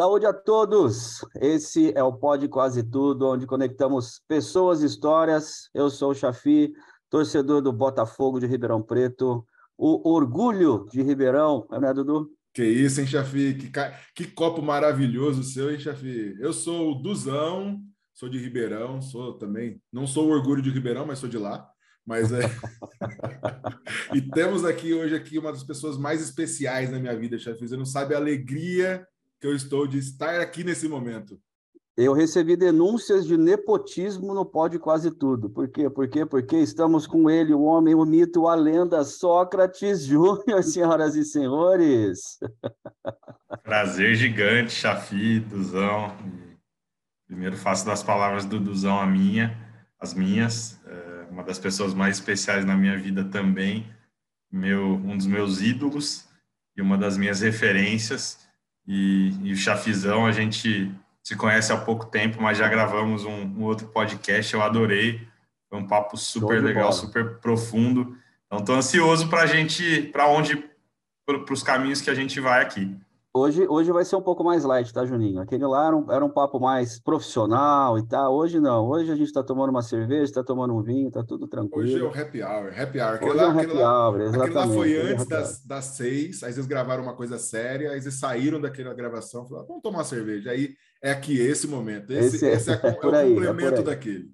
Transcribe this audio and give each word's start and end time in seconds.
Saúde 0.00 0.24
a 0.24 0.32
todos! 0.32 1.22
Esse 1.42 1.92
é 1.94 2.02
o 2.02 2.10
Pode 2.10 2.48
Quase 2.48 2.82
Tudo, 2.82 3.28
onde 3.28 3.46
conectamos 3.46 4.22
pessoas 4.26 4.82
e 4.82 4.86
histórias. 4.86 5.68
Eu 5.74 5.90
sou 5.90 6.12
o 6.12 6.14
Chafi, 6.14 6.72
torcedor 7.10 7.60
do 7.60 7.70
Botafogo 7.70 8.40
de 8.40 8.46
Ribeirão 8.46 8.80
Preto, 8.80 9.46
o 9.76 10.10
orgulho 10.10 10.86
de 10.90 11.02
Ribeirão, 11.02 11.68
é, 11.70 11.92
Dudu? 11.92 12.30
Que 12.54 12.64
isso, 12.64 12.98
hein, 13.02 13.06
Chafi? 13.06 13.52
Que, 13.52 13.70
que 14.14 14.26
copo 14.32 14.62
maravilhoso 14.62 15.44
seu, 15.44 15.70
hein, 15.70 15.78
Chafi? 15.78 16.34
Eu 16.40 16.54
sou 16.54 16.92
o 16.92 16.94
Duzão, 16.94 17.78
sou 18.14 18.30
de 18.30 18.38
Ribeirão, 18.38 19.02
sou 19.02 19.34
também, 19.34 19.82
não 19.92 20.06
sou 20.06 20.28
o 20.28 20.30
orgulho 20.30 20.62
de 20.62 20.70
Ribeirão, 20.70 21.04
mas 21.04 21.18
sou 21.18 21.28
de 21.28 21.36
lá. 21.36 21.68
Mas 22.06 22.32
é. 22.32 22.40
e 24.16 24.22
temos 24.22 24.64
aqui 24.64 24.94
hoje 24.94 25.14
aqui 25.14 25.38
uma 25.38 25.52
das 25.52 25.62
pessoas 25.62 25.98
mais 25.98 26.22
especiais 26.22 26.90
na 26.90 26.98
minha 26.98 27.14
vida, 27.14 27.38
Chafi. 27.38 27.68
Você 27.68 27.76
não 27.76 27.84
sabe 27.84 28.14
a 28.14 28.16
alegria 28.16 29.06
que 29.40 29.46
eu 29.46 29.54
estou 29.54 29.86
de 29.86 29.98
estar 29.98 30.40
aqui 30.40 30.62
nesse 30.62 30.86
momento. 30.86 31.40
Eu 31.96 32.12
recebi 32.12 32.56
denúncias 32.56 33.26
de 33.26 33.36
nepotismo 33.36 34.32
no 34.32 34.44
Pode 34.44 34.78
Quase 34.78 35.10
Tudo. 35.10 35.50
Por 35.50 35.68
quê? 35.68 35.90
Por 35.90 36.08
quê? 36.08 36.24
Porque 36.24 36.56
estamos 36.56 37.06
com 37.06 37.28
ele, 37.28 37.52
o 37.52 37.62
homem, 37.62 37.94
o 37.94 38.04
mito, 38.04 38.46
a 38.46 38.54
lenda, 38.54 39.04
Sócrates 39.04 40.04
Júnior, 40.04 40.62
senhoras 40.64 41.14
e 41.14 41.24
senhores. 41.24 42.38
Prazer 43.62 44.14
gigante, 44.14 44.72
Chafi, 44.72 45.40
Duzão. 45.40 46.16
Primeiro 47.26 47.56
faço 47.56 47.84
das 47.84 48.02
palavras 48.02 48.44
do 48.44 48.58
Duzão 48.58 48.98
a 48.98 49.06
minha, 49.06 49.56
as 49.98 50.14
minhas. 50.14 50.80
É 50.86 51.26
uma 51.30 51.42
das 51.42 51.58
pessoas 51.58 51.92
mais 51.92 52.16
especiais 52.16 52.64
na 52.64 52.76
minha 52.76 52.96
vida 52.96 53.24
também. 53.24 53.86
Meu, 54.50 54.94
um 54.94 55.16
dos 55.16 55.26
meus 55.26 55.60
ídolos 55.60 56.28
e 56.76 56.80
uma 56.80 56.96
das 56.96 57.18
minhas 57.18 57.40
referências. 57.40 58.49
E, 58.86 59.34
e 59.42 59.52
o 59.52 59.56
Chafizão, 59.56 60.26
a 60.26 60.32
gente 60.32 60.90
se 61.22 61.36
conhece 61.36 61.72
há 61.72 61.76
pouco 61.76 62.06
tempo, 62.06 62.42
mas 62.42 62.58
já 62.58 62.68
gravamos 62.68 63.24
um, 63.24 63.44
um 63.44 63.62
outro 63.62 63.86
podcast, 63.88 64.52
eu 64.52 64.62
adorei. 64.62 65.26
Foi 65.68 65.78
um 65.78 65.86
papo 65.86 66.16
super 66.16 66.62
legal, 66.62 66.84
bola. 66.84 66.92
super 66.92 67.38
profundo. 67.38 68.16
Então, 68.46 68.58
estou 68.58 68.74
ansioso 68.74 69.28
para 69.28 69.42
a 69.42 69.46
gente, 69.46 70.02
para 70.12 70.26
onde, 70.26 70.64
para 71.24 71.52
os 71.52 71.62
caminhos 71.62 72.00
que 72.00 72.10
a 72.10 72.14
gente 72.14 72.40
vai 72.40 72.62
aqui. 72.62 72.96
Hoje, 73.32 73.64
hoje 73.68 73.92
vai 73.92 74.04
ser 74.04 74.16
um 74.16 74.22
pouco 74.22 74.42
mais 74.42 74.64
light, 74.64 74.92
tá, 74.92 75.06
Juninho? 75.06 75.40
Aquele 75.40 75.64
lá 75.64 75.86
era 75.86 75.96
um, 75.96 76.10
era 76.10 76.24
um 76.24 76.28
papo 76.28 76.58
mais 76.58 76.98
profissional 76.98 77.96
e 77.96 78.04
tal. 78.04 78.34
Hoje 78.34 78.58
não. 78.58 78.88
Hoje 78.88 79.12
a 79.12 79.14
gente 79.14 79.28
está 79.28 79.40
tomando 79.40 79.70
uma 79.70 79.82
cerveja, 79.82 80.24
está 80.24 80.42
tomando 80.42 80.74
um 80.74 80.82
vinho, 80.82 81.12
tá 81.12 81.22
tudo 81.22 81.46
tranquilo. 81.46 81.84
Hoje 81.84 82.00
é 82.00 82.02
o 82.02 82.08
happy 82.08 82.42
hour. 82.42 82.74
Happy 82.76 82.98
hour. 82.98 83.14
Aquele 83.14 83.30
hoje 83.30 83.38
lá, 83.38 83.44
é 83.44 83.46
um 83.46 83.58
happy 83.60 83.72
lá, 83.72 84.08
hour, 84.08 84.20
exatamente. 84.20 84.58
Aquele 84.58 84.66
lá 84.66 84.74
foi 84.74 84.94
é 84.94 85.12
antes 85.12 85.28
das, 85.28 85.64
das 85.64 85.84
seis, 85.84 86.42
aí 86.42 86.52
eles 86.52 86.66
gravaram 86.66 87.04
uma 87.04 87.14
coisa 87.14 87.38
séria, 87.38 87.92
aí 87.92 88.00
eles 88.00 88.14
saíram 88.18 88.60
daquela 88.60 88.92
gravação, 88.94 89.46
falaram, 89.46 89.68
vamos 89.68 89.82
tomar 89.82 89.98
uma 89.98 90.04
cerveja. 90.04 90.50
Aí 90.50 90.74
é 91.00 91.12
aqui, 91.12 91.38
esse 91.38 91.68
momento. 91.68 92.12
Esse, 92.12 92.34
esse, 92.34 92.46
é, 92.46 92.52
esse 92.54 92.70
é, 92.72 92.74
é, 92.82 92.98
é, 93.00 93.06
o 93.06 93.14
aí, 93.14 93.32
complemento 93.32 93.82
daquele. 93.84 94.28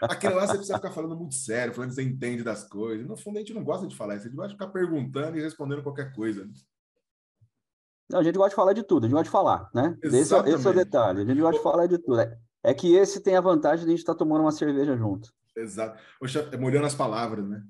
Aquele 0.00 0.34
lá 0.34 0.46
você 0.46 0.54
precisa 0.54 0.76
ficar 0.76 0.92
falando 0.92 1.14
muito 1.14 1.34
sério, 1.34 1.74
falando 1.74 1.90
que 1.90 1.96
você 1.96 2.02
entende 2.02 2.42
das 2.42 2.64
coisas. 2.64 3.06
No 3.06 3.18
fundo, 3.18 3.36
a 3.36 3.40
gente 3.40 3.52
não 3.52 3.62
gosta 3.62 3.86
de 3.86 3.94
falar 3.94 4.16
isso, 4.16 4.28
a 4.28 4.30
gente 4.30 4.46
de 4.46 4.52
ficar 4.54 4.68
perguntando 4.68 5.36
e 5.36 5.42
respondendo 5.42 5.82
qualquer 5.82 6.10
coisa. 6.14 6.48
Não, 8.12 8.20
a 8.20 8.22
gente 8.22 8.36
gosta 8.36 8.50
de 8.50 8.56
falar 8.56 8.72
de 8.74 8.82
tudo, 8.82 9.04
a 9.04 9.08
gente 9.08 9.14
gosta 9.14 9.24
de 9.24 9.30
falar, 9.30 9.70
né? 9.74 9.96
Esse, 10.02 10.18
esse, 10.18 10.34
é 10.34 10.70
o 10.70 10.74
detalhe, 10.74 11.22
a 11.22 11.24
gente 11.24 11.40
gosta 11.40 11.56
de 11.56 11.62
falar 11.62 11.86
de 11.86 11.98
tudo. 11.98 12.20
É, 12.20 12.38
é 12.62 12.74
que 12.74 12.94
esse 12.94 13.20
tem 13.20 13.36
a 13.36 13.40
vantagem 13.40 13.84
de 13.84 13.86
a 13.86 13.90
gente 13.90 14.00
estar 14.00 14.12
tá 14.12 14.18
tomando 14.18 14.42
uma 14.42 14.52
cerveja 14.52 14.96
junto. 14.96 15.32
Exato. 15.56 15.98
O 16.20 16.28
chef, 16.28 16.54
molhando 16.58 16.86
as 16.86 16.94
palavras, 16.94 17.48
né? 17.48 17.62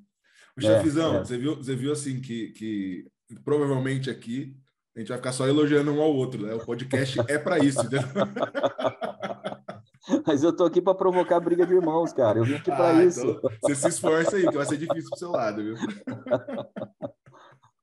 O 0.57 0.61
é, 0.61 0.63
chefizão, 0.63 1.17
é. 1.17 1.19
Você, 1.20 1.39
viu, 1.39 1.57
você 1.57 1.77
viu 1.77 1.93
assim 1.93 2.20
que, 2.20 2.51
que 2.51 3.07
provavelmente 3.45 4.11
aqui 4.11 4.57
a 4.95 5.01
gente 5.01 5.09
vai 5.09 5.17
ficar 5.17 5.33
só 5.33 5.47
elogiando 5.47 5.93
um 5.93 6.02
ao 6.02 6.13
outro, 6.13 6.45
né? 6.45 6.55
O 6.55 6.64
podcast 6.64 7.20
é 7.29 7.39
para 7.39 7.58
isso, 7.58 7.81
entendeu? 7.81 8.02
Mas 10.27 10.42
eu 10.42 10.55
tô 10.55 10.64
aqui 10.64 10.83
para 10.83 10.95
provocar 10.95 11.41
briga 11.41 11.64
de 11.64 11.75
irmãos, 11.75 12.13
cara. 12.13 12.41
Eu 12.41 12.45
vim 12.45 12.55
aqui 12.55 12.70
para 12.70 12.98
ah, 12.98 13.05
isso. 13.05 13.20
Então 13.20 13.51
você 13.63 13.75
se 13.75 13.89
esforça 13.89 14.36
aí, 14.36 14.47
que 14.47 14.57
vai 14.57 14.67
ser 14.67 14.77
difícil 14.77 15.08
pro 15.11 15.19
seu 15.19 15.31
lado, 15.31 15.63
viu? 15.63 15.77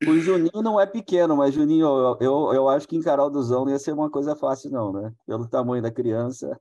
O 0.06 0.18
Juninho 0.18 0.62
não 0.62 0.80
é 0.80 0.86
pequeno, 0.86 1.36
mas 1.36 1.52
Juninho, 1.52 1.86
eu, 1.86 2.16
eu, 2.20 2.54
eu 2.54 2.68
acho 2.70 2.88
que 2.88 2.96
encarar 2.96 3.24
o 3.24 3.30
Duzão 3.30 3.66
não 3.66 3.72
ia 3.72 3.78
ser 3.78 3.92
uma 3.92 4.08
coisa 4.08 4.34
fácil, 4.34 4.70
não, 4.70 4.92
né? 4.92 5.12
Pelo 5.26 5.46
tamanho 5.46 5.82
da 5.82 5.90
criança. 5.90 6.58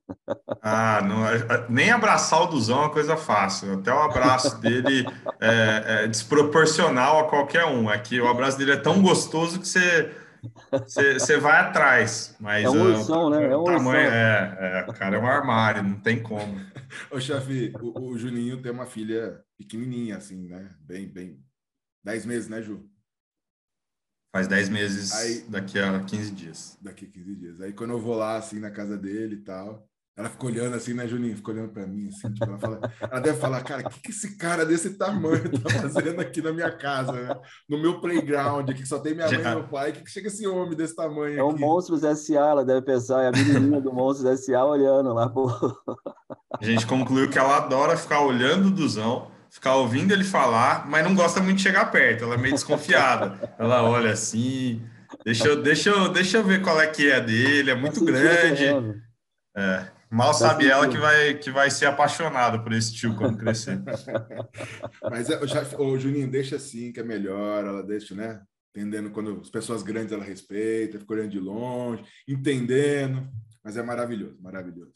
Ah, 0.61 1.01
não, 1.01 1.25
é, 1.25 1.37
é, 1.37 1.65
nem 1.69 1.89
abraçar 1.89 2.41
o 2.43 2.47
Duzão 2.47 2.79
é 2.79 2.81
uma 2.81 2.89
coisa 2.89 3.15
fácil. 3.15 3.75
Até 3.75 3.93
o 3.93 3.99
abraço 3.99 4.59
dele 4.59 5.05
é, 5.39 6.03
é 6.03 6.07
desproporcional 6.07 7.19
a 7.19 7.29
qualquer 7.29 7.65
um. 7.65 7.89
É 7.89 7.97
que 7.97 8.19
o 8.19 8.27
abraço 8.27 8.57
dele 8.57 8.73
é 8.73 8.77
tão 8.77 9.01
gostoso 9.01 9.57
que 9.57 9.67
você, 9.67 10.11
você, 10.69 11.13
você 11.13 11.37
vai 11.37 11.61
atrás. 11.61 12.35
Mas, 12.41 12.65
é 12.65 12.69
um 12.69 12.93
ursão, 12.93 13.29
né? 13.29 13.45
É 13.45 13.55
um 13.55 13.63
tamanho, 13.63 14.09
é, 14.09 14.85
é, 14.89 14.93
cara, 14.93 15.15
é 15.15 15.19
um 15.19 15.27
armário, 15.27 15.81
não 15.81 15.99
tem 15.99 16.21
como. 16.21 16.59
Ô, 17.09 17.21
chefe, 17.21 17.71
o, 17.79 18.09
o 18.09 18.17
Juninho 18.17 18.61
tem 18.61 18.71
uma 18.71 18.85
filha 18.85 19.39
pequenininha, 19.57 20.17
assim, 20.17 20.49
né? 20.49 20.67
Bem, 20.81 21.07
bem... 21.07 21.39
Dez 22.03 22.25
meses, 22.25 22.49
né, 22.49 22.61
Ju? 22.61 22.88
Faz 24.31 24.47
10 24.47 24.69
meses 24.69 25.11
aí, 25.13 25.41
daqui 25.49 25.79
a 25.79 25.99
15 25.99 26.31
dias. 26.31 26.77
Daqui 26.81 27.05
a 27.05 27.09
15 27.09 27.35
dias. 27.35 27.61
Aí 27.61 27.73
quando 27.73 27.91
eu 27.91 27.99
vou 27.99 28.15
lá, 28.15 28.37
assim, 28.37 28.59
na 28.59 28.69
casa 28.69 28.95
dele 28.95 29.35
e 29.35 29.41
tal, 29.41 29.89
ela 30.19 30.29
fica 30.29 30.45
olhando 30.47 30.75
assim, 30.75 30.93
né, 30.93 31.07
Juninho? 31.07 31.37
Fica 31.37 31.51
olhando 31.51 31.69
para 31.69 31.87
mim, 31.87 32.09
assim, 32.09 32.31
tipo, 32.33 32.43
ela, 32.43 32.59
fala, 32.59 32.81
ela 32.99 33.19
deve 33.21 33.39
falar, 33.39 33.63
cara, 33.63 33.87
o 33.87 33.89
que, 33.89 34.01
que 34.01 34.11
esse 34.11 34.35
cara 34.35 34.65
desse 34.65 34.97
tamanho 34.97 35.49
tá 35.61 35.69
fazendo 35.69 36.19
aqui 36.19 36.41
na 36.41 36.51
minha 36.51 36.69
casa, 36.69 37.13
né? 37.13 37.35
No 37.69 37.81
meu 37.81 38.01
playground 38.01 38.69
aqui, 38.69 38.81
que 38.81 38.87
só 38.87 38.99
tem 38.99 39.15
minha 39.15 39.27
mãe 39.27 39.39
e 39.39 39.43
meu 39.43 39.67
pai, 39.69 39.91
o 39.91 39.93
que, 39.93 40.03
que 40.03 40.11
chega 40.11 40.27
esse 40.27 40.45
homem 40.45 40.75
desse 40.75 40.93
tamanho 40.93 41.39
É 41.39 41.43
o 41.43 41.57
Monstros 41.57 42.03
S.A., 42.03 42.49
ela 42.49 42.65
deve 42.65 42.81
pensar, 42.81 43.23
é 43.23 43.27
a 43.29 43.31
menininha 43.31 43.79
do 43.79 43.93
Monstros 43.93 44.29
S.A. 44.29 44.65
olhando 44.65 45.13
lá, 45.13 45.29
pô. 45.29 45.49
A 46.59 46.65
gente 46.65 46.85
concluiu 46.85 47.29
que 47.29 47.39
ela 47.39 47.55
adora 47.55 47.95
ficar 47.95 48.19
olhando 48.19 48.67
o 48.67 48.71
Duzão, 48.71 49.31
ficar 49.49 49.75
ouvindo 49.75 50.13
ele 50.13 50.23
falar, 50.23 50.87
mas 50.87 51.03
não 51.03 51.15
gosta 51.15 51.41
muito 51.41 51.57
de 51.57 51.63
chegar 51.63 51.91
perto, 51.91 52.23
ela 52.23 52.35
é 52.35 52.37
meio 52.37 52.53
desconfiada. 52.53 53.53
ela 53.57 53.83
olha 53.83 54.11
assim, 54.11 54.81
deixa 55.25 55.47
eu, 55.47 55.61
deixa 55.61 55.89
eu, 55.89 56.09
deixa 56.09 56.37
eu 56.37 56.43
ver 56.43 56.61
qual 56.61 56.79
é 56.79 56.87
que 56.87 57.09
é 57.09 57.19
dele, 57.19 57.71
é 57.71 57.75
muito 57.75 58.03
grande. 58.05 58.65
É, 59.57 59.91
mal 60.09 60.33
sabe 60.33 60.69
ela 60.69 60.87
que 60.87 60.97
vai, 60.97 61.33
que 61.33 61.51
vai 61.51 61.69
ser 61.71 61.87
apaixonada 61.87 62.59
por 62.59 62.71
esse 62.71 62.93
tio 62.93 63.15
quando 63.15 63.37
crescer. 63.37 63.81
mas 65.09 65.29
é, 65.29 65.47
já, 65.47 65.63
ô, 65.77 65.97
Juninho, 65.97 66.29
deixa 66.29 66.55
assim 66.55 66.91
que 66.91 66.99
é 66.99 67.03
melhor, 67.03 67.65
ela 67.65 67.83
deixa, 67.83 68.13
né? 68.13 68.41
Entendendo 68.75 69.09
quando 69.09 69.41
as 69.41 69.49
pessoas 69.49 69.81
grandes 69.81 70.13
ela 70.13 70.23
respeita, 70.23 70.99
fica 70.99 71.13
olhando 71.13 71.31
de 71.31 71.39
longe, 71.39 72.03
entendendo, 72.27 73.27
mas 73.63 73.75
é 73.75 73.81
maravilhoso, 73.81 74.37
maravilhoso. 74.39 74.93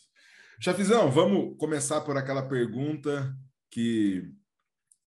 Chafizão, 0.59 1.09
vamos 1.09 1.57
começar 1.57 2.01
por 2.01 2.15
aquela 2.15 2.43
pergunta 2.43 3.35
que 3.71 4.31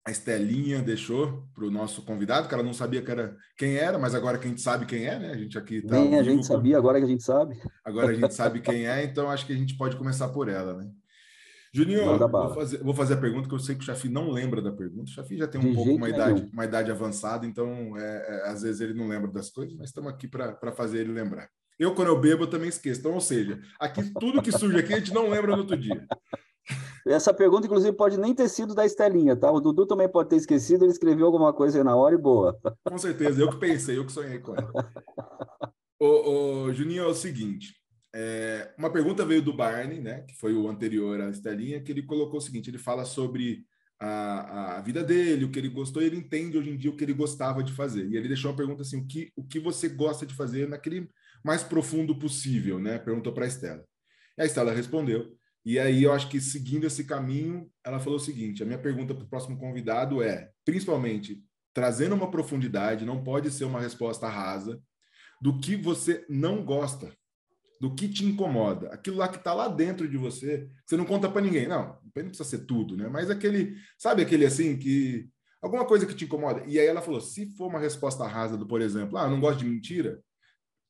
a 0.07 0.11
Estelinha 0.11 0.81
deixou 0.81 1.43
para 1.53 1.65
o 1.65 1.71
nosso 1.71 2.01
convidado, 2.03 2.47
que 2.47 2.55
ela 2.55 2.63
não 2.63 2.73
sabia 2.73 3.03
que 3.03 3.11
era, 3.11 3.37
quem 3.57 3.75
era, 3.75 3.99
mas 3.99 4.15
agora 4.15 4.39
que 4.39 4.47
a 4.47 4.49
gente 4.49 4.61
sabe 4.61 4.87
quem 4.87 5.05
é, 5.05 5.19
né? 5.19 5.33
A 5.33 5.37
gente 5.37 5.59
aqui 5.59 5.83
tá. 5.83 5.97
Nem 5.99 6.17
a 6.17 6.23
gente 6.23 6.47
sabia, 6.47 6.79
agora 6.79 7.01
que 7.01 7.07
a 7.07 7.09
gente 7.09 7.25
sabe. 7.25 7.61
Agora 7.85 8.13
a 8.13 8.15
gente 8.15 8.31
sabe 8.33 8.61
quem 8.61 8.87
é, 8.87 9.03
então 9.03 9.29
acho 9.29 9.45
que 9.45 9.53
a 9.53 9.57
gente 9.57 9.77
pode 9.77 9.97
começar 9.97 10.29
por 10.29 10.49
ela, 10.49 10.75
né? 10.75 10.89
Juninho, 11.75 12.17
vou 12.17 12.55
fazer, 12.55 12.79
vou 12.79 12.95
fazer 12.95 13.15
a 13.15 13.17
pergunta 13.17 13.49
que 13.49 13.55
eu 13.55 13.59
sei 13.59 13.75
que 13.75 13.83
o 13.83 13.85
Chafi 13.85 14.09
não 14.09 14.31
lembra 14.31 14.63
da 14.63 14.71
pergunta. 14.71 15.11
O 15.11 15.13
Chafi 15.13 15.37
já 15.37 15.49
tem 15.49 15.61
um 15.61 15.71
De 15.71 15.75
pouco 15.75 15.91
uma 15.91 16.09
idade, 16.09 16.49
uma 16.53 16.65
idade 16.65 16.91
avançada, 16.91 17.45
então 17.45 17.99
é, 17.99 18.27
é, 18.29 18.49
às 18.49 18.63
vezes 18.63 18.81
ele 18.81 18.95
não 18.95 19.09
lembra 19.09 19.31
das 19.31 19.51
coisas, 19.51 19.77
mas 19.77 19.89
estamos 19.89 20.11
aqui 20.11 20.29
para 20.29 20.73
fazer 20.73 21.01
ele 21.01 21.13
lembrar. 21.13 21.51
Eu, 21.77 21.95
quando 21.97 22.09
eu 22.09 22.21
bebo, 22.21 22.45
eu 22.45 22.51
também 22.51 22.69
esqueço. 22.69 23.01
Então, 23.01 23.13
ou 23.13 23.21
seja, 23.21 23.61
aqui 23.79 24.09
tudo 24.21 24.41
que 24.41 24.53
surge 24.53 24.79
aqui 24.79 24.95
a 24.95 24.99
gente 24.99 25.13
não 25.13 25.29
lembra 25.29 25.51
no 25.53 25.59
outro 25.59 25.77
dia. 25.77 26.07
Essa 27.07 27.33
pergunta, 27.33 27.67
inclusive, 27.67 27.97
pode 27.97 28.19
nem 28.19 28.35
ter 28.35 28.49
sido 28.49 28.75
da 28.75 28.85
Estelinha, 28.85 29.37
tá? 29.37 29.51
O 29.51 29.61
Dudu 29.61 29.87
também 29.87 30.09
pode 30.09 30.29
ter 30.29 30.37
esquecido, 30.37 30.85
ele 30.85 30.93
escreveu 30.93 31.27
alguma 31.27 31.53
coisa 31.53 31.79
aí 31.79 31.85
na 31.85 31.95
hora 31.95 32.15
e 32.15 32.19
boa. 32.19 32.59
Com 32.85 32.99
certeza, 32.99 33.41
eu 33.41 33.51
que 33.51 33.59
pensei, 33.59 33.97
eu 33.97 34.05
que 34.05 34.13
sonhei 34.13 34.41
com 34.41 34.55
ela. 34.55 34.73
ô, 36.01 36.65
ô, 36.65 36.73
Juninho, 36.73 37.05
é 37.05 37.07
o 37.07 37.15
seguinte: 37.15 37.75
é, 38.15 38.75
uma 38.77 38.91
pergunta 38.91 39.25
veio 39.25 39.41
do 39.41 39.53
Barney, 39.53 40.01
né? 40.01 40.23
Que 40.23 40.35
foi 40.35 40.53
o 40.53 40.69
anterior 40.69 41.21
à 41.21 41.31
Estelinha, 41.31 41.81
que 41.81 41.93
ele 41.93 42.03
colocou 42.03 42.39
o 42.39 42.43
seguinte: 42.43 42.71
ele 42.71 42.79
fala 42.79 43.05
sobre 43.05 43.65
a, 44.01 44.79
a 44.79 44.81
vida 44.81 45.05
dele, 45.05 45.45
o 45.45 45.51
que 45.51 45.61
ele 45.61 45.69
gostou, 45.69 46.03
e 46.03 46.07
ele 46.07 46.17
entende 46.17 46.59
hoje 46.59 46.71
em 46.71 46.77
dia 46.77 46.91
o 46.91 46.97
que 46.97 47.05
ele 47.05 47.15
gostava 47.15 47.63
de 47.63 47.73
fazer. 47.73 48.07
E 48.09 48.17
ele 48.17 48.29
deixou 48.29 48.51
uma 48.51 48.57
pergunta 48.57 48.83
assim: 48.83 49.01
o 49.01 49.07
que, 49.07 49.31
o 49.37 49.45
que 49.45 49.61
você 49.61 49.89
gosta 49.89 50.27
de 50.27 50.35
fazer 50.35 50.69
naquele 50.69 51.09
mais 51.45 51.63
profundo 51.63 52.19
possível, 52.19 52.81
né? 52.81 52.99
Perguntou 52.99 53.33
para 53.33 53.45
a 53.45 53.49
Estela. 53.49 53.85
E 54.37 54.43
a 54.43 54.45
Estela 54.45 54.73
respondeu 54.73 55.37
e 55.67 55.81
aí 55.81 56.05
eu 56.05 56.13
acho 56.13 56.29
que 56.29 56.41
seguindo 56.41 56.87
esse 56.87 57.03
caminho, 57.05 57.69
ela 57.85 57.99
falou 57.99 58.19
o 58.19 58.23
seguinte: 58.23 58.63
a 58.63 58.67
minha 58.67 58.79
pergunta 58.79 59.13
para 59.13 59.25
o 59.25 59.29
próximo 59.29 59.59
convidado 59.59 60.23
é, 60.23 60.51
principalmente, 60.65 61.43
trazendo 61.75 62.15
uma 62.15 62.31
profundidade, 62.31 63.05
não 63.05 63.25
pode 63.25 63.51
ser 63.51 63.65
uma 63.65 63.81
resposta 63.81 64.29
rasa, 64.29 64.81
do 65.43 65.59
que 65.59 65.75
você 65.77 66.25
não 66.31 66.65
gosta, 66.65 67.13
do 67.81 67.95
que 67.95 68.09
te 68.09 68.25
incomoda, 68.25 68.89
aquilo 68.91 69.17
lá 69.17 69.29
que 69.29 69.39
está 69.39 69.53
lá 69.53 69.69
dentro 69.69 70.09
de 70.09 70.17
você, 70.17 70.71
você 70.87 70.97
não 70.97 71.05
conta 71.05 71.29
para 71.29 71.43
ninguém. 71.43 71.67
Não, 71.67 71.99
não 72.03 72.11
precisa 72.13 72.45
ser 72.45 72.61
tudo, 72.67 72.97
né? 72.97 73.09
Mas 73.09 73.29
aquele, 73.29 73.77
sabe 73.99 74.23
aquele 74.23 74.47
assim 74.47 74.79
que 74.79 75.29
alguma 75.61 75.85
coisa 75.85 76.07
que 76.07 76.15
te 76.15 76.25
incomoda. 76.27 76.65
E 76.67 76.79
aí 76.79 76.87
ela 76.87 77.03
falou: 77.03 77.21
se 77.21 77.51
for 77.57 77.67
uma 77.67 77.81
resposta 77.81 78.25
rasa 78.27 78.57
do, 78.57 78.67
por 78.69 78.81
exemplo, 78.81 79.19
ah, 79.19 79.29
não 79.29 79.41
gosto 79.41 79.59
de 79.61 79.67
mentira, 79.67 80.23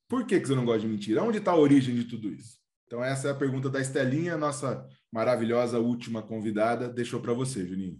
Por 0.09 0.27
que, 0.27 0.39
que 0.39 0.47
você 0.47 0.55
não 0.55 0.65
gosta 0.65 0.81
de 0.83 0.89
mentira? 0.89 1.23
Onde 1.23 1.39
está 1.39 1.53
a 1.53 1.57
origem 1.57 1.95
de 1.95 2.05
tudo 2.05 2.31
isso? 2.31 2.56
Então, 2.87 3.03
essa 3.03 3.29
é 3.29 3.31
a 3.33 3.35
pergunta 3.35 3.69
da 3.69 3.81
Estelinha, 3.81 4.37
nossa 4.37 4.87
maravilhosa 5.13 5.79
última 5.79 6.23
convidada, 6.23 6.89
deixou 6.89 7.21
para 7.21 7.33
você, 7.33 7.67
Juninho. 7.67 7.99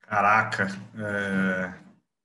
Caraca, 0.00 0.68
é... 0.96 1.74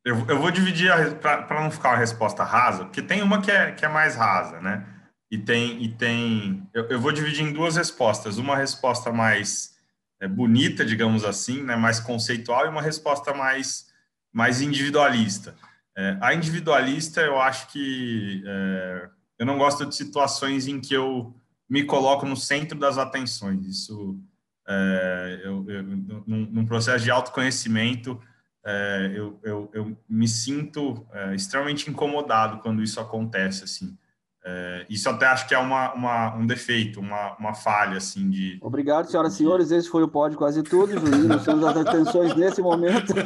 eu, 0.05 0.25
eu 0.27 0.39
vou 0.39 0.51
dividir 0.51 0.89
para 1.19 1.61
não 1.61 1.69
ficar 1.69 1.89
uma 1.89 1.97
resposta 1.97 2.43
rasa, 2.43 2.85
porque 2.85 3.01
tem 3.01 3.21
uma 3.21 3.41
que 3.41 3.51
é, 3.51 3.73
que 3.73 3.83
é 3.83 3.89
mais 3.89 4.15
rasa, 4.15 4.61
né? 4.61 4.87
E 5.29 5.37
tem, 5.37 5.83
e 5.83 5.91
tem 5.93 6.65
eu, 6.73 6.85
eu 6.89 6.99
vou 6.99 7.11
dividir 7.11 7.43
em 7.43 7.51
duas 7.51 7.75
respostas. 7.75 8.37
Uma 8.37 8.55
resposta 8.55 9.11
mais 9.11 9.73
é, 10.21 10.27
bonita, 10.27 10.85
digamos 10.85 11.25
assim, 11.25 11.61
né? 11.61 11.75
mais 11.75 11.99
conceitual, 11.99 12.65
e 12.65 12.69
uma 12.69 12.81
resposta 12.81 13.33
mais, 13.33 13.87
mais 14.31 14.61
individualista. 14.61 15.55
É, 15.97 16.17
a 16.21 16.33
individualista, 16.33 17.19
eu 17.19 17.41
acho 17.41 17.67
que 17.67 18.41
é, 18.45 19.09
eu 19.39 19.45
não 19.45 19.57
gosto 19.57 19.85
de 19.85 19.95
situações 19.95 20.67
em 20.67 20.79
que 20.79 20.93
eu 20.93 21.35
me 21.69 21.83
coloco 21.83 22.25
no 22.25 22.35
centro 22.35 22.77
das 22.77 22.97
atenções. 22.97 23.65
Isso, 23.65 24.19
é, 24.67 25.41
eu, 25.43 25.65
eu, 25.67 25.83
num, 25.83 26.45
num, 26.51 26.65
processo 26.65 27.03
de 27.03 27.11
autoconhecimento, 27.11 28.19
é, 28.65 29.11
eu, 29.15 29.39
eu, 29.43 29.69
eu, 29.73 29.97
me 30.07 30.27
sinto 30.27 31.05
é, 31.11 31.35
extremamente 31.35 31.89
incomodado 31.89 32.59
quando 32.59 32.83
isso 32.83 32.99
acontece, 32.99 33.63
assim. 33.63 33.97
É, 34.45 34.85
isso 34.89 35.09
até 35.09 35.25
acho 35.25 35.47
que 35.47 35.55
é 35.55 35.57
uma, 35.57 35.93
uma, 35.93 36.35
um 36.35 36.45
defeito, 36.45 36.99
uma, 36.99 37.33
uma 37.37 37.53
falha, 37.53 37.97
assim, 37.97 38.29
de... 38.29 38.57
Obrigado, 38.61 39.09
senhoras 39.09 39.33
e 39.33 39.37
senhores, 39.37 39.71
esse 39.71 39.87
foi 39.87 40.03
o 40.03 40.07
Pode 40.07 40.35
Quase 40.35 40.61
Tudo, 40.61 40.99
Juninho, 40.99 41.29
nós 41.29 41.45
temos 41.45 41.63
as 41.63 41.77
atenções 41.77 42.35
nesse 42.35 42.61
momento. 42.61 43.13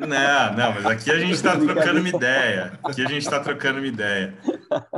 Não, 0.00 0.54
não, 0.54 0.74
mas 0.74 0.86
aqui 0.86 1.10
a 1.10 1.18
gente 1.18 1.32
está 1.32 1.56
trocando 1.56 2.00
uma 2.00 2.08
ideia, 2.08 2.78
aqui 2.84 3.02
a 3.02 3.08
gente 3.08 3.22
está 3.22 3.40
trocando 3.40 3.78
uma 3.78 3.86
ideia. 3.86 4.34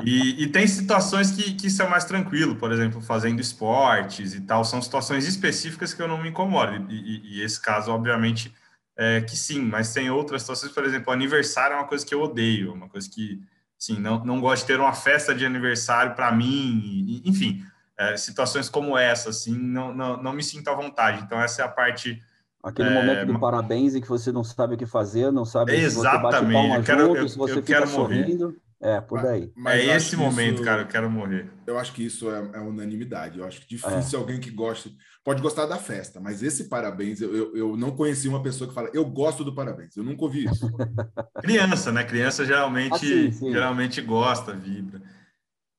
E, 0.04 0.42
e, 0.42 0.46
tem 0.48 0.66
situações 0.66 1.30
que, 1.30 1.54
que 1.54 1.70
são 1.70 1.88
mais 1.88 2.04
tranquilo, 2.04 2.56
por 2.56 2.72
exemplo, 2.72 3.00
fazendo 3.00 3.40
esportes 3.40 4.34
e 4.34 4.40
tal, 4.40 4.64
são 4.64 4.80
situações 4.80 5.26
específicas 5.26 5.94
que 5.94 6.02
eu 6.02 6.08
não 6.08 6.20
me 6.20 6.28
incomodo, 6.28 6.86
e, 6.90 6.94
e, 6.94 7.38
e 7.38 7.42
esse 7.42 7.60
caso, 7.60 7.90
obviamente, 7.90 8.54
é 8.96 9.20
que 9.20 9.36
sim, 9.36 9.62
mas 9.62 9.92
tem 9.92 10.10
outras 10.10 10.42
situações, 10.42 10.72
por 10.72 10.84
exemplo, 10.84 11.12
aniversário 11.12 11.74
é 11.74 11.76
uma 11.76 11.86
coisa 11.86 12.04
que 12.04 12.14
eu 12.14 12.22
odeio, 12.22 12.72
uma 12.72 12.88
coisa 12.88 13.08
que 13.08 13.40
Sim, 13.78 14.00
não, 14.00 14.24
não 14.24 14.40
gosto 14.40 14.62
de 14.62 14.66
ter 14.66 14.80
uma 14.80 14.92
festa 14.92 15.32
de 15.32 15.46
aniversário 15.46 16.16
para 16.16 16.32
mim, 16.32 17.22
enfim, 17.24 17.62
é, 17.96 18.16
situações 18.16 18.68
como 18.68 18.98
essa, 18.98 19.30
assim, 19.30 19.56
não, 19.56 19.94
não, 19.94 20.20
não 20.20 20.32
me 20.32 20.42
sinto 20.42 20.68
à 20.68 20.74
vontade. 20.74 21.22
Então, 21.22 21.40
essa 21.40 21.62
é 21.62 21.64
a 21.64 21.68
parte. 21.68 22.20
Aquele 22.60 22.88
é, 22.88 22.92
momento 22.92 23.32
do 23.32 23.38
parabéns 23.38 23.94
em 23.94 24.00
que 24.00 24.08
você 24.08 24.32
não 24.32 24.42
sabe 24.42 24.74
o 24.74 24.76
que 24.76 24.84
fazer, 24.84 25.30
não 25.30 25.44
sabe 25.44 25.76
Exatamente. 25.76 25.92
se 25.92 26.40
você 26.40 26.40
bate 26.40 26.76
eu 26.76 26.82
quero, 26.82 27.06
junto, 27.06 27.16
eu, 27.18 27.28
se 27.28 27.38
você 27.38 27.52
eu 27.52 27.62
fica 27.62 27.86
sorrindo. 27.86 28.46
Morrer. 28.46 28.56
É, 28.80 29.00
por 29.00 29.20
daí. 29.20 29.52
Mas 29.56 29.80
é 29.80 29.96
esse 29.96 30.16
momento, 30.16 30.56
isso, 30.56 30.64
cara, 30.64 30.82
eu 30.82 30.86
quero 30.86 31.10
morrer. 31.10 31.50
Eu 31.66 31.76
acho 31.78 31.92
que 31.92 32.04
isso 32.04 32.30
é, 32.30 32.38
é 32.54 32.60
unanimidade. 32.60 33.38
Eu 33.38 33.44
acho 33.44 33.60
que 33.60 33.68
difícil 33.68 34.18
é. 34.18 34.22
alguém 34.22 34.38
que 34.38 34.50
goste. 34.50 34.96
Pode 35.24 35.42
gostar 35.42 35.66
da 35.66 35.76
festa, 35.76 36.20
mas 36.20 36.42
esse 36.42 36.68
parabéns, 36.68 37.20
eu, 37.20 37.34
eu, 37.34 37.56
eu, 37.56 37.76
não 37.76 37.90
conheci 37.90 38.28
uma 38.28 38.42
pessoa 38.42 38.68
que 38.68 38.74
fala, 38.74 38.88
eu 38.94 39.04
gosto 39.04 39.44
do 39.44 39.54
parabéns. 39.54 39.96
Eu 39.96 40.04
nunca 40.04 40.22
ouvi 40.22 40.44
isso. 40.44 40.70
Criança, 41.42 41.90
né? 41.90 42.04
Criança 42.04 42.46
geralmente, 42.46 42.94
ah, 42.94 42.98
sim, 42.98 43.32
sim. 43.32 43.52
geralmente 43.52 44.00
gosta, 44.00 44.54
vibra. 44.54 45.02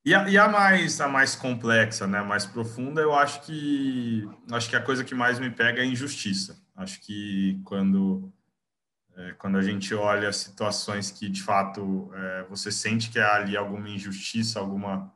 E 0.06 0.14
a, 0.14 0.30
e 0.30 0.38
a, 0.38 0.48
mais 0.48 1.00
a 1.00 1.08
mais 1.08 1.36
complexa, 1.36 2.08
né, 2.08 2.20
a 2.20 2.24
mais 2.24 2.46
profunda, 2.46 3.02
eu 3.02 3.14
acho 3.14 3.42
que 3.42 4.28
acho 4.52 4.70
que 4.70 4.76
a 4.76 4.82
coisa 4.82 5.04
que 5.04 5.14
mais 5.14 5.40
me 5.40 5.50
pega 5.50 5.80
é 5.80 5.84
a 5.84 5.86
injustiça. 5.86 6.58
Acho 6.76 7.02
que 7.02 7.62
quando 7.66 8.32
é, 9.20 9.34
quando 9.34 9.58
a 9.58 9.62
gente 9.62 9.94
olha 9.94 10.32
situações 10.32 11.12
que 11.12 11.28
de 11.28 11.44
fato 11.44 12.10
é, 12.16 12.46
você 12.50 12.72
sente 12.72 13.10
que 13.10 13.20
há 13.20 13.36
ali 13.36 13.58
alguma 13.58 13.90
injustiça, 13.90 14.60
alguma 14.60 15.14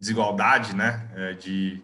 desigualdade, 0.00 0.74
né, 0.74 1.10
é, 1.14 1.34
de, 1.34 1.82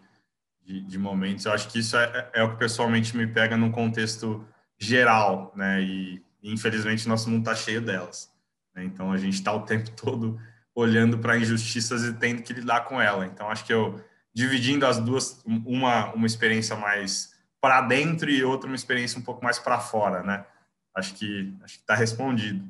de, 0.65 0.81
de, 0.81 0.99
momentos, 0.99 1.45
eu 1.45 1.53
acho 1.53 1.69
que 1.69 1.79
isso 1.79 1.95
é, 1.97 2.31
é, 2.33 2.43
o 2.43 2.53
que 2.53 2.57
pessoalmente 2.57 3.15
me 3.15 3.27
pega 3.27 3.55
num 3.55 3.71
contexto 3.71 4.47
geral, 4.79 5.53
né, 5.55 5.83
e, 5.83 6.25
infelizmente 6.43 7.07
nosso 7.07 7.29
mundo 7.29 7.41
está 7.41 7.55
cheio 7.55 7.83
delas. 7.83 8.33
Né, 8.75 8.85
então 8.85 9.13
a 9.13 9.19
gente 9.19 9.35
está 9.35 9.53
o 9.53 9.61
tempo 9.61 9.91
todo 9.93 10.41
olhando 10.75 11.19
para 11.19 11.37
injustiças 11.37 12.03
e 12.05 12.15
tendo 12.15 12.43
que 12.43 12.55
lidar 12.55 12.87
com 12.87 12.99
ela. 12.99 13.27
Então 13.27 13.51
acho 13.51 13.67
que 13.67 13.73
eu 13.75 14.03
dividindo 14.33 14.87
as 14.87 14.99
duas, 14.99 15.43
uma 15.45 16.13
uma 16.15 16.27
experiência 16.27 16.75
mais 16.77 17.35
para 17.61 17.83
dentro 17.83 18.31
e 18.31 18.43
outra 18.43 18.69
uma 18.69 18.77
experiência 18.77 19.19
um 19.19 19.23
pouco 19.23 19.45
mais 19.45 19.59
para 19.59 19.79
fora, 19.79 20.23
né? 20.23 20.47
Acho 20.95 21.15
que 21.15 21.55
acho 21.63 21.75
que 21.75 21.81
está 21.81 21.95
respondido. 21.95 22.65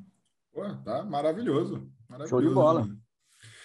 Pô, 0.53 0.63
tá 0.85 1.05
maravilhoso, 1.05 1.91
maravilhoso. 2.09 2.29
Show 2.29 2.41
de 2.41 2.55
bola. 2.55 2.89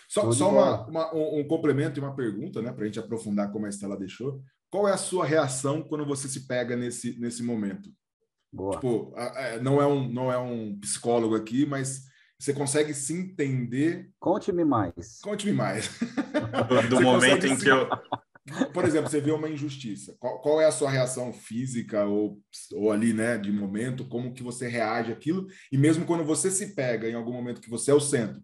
Só, 0.07 0.31
só 0.31 0.50
uma, 0.50 0.86
uma, 0.86 1.16
um, 1.16 1.40
um, 1.40 1.48
complemento 1.48 2.00
e 2.00 2.02
uma 2.02 2.16
pergunta, 2.16 2.62
né, 2.62 2.72
para 2.72 2.84
a 2.84 2.86
gente 2.86 3.00
aprofundar 3.00 3.52
como 3.52 3.66
a 3.66 3.69
Estela 3.69 3.98
deixou. 3.98 4.42
Qual 4.69 4.88
é 4.88 4.94
a 4.94 4.98
sua 4.98 5.25
reação 5.25 5.81
quando 5.81 6.06
você 6.06 6.28
se 6.28 6.48
pega 6.48 6.75
nesse, 6.75 7.19
nesse 7.19 7.42
momento? 7.42 7.90
Boa. 8.52 8.75
Tipo, 8.75 9.13
não 9.62 9.81
é, 9.81 9.88
um, 9.88 10.07
não 10.07 10.31
é 10.31 10.38
um 10.38 10.78
psicólogo 10.80 11.36
aqui, 11.36 11.66
mas 11.66 12.06
você 12.40 12.54
consegue 12.54 12.94
se 12.94 13.13
entender. 13.13 14.10
Conte-me 14.19 14.63
mais. 14.63 15.19
Conte-me 15.22 15.54
mais. 15.54 15.90
Do, 16.69 16.90
do 16.90 17.02
momento 17.02 17.48
em 17.48 17.56
se... 17.56 17.63
que 17.63 17.69
eu 17.69 17.88
por 18.74 18.86
exemplo, 18.86 19.09
você 19.09 19.19
vê 19.19 19.31
uma 19.31 19.50
injustiça. 19.50 20.15
Qual, 20.19 20.39
qual, 20.39 20.62
é 20.62 20.65
a 20.65 20.71
sua 20.71 20.89
reação 20.89 21.33
física 21.33 22.06
ou, 22.06 22.39
ou 22.74 22.92
ali, 22.92 23.13
né, 23.13 23.38
de 23.38 23.51
momento? 23.51 24.07
Como 24.07 24.33
que 24.33 24.44
você 24.44 24.68
reage 24.68 25.12
àquilo? 25.12 25.47
E 25.71 25.77
mesmo 25.77 26.06
quando 26.06 26.24
você 26.24 26.51
se 26.51 26.75
pega 26.75 27.09
em 27.09 27.15
algum 27.15 27.33
momento 27.33 27.62
que 27.62 27.69
você 27.69 27.92
é 27.92 27.94
o 27.94 28.00
centro, 28.00 28.42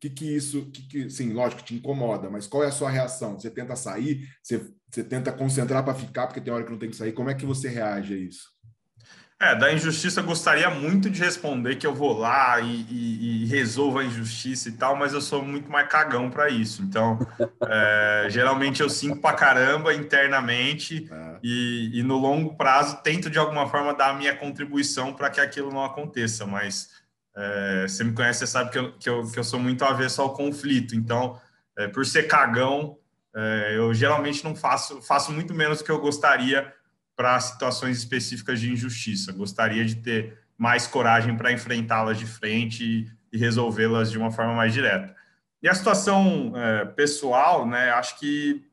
que 0.00 0.10
que 0.10 0.36
isso, 0.36 0.70
que 0.70 0.88
que, 0.88 1.10
sim, 1.10 1.32
lógico 1.32 1.62
te 1.62 1.74
incomoda, 1.74 2.28
mas 2.28 2.46
qual 2.46 2.64
é 2.64 2.66
a 2.66 2.72
sua 2.72 2.90
reação? 2.90 3.38
Você 3.38 3.50
tenta 3.50 3.76
sair? 3.76 4.28
Você, 4.42 4.58
você 4.90 5.04
tenta 5.04 5.32
concentrar 5.32 5.84
para 5.84 5.94
ficar 5.94 6.26
porque 6.26 6.40
tem 6.40 6.52
hora 6.52 6.64
que 6.64 6.70
não 6.70 6.78
tem 6.78 6.90
que 6.90 6.96
sair? 6.96 7.12
Como 7.12 7.30
é 7.30 7.34
que 7.34 7.46
você 7.46 7.68
reage 7.68 8.14
a 8.14 8.18
isso? 8.18 8.53
É, 9.40 9.54
da 9.54 9.72
injustiça 9.72 10.20
eu 10.20 10.24
gostaria 10.24 10.70
muito 10.70 11.10
de 11.10 11.20
responder 11.20 11.74
que 11.74 11.86
eu 11.86 11.94
vou 11.94 12.16
lá 12.16 12.60
e, 12.60 12.86
e, 12.88 13.42
e 13.42 13.46
resolvo 13.46 13.98
a 13.98 14.04
injustiça 14.04 14.68
e 14.68 14.72
tal, 14.72 14.94
mas 14.96 15.12
eu 15.12 15.20
sou 15.20 15.42
muito 15.44 15.70
mais 15.70 15.88
cagão 15.88 16.30
para 16.30 16.48
isso. 16.48 16.82
Então, 16.82 17.18
é, 17.66 18.26
geralmente 18.30 18.80
eu 18.80 18.88
sinto 18.88 19.20
pra 19.20 19.32
caramba 19.32 19.92
internamente 19.92 21.08
é. 21.10 21.38
e, 21.42 21.98
e, 21.98 22.02
no 22.02 22.16
longo 22.16 22.56
prazo 22.56 23.02
tento 23.02 23.28
de 23.28 23.38
alguma 23.38 23.68
forma 23.68 23.92
dar 23.92 24.10
a 24.10 24.14
minha 24.14 24.34
contribuição 24.36 25.12
para 25.12 25.28
que 25.28 25.40
aquilo 25.40 25.72
não 25.72 25.84
aconteça. 25.84 26.46
Mas 26.46 26.90
é, 27.36 27.86
você 27.88 28.04
me 28.04 28.12
conhece, 28.12 28.38
você 28.38 28.46
sabe 28.46 28.70
que 28.70 28.78
eu, 28.78 28.92
que 28.92 29.10
eu, 29.10 29.30
que 29.30 29.38
eu 29.38 29.44
sou 29.44 29.58
muito 29.58 29.84
avesso 29.84 30.22
ao 30.22 30.32
conflito. 30.32 30.94
Então, 30.94 31.38
é, 31.76 31.88
por 31.88 32.06
ser 32.06 32.28
cagão, 32.28 32.96
é, 33.34 33.74
eu 33.76 33.92
geralmente 33.92 34.44
não 34.44 34.54
faço, 34.54 35.02
faço 35.02 35.32
muito 35.32 35.52
menos 35.52 35.78
do 35.78 35.84
que 35.84 35.90
eu 35.90 36.00
gostaria 36.00 36.72
para 37.16 37.38
situações 37.40 37.98
específicas 37.98 38.60
de 38.60 38.72
injustiça. 38.72 39.32
Gostaria 39.32 39.84
de 39.84 39.96
ter 39.96 40.38
mais 40.56 40.86
coragem 40.86 41.36
para 41.36 41.52
enfrentá-las 41.52 42.18
de 42.18 42.26
frente 42.26 43.10
e, 43.32 43.36
resolvê-las 43.36 44.12
de 44.12 44.18
uma 44.18 44.30
forma 44.30 44.54
mais 44.54 44.72
direta. 44.72 45.12
E 45.60 45.68
a 45.68 45.74
situação 45.74 46.52
é, 46.54 46.84
pessoal, 46.84 47.66
né? 47.66 47.90
Acho 47.90 48.16
que, 48.18 48.64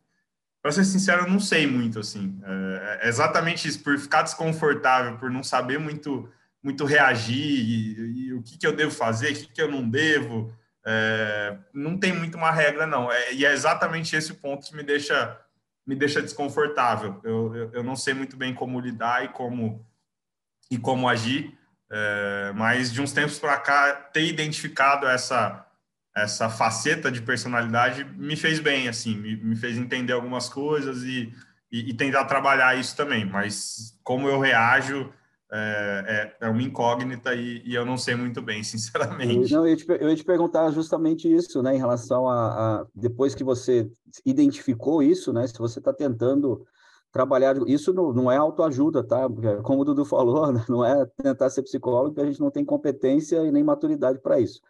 para 0.61 0.71
ser 0.71 0.85
sincero, 0.85 1.23
eu 1.23 1.29
não 1.31 1.39
sei 1.39 1.65
muito 1.65 1.99
assim. 1.99 2.39
É, 2.43 2.99
é, 3.01 3.09
exatamente 3.09 3.67
isso, 3.67 3.81
por 3.81 3.97
ficar 3.97 4.21
desconfortável, 4.21 5.17
por 5.17 5.31
não 5.31 5.41
saber 5.41 5.79
muito, 5.79 6.29
muito 6.61 6.85
reagir 6.85 7.35
e, 7.35 8.27
e 8.27 8.33
o 8.33 8.43
que, 8.43 8.55
que 8.55 8.67
eu 8.67 8.75
devo 8.75 8.91
fazer, 8.91 9.31
o 9.31 9.35
que, 9.35 9.47
que 9.47 9.61
eu 9.61 9.71
não 9.71 9.89
devo. 9.89 10.53
É, 10.85 11.57
não 11.73 11.97
tem 11.97 12.13
muito 12.13 12.37
uma 12.37 12.51
regra, 12.51 12.85
não. 12.85 13.11
É, 13.11 13.33
e 13.33 13.45
é 13.45 13.51
exatamente 13.51 14.15
esse 14.15 14.31
o 14.31 14.35
ponto 14.35 14.67
que 14.67 14.75
me 14.75 14.83
deixa 14.83 15.40
me 15.85 15.95
deixa 15.95 16.21
desconfortável. 16.21 17.19
Eu, 17.23 17.55
eu, 17.55 17.71
eu, 17.73 17.83
não 17.83 17.95
sei 17.95 18.13
muito 18.13 18.37
bem 18.37 18.53
como 18.53 18.79
lidar 18.79 19.25
e 19.25 19.29
como, 19.29 19.85
e 20.69 20.77
como 20.77 21.09
agir, 21.09 21.57
é, 21.91 22.51
mas 22.55 22.91
de 22.91 23.01
uns 23.01 23.11
tempos 23.11 23.39
para 23.39 23.57
cá, 23.57 23.93
ter 23.93 24.25
identificado 24.25 25.07
essa, 25.07 25.65
essa 26.15 26.49
faceta 26.49 27.11
de 27.11 27.21
personalidade 27.21 28.03
me 28.03 28.35
fez 28.35 28.59
bem, 28.59 28.87
assim, 28.87 29.15
me, 29.15 29.35
me 29.37 29.55
fez 29.55 29.77
entender 29.77 30.13
algumas 30.13 30.47
coisas 30.49 31.03
e, 31.03 31.33
e, 31.71 31.89
e, 31.89 31.93
tentar 31.93 32.25
trabalhar 32.25 32.77
isso 32.77 32.95
também. 32.95 33.25
Mas 33.25 33.99
como 34.03 34.27
eu 34.27 34.39
reajo 34.39 35.11
é, 35.53 36.33
é, 36.39 36.47
é 36.47 36.49
uma 36.49 36.61
incógnita 36.61 37.35
e, 37.35 37.61
e, 37.65 37.75
eu 37.75 37.85
não 37.85 37.97
sei 37.97 38.15
muito 38.15 38.41
bem, 38.41 38.63
sinceramente. 38.63 39.51
Não, 39.53 39.67
eu, 39.67 39.69
ia 39.69 39.75
te, 39.75 39.85
eu 39.87 40.09
ia 40.09 40.15
te 40.15 40.23
perguntar 40.23 40.71
justamente 40.71 41.31
isso, 41.31 41.61
né, 41.61 41.75
em 41.75 41.79
relação 41.79 42.27
a, 42.27 42.79
a 42.79 42.85
depois 42.95 43.35
que 43.35 43.43
você 43.43 43.89
identificou 44.25 45.03
isso, 45.03 45.33
né, 45.33 45.45
se 45.45 45.57
você 45.57 45.79
está 45.79 45.91
tentando 45.91 46.65
trabalhar, 47.11 47.57
isso 47.67 47.93
não, 47.93 48.13
não 48.13 48.31
é 48.31 48.37
autoajuda, 48.37 49.03
tá? 49.03 49.27
Como 49.63 49.81
o 49.81 49.85
Dudu 49.85 50.05
falou, 50.05 50.49
né, 50.53 50.63
não 50.69 50.85
é 50.85 51.05
tentar 51.21 51.49
ser 51.49 51.63
psicólogo, 51.63 52.13
porque 52.13 52.21
a 52.21 52.31
gente 52.31 52.39
não 52.39 52.49
tem 52.49 52.63
competência 52.63 53.43
e 53.43 53.51
nem 53.51 53.63
maturidade 53.63 54.19
para 54.19 54.39
isso. 54.39 54.61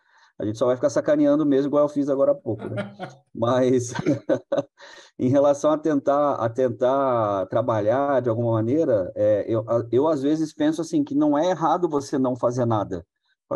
A 0.41 0.45
gente 0.45 0.57
só 0.57 0.65
vai 0.65 0.75
ficar 0.75 0.89
sacaneando 0.89 1.45
mesmo, 1.45 1.69
igual 1.69 1.83
eu 1.83 1.89
fiz 1.89 2.09
agora 2.09 2.31
há 2.31 2.35
pouco, 2.35 2.67
né? 2.67 2.75
Mas 3.33 3.93
em 5.19 5.29
relação 5.29 5.69
a 5.69 5.77
tentar, 5.77 6.33
a 6.33 6.49
tentar 6.49 7.45
trabalhar 7.45 8.21
de 8.23 8.29
alguma 8.29 8.53
maneira, 8.53 9.11
é, 9.15 9.45
eu, 9.47 9.63
eu 9.91 10.07
às 10.07 10.23
vezes 10.23 10.51
penso 10.51 10.81
assim 10.81 11.03
que 11.03 11.13
não 11.13 11.37
é 11.37 11.51
errado 11.51 11.87
você 11.87 12.17
não 12.17 12.35
fazer 12.35 12.65
nada, 12.65 13.05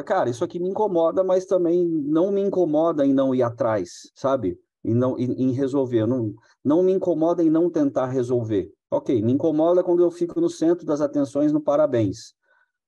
Cara, 0.05 0.29
isso 0.29 0.43
aqui 0.43 0.59
me 0.59 0.67
incomoda, 0.67 1.23
mas 1.23 1.45
também 1.45 1.87
não 1.87 2.29
me 2.29 2.41
incomoda 2.41 3.05
em 3.05 3.13
não 3.13 3.33
ir 3.33 3.41
atrás, 3.41 4.11
sabe? 4.13 4.59
Em, 4.83 4.93
não, 4.93 5.17
em, 5.17 5.31
em 5.31 5.51
resolver. 5.53 6.05
Não, 6.05 6.33
não 6.61 6.83
me 6.83 6.91
incomoda 6.91 7.41
em 7.41 7.49
não 7.49 7.69
tentar 7.69 8.07
resolver. 8.07 8.69
Ok, 8.91 9.21
me 9.21 9.31
incomoda 9.31 9.81
quando 9.81 10.03
eu 10.03 10.11
fico 10.11 10.41
no 10.41 10.49
centro 10.49 10.85
das 10.85 10.99
atenções 10.99 11.53
no 11.53 11.61
parabéns. 11.61 12.35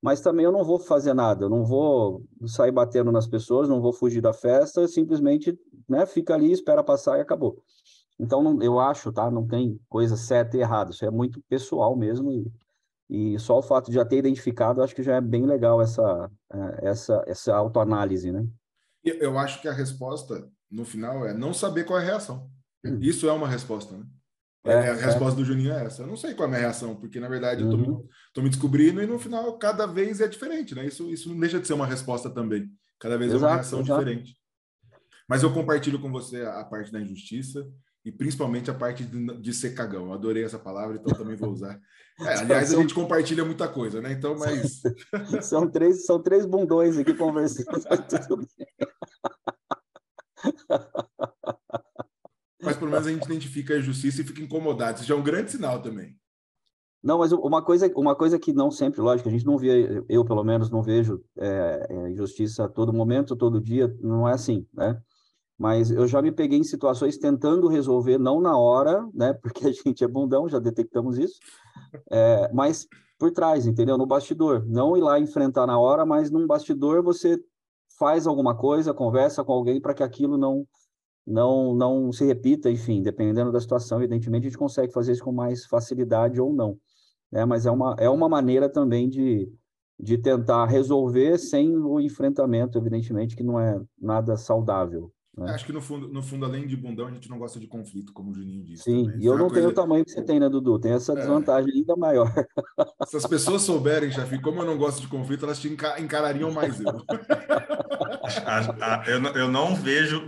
Mas 0.01 0.21
também 0.21 0.45
eu 0.45 0.51
não 0.51 0.63
vou 0.63 0.77
fazer 0.79 1.13
nada, 1.13 1.45
eu 1.45 1.49
não 1.49 1.65
vou 1.65 2.23
sair 2.45 2.71
batendo 2.71 3.11
nas 3.11 3.27
pessoas, 3.27 3.67
não 3.67 3.81
vou 3.81 3.91
fugir 3.91 4.21
da 4.21 4.31
festa, 4.31 4.87
simplesmente 4.87 5.57
né, 5.89 6.05
fica 6.05 6.35
ali, 6.35 6.51
espera 6.51 6.83
passar 6.83 7.17
e 7.17 7.21
acabou. 7.21 7.63
Então, 8.19 8.41
não, 8.41 8.61
eu 8.61 8.79
acho, 8.79 9.11
tá? 9.11 9.29
Não 9.29 9.45
tem 9.45 9.79
coisa 9.89 10.15
certa 10.15 10.57
e 10.57 10.59
errada, 10.59 10.91
isso 10.91 11.05
é 11.05 11.11
muito 11.11 11.41
pessoal 11.49 11.95
mesmo. 11.95 12.31
E, 12.31 13.33
e 13.35 13.39
só 13.39 13.57
o 13.57 13.63
fato 13.63 13.87
de 13.87 13.95
já 13.95 14.05
ter 14.05 14.17
identificado, 14.17 14.81
acho 14.81 14.95
que 14.95 15.03
já 15.03 15.15
é 15.15 15.21
bem 15.21 15.45
legal 15.45 15.81
essa, 15.81 16.31
é, 16.51 16.89
essa, 16.89 17.23
essa 17.27 17.55
autoanálise, 17.55 18.31
né? 18.31 18.45
Eu 19.03 19.37
acho 19.37 19.61
que 19.61 19.67
a 19.67 19.73
resposta, 19.73 20.47
no 20.69 20.83
final, 20.83 21.25
é 21.25 21.33
não 21.33 21.53
saber 21.53 21.85
qual 21.85 21.99
é 21.99 22.03
a 22.03 22.05
reação. 22.05 22.49
Hum. 22.83 22.99
Isso 23.01 23.27
é 23.27 23.31
uma 23.31 23.47
resposta, 23.47 23.95
né? 23.95 24.05
É, 24.65 24.71
é, 24.73 24.89
a 24.89 24.95
resposta 24.95 25.39
é. 25.39 25.43
do 25.43 25.45
Juninho 25.45 25.71
é 25.71 25.85
essa. 25.85 26.03
Eu 26.03 26.07
não 26.07 26.17
sei 26.17 26.33
qual 26.33 26.45
é 26.45 26.47
a 26.47 26.49
minha 26.49 26.61
reação, 26.61 26.95
porque 26.95 27.19
na 27.19 27.29
verdade 27.29 27.63
uhum. 27.63 27.71
eu 27.71 27.85
tô, 27.85 28.05
tô, 28.37 28.43
me 28.43 28.49
descobrindo 28.49 29.01
e 29.01 29.07
no 29.07 29.17
final 29.17 29.57
cada 29.57 29.85
vez 29.85 30.21
é 30.21 30.27
diferente, 30.27 30.75
né? 30.75 30.85
Isso, 30.85 31.09
isso 31.09 31.29
não 31.29 31.39
deixa 31.39 31.59
de 31.59 31.67
ser 31.67 31.73
uma 31.73 31.85
resposta 31.87 32.29
também. 32.29 32.69
Cada 32.99 33.17
vez 33.17 33.31
exato, 33.31 33.45
é 33.45 33.47
uma 33.47 33.55
reação 33.55 33.81
exato. 33.81 33.99
diferente. 33.99 34.37
Mas 35.27 35.43
eu 35.43 35.53
compartilho 35.53 35.99
com 35.99 36.11
você 36.11 36.43
a 36.43 36.63
parte 36.63 36.91
da 36.91 37.01
injustiça 37.01 37.67
e 38.05 38.11
principalmente 38.11 38.71
a 38.71 38.73
parte 38.73 39.03
de, 39.03 39.41
de 39.41 39.53
ser 39.53 39.73
cagão. 39.73 40.05
Eu 40.05 40.13
adorei 40.13 40.43
essa 40.43 40.57
palavra, 40.57 40.97
então 40.97 41.17
também 41.17 41.35
vou 41.35 41.51
usar. 41.51 41.79
É, 42.19 42.33
aliás, 42.39 42.73
a 42.73 42.77
gente 42.77 42.95
compartilha 42.95 43.45
muita 43.45 43.67
coisa, 43.67 44.01
né? 44.01 44.11
Então, 44.11 44.35
mas. 44.35 44.81
são, 45.45 45.69
três, 45.69 46.03
são 46.03 46.19
três 46.19 46.47
bundões 46.47 46.97
aqui 46.97 47.13
conversando. 47.13 47.67
mas 52.59 52.75
pelo 52.75 52.89
menos 52.89 53.05
a 53.05 53.11
gente 53.11 53.25
identifica 53.25 53.75
a 53.75 53.79
justiça 53.79 54.21
e 54.21 54.25
fica 54.25 54.41
incomodado. 54.41 54.97
Isso 54.97 55.07
já 55.07 55.13
é 55.13 55.17
um 55.17 55.21
grande 55.21 55.51
sinal 55.51 55.79
também. 55.79 56.17
Não, 57.03 57.19
mas 57.19 57.31
uma 57.31 57.61
coisa, 57.61 57.91
uma 57.95 58.15
coisa 58.15 58.39
que 58.39 58.51
não 58.51 58.71
sempre, 58.71 59.01
lógico, 59.01 59.29
a 59.29 59.31
gente 59.31 59.45
não 59.45 59.57
vê, 59.57 60.03
eu 60.09 60.25
pelo 60.25 60.43
menos 60.43 60.69
não 60.69 60.81
vejo 60.81 61.23
é, 61.37 61.87
é, 61.89 62.09
injustiça 62.09 62.65
a 62.65 62.67
todo 62.67 62.91
momento, 62.91 63.35
todo 63.35 63.61
dia, 63.61 63.95
não 64.01 64.27
é 64.27 64.33
assim, 64.33 64.65
né? 64.73 64.99
Mas 65.57 65.89
eu 65.89 66.07
já 66.07 66.21
me 66.21 66.31
peguei 66.31 66.59
em 66.59 66.63
situações 66.63 67.17
tentando 67.17 67.67
resolver, 67.67 68.17
não 68.17 68.39
na 68.39 68.57
hora, 68.57 69.07
né? 69.13 69.33
Porque 69.41 69.67
a 69.67 69.71
gente 69.71 70.03
é 70.03 70.07
bundão, 70.07 70.49
já 70.49 70.59
detectamos 70.59 71.17
isso, 71.17 71.39
é, 72.11 72.51
mas 72.53 72.87
por 73.17 73.31
trás, 73.31 73.65
entendeu? 73.65 73.97
No 73.97 74.05
bastidor. 74.05 74.63
Não 74.67 74.95
ir 74.95 75.01
lá 75.01 75.19
enfrentar 75.19 75.65
na 75.65 75.79
hora, 75.79 76.05
mas 76.05 76.29
num 76.29 76.45
bastidor 76.45 77.03
você 77.03 77.39
faz 77.97 78.27
alguma 78.27 78.55
coisa, 78.55 78.93
conversa 78.93 79.43
com 79.43 79.53
alguém 79.53 79.81
para 79.81 79.93
que 79.93 80.03
aquilo 80.03 80.37
não 80.37 80.67
não, 81.27 81.75
não 81.75 82.11
se 82.13 82.25
repita, 82.25 82.71
enfim, 82.71 83.01
dependendo 83.03 83.51
da 83.51 83.59
situação, 83.59 83.99
evidentemente 83.99 84.43
a 84.43 84.49
gente 84.49 84.57
consegue 84.57 84.93
fazer 84.93 85.11
isso 85.11 85.23
com 85.23 85.33
mais 85.33 85.65
facilidade 85.65 86.39
ou 86.39 86.53
não. 86.53 86.79
Né? 87.31 87.45
Mas 87.45 87.65
é 87.65 87.71
uma, 87.71 87.95
é 87.99 88.09
uma 88.09 88.29
maneira 88.29 88.69
também 88.69 89.09
de, 89.09 89.51
de 89.99 90.17
tentar 90.17 90.65
resolver 90.65 91.37
sem 91.37 91.75
o 91.75 91.99
enfrentamento, 91.99 92.77
evidentemente, 92.77 93.35
que 93.35 93.43
não 93.43 93.59
é 93.59 93.81
nada 93.99 94.37
saudável. 94.37 95.11
Né? 95.37 95.51
Acho 95.51 95.67
que 95.67 95.71
no 95.71 95.79
fundo, 95.79 96.07
no 96.07 96.23
fundo, 96.23 96.45
além 96.45 96.65
de 96.65 96.75
bundão, 96.75 97.05
a 97.05 97.11
gente 97.11 97.29
não 97.29 97.37
gosta 97.37 97.59
de 97.59 97.67
conflito, 97.67 98.11
como 98.11 98.31
o 98.31 98.33
Juninho 98.33 98.63
disse. 98.63 98.81
Sim, 98.83 99.05
também. 99.05 99.21
e 99.21 99.25
eu 99.27 99.35
é 99.35 99.37
não 99.37 99.45
coisa... 99.45 99.61
tenho 99.61 99.69
o 99.69 99.73
tamanho 99.73 100.03
que 100.03 100.09
você 100.09 100.23
tem, 100.23 100.39
né, 100.39 100.49
Dudu? 100.49 100.79
Tem 100.79 100.93
essa 100.93 101.13
é. 101.13 101.15
desvantagem 101.15 101.71
é. 101.71 101.75
ainda 101.75 101.95
maior. 101.95 102.33
Se 103.05 103.17
as 103.17 103.27
pessoas 103.27 103.61
souberem, 103.61 104.11
chefe, 104.11 104.41
como 104.41 104.61
eu 104.61 104.65
não 104.65 104.79
gosto 104.79 104.99
de 104.99 105.07
conflito, 105.07 105.45
elas 105.45 105.59
te 105.59 105.71
encarariam 105.99 106.51
mais 106.51 106.79
eu. 106.79 106.87
eu, 109.07 109.21
não, 109.21 109.29
eu 109.35 109.47
não 109.47 109.75
vejo 109.75 110.23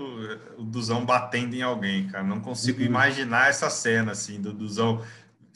o 0.59 0.63
Duzão 0.63 1.03
batendo 1.03 1.55
em 1.55 1.63
alguém, 1.63 2.05
cara. 2.07 2.23
Não 2.23 2.39
consigo 2.39 2.79
uhum. 2.79 2.85
imaginar 2.85 3.49
essa 3.49 3.67
cena, 3.71 4.11
assim, 4.11 4.39
do 4.39 4.53
Duzão 4.53 5.01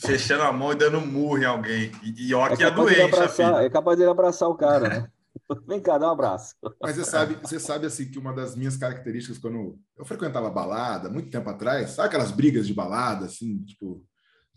fechando 0.05 0.43
a 0.43 0.51
mão 0.51 0.71
e 0.71 0.75
dando 0.75 1.01
murro 1.01 1.37
em 1.37 1.45
alguém. 1.45 1.91
E, 2.03 2.27
e 2.27 2.33
ó, 2.33 2.47
é 2.47 2.55
que 2.55 2.63
é 2.63 2.71
doente, 2.71 3.01
abraçar, 3.01 3.63
É 3.63 3.69
capaz 3.69 3.97
de 3.97 4.05
abraçar 4.05 4.49
o 4.49 4.55
cara, 4.55 4.87
né? 4.87 5.07
Vem 5.67 5.81
cá, 5.81 5.97
dá 5.97 6.07
um 6.07 6.11
abraço. 6.11 6.55
Mas 6.81 6.95
você 6.95 7.03
sabe, 7.03 7.37
você 7.41 7.59
sabe 7.59 7.85
assim 7.85 8.09
que 8.09 8.19
uma 8.19 8.33
das 8.33 8.55
minhas 8.55 8.77
características 8.77 9.37
quando 9.37 9.77
eu 9.97 10.05
frequentava 10.05 10.49
balada, 10.49 11.09
muito 11.09 11.29
tempo 11.29 11.49
atrás, 11.49 11.91
sabe 11.91 12.07
aquelas 12.07 12.31
brigas 12.31 12.67
de 12.67 12.73
balada, 12.73 13.25
assim, 13.25 13.63
tipo, 13.63 14.05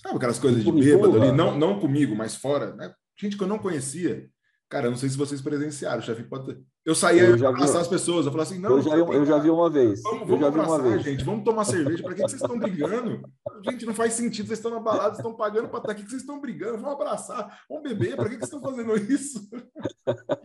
sabe 0.03 0.17
aquelas 0.17 0.39
coisas 0.39 0.63
de 0.63 0.73
bêbado 0.73 1.21
ali, 1.21 1.33
não, 1.33 1.57
não 1.59 1.81
comigo, 1.81 2.15
mas 2.15 2.37
fora, 2.37 2.75
né? 2.75 2.93
Gente 3.19 3.37
que 3.37 3.43
eu 3.43 3.49
não 3.49 3.59
conhecia. 3.59 4.29
Cara, 4.69 4.87
eu 4.87 4.91
não 4.91 4.99
sei 4.99 5.09
se 5.09 5.17
vocês 5.17 5.41
presenciaram, 5.41 6.03
chefe 6.03 6.25
pode 6.25 6.59
eu 6.87 6.95
saía 6.95 7.25
eu 7.25 7.37
já 7.37 7.49
abraçar 7.49 7.75
vi... 7.75 7.83
as 7.83 7.89
pessoas, 7.89 8.27
eu 8.27 8.33
falava 8.33 8.49
assim, 8.49 8.61
não, 8.61 8.71
eu 8.71 8.81
já, 8.81 8.97
eu 8.97 9.27
já 9.27 9.39
vi 9.39 9.51
uma 9.51 9.69
vez. 9.69 10.01
Vamos, 10.03 10.21
vamos 10.21 10.35
eu 10.35 10.39
já 10.39 10.47
abraçar, 10.47 10.77
vi 10.77 10.83
uma 10.83 10.93
vez. 10.93 11.03
gente, 11.03 11.25
vamos 11.25 11.45
tomar 11.45 11.65
cerveja, 11.65 12.01
para 12.01 12.15
que, 12.15 12.23
que 12.23 12.29
vocês 12.31 12.41
estão 12.41 12.57
brigando? 12.57 13.21
Gente, 13.65 13.85
não 13.85 13.93
faz 13.93 14.13
sentido, 14.13 14.47
vocês 14.47 14.61
estão 14.61 14.71
na 14.71 14.79
balada, 14.79 15.09
vocês 15.09 15.19
estão 15.19 15.35
pagando 15.35 15.69
para 15.69 15.79
estar 15.81 15.91
aqui, 15.91 16.05
que 16.05 16.11
vocês 16.11 16.23
estão 16.23 16.41
brigando, 16.41 16.79
vamos 16.79 16.93
abraçar, 16.93 17.59
vamos 17.69 17.83
beber, 17.83 18.15
para 18.15 18.29
que, 18.29 18.37
que 18.37 18.47
vocês 18.47 18.53
estão 18.53 18.61
fazendo 18.61 18.97
isso? 19.13 19.49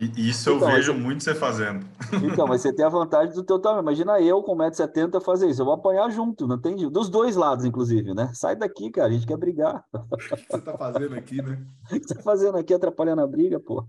E, 0.00 0.30
isso 0.30 0.50
eu 0.50 0.56
então, 0.56 0.72
vejo 0.72 0.92
muito 0.92 1.22
você 1.22 1.32
fazendo. 1.32 1.86
Então, 2.24 2.48
mas 2.48 2.60
você 2.60 2.72
tem 2.72 2.84
a 2.84 2.88
vantagem 2.88 3.32
do 3.32 3.44
teu 3.44 3.60
tamanho, 3.60 3.82
imagina 3.82 4.20
eu 4.20 4.42
com 4.42 4.56
1,70m 4.56 5.22
fazer 5.22 5.48
isso, 5.48 5.60
eu 5.60 5.66
vou 5.66 5.74
apanhar 5.74 6.10
junto, 6.10 6.48
não 6.48 6.60
tem 6.60 6.74
dos 6.90 7.08
dois 7.08 7.36
lados, 7.36 7.64
inclusive, 7.64 8.14
né? 8.14 8.32
Sai 8.34 8.56
daqui, 8.56 8.90
cara, 8.90 9.06
a 9.06 9.12
gente 9.12 9.28
quer 9.28 9.36
brigar. 9.36 9.84
O 9.92 10.06
que 10.18 10.46
você 10.50 10.56
está 10.56 10.76
fazendo 10.76 11.14
aqui, 11.14 11.40
né? 11.40 11.64
O 11.86 12.00
que 12.00 12.00
você 12.00 12.14
está 12.14 12.22
fazendo 12.22 12.58
aqui 12.58 12.74
atrapalhando 12.74 13.22
a 13.22 13.26
briga, 13.28 13.60
pô? 13.60 13.86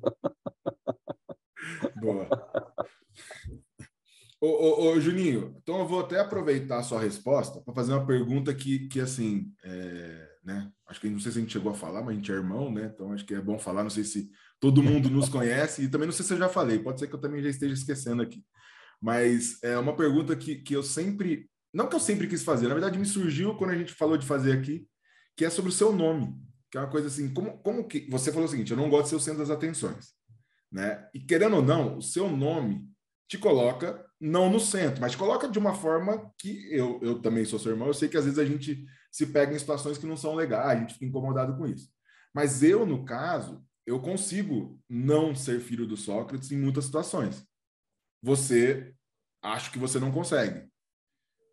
Boa. 2.00 2.28
Ô, 4.42 4.48
ô, 4.48 4.92
ô, 4.92 5.00
Juninho, 5.00 5.56
então 5.62 5.80
eu 5.80 5.88
vou 5.88 6.02
até 6.02 6.20
aproveitar 6.20 6.80
a 6.80 6.84
sua 6.84 7.00
resposta 7.00 7.62
para 7.62 7.74
fazer 7.74 7.94
uma 7.94 8.06
pergunta 8.06 8.54
que, 8.54 8.88
que 8.90 9.00
assim, 9.00 9.54
é, 9.64 10.30
né? 10.44 10.70
Acho 10.86 11.00
que 11.00 11.10
não 11.10 11.20
sei 11.20 11.32
se 11.32 11.38
a 11.38 11.42
gente 11.42 11.54
chegou 11.54 11.72
a 11.72 11.76
falar, 11.76 12.02
mas 12.02 12.10
a 12.10 12.14
gente 12.14 12.32
é 12.32 12.36
irmão, 12.36 12.72
né? 12.72 12.92
Então 12.94 13.14
acho 13.14 13.26
que 13.26 13.34
é 13.34 13.42
bom 13.42 13.58
falar. 13.58 13.84
Não 13.84 13.90
sei 13.90 14.04
se 14.04 14.30
todo 14.60 14.84
mundo 14.84 15.10
nos 15.10 15.30
conhece 15.30 15.84
e 15.84 15.88
também 15.88 16.08
não 16.08 16.14
sei 16.14 16.26
se 16.26 16.34
eu 16.34 16.38
já 16.38 16.50
falei. 16.50 16.80
Pode 16.80 17.00
ser 17.00 17.08
que 17.08 17.16
eu 17.16 17.22
também 17.22 17.42
já 17.42 17.50
esteja 17.50 17.74
esquecendo 17.74 18.22
aqui. 18.22 18.44
Mas 19.02 19.62
é 19.64 19.78
uma 19.78 19.96
pergunta 19.96 20.36
que, 20.36 20.56
que 20.56 20.74
eu 20.74 20.84
sempre, 20.84 21.50
não 21.74 21.88
que 21.88 21.96
eu 21.96 22.00
sempre 22.00 22.28
quis 22.28 22.44
fazer, 22.44 22.68
na 22.68 22.74
verdade 22.74 22.98
me 22.98 23.06
surgiu 23.06 23.56
quando 23.56 23.72
a 23.72 23.78
gente 23.78 23.94
falou 23.94 24.18
de 24.18 24.26
fazer 24.26 24.54
aqui, 24.54 24.88
que 25.36 25.44
é 25.44 25.50
sobre 25.50 25.72
o 25.72 25.74
seu 25.74 25.92
nome, 25.92 26.34
que 26.72 26.78
é 26.78 26.82
uma 26.82 26.90
coisa 26.90 27.08
assim, 27.08 27.34
como, 27.34 27.58
como 27.58 27.86
que 27.86 28.10
você 28.10 28.32
falou 28.32 28.46
o 28.46 28.50
seguinte, 28.50 28.72
eu 28.72 28.78
não 28.78 28.90
gosto 28.90 29.04
de 29.04 29.10
ser 29.10 29.16
o 29.16 29.20
centro 29.20 29.40
das 29.40 29.50
atenções, 29.50 30.14
né? 30.74 31.08
E 31.14 31.20
querendo 31.20 31.58
ou 31.58 31.62
não, 31.62 32.00
o 32.00 32.02
seu 32.02 32.28
nome 32.28 32.90
te 33.28 33.38
coloca 33.38 34.04
não 34.20 34.50
no 34.50 34.60
centro, 34.60 35.00
mas 35.00 35.12
te 35.12 35.18
coloca 35.18 35.48
de 35.48 35.60
uma 35.60 35.76
forma 35.76 36.34
que 36.38 36.68
eu, 36.72 37.00
eu 37.04 37.22
também 37.22 37.46
sou 37.46 37.60
seu 37.60 37.72
irmão, 37.72 37.88
eu 37.88 37.94
sei 37.94 38.10
que 38.10 38.18
às 38.18 38.26
vezes 38.26 38.40
a 38.40 38.46
gente 38.46 38.84
se 39.12 39.28
pega 39.28 39.54
em 39.54 39.60
situações 39.60 39.98
que 39.98 40.08
não 40.08 40.18
são 40.18 40.34
legais, 40.34 40.78
a 40.78 40.82
gente 40.82 40.94
fica 40.94 41.06
incomodado 41.06 41.56
com 41.56 41.68
isso. 41.68 41.90
Mas 42.34 42.64
eu, 42.64 42.86
no 42.86 43.06
caso, 43.06 43.64
eu 43.86 44.00
consigo 44.00 44.80
não 44.90 45.36
ser 45.36 45.60
filho 45.60 45.86
do 45.86 45.96
Sócrates 45.96 46.52
em 46.52 46.58
muitas 46.58 46.86
situações. 46.86 47.46
Você, 48.24 48.96
acho 49.42 49.72
que 49.72 49.78
você 49.78 50.00
não 50.00 50.12
consegue. 50.12 50.68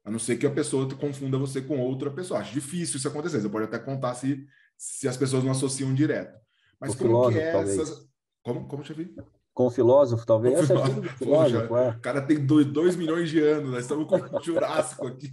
A 0.03 0.11
não 0.11 0.19
ser 0.19 0.39
que 0.39 0.47
a 0.47 0.50
pessoa 0.50 0.89
confunda 0.97 1.37
você 1.37 1.61
com 1.61 1.79
outra 1.81 2.11
pessoa. 2.11 2.41
Acho 2.41 2.55
difícil 2.55 2.97
isso 2.97 3.09
acontecer. 3.09 3.41
Você 3.41 3.49
pode 3.50 3.67
até 3.67 3.79
contar 3.79 4.15
se, 4.15 4.47
se 4.79 5.07
as 5.07 5.17
pessoas 5.17 5.45
não 5.45 5.50
associam 5.50 5.93
direto. 5.93 6.41
Mas 6.81 6.95
o 6.95 6.97
como 6.97 7.31
que 7.31 7.39
é 7.39 7.55
essas... 7.57 8.10
Como, 8.42 8.66
como, 8.66 8.85
chefe? 8.85 9.14
Com 9.52 9.66
o 9.66 9.70
filósofo, 9.70 10.25
talvez. 10.25 10.54
Com 10.54 10.61
Essa 10.61 10.75
filósofo. 10.75 11.06
É 11.06 11.12
filósofo 11.16 11.76
é. 11.76 11.90
O 11.90 12.00
cara 12.00 12.23
tem 12.23 12.44
dois, 12.44 12.66
dois 12.66 12.97
milhões 12.97 13.28
de 13.28 13.40
anos, 13.40 13.70
nós 13.70 13.82
estamos 13.82 14.06
com 14.06 14.16
o 14.16 14.42
Jurássico 14.42 15.06
aqui. 15.06 15.32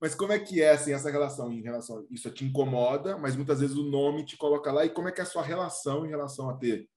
Mas 0.00 0.16
como 0.16 0.32
é 0.32 0.38
que 0.38 0.60
é 0.60 0.72
assim, 0.72 0.92
essa 0.92 1.10
relação? 1.10 1.52
Em 1.52 1.62
relação 1.62 2.04
isso 2.10 2.28
te 2.30 2.44
incomoda, 2.44 3.16
mas 3.16 3.36
muitas 3.36 3.60
vezes 3.60 3.76
o 3.76 3.88
nome 3.88 4.24
te 4.24 4.36
coloca 4.36 4.72
lá. 4.72 4.84
E 4.84 4.90
como 4.90 5.08
é 5.08 5.12
que 5.12 5.20
é 5.20 5.22
a 5.22 5.26
sua 5.26 5.44
relação 5.44 6.04
em 6.04 6.08
relação 6.08 6.50
a 6.50 6.56
ter 6.56 6.88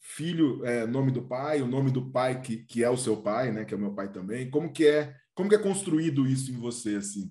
filho, 0.00 0.64
é, 0.64 0.86
nome 0.86 1.12
do 1.12 1.22
pai, 1.22 1.62
o 1.62 1.68
nome 1.68 1.90
do 1.90 2.10
pai 2.10 2.40
que, 2.40 2.64
que 2.64 2.82
é 2.82 2.90
o 2.90 2.96
seu 2.96 3.16
pai, 3.22 3.52
né? 3.52 3.64
Que 3.64 3.74
é 3.74 3.76
o 3.76 3.80
meu 3.80 3.94
pai 3.94 4.10
também. 4.10 4.50
Como 4.50 4.72
que 4.72 4.86
é? 4.86 5.14
Como 5.34 5.48
que 5.48 5.54
é 5.54 5.58
construído 5.58 6.26
isso 6.26 6.50
em 6.50 6.58
você 6.58 6.96
assim? 6.96 7.30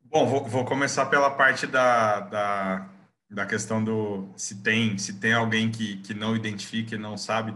Bom, 0.00 0.26
vou, 0.26 0.44
vou 0.46 0.64
começar 0.64 1.06
pela 1.06 1.30
parte 1.30 1.66
da, 1.66 2.20
da 2.20 2.97
da 3.30 3.44
questão 3.44 3.82
do 3.82 4.28
se 4.36 4.62
tem 4.62 4.96
se 4.96 5.14
tem 5.14 5.34
alguém 5.34 5.70
que, 5.70 5.96
que 5.98 6.14
não 6.14 6.34
identifica 6.34 6.94
e 6.94 6.98
não 6.98 7.16
sabe 7.16 7.54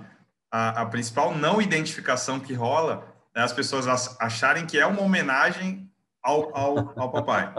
a, 0.50 0.82
a 0.82 0.86
principal 0.86 1.34
não 1.34 1.62
identificação 1.62 2.38
que 2.38 2.52
rola 2.52 3.10
é 3.34 3.40
as 3.40 3.52
pessoas 3.52 3.86
acharem 4.20 4.66
que 4.66 4.78
é 4.78 4.84
uma 4.84 5.00
homenagem 5.00 5.90
ao, 6.22 6.56
ao, 6.56 7.00
ao 7.00 7.10
papai. 7.10 7.52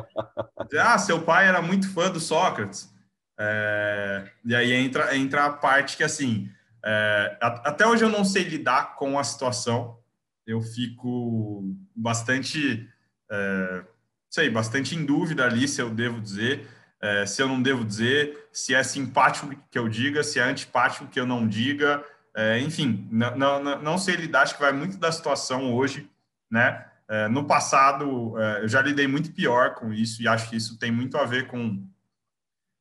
Ah 0.80 0.98
seu 0.98 1.22
pai 1.22 1.48
era 1.48 1.62
muito 1.62 1.92
fã 1.92 2.10
do 2.10 2.20
Sócrates. 2.20 2.94
É, 3.38 4.32
e 4.46 4.56
aí 4.56 4.72
entra 4.72 5.18
entra 5.18 5.46
a 5.46 5.50
parte 5.50 5.98
que 5.98 6.04
assim 6.04 6.50
é, 6.86 7.38
até 7.42 7.88
hoje 7.88 8.04
eu 8.04 8.10
não 8.10 8.24
sei 8.24 8.44
lidar 8.44 8.96
com 8.96 9.18
a 9.18 9.24
situação. 9.24 9.98
Eu 10.46 10.62
fico 10.62 11.76
bastante 11.96 12.88
é, 13.32 13.84
sei 14.30 14.50
bastante 14.50 14.96
em 14.96 15.04
dúvida 15.04 15.46
ali 15.46 15.68
se 15.68 15.82
eu 15.82 15.90
devo 15.90 16.22
dizer 16.22 16.68
é, 17.04 17.26
se 17.26 17.42
eu 17.42 17.50
não 17.50 17.62
devo 17.62 17.84
dizer, 17.84 18.48
se 18.50 18.74
é 18.74 18.82
simpático 18.82 19.54
que 19.70 19.78
eu 19.78 19.90
diga, 19.90 20.24
se 20.24 20.40
é 20.40 20.44
antipático 20.44 21.06
que 21.08 21.20
eu 21.20 21.26
não 21.26 21.46
diga, 21.46 22.02
é, 22.34 22.60
enfim, 22.60 23.06
não, 23.12 23.36
não, 23.36 23.82
não 23.82 23.98
sei 23.98 24.16
lidar, 24.16 24.44
acho 24.44 24.56
que 24.56 24.62
vai 24.62 24.72
muito 24.72 24.98
da 24.98 25.12
situação 25.12 25.74
hoje, 25.74 26.10
né? 26.50 26.86
É, 27.10 27.28
no 27.28 27.44
passado, 27.44 28.40
é, 28.40 28.64
eu 28.64 28.70
já 28.70 28.82
lidei 28.82 29.06
muito 29.06 29.34
pior 29.34 29.76
com 29.76 29.92
isso 29.92 30.24
e 30.24 30.30
acho 30.30 30.50
que 30.50 30.56
isso 30.56 30.80
tem 30.80 30.94
muito 30.94 31.18
a 31.18 31.26
ver 31.26 31.48
com, 31.48 31.86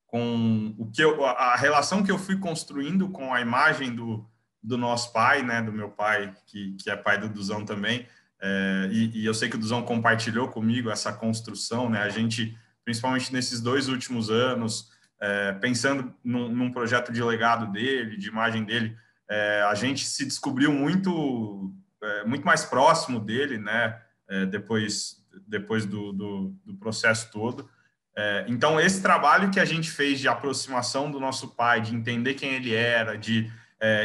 com 0.06 0.72
o 0.78 0.88
que 0.88 1.02
eu, 1.02 1.24
a 1.26 1.56
relação 1.56 2.04
que 2.04 2.12
eu 2.12 2.18
fui 2.18 2.38
construindo 2.38 3.08
com 3.08 3.34
a 3.34 3.40
imagem 3.40 3.92
do, 3.92 4.24
do 4.62 4.78
nosso 4.78 5.12
pai, 5.12 5.42
né? 5.42 5.60
Do 5.60 5.72
meu 5.72 5.90
pai, 5.90 6.32
que, 6.46 6.76
que 6.76 6.88
é 6.88 6.94
pai 6.94 7.18
do 7.18 7.28
Duzão 7.28 7.64
também. 7.64 8.06
É, 8.40 8.88
e, 8.92 9.22
e, 9.22 9.26
eu 9.26 9.34
sei 9.34 9.48
que 9.48 9.56
o 9.56 9.58
Duzão 9.58 9.82
compartilhou 9.82 10.48
comigo 10.48 10.90
essa 10.90 11.12
construção, 11.12 11.90
né? 11.90 12.02
A 12.02 12.08
gente, 12.08 12.56
principalmente 12.84 13.32
nesses 13.32 13.60
dois 13.60 13.88
últimos 13.88 14.30
anos, 14.30 14.90
é, 15.20 15.52
pensando 15.52 16.12
num, 16.24 16.48
num, 16.48 16.72
projeto 16.72 17.12
de 17.12 17.22
legado 17.22 17.70
dele, 17.70 18.16
de 18.16 18.28
imagem 18.28 18.64
dele, 18.64 18.96
é, 19.30 19.62
a 19.62 19.74
gente 19.74 20.04
se 20.04 20.24
descobriu 20.24 20.72
muito, 20.72 21.72
é, 22.02 22.24
muito 22.24 22.44
mais 22.44 22.64
próximo 22.64 23.20
dele, 23.20 23.58
né? 23.58 24.00
É, 24.28 24.46
depois, 24.46 25.24
depois 25.46 25.84
do, 25.84 26.12
do, 26.12 26.54
do 26.64 26.74
processo 26.74 27.30
todo. 27.30 27.68
É, 28.16 28.44
então, 28.48 28.80
esse 28.80 29.00
trabalho 29.00 29.50
que 29.50 29.60
a 29.60 29.64
gente 29.64 29.90
fez 29.90 30.18
de 30.18 30.28
aproximação 30.28 31.10
do 31.10 31.20
nosso 31.20 31.48
pai, 31.54 31.80
de 31.80 31.94
entender 31.94 32.34
quem 32.34 32.54
ele 32.54 32.74
era, 32.74 33.16
de 33.16 33.50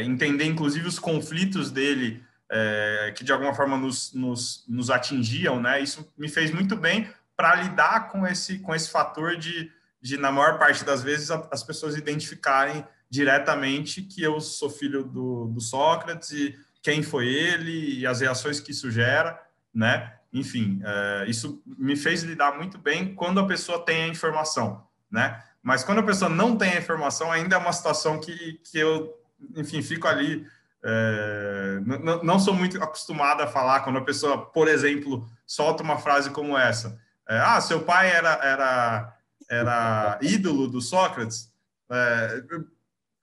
entender, 0.02 0.44
inclusive, 0.44 0.88
os 0.88 0.98
conflitos 0.98 1.70
dele 1.70 2.20
é, 2.50 3.12
que 3.14 3.24
de 3.24 3.32
alguma 3.32 3.54
forma 3.54 3.76
nos, 3.76 4.12
nos, 4.14 4.64
nos, 4.68 4.90
atingiam, 4.90 5.60
né? 5.60 5.80
Isso 5.80 6.10
me 6.16 6.28
fez 6.28 6.50
muito 6.50 6.76
bem 6.76 7.08
para 7.38 7.54
lidar 7.54 8.08
com 8.08 8.26
esse, 8.26 8.58
com 8.58 8.74
esse 8.74 8.90
fator 8.90 9.36
de, 9.36 9.70
de, 10.02 10.16
na 10.16 10.32
maior 10.32 10.58
parte 10.58 10.84
das 10.84 11.04
vezes, 11.04 11.30
as 11.30 11.62
pessoas 11.62 11.96
identificarem 11.96 12.84
diretamente 13.08 14.02
que 14.02 14.20
eu 14.20 14.40
sou 14.40 14.68
filho 14.68 15.04
do, 15.04 15.46
do 15.46 15.60
Sócrates 15.60 16.32
e 16.32 16.58
quem 16.82 17.00
foi 17.00 17.28
ele 17.28 18.00
e 18.00 18.04
as 18.04 18.20
reações 18.20 18.58
que 18.58 18.72
isso 18.72 18.90
gera, 18.90 19.40
né? 19.72 20.14
Enfim, 20.32 20.80
é, 20.84 21.26
isso 21.28 21.62
me 21.64 21.94
fez 21.94 22.24
lidar 22.24 22.56
muito 22.56 22.76
bem 22.76 23.14
quando 23.14 23.38
a 23.38 23.46
pessoa 23.46 23.84
tem 23.84 24.02
a 24.02 24.08
informação, 24.08 24.84
né? 25.08 25.40
Mas 25.62 25.84
quando 25.84 26.00
a 26.00 26.02
pessoa 26.02 26.28
não 26.28 26.56
tem 26.56 26.72
a 26.72 26.78
informação, 26.78 27.30
ainda 27.30 27.54
é 27.54 27.58
uma 27.58 27.72
situação 27.72 28.18
que, 28.18 28.60
que 28.64 28.78
eu, 28.78 29.16
enfim, 29.54 29.80
fico 29.80 30.08
ali 30.08 30.44
é, 30.84 31.80
não, 31.84 32.22
não, 32.22 32.38
sou 32.38 32.54
muito 32.54 32.82
acostumado 32.82 33.42
a 33.42 33.46
falar 33.46 33.80
quando 33.80 33.98
a 33.98 34.04
pessoa, 34.04 34.46
por 34.46 34.68
exemplo, 34.68 35.28
solta 35.46 35.82
uma 35.82 35.98
frase 35.98 36.30
como 36.30 36.56
essa: 36.56 36.98
é, 37.28 37.38
Ah, 37.38 37.60
seu 37.60 37.82
pai 37.82 38.10
era, 38.10 38.32
era, 38.42 39.18
era 39.50 40.18
ídolo 40.22 40.68
do 40.68 40.80
Sócrates. 40.80 41.52
É, 41.90 42.42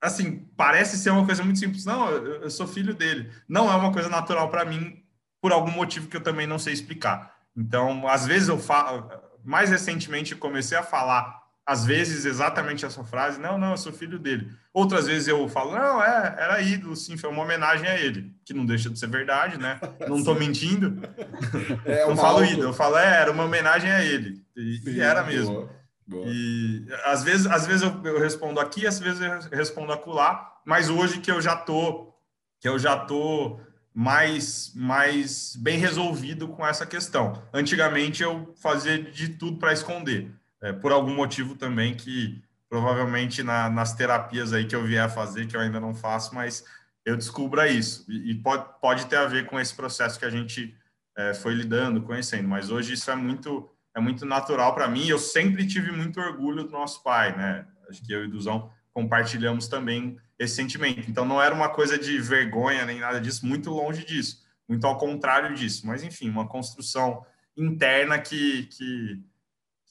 assim, 0.02 0.48
parece 0.56 0.98
ser 0.98 1.10
uma 1.10 1.26
coisa 1.26 1.44
muito 1.44 1.60
simples. 1.60 1.86
Não, 1.86 2.10
eu, 2.10 2.44
eu 2.44 2.50
sou 2.50 2.68
filho 2.68 2.94
dele. 2.94 3.32
Não 3.48 3.72
é 3.72 3.76
uma 3.76 3.92
coisa 3.92 4.10
natural 4.10 4.50
para 4.50 4.66
mim, 4.66 5.04
por 5.42 5.52
algum 5.52 5.72
motivo 5.72 6.08
que 6.08 6.18
eu 6.18 6.24
também 6.24 6.48
não 6.48 6.60
sei 6.60 6.74
explicar. 6.74 7.36
Então, 7.56 8.08
às 8.08 8.26
vezes 8.26 8.50
eu 8.50 8.60
falo. 8.60 9.10
Mais 9.44 9.70
recentemente, 9.70 10.36
comecei 10.36 10.76
a 10.76 10.82
falar 10.82 11.45
às 11.66 11.84
vezes 11.84 12.26
exatamente 12.26 12.86
essa 12.86 13.04
frase, 13.04 13.40
não, 13.40 13.58
não, 13.58 13.72
eu 13.72 13.78
sou 13.78 13.92
filho 13.92 14.20
dele. 14.20 14.52
Outras 14.72 15.08
vezes 15.08 15.28
eu 15.28 15.50
falo, 15.50 15.72
não, 15.72 16.04
é, 16.04 16.36
era 16.38 16.62
ídolo, 16.62 16.96
sim, 16.96 17.18
foi 17.18 17.30
uma 17.30 17.42
homenagem 17.42 17.88
a 17.88 18.00
ele, 18.00 18.32
que 18.46 18.54
não 18.54 18.66
deixa 18.66 18.88
de 18.88 19.00
ser 19.00 19.08
verdade, 19.08 19.58
né? 19.58 19.80
Não 20.08 20.18
estou 20.18 20.36
mentindo. 20.36 21.02
É 21.86 22.06
não 22.06 22.16
falo 22.16 22.44
ídolo, 22.44 22.70
eu 22.70 22.74
falo, 22.74 22.98
é, 22.98 23.22
era 23.22 23.32
uma 23.32 23.44
homenagem 23.44 23.92
a 23.92 24.04
ele. 24.04 24.44
E, 24.56 24.78
sim, 24.78 24.92
e 24.92 25.00
era 25.00 25.24
mesmo. 25.24 25.54
Boa, 25.54 25.70
boa. 26.08 26.26
E 26.28 26.86
às 27.06 27.24
vezes, 27.24 27.46
às 27.48 27.66
vezes 27.66 27.82
eu, 27.82 28.02
eu, 28.04 28.20
respondo 28.20 28.60
aqui, 28.60 28.86
às 28.86 29.00
vezes 29.00 29.22
eu 29.22 29.58
respondo 29.58 29.92
acolá, 29.92 30.54
mas 30.66 30.90
hoje 30.90 31.20
que 31.20 31.32
eu 31.32 31.42
já 31.42 31.56
tô, 31.56 32.14
que 32.60 32.68
eu 32.68 32.78
já 32.78 32.98
tô 32.98 33.60
mais, 33.94 34.72
mais 34.76 35.56
bem 35.56 35.78
resolvido 35.78 36.48
com 36.48 36.66
essa 36.66 36.86
questão. 36.86 37.42
Antigamente 37.54 38.22
eu 38.22 38.54
fazia 38.62 39.02
de 39.02 39.30
tudo 39.30 39.58
para 39.58 39.74
esconder 39.74 40.32
é, 40.66 40.74
por 40.74 40.92
algum 40.92 41.14
motivo 41.14 41.56
também 41.56 41.94
que 41.94 42.42
provavelmente 42.68 43.44
na, 43.44 43.70
nas 43.70 43.94
terapias 43.94 44.52
aí 44.52 44.66
que 44.66 44.76
eu 44.76 44.84
vier 44.84 45.04
a 45.04 45.10
fazer, 45.10 45.46
que 45.46 45.56
eu 45.56 45.62
ainda 45.62 45.80
não 45.80 45.94
faço, 45.94 46.34
mas 46.34 46.66
eu 47.06 47.16
descubra 47.16 47.68
isso. 47.68 48.04
E, 48.10 48.32
e 48.32 48.36
pode, 48.36 48.66
pode 48.82 49.06
ter 49.06 49.18
a 49.18 49.28
ver 49.28 49.46
com 49.46 49.60
esse 49.60 49.76
processo 49.76 50.18
que 50.18 50.26
a 50.26 50.30
gente 50.30 50.76
é, 51.16 51.36
foi 51.36 51.54
lidando, 51.54 52.02
conhecendo, 52.02 52.48
mas 52.48 52.72
hoje 52.72 52.94
isso 52.94 53.12
é 53.12 53.16
muito, 53.16 53.70
é 53.96 54.00
muito 54.00 54.26
natural 54.26 54.74
para 54.74 54.88
mim. 54.88 55.08
Eu 55.08 55.20
sempre 55.20 55.68
tive 55.68 55.92
muito 55.92 56.20
orgulho 56.20 56.64
do 56.64 56.72
nosso 56.72 57.04
pai, 57.04 57.38
né? 57.38 57.68
Acho 57.88 58.04
que 58.04 58.12
eu 58.12 58.24
e 58.24 58.28
o 58.28 58.32
Duzão 58.32 58.72
compartilhamos 58.92 59.68
também 59.68 60.18
esse 60.40 60.56
sentimento. 60.56 61.08
Então 61.08 61.26
não 61.26 61.40
era 61.40 61.54
uma 61.54 61.70
coisa 61.70 61.96
de 61.96 62.18
vergonha 62.18 62.88
nem 62.88 63.00
nada 63.00 63.22
disso, 63.22 63.46
muito 63.46 63.70
longe 63.70 64.04
disso, 64.04 64.44
muito 64.68 64.88
ao 64.88 64.98
contrário 64.98 65.54
disso. 65.54 65.86
Mas 65.86 66.04
enfim, 66.04 66.28
uma 66.28 66.48
construção 66.48 67.24
interna 67.56 68.18
que, 68.18 68.64
que 68.64 69.24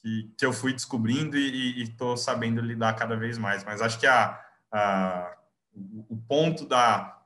que, 0.05 0.31
que 0.37 0.45
eu 0.45 0.53
fui 0.53 0.71
descobrindo 0.71 1.35
e 1.35 1.81
estou 1.81 2.15
sabendo 2.15 2.61
lidar 2.61 2.93
cada 2.93 3.15
vez 3.15 3.39
mais. 3.39 3.63
Mas 3.63 3.81
acho 3.81 3.99
que 3.99 4.05
a, 4.05 4.39
a 4.71 5.35
o 6.07 6.15
ponto 6.27 6.65
da, 6.65 7.17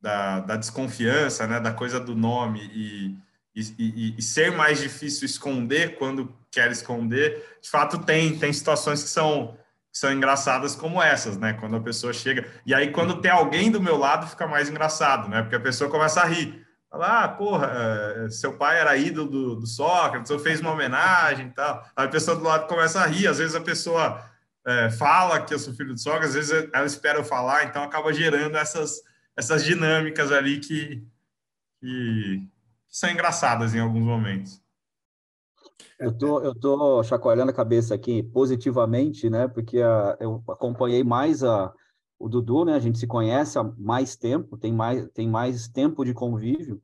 da, 0.00 0.40
da, 0.40 0.56
desconfiança, 0.56 1.46
né, 1.46 1.60
da 1.60 1.72
coisa 1.72 2.00
do 2.00 2.14
nome 2.14 2.60
e, 2.74 3.16
e, 3.54 4.14
e, 4.18 4.22
ser 4.22 4.52
mais 4.52 4.80
difícil 4.80 5.24
esconder 5.24 5.96
quando 5.96 6.34
quer 6.50 6.70
esconder, 6.70 7.58
de 7.62 7.70
fato 7.70 7.98
tem, 7.98 8.36
tem 8.36 8.52
situações 8.52 9.02
que 9.04 9.08
são, 9.08 9.56
que 9.90 9.98
são 9.98 10.12
engraçadas 10.12 10.74
como 10.74 11.00
essas, 11.00 11.38
né? 11.38 11.54
Quando 11.54 11.76
a 11.76 11.80
pessoa 11.80 12.12
chega. 12.12 12.46
E 12.66 12.74
aí, 12.74 12.90
quando 12.90 13.20
tem 13.20 13.30
alguém 13.30 13.70
do 13.70 13.80
meu 13.80 13.96
lado, 13.96 14.26
fica 14.26 14.46
mais 14.46 14.68
engraçado, 14.68 15.28
né? 15.28 15.40
Porque 15.40 15.56
a 15.56 15.60
pessoa 15.60 15.88
começa 15.88 16.20
a 16.20 16.26
rir. 16.26 16.63
Fala, 16.94 17.24
ah, 17.24 17.28
porra, 17.28 17.72
eh, 17.74 18.28
seu 18.30 18.56
pai 18.56 18.78
era 18.78 18.96
ídolo 18.96 19.28
do, 19.28 19.56
do 19.56 19.66
Sócrates, 19.66 20.30
ou 20.30 20.38
fez 20.38 20.60
uma 20.60 20.70
homenagem 20.70 21.48
e 21.48 21.50
tal. 21.50 21.84
Aí 21.96 22.06
a 22.06 22.08
pessoa 22.08 22.36
do 22.36 22.44
lado 22.44 22.68
começa 22.68 23.00
a 23.00 23.06
rir, 23.06 23.26
às 23.26 23.38
vezes 23.38 23.56
a 23.56 23.60
pessoa 23.60 24.24
é, 24.64 24.88
fala 24.90 25.42
que 25.42 25.52
eu 25.52 25.58
sou 25.58 25.74
filho 25.74 25.92
do 25.92 25.98
Sócrates, 25.98 26.28
às 26.28 26.34
vezes 26.36 26.70
ela 26.72 26.86
espera 26.86 27.18
eu 27.18 27.24
falar, 27.24 27.64
então 27.64 27.82
acaba 27.82 28.12
gerando 28.12 28.56
essas, 28.56 29.02
essas 29.36 29.64
dinâmicas 29.64 30.30
ali 30.30 30.60
que, 30.60 31.04
que, 31.80 32.48
que 32.88 32.96
são 32.96 33.10
engraçadas 33.10 33.74
em 33.74 33.80
alguns 33.80 34.04
momentos. 34.04 34.62
Eu 35.98 36.16
tô, 36.16 36.40
eu 36.42 36.54
tô 36.54 37.02
chacoalhando 37.02 37.50
a 37.50 37.54
cabeça 37.54 37.92
aqui 37.92 38.22
positivamente, 38.22 39.28
né? 39.28 39.48
Porque 39.48 39.80
a, 39.80 40.16
eu 40.20 40.44
acompanhei 40.48 41.02
mais 41.02 41.42
a, 41.42 41.72
o 42.24 42.28
Dudu, 42.28 42.64
né? 42.64 42.74
A 42.74 42.78
gente 42.78 42.98
se 42.98 43.06
conhece 43.06 43.58
há 43.58 43.64
mais 43.76 44.16
tempo, 44.16 44.56
tem 44.56 44.72
mais, 44.72 45.06
tem 45.12 45.28
mais 45.28 45.68
tempo 45.68 46.04
de 46.04 46.14
convívio, 46.14 46.80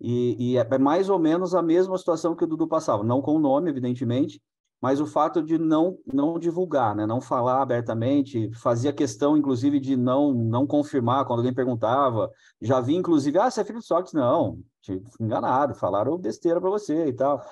e, 0.00 0.52
e, 0.52 0.56
é 0.56 0.78
mais 0.78 1.08
ou 1.08 1.18
menos 1.18 1.52
a 1.54 1.62
mesma 1.62 1.98
situação 1.98 2.36
que 2.36 2.44
o 2.44 2.46
Dudu 2.46 2.68
passava, 2.68 3.02
não 3.02 3.20
com 3.20 3.34
o 3.34 3.40
nome, 3.40 3.68
evidentemente, 3.68 4.40
mas 4.80 5.00
o 5.00 5.06
fato 5.06 5.42
de 5.42 5.58
não 5.58 5.98
não 6.06 6.38
divulgar, 6.38 6.94
né? 6.94 7.04
Não 7.04 7.20
falar 7.20 7.60
abertamente, 7.60 8.48
fazia 8.54 8.92
questão, 8.92 9.36
inclusive, 9.36 9.80
de 9.80 9.96
não 9.96 10.32
não 10.32 10.64
confirmar 10.64 11.24
quando 11.24 11.40
alguém 11.40 11.52
perguntava. 11.52 12.30
Já 12.62 12.80
vi, 12.80 12.94
inclusive, 12.94 13.36
ah, 13.38 13.50
você 13.50 13.62
é 13.62 13.64
filho 13.64 13.80
de 13.80 13.86
Sócrates? 13.86 14.12
Não, 14.12 14.60
te 14.80 15.02
enganado, 15.20 15.74
falaram 15.74 16.16
besteira 16.16 16.60
para 16.60 16.70
você 16.70 17.06
e 17.06 17.12
tal 17.12 17.42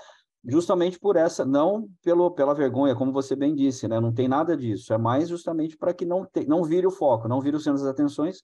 justamente 0.47 0.99
por 0.99 1.17
essa, 1.17 1.45
não 1.45 1.89
pelo, 2.03 2.31
pela 2.31 2.55
vergonha, 2.55 2.95
como 2.95 3.13
você 3.13 3.35
bem 3.35 3.55
disse, 3.55 3.89
né? 3.89 3.99
Não 3.99 4.13
tem 4.13 4.29
nada 4.29 4.57
disso. 4.57 4.93
É 4.93 4.99
mais 4.99 5.29
justamente 5.29 5.77
para 5.77 5.93
que 5.93 6.05
não, 6.05 6.25
te, 6.25 6.47
não 6.47 6.63
vire 6.63 6.87
o 6.87 6.91
foco, 6.91 7.29
não 7.29 7.41
vire 7.41 7.57
o 7.57 7.61
centro 7.61 7.81
das 7.81 7.91
atenções 7.91 8.43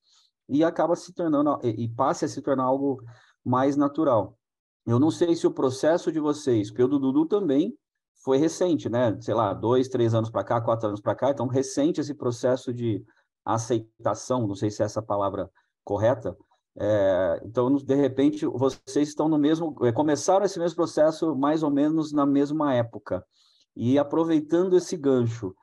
e 0.49 0.65
acaba 0.65 0.97
se 0.97 1.13
tornando 1.13 1.59
e, 1.63 1.85
e 1.85 1.89
passe 1.89 2.25
a 2.25 2.29
se 2.29 2.43
tornar 2.43 2.65
algo 2.65 3.03
mais 3.45 3.77
natural. 3.77 4.37
Eu 4.85 4.99
não 4.99 5.11
sei 5.11 5.37
se 5.37 5.47
o 5.47 5.53
processo 5.53 6.11
de 6.11 6.19
vocês, 6.19 6.71
porque 6.71 6.83
o 6.83 6.89
Dudu 6.89 7.27
também 7.27 7.77
foi 8.25 8.37
recente, 8.37 8.89
né? 8.89 9.17
Sei 9.21 9.35
lá, 9.35 9.55
dois, 9.55 9.89
três 9.89 10.15
anos 10.15 10.31
para 10.31 10.45
cá, 10.45 10.61
quatro 10.61 10.89
anos 10.89 11.01
para 11.01 11.15
cá, 11.15 11.31
então 11.31 11.47
recente 11.47 12.01
esse 12.01 12.15
processo 12.15 12.73
de 12.73 13.05
aceitação, 13.45 14.47
não 14.47 14.55
sei 14.55 14.71
se 14.71 14.83
é 14.83 14.87
essa 14.87 15.03
palavra 15.03 15.51
correta, 15.85 16.37
é, 16.79 17.43
então, 17.45 17.75
de 17.75 17.95
repente, 17.95 18.47
vocês 18.47 19.09
estão 19.09 19.29
no 19.29 19.39
mesmo, 19.39 19.75
é, 19.83 19.93
começaram 19.93 20.45
esse 20.45 20.59
mesmo 20.59 20.77
processo 20.77 21.35
mais 21.37 21.63
ou 21.63 21.71
menos 21.71 22.13
na 22.13 22.25
mesma 22.25 22.75
época. 22.75 23.25
E 23.77 23.99
aproveitando 23.99 24.77
esse 24.77 24.97
gancho, 24.97 25.55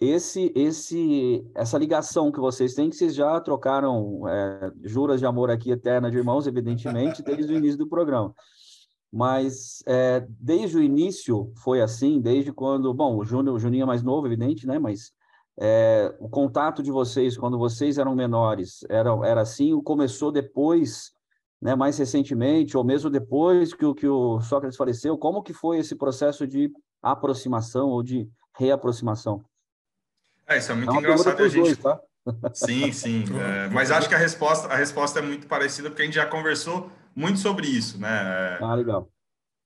esse, 0.00 0.52
esse, 0.54 1.44
essa 1.54 1.78
ligação 1.78 2.30
que 2.30 2.40
vocês 2.40 2.74
têm, 2.74 2.90
que 2.90 2.96
vocês 2.96 3.14
já 3.14 3.40
trocaram 3.40 4.28
é, 4.28 4.72
juras 4.84 5.20
de 5.20 5.26
amor 5.26 5.50
aqui 5.50 5.70
eterna 5.70 6.10
de 6.10 6.16
irmãos, 6.16 6.46
evidentemente, 6.46 7.22
desde 7.22 7.52
o 7.52 7.56
início 7.56 7.78
do 7.78 7.88
programa. 7.88 8.34
Mas 9.12 9.82
é, 9.86 10.26
desde 10.28 10.76
o 10.76 10.82
início 10.82 11.52
foi 11.56 11.80
assim, 11.80 12.20
desde 12.20 12.52
quando, 12.52 12.92
bom, 12.92 13.16
o 13.16 13.24
Júnior, 13.24 13.56
o 13.56 13.58
Juninho 13.58 13.84
é 13.84 13.86
mais 13.86 14.02
novo, 14.02 14.26
evidente, 14.26 14.66
né? 14.66 14.78
Mas 14.78 15.12
é, 15.60 16.14
o 16.20 16.28
contato 16.28 16.82
de 16.82 16.90
vocês 16.90 17.36
quando 17.36 17.58
vocês 17.58 17.98
eram 17.98 18.14
menores 18.14 18.84
era, 18.88 19.10
era 19.26 19.40
assim, 19.40 19.72
ou 19.72 19.82
começou 19.82 20.30
depois, 20.30 21.12
né, 21.60 21.74
mais 21.74 21.98
recentemente, 21.98 22.76
ou 22.76 22.84
mesmo 22.84 23.10
depois 23.10 23.74
que 23.74 23.84
o, 23.84 23.94
que 23.94 24.06
o 24.06 24.40
Sócrates 24.40 24.76
faleceu? 24.76 25.18
Como 25.18 25.42
que 25.42 25.52
foi 25.52 25.78
esse 25.78 25.96
processo 25.96 26.46
de 26.46 26.70
aproximação 27.02 27.88
ou 27.88 28.02
de 28.04 28.28
reaproximação? 28.56 29.44
É, 30.46 30.58
isso 30.58 30.70
é 30.70 30.74
muito 30.76 30.94
é 30.94 30.96
engraçado 30.96 31.42
a 31.42 31.48
gente. 31.48 31.64
Dois, 31.64 31.78
tá? 31.78 32.00
Sim, 32.54 32.92
sim. 32.92 33.24
É, 33.38 33.68
mas 33.68 33.90
acho 33.90 34.08
que 34.08 34.14
a 34.14 34.18
resposta, 34.18 34.68
a 34.68 34.76
resposta 34.76 35.18
é 35.18 35.22
muito 35.22 35.48
parecida, 35.48 35.90
porque 35.90 36.02
a 36.02 36.04
gente 36.04 36.14
já 36.14 36.26
conversou 36.26 36.90
muito 37.16 37.40
sobre 37.40 37.66
isso, 37.66 37.98
né? 37.98 38.58
Ah, 38.60 38.74
legal. 38.74 39.08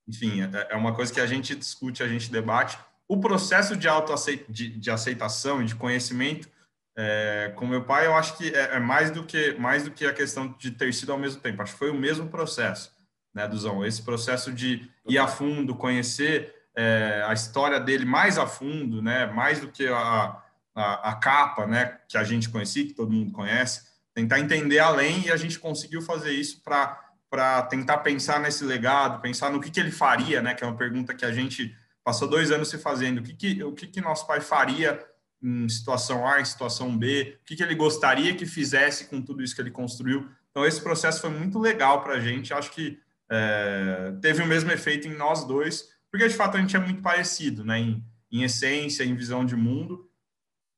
Enfim, 0.09 0.41
é, 0.41 0.69
é 0.71 0.77
uma 0.77 0.95
coisa 0.95 1.13
que 1.13 1.21
a 1.21 1.27
gente 1.27 1.55
discute, 1.55 2.03
a 2.03 2.09
gente 2.09 2.33
debate. 2.33 2.79
O 3.13 3.21
processo 3.21 3.77
de, 3.77 3.87
autoaceit 3.87 4.47
de, 4.49 4.91
aceitação 4.91 5.61
e 5.61 5.67
de 5.67 5.75
conhecimento 5.75 6.49
é, 6.97 7.53
com 7.55 7.67
meu 7.67 7.85
pai, 7.85 8.07
eu 8.07 8.15
acho 8.15 8.39
que 8.39 8.49
é, 8.49 8.77
é, 8.77 8.81
mais, 8.81 9.11
do 9.11 9.23
que, 9.23 9.53
mais 9.59 9.83
do 9.83 9.91
que 9.91 10.07
a 10.07 10.15
questão 10.15 10.57
de 10.59 10.71
ter 10.71 10.95
sido 10.95 11.13
ao 11.13 11.19
mesmo 11.19 11.39
tempo. 11.39 11.61
Acho 11.61 11.75
que 11.75 11.79
foi 11.79 11.91
o 11.91 11.95
mesmo 11.95 12.31
processo, 12.31 12.91
né, 13.35 13.47
Duzão? 13.47 13.85
Esse 13.85 14.01
processo 14.01 14.51
de 14.51 14.91
ir 15.07 15.19
a 15.19 15.29
fundo, 15.29 15.75
conhecer 15.75 16.55
é, 16.75 17.23
a 17.29 17.35
história 17.35 17.79
dele 17.79 18.07
mais 18.07 18.39
a 18.39 18.47
fundo, 18.47 19.03
né? 19.03 19.27
Mais 19.27 19.61
do 19.61 19.69
que 19.69 19.87
a, 19.89 20.43
a, 20.75 21.11
a, 21.11 21.15
capa, 21.17 21.67
né? 21.67 21.99
Que 22.09 22.17
a 22.17 22.25
gente 22.25 22.49
conhecia, 22.49 22.87
que 22.87 22.95
todo 22.95 23.13
mundo 23.13 23.31
conhece. 23.31 23.83
Tentar 24.15 24.41
entender 24.41 24.79
além 24.79 25.27
e 25.27 25.31
a 25.31 25.37
gente 25.37 25.59
conseguiu 25.59 26.01
fazer 26.01 26.33
isso 26.33 26.63
para 26.65 27.63
tentar 27.65 27.99
pensar 27.99 28.41
nesse 28.41 28.65
legado, 28.65 29.21
pensar 29.21 29.51
no 29.51 29.61
que, 29.61 29.71
que 29.71 29.81
ele 29.81 29.91
faria, 29.91 30.41
né? 30.41 30.55
Que 30.55 30.65
é 30.65 30.67
uma 30.67 30.79
pergunta 30.79 31.13
que 31.13 31.27
a 31.27 31.33
gente 31.33 31.77
passou 32.05 32.29
dois 32.29 32.51
anos 32.51 32.69
se 32.69 32.79
fazendo. 32.79 33.19
O 33.19 33.23
que, 33.23 33.35
que, 33.35 33.65
o 33.65 33.73
que, 33.73 33.87
que 33.87 34.01
nosso 34.01 34.27
pai 34.27 34.41
faria 34.41 35.01
em 35.43 35.69
situação 35.69 36.27
A, 36.27 36.41
em 36.41 36.45
situação 36.45 36.97
B, 36.97 37.39
o 37.41 37.45
que, 37.45 37.57
que 37.57 37.63
ele 37.63 37.75
gostaria 37.75 38.35
que 38.35 38.47
fizesse 38.47 39.07
com 39.07 39.21
tudo 39.21 39.43
isso 39.43 39.55
que 39.55 39.61
ele 39.61 39.73
construiu. 39.73 40.29
Então, 40.51 40.65
esse 40.65 40.81
processo 40.81 41.21
foi 41.21 41.31
muito 41.31 41.59
legal 41.59 42.03
para 42.03 42.15
a 42.15 42.21
gente. 42.21 42.55
Acho 42.55 42.71
que 42.71 43.01
é, 43.29 44.15
teve 44.21 44.43
o 44.43 44.47
mesmo 44.47 44.71
efeito 44.71 45.09
em 45.09 45.15
nós 45.15 45.45
dois, 45.45 45.89
porque 46.11 46.29
de 46.29 46.35
fato 46.35 46.57
a 46.57 46.61
gente 46.61 46.77
é 46.77 46.79
muito 46.79 47.03
parecido, 47.03 47.65
né? 47.65 47.79
Em, 47.79 48.05
em 48.31 48.45
essência, 48.45 49.03
em 49.03 49.17
visão 49.17 49.45
de 49.45 49.57
mundo. 49.57 50.09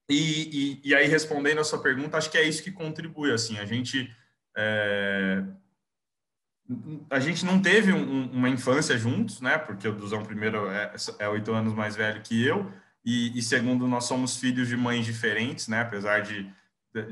E, 0.08 0.80
e, 0.84 0.88
e, 0.90 0.94
aí, 0.94 1.06
respondendo 1.06 1.60
a 1.60 1.64
sua 1.64 1.82
pergunta, 1.82 2.16
acho 2.16 2.30
que 2.30 2.38
é 2.38 2.46
isso 2.46 2.62
que 2.62 2.72
contribui. 2.72 3.32
Assim, 3.32 3.58
a 3.58 3.66
gente. 3.66 4.10
É, 4.56 5.42
a 7.11 7.20
gente 7.20 7.44
não 7.44 7.61
teve 7.61 7.92
um, 7.92 8.31
uma 8.33 8.48
infância 8.48 8.96
juntos, 8.96 9.40
né? 9.40 9.59
Porque 9.59 9.87
o 9.87 9.94
Duzão 9.94 10.24
primeiro 10.24 10.70
é, 10.70 10.94
é 11.18 11.29
oito 11.29 11.53
anos 11.53 11.74
mais 11.74 11.94
velho 11.94 12.22
que 12.22 12.42
eu, 12.44 12.72
e, 13.05 13.38
e, 13.38 13.42
segundo, 13.42 13.87
nós 13.87 14.05
somos 14.05 14.37
filhos 14.38 14.66
de 14.66 14.77
mães 14.77 15.05
diferentes, 15.05 15.68
né? 15.68 15.83
Apesar 15.83 16.22
de, 16.22 16.50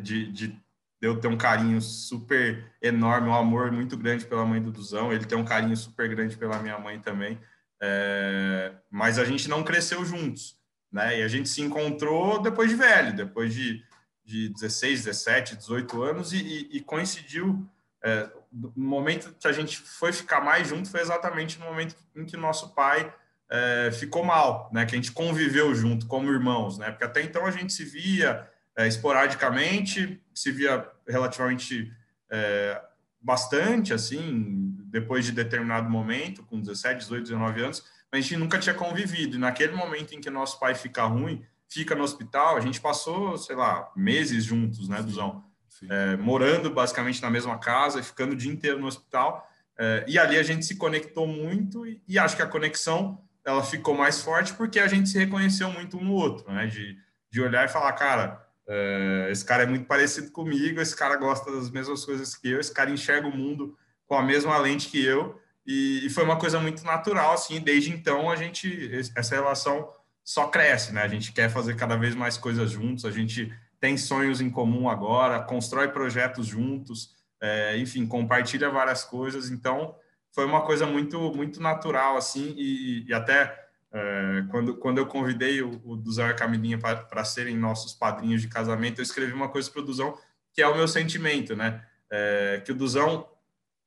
de, 0.00 0.32
de 0.32 0.62
eu 1.02 1.20
ter 1.20 1.28
um 1.28 1.36
carinho 1.36 1.80
super 1.82 2.72
enorme, 2.80 3.28
um 3.28 3.34
amor 3.34 3.70
muito 3.70 3.96
grande 3.96 4.24
pela 4.24 4.46
mãe 4.46 4.62
do 4.62 4.72
Duzão, 4.72 5.12
ele 5.12 5.26
tem 5.26 5.36
um 5.36 5.44
carinho 5.44 5.76
super 5.76 6.08
grande 6.08 6.36
pela 6.36 6.58
minha 6.60 6.78
mãe 6.78 6.98
também. 6.98 7.38
É, 7.80 8.72
mas 8.90 9.18
a 9.18 9.24
gente 9.24 9.48
não 9.50 9.62
cresceu 9.62 10.02
juntos, 10.04 10.56
né? 10.90 11.20
E 11.20 11.22
a 11.22 11.28
gente 11.28 11.48
se 11.48 11.60
encontrou 11.60 12.40
depois 12.40 12.70
de 12.70 12.76
velho, 12.76 13.14
depois 13.14 13.52
de, 13.52 13.84
de 14.24 14.48
16, 14.48 15.04
17, 15.04 15.56
18 15.56 16.02
anos, 16.02 16.32
e, 16.32 16.38
e, 16.38 16.76
e 16.78 16.80
coincidiu. 16.80 17.68
É, 18.02 18.30
no 18.52 18.72
momento 18.76 19.34
que 19.38 19.48
a 19.48 19.52
gente 19.52 19.78
foi 19.78 20.12
ficar 20.12 20.40
mais 20.40 20.68
junto 20.68 20.90
foi 20.90 21.00
exatamente 21.00 21.58
no 21.58 21.66
momento 21.66 21.96
em 22.14 22.24
que 22.24 22.36
nosso 22.36 22.74
pai 22.74 23.12
é, 23.50 23.90
ficou 23.92 24.24
mal, 24.24 24.70
né? 24.72 24.84
Que 24.84 24.94
a 24.94 24.96
gente 24.96 25.12
conviveu 25.12 25.74
junto 25.74 26.06
como 26.06 26.30
irmãos, 26.30 26.78
né? 26.78 26.90
Porque 26.90 27.04
até 27.04 27.22
então 27.22 27.46
a 27.46 27.50
gente 27.50 27.72
se 27.72 27.84
via 27.84 28.48
é, 28.76 28.86
esporadicamente, 28.86 30.22
se 30.34 30.50
via 30.50 30.86
relativamente 31.06 31.92
é, 32.30 32.80
bastante, 33.20 33.92
assim, 33.92 34.74
depois 34.86 35.24
de 35.24 35.32
determinado 35.32 35.88
momento, 35.88 36.42
com 36.44 36.60
17, 36.60 37.00
18, 37.00 37.24
19 37.24 37.62
anos, 37.62 37.84
mas 38.10 38.18
a 38.18 38.22
gente 38.22 38.36
nunca 38.36 38.58
tinha 38.58 38.74
convivido. 38.74 39.36
E 39.36 39.38
naquele 39.38 39.72
momento 39.72 40.14
em 40.14 40.20
que 40.20 40.30
nosso 40.30 40.58
pai 40.58 40.74
fica 40.74 41.04
ruim, 41.04 41.44
fica 41.68 41.94
no 41.94 42.04
hospital, 42.04 42.56
a 42.56 42.60
gente 42.60 42.80
passou, 42.80 43.38
sei 43.38 43.56
lá, 43.56 43.90
meses 43.96 44.44
juntos, 44.44 44.88
né, 44.88 45.02
Duzão? 45.02 45.44
É, 45.90 46.16
morando 46.16 46.70
basicamente 46.70 47.20
na 47.20 47.30
mesma 47.30 47.58
casa 47.58 48.00
e 48.00 48.02
ficando 48.02 48.32
o 48.32 48.36
dia 48.36 48.52
inteiro 48.52 48.78
no 48.78 48.86
hospital. 48.86 49.48
É, 49.78 50.04
e 50.06 50.18
ali 50.18 50.38
a 50.38 50.42
gente 50.42 50.64
se 50.64 50.76
conectou 50.76 51.26
muito 51.26 51.86
e, 51.86 52.02
e 52.06 52.18
acho 52.18 52.36
que 52.36 52.42
a 52.42 52.46
conexão 52.46 53.20
ela 53.44 53.62
ficou 53.62 53.94
mais 53.94 54.20
forte 54.20 54.52
porque 54.54 54.78
a 54.78 54.86
gente 54.86 55.08
se 55.08 55.18
reconheceu 55.18 55.70
muito 55.70 55.96
um 55.96 56.04
no 56.04 56.12
outro, 56.12 56.52
né? 56.52 56.66
De, 56.66 56.96
de 57.30 57.40
olhar 57.40 57.64
e 57.64 57.68
falar, 57.68 57.92
cara, 57.92 58.46
é, 58.68 59.28
esse 59.30 59.44
cara 59.44 59.64
é 59.64 59.66
muito 59.66 59.86
parecido 59.86 60.30
comigo, 60.30 60.80
esse 60.80 60.94
cara 60.94 61.16
gosta 61.16 61.50
das 61.50 61.70
mesmas 61.70 62.04
coisas 62.04 62.36
que 62.36 62.50
eu, 62.50 62.60
esse 62.60 62.72
cara 62.72 62.90
enxerga 62.90 63.26
o 63.26 63.36
mundo 63.36 63.76
com 64.06 64.14
a 64.14 64.22
mesma 64.22 64.56
lente 64.58 64.88
que 64.88 65.04
eu, 65.04 65.40
e, 65.66 66.06
e 66.06 66.10
foi 66.10 66.24
uma 66.24 66.38
coisa 66.38 66.60
muito 66.60 66.84
natural, 66.84 67.32
assim, 67.32 67.60
desde 67.60 67.90
então 67.90 68.30
a 68.30 68.36
gente, 68.36 68.90
essa 69.16 69.34
relação 69.34 69.88
só 70.24 70.48
cresce, 70.48 70.92
né? 70.92 71.02
A 71.02 71.08
gente 71.08 71.32
quer 71.32 71.50
fazer 71.50 71.74
cada 71.76 71.96
vez 71.96 72.14
mais 72.14 72.36
coisas 72.36 72.70
juntos, 72.70 73.04
a 73.04 73.10
gente 73.10 73.52
tem 73.82 73.96
sonhos 73.96 74.40
em 74.40 74.48
comum 74.48 74.88
agora, 74.88 75.42
constrói 75.42 75.88
projetos 75.88 76.46
juntos, 76.46 77.16
é, 77.40 77.76
enfim, 77.78 78.06
compartilha 78.06 78.70
várias 78.70 79.02
coisas, 79.02 79.50
então 79.50 79.96
foi 80.30 80.46
uma 80.46 80.62
coisa 80.62 80.86
muito 80.86 81.18
muito 81.34 81.60
natural 81.60 82.16
assim 82.16 82.54
e, 82.56 83.04
e 83.08 83.12
até 83.12 83.66
é, 83.92 84.44
quando 84.52 84.76
quando 84.76 84.98
eu 84.98 85.06
convidei 85.06 85.60
o, 85.62 85.82
o 85.84 85.96
Duzão 85.96 86.28
e 86.28 86.30
a 86.30 86.34
Camilinha 86.34 86.78
para 86.78 87.24
serem 87.24 87.58
nossos 87.58 87.92
padrinhos 87.92 88.40
de 88.40 88.46
casamento 88.46 89.00
eu 89.00 89.02
escrevi 89.02 89.32
uma 89.32 89.48
coisa 89.48 89.68
para 89.68 89.80
o 89.80 89.84
Duzão 89.84 90.16
que 90.54 90.62
é 90.62 90.68
o 90.68 90.76
meu 90.76 90.86
sentimento 90.86 91.56
né? 91.56 91.84
É, 92.08 92.62
que 92.64 92.70
o 92.70 92.74
Duzão 92.76 93.28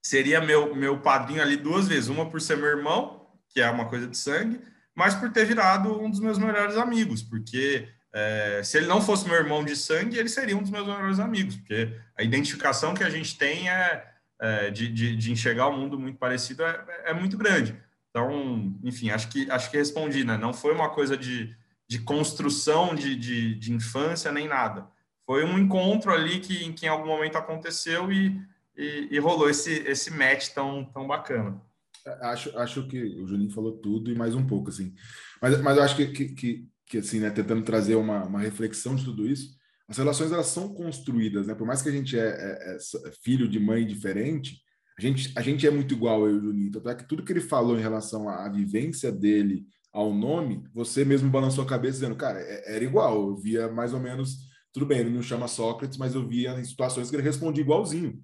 seria 0.04 0.42
meu 0.42 0.76
meu 0.76 1.00
padrinho 1.00 1.42
ali 1.42 1.56
duas 1.56 1.88
vezes 1.88 2.10
uma 2.10 2.30
por 2.30 2.42
ser 2.42 2.58
meu 2.58 2.68
irmão 2.68 3.30
que 3.48 3.62
é 3.62 3.70
uma 3.70 3.86
coisa 3.88 4.08
de 4.08 4.18
sangue 4.18 4.60
mas 4.94 5.16
por 5.16 5.32
ter 5.32 5.46
virado 5.46 5.98
um 6.00 6.12
dos 6.12 6.20
meus 6.20 6.38
melhores 6.38 6.76
amigos 6.76 7.24
porque 7.24 7.95
é, 8.16 8.62
se 8.64 8.78
ele 8.78 8.88
não 8.88 9.02
fosse 9.02 9.28
meu 9.28 9.36
irmão 9.36 9.64
de 9.64 9.76
sangue 9.76 10.18
ele 10.18 10.30
seria 10.30 10.58
um 10.58 10.62
dos 10.62 10.72
meus 10.72 10.88
melhores 10.88 11.20
amigos 11.20 11.58
porque 11.58 11.94
a 12.18 12.24
identificação 12.24 12.94
que 12.94 13.04
a 13.04 13.10
gente 13.10 13.38
tem 13.38 13.70
é 13.70 14.16
é, 14.40 14.70
de, 14.70 14.92
de, 14.92 15.16
de, 15.16 15.32
enxergar 15.32 15.68
o 15.68 15.78
mundo 15.78 15.98
muito 16.00 16.18
parecido 16.18 16.64
é, 16.64 16.86
é, 17.06 17.14
muito 17.14 17.38
grande. 17.38 17.76
Então, 18.10 18.74
enfim, 18.84 19.10
acho 19.10 19.30
que, 19.30 19.50
acho 19.50 19.70
que 19.70 19.78
respondi, 19.78 20.24
né? 20.24 20.38
Não 20.38 20.54
foi 20.54 20.74
uma 20.74 20.90
coisa 20.90 21.18
de, 21.18 21.56
de 21.88 22.00
construção 22.00 22.96
de, 22.96 23.16
de, 23.16 23.56
de 23.56 23.74
infância 23.74 24.32
nem 24.32 24.48
nada. 24.48 24.88
Foi 25.26 25.44
um 25.44 25.58
encontro 25.58 26.14
ali 26.14 26.40
que, 26.40 26.72
que 26.74 26.86
em 26.86 26.90
algum 26.90 27.08
momento 27.08 27.38
aconteceu 27.38 28.12
e, 28.12 28.40
e, 28.78 29.10
e 29.12 29.20
rolou 29.20 29.50
esse, 29.50 29.72
esse 29.88 30.12
match 30.12 30.50
tão, 30.50 30.86
tão 30.86 31.08
bacana. 31.08 31.62
É, 32.06 32.28
acho, 32.28 32.58
acho 32.58 32.88
que 32.88 33.02
o 33.02 33.28
Juninho 33.28 33.52
falou 33.52 33.74
tudo 33.74 34.12
e 34.12 34.16
mais 34.16 34.36
um 34.36 34.46
pouco, 34.46 34.70
assim. 34.70 34.94
Mas, 35.42 35.60
mas 35.62 35.78
eu 35.78 35.84
acho 35.84 35.96
que, 35.96 36.08
que, 36.08 36.26
que, 36.30 36.70
que 36.86 37.00
assim, 37.00 37.20
né, 37.20 37.30
tentando 37.30 37.64
trazer 37.64 37.96
uma, 37.96 38.24
uma 38.26 38.40
reflexão 38.40 38.96
de 38.96 39.04
tudo 39.04 39.28
isso, 39.28 39.56
as 39.88 39.98
relações 39.98 40.32
elas 40.32 40.48
são 40.48 40.74
construídas, 40.74 41.48
né? 41.48 41.54
Por 41.54 41.68
mais 41.68 41.82
que 41.82 41.90
a 41.90 41.92
gente 41.92 42.18
é, 42.18 42.28
é, 42.28 42.78
é 42.78 43.12
filho 43.24 43.48
de 43.48 43.60
mãe 43.60 43.86
diferente, 43.86 44.62
a 44.98 45.02
gente, 45.02 45.32
a 45.36 45.42
gente 45.42 45.68
é 45.68 45.72
muito 45.72 45.94
igual 45.94 46.28
eu 46.28 46.36
e 46.36 46.38
o 46.38 46.42
Juninho. 46.42 46.72
Tanto 46.72 46.90
é 46.90 46.96
que 46.96 47.08
tudo 47.08 47.24
que 47.24 47.32
ele 47.32 47.42
falou 47.42 47.78
em 47.78 47.82
relação 47.82 48.30
à, 48.30 48.46
à 48.46 48.50
vivência 48.50 49.12
dele, 49.12 49.66
ao 49.92 50.14
nome, 50.14 50.64
você 50.74 51.06
mesmo 51.06 51.30
balançou 51.30 51.64
a 51.64 51.68
cabeça 51.68 52.00
dizendo, 52.00 52.16
cara, 52.16 52.40
é, 52.40 52.76
era 52.76 52.84
igual. 52.84 53.30
Eu 53.30 53.36
via 53.36 53.68
mais 53.68 53.94
ou 53.94 54.00
menos, 54.00 54.38
tudo 54.74 54.86
bem, 54.86 55.00
ele 55.00 55.10
não 55.10 55.22
chama 55.22 55.48
Sócrates, 55.48 55.98
mas 55.98 56.16
eu 56.16 56.28
via 56.28 56.60
em 56.60 56.64
situações 56.64 57.10
que 57.10 57.16
ele 57.16 57.24
respondia 57.24 57.64
igualzinho. 57.64 58.20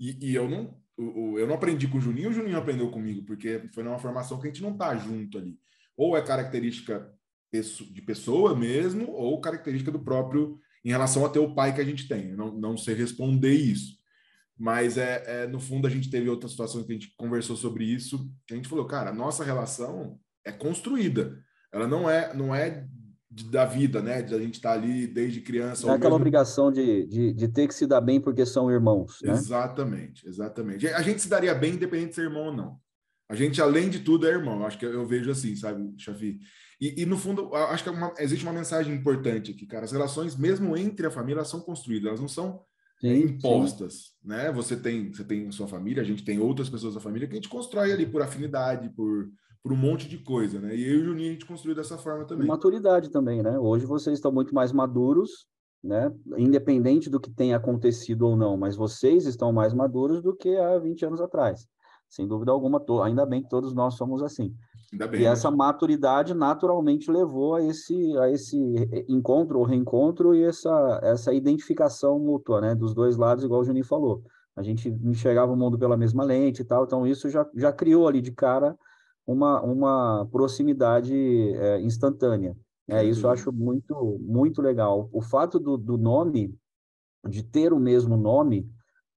E, 0.00 0.30
e 0.30 0.34
eu 0.34 0.48
não 0.48 0.80
eu 0.98 1.46
não 1.46 1.54
aprendi 1.54 1.88
com 1.88 1.98
o 1.98 2.00
Juninho, 2.00 2.30
o 2.30 2.32
Juninho 2.32 2.58
aprendeu 2.58 2.90
comigo, 2.90 3.24
porque 3.24 3.68
foi 3.74 3.82
numa 3.82 3.98
formação 3.98 4.38
que 4.38 4.46
a 4.46 4.50
gente 4.50 4.62
não 4.62 4.76
tá 4.76 4.94
junto 4.96 5.38
ali. 5.38 5.58
Ou 5.96 6.16
é 6.16 6.22
característica 6.22 7.10
de 7.52 8.00
pessoa 8.00 8.56
mesmo, 8.56 9.10
ou 9.12 9.40
característica 9.40 9.90
do 9.90 10.00
próprio 10.00 10.58
em 10.84 10.90
relação 10.90 11.24
a 11.24 11.28
ter 11.28 11.38
o 11.38 11.54
pai 11.54 11.74
que 11.74 11.80
a 11.80 11.84
gente 11.84 12.08
tem. 12.08 12.34
Não, 12.34 12.52
não 12.52 12.76
sei 12.76 12.94
responder 12.94 13.52
isso. 13.52 14.00
Mas, 14.58 14.96
é, 14.96 15.22
é, 15.26 15.46
no 15.46 15.60
fundo, 15.60 15.86
a 15.86 15.90
gente 15.90 16.10
teve 16.10 16.28
outras 16.28 16.52
situações 16.52 16.86
que 16.86 16.92
a 16.92 16.94
gente 16.94 17.14
conversou 17.16 17.56
sobre 17.56 17.84
isso. 17.84 18.30
A 18.50 18.54
gente 18.54 18.68
falou, 18.68 18.86
cara, 18.86 19.10
a 19.10 19.14
nossa 19.14 19.44
relação 19.44 20.18
é 20.44 20.52
construída. 20.52 21.38
Ela 21.72 21.86
não 21.86 22.08
é, 22.08 22.34
não 22.34 22.54
é 22.54 22.86
da 23.50 23.64
vida, 23.64 24.02
né? 24.02 24.22
De 24.22 24.34
a 24.34 24.38
gente 24.38 24.54
estar 24.54 24.70
tá 24.70 24.74
ali 24.74 25.06
desde 25.06 25.40
criança. 25.40 25.86
É 25.86 25.90
aquela 25.90 26.10
mesmo... 26.10 26.16
obrigação 26.16 26.70
de, 26.70 27.06
de, 27.06 27.32
de, 27.32 27.48
ter 27.48 27.66
que 27.66 27.74
se 27.74 27.86
dar 27.86 28.00
bem 28.00 28.20
porque 28.20 28.44
são 28.44 28.70
irmãos. 28.70 29.18
Né? 29.22 29.32
Exatamente, 29.32 30.28
exatamente. 30.28 30.86
A 30.88 31.02
gente 31.02 31.22
se 31.22 31.28
daria 31.28 31.54
bem 31.54 31.74
independente 31.74 32.10
de 32.10 32.14
ser 32.16 32.22
irmão 32.22 32.46
ou 32.46 32.52
não. 32.52 32.78
A 33.28 33.34
gente, 33.34 33.62
além 33.62 33.88
de 33.88 34.00
tudo, 34.00 34.26
é 34.26 34.30
irmão. 34.30 34.66
Acho 34.66 34.78
que 34.78 34.84
eu 34.84 35.06
vejo 35.06 35.30
assim, 35.30 35.56
sabe, 35.56 35.94
Chafi? 35.96 36.38
E, 36.82 37.02
e, 37.02 37.06
no 37.06 37.16
fundo, 37.16 37.54
acho 37.54 37.84
que 37.84 37.88
é 37.90 37.92
uma, 37.92 38.12
existe 38.18 38.44
uma 38.44 38.52
mensagem 38.52 38.92
importante 38.92 39.52
aqui, 39.52 39.64
cara. 39.66 39.84
As 39.84 39.92
relações, 39.92 40.34
mesmo 40.34 40.76
entre 40.76 41.06
a 41.06 41.12
família, 41.12 41.38
elas 41.38 41.48
são 41.48 41.60
construídas, 41.60 42.08
elas 42.08 42.20
não 42.20 42.26
são 42.26 42.60
sim, 43.00 43.20
impostas, 43.20 43.92
sim. 43.94 44.28
né? 44.28 44.50
Você 44.50 44.74
tem, 44.76 45.12
você 45.12 45.22
tem 45.22 45.48
sua 45.52 45.68
família, 45.68 46.02
a 46.02 46.04
gente 46.04 46.24
tem 46.24 46.40
outras 46.40 46.68
pessoas 46.68 46.94
da 46.94 47.00
família 47.00 47.28
que 47.28 47.34
a 47.34 47.36
gente 47.36 47.48
constrói 47.48 47.92
ali 47.92 48.04
por 48.04 48.20
afinidade, 48.20 48.88
por, 48.96 49.28
por 49.62 49.72
um 49.72 49.76
monte 49.76 50.08
de 50.08 50.18
coisa, 50.18 50.58
né? 50.58 50.74
E 50.74 50.82
eu 50.82 50.94
e 50.94 51.02
o 51.02 51.04
Juninho 51.04 51.28
a 51.28 51.32
gente 51.34 51.46
construiu 51.46 51.76
dessa 51.76 51.96
forma 51.96 52.24
também. 52.24 52.48
Maturidade 52.48 53.12
também, 53.12 53.44
né? 53.44 53.56
Hoje 53.56 53.86
vocês 53.86 54.18
estão 54.18 54.32
muito 54.32 54.52
mais 54.52 54.72
maduros, 54.72 55.46
né? 55.84 56.12
Independente 56.36 57.08
do 57.08 57.20
que 57.20 57.30
tenha 57.30 57.58
acontecido 57.58 58.22
ou 58.22 58.36
não, 58.36 58.56
mas 58.56 58.74
vocês 58.74 59.24
estão 59.24 59.52
mais 59.52 59.72
maduros 59.72 60.20
do 60.20 60.34
que 60.34 60.56
há 60.56 60.80
20 60.80 61.04
anos 61.04 61.20
atrás. 61.20 61.64
Sem 62.08 62.26
dúvida 62.26 62.50
alguma, 62.50 62.84
ainda 63.04 63.24
bem 63.24 63.40
que 63.40 63.48
todos 63.48 63.72
nós 63.72 63.94
somos 63.94 64.20
assim. 64.20 64.52
E 65.14 65.24
essa 65.24 65.50
maturidade 65.50 66.34
naturalmente 66.34 67.10
levou 67.10 67.54
a 67.54 67.62
esse, 67.62 68.16
a 68.18 68.30
esse 68.30 68.58
encontro 69.08 69.58
ou 69.58 69.64
reencontro 69.64 70.34
e 70.34 70.42
essa, 70.44 71.00
essa 71.02 71.32
identificação 71.32 72.18
mútua, 72.18 72.60
né, 72.60 72.74
dos 72.74 72.92
dois 72.92 73.16
lados, 73.16 73.42
igual 73.42 73.62
o 73.62 73.64
Juninho 73.64 73.86
falou. 73.86 74.22
A 74.54 74.62
gente 74.62 74.90
enxergava 74.90 75.50
o 75.50 75.56
mundo 75.56 75.78
pela 75.78 75.96
mesma 75.96 76.24
lente 76.24 76.60
e 76.60 76.64
tal, 76.64 76.84
então 76.84 77.06
isso 77.06 77.30
já, 77.30 77.48
já 77.54 77.72
criou 77.72 78.06
ali 78.06 78.20
de 78.20 78.32
cara 78.32 78.76
uma, 79.26 79.62
uma 79.62 80.28
proximidade 80.30 81.14
é, 81.54 81.80
instantânea. 81.80 82.54
É, 82.86 83.02
isso 83.02 83.26
eu 83.26 83.30
acho 83.30 83.50
muito, 83.50 84.18
muito 84.20 84.60
legal. 84.60 85.08
O 85.10 85.22
fato 85.22 85.58
do, 85.58 85.78
do 85.78 85.96
nome, 85.96 86.54
de 87.26 87.42
ter 87.42 87.72
o 87.72 87.78
mesmo 87.80 88.16
nome, 88.16 88.68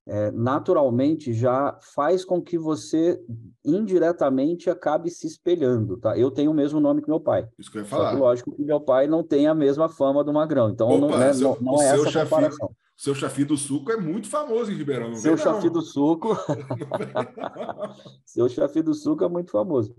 é, 0.08 0.32
naturalmente 0.32 1.34
já 1.34 1.78
faz 1.82 2.24
com 2.24 2.42
que 2.42 2.58
você 2.58 3.20
indiretamente 3.64 4.70
acabe 4.70 5.10
se 5.10 5.26
espelhando, 5.26 5.98
tá? 5.98 6.18
Eu 6.18 6.30
tenho 6.30 6.52
o 6.52 6.54
mesmo 6.54 6.80
nome 6.80 7.02
que 7.02 7.10
meu 7.10 7.20
pai. 7.20 7.48
Isso 7.58 7.72
que 7.72 7.80
eu 7.80 7.82
ia 7.82 7.88
falar. 7.88 8.12
Que, 8.12 8.18
lógico 8.18 8.52
que 8.56 8.64
meu 8.64 8.80
pai 8.80 9.08
não 9.08 9.24
tem 9.24 9.48
a 9.48 9.56
mesma 9.56 9.90
fama 9.90 10.24
do 10.24 10.32
Magrão, 10.32 10.70
então 10.70 10.90
Opa, 10.90 11.00
não, 11.00 11.18
né, 11.18 11.34
seu, 11.34 11.58
não, 11.60 11.74
não 11.74 11.82
é 11.82 11.88
essa 11.88 12.22
a 12.22 12.24
comparação. 12.24 12.72
Seu 12.96 13.14
chafi 13.14 13.44
do 13.44 13.58
suco 13.58 13.92
é 13.92 13.98
muito 13.98 14.30
famoso 14.30 14.72
em 14.72 14.76
Ribeirão, 14.76 15.10
não 15.10 15.16
Seu 15.16 15.36
chafi 15.36 15.70
do 15.70 15.82
suco. 15.82 16.30
seu 18.26 18.48
chafi 18.48 18.82
do 18.82 18.94
suco 18.94 19.24
é 19.24 19.28
muito 19.28 19.52
famoso. 19.52 19.94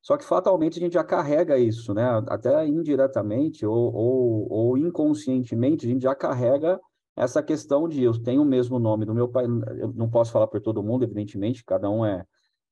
Só 0.00 0.16
que 0.16 0.24
fatalmente 0.24 0.78
a 0.78 0.80
gente 0.80 0.94
já 0.94 1.04
carrega 1.04 1.58
isso, 1.58 1.92
né? 1.92 2.06
Até 2.28 2.66
indiretamente 2.66 3.66
ou, 3.66 3.94
ou, 3.94 4.46
ou 4.50 4.78
inconscientemente, 4.78 5.84
a 5.84 5.90
gente 5.90 6.02
já 6.02 6.14
carrega 6.14 6.80
essa 7.18 7.42
questão 7.42 7.88
de 7.88 8.02
eu 8.02 8.12
tenho 8.22 8.42
o 8.42 8.44
mesmo 8.44 8.78
nome 8.78 9.04
do 9.04 9.14
meu 9.14 9.28
pai, 9.28 9.44
eu 9.44 9.92
não 9.94 10.08
posso 10.08 10.30
falar 10.30 10.46
por 10.46 10.60
todo 10.60 10.82
mundo, 10.82 11.02
evidentemente, 11.02 11.64
cada 11.64 11.90
um 11.90 12.04
é, 12.04 12.24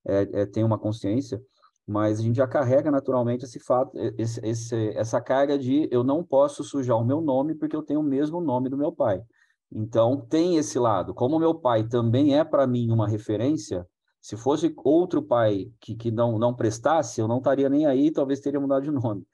é, 0.06 0.42
é 0.42 0.46
tem 0.46 0.62
uma 0.62 0.78
consciência, 0.78 1.42
mas 1.86 2.20
a 2.20 2.22
gente 2.22 2.36
já 2.36 2.46
carrega 2.46 2.90
naturalmente 2.90 3.44
esse 3.44 3.58
fato, 3.58 3.90
esse, 4.16 4.40
esse, 4.44 4.88
essa 4.96 5.20
carga 5.20 5.58
de 5.58 5.88
eu 5.90 6.04
não 6.04 6.22
posso 6.22 6.62
sujar 6.62 6.96
o 6.96 7.04
meu 7.04 7.20
nome 7.20 7.54
porque 7.54 7.74
eu 7.74 7.82
tenho 7.82 8.00
o 8.00 8.04
mesmo 8.04 8.40
nome 8.40 8.68
do 8.68 8.76
meu 8.76 8.92
pai. 8.92 9.20
Então 9.70 10.20
tem 10.20 10.56
esse 10.56 10.78
lado. 10.78 11.12
Como 11.12 11.38
meu 11.38 11.54
pai 11.54 11.84
também 11.84 12.38
é 12.38 12.44
para 12.44 12.66
mim 12.66 12.90
uma 12.90 13.08
referência, 13.08 13.86
se 14.20 14.36
fosse 14.36 14.72
outro 14.78 15.22
pai 15.22 15.70
que, 15.80 15.94
que 15.94 16.10
não, 16.10 16.38
não 16.38 16.54
prestasse, 16.54 17.20
eu 17.20 17.28
não 17.28 17.38
estaria 17.38 17.68
nem 17.68 17.86
aí, 17.86 18.10
talvez 18.10 18.40
teria 18.40 18.60
mudado 18.60 18.82
de 18.82 18.90
nome. 18.90 19.24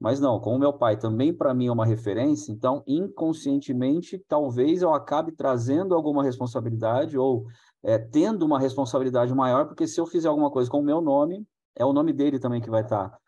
Mas 0.00 0.18
não, 0.18 0.40
como 0.40 0.58
meu 0.58 0.72
pai 0.72 0.96
também 0.96 1.32
para 1.32 1.52
mim 1.52 1.66
é 1.66 1.72
uma 1.72 1.84
referência, 1.84 2.50
então 2.50 2.82
inconscientemente 2.86 4.18
talvez 4.26 4.80
eu 4.80 4.94
acabe 4.94 5.30
trazendo 5.30 5.94
alguma 5.94 6.24
responsabilidade 6.24 7.18
ou 7.18 7.44
é, 7.82 7.98
tendo 7.98 8.46
uma 8.46 8.58
responsabilidade 8.58 9.34
maior, 9.34 9.66
porque 9.66 9.86
se 9.86 10.00
eu 10.00 10.06
fizer 10.06 10.28
alguma 10.28 10.50
coisa 10.50 10.70
com 10.70 10.80
o 10.80 10.82
meu 10.82 11.02
nome, 11.02 11.46
é 11.76 11.84
o 11.84 11.92
nome 11.92 12.14
dele 12.14 12.38
também 12.38 12.62
que 12.62 12.70
vai 12.70 12.80
estar, 12.80 13.10
tá, 13.10 13.18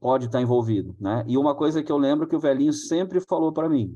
pode 0.00 0.26
estar 0.26 0.38
tá 0.38 0.42
envolvido, 0.42 0.96
né? 0.98 1.24
E 1.28 1.36
uma 1.36 1.54
coisa 1.54 1.82
que 1.82 1.92
eu 1.92 1.98
lembro 1.98 2.26
que 2.26 2.36
o 2.36 2.40
velhinho 2.40 2.72
sempre 2.72 3.20
falou 3.20 3.52
para 3.52 3.68
mim: 3.68 3.94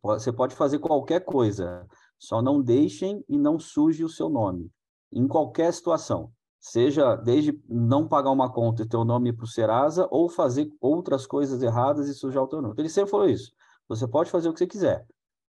você 0.00 0.32
pode 0.32 0.54
fazer 0.54 0.78
qualquer 0.78 1.24
coisa, 1.24 1.84
só 2.20 2.40
não 2.40 2.62
deixem 2.62 3.24
e 3.28 3.36
não 3.36 3.58
suje 3.58 4.04
o 4.04 4.08
seu 4.08 4.28
nome, 4.28 4.70
em 5.12 5.26
qualquer 5.26 5.72
situação 5.72 6.30
seja 6.62 7.16
desde 7.16 7.60
não 7.68 8.06
pagar 8.06 8.30
uma 8.30 8.48
conta 8.48 8.82
e 8.84 8.88
ter 8.88 8.96
o 8.96 9.04
nome 9.04 9.32
para 9.32 9.44
o 9.44 9.48
Serasa, 9.48 10.06
ou 10.12 10.28
fazer 10.28 10.72
outras 10.80 11.26
coisas 11.26 11.60
erradas 11.60 12.08
e 12.08 12.14
sujar 12.14 12.44
o 12.44 12.46
teu 12.46 12.62
nome. 12.62 12.76
Ele 12.78 12.88
sempre 12.88 13.10
falou 13.10 13.28
isso. 13.28 13.52
Você 13.88 14.06
pode 14.06 14.30
fazer 14.30 14.48
o 14.48 14.52
que 14.52 14.60
você 14.60 14.66
quiser, 14.68 15.04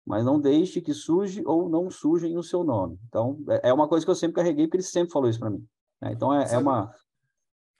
mas 0.06 0.24
não 0.24 0.40
deixe 0.40 0.80
que 0.80 0.94
suje 0.94 1.42
ou 1.44 1.68
não 1.68 1.90
sujem 1.90 2.38
o 2.38 2.44
seu 2.44 2.62
nome. 2.62 2.96
Então, 3.08 3.42
é, 3.48 3.70
é 3.70 3.74
uma 3.74 3.88
coisa 3.88 4.06
que 4.06 4.10
eu 4.10 4.14
sempre 4.14 4.36
carreguei, 4.36 4.66
porque 4.66 4.76
ele 4.76 4.84
sempre 4.84 5.12
falou 5.12 5.28
isso 5.28 5.40
para 5.40 5.50
mim. 5.50 5.66
Né? 6.00 6.12
Então, 6.12 6.32
é, 6.32 6.54
é 6.54 6.58
uma, 6.58 6.94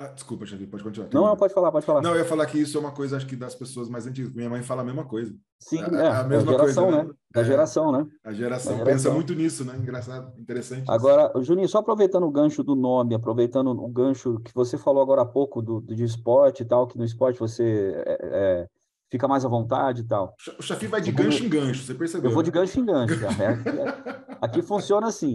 ah, 0.01 0.07
desculpa, 0.07 0.47
Xavier, 0.47 0.67
pode 0.67 0.83
continuar. 0.83 1.11
Não, 1.13 1.27
não, 1.27 1.37
pode 1.37 1.53
falar, 1.53 1.71
pode 1.71 1.85
falar. 1.85 2.01
Não, 2.01 2.13
eu 2.13 2.21
ia 2.21 2.25
falar 2.25 2.47
que 2.47 2.59
isso 2.59 2.79
é 2.79 2.81
uma 2.81 2.91
coisa, 2.91 3.19
acho 3.19 3.27
que 3.27 3.37
das 3.37 3.55
pessoas 3.55 3.87
mais 3.87 4.07
antigas. 4.07 4.33
Minha 4.33 4.49
mãe 4.49 4.63
fala 4.63 4.81
a 4.81 4.85
mesma 4.85 5.05
coisa. 5.05 5.37
Sim, 5.59 5.79
é, 5.79 5.95
é 5.95 6.09
a 6.09 6.25
mesma 6.25 6.53
geração, 6.53 6.85
coisa, 6.85 6.99
né? 7.03 7.05
né? 7.05 7.15
Da 7.31 7.41
é, 7.43 7.45
geração, 7.45 7.93
né? 7.93 8.07
A 8.25 8.33
geração, 8.33 8.73
geração 8.79 8.93
pensa 8.95 9.11
muito 9.11 9.35
nisso, 9.35 9.63
né? 9.63 9.77
Engraçado, 9.77 10.33
interessante. 10.41 10.85
Agora, 10.89 11.31
isso. 11.35 11.45
Juninho, 11.45 11.69
só 11.69 11.81
aproveitando 11.81 12.25
o 12.25 12.31
gancho 12.31 12.63
do 12.63 12.75
nome, 12.75 13.15
aproveitando 13.15 13.73
o 13.73 13.89
gancho 13.89 14.41
que 14.41 14.55
você 14.55 14.79
falou 14.79 15.03
agora 15.03 15.21
há 15.21 15.27
pouco 15.27 15.61
do, 15.61 15.83
de 15.83 16.03
esporte 16.03 16.63
e 16.63 16.65
tal, 16.65 16.87
que 16.87 16.97
no 16.97 17.05
esporte 17.05 17.39
você 17.39 17.93
é, 18.07 18.19
é 18.23 18.69
fica 19.11 19.27
mais 19.27 19.45
à 19.45 19.49
vontade 19.49 20.03
e 20.03 20.05
tal. 20.05 20.35
O 20.59 20.63
Chafi 20.63 20.87
vai 20.87 21.01
de 21.01 21.11
gancho 21.11 21.45
em 21.45 21.49
gancho, 21.49 21.83
você 21.83 21.95
percebeu? 21.95 22.31
Eu 22.31 22.35
vou 22.35 22.43
de 22.43 22.51
gancho 22.51 22.79
em 22.79 22.85
gancho. 22.85 23.15
Aqui, 23.27 24.39
aqui, 24.41 24.63
funciona 24.63 25.09
assim. 25.09 25.35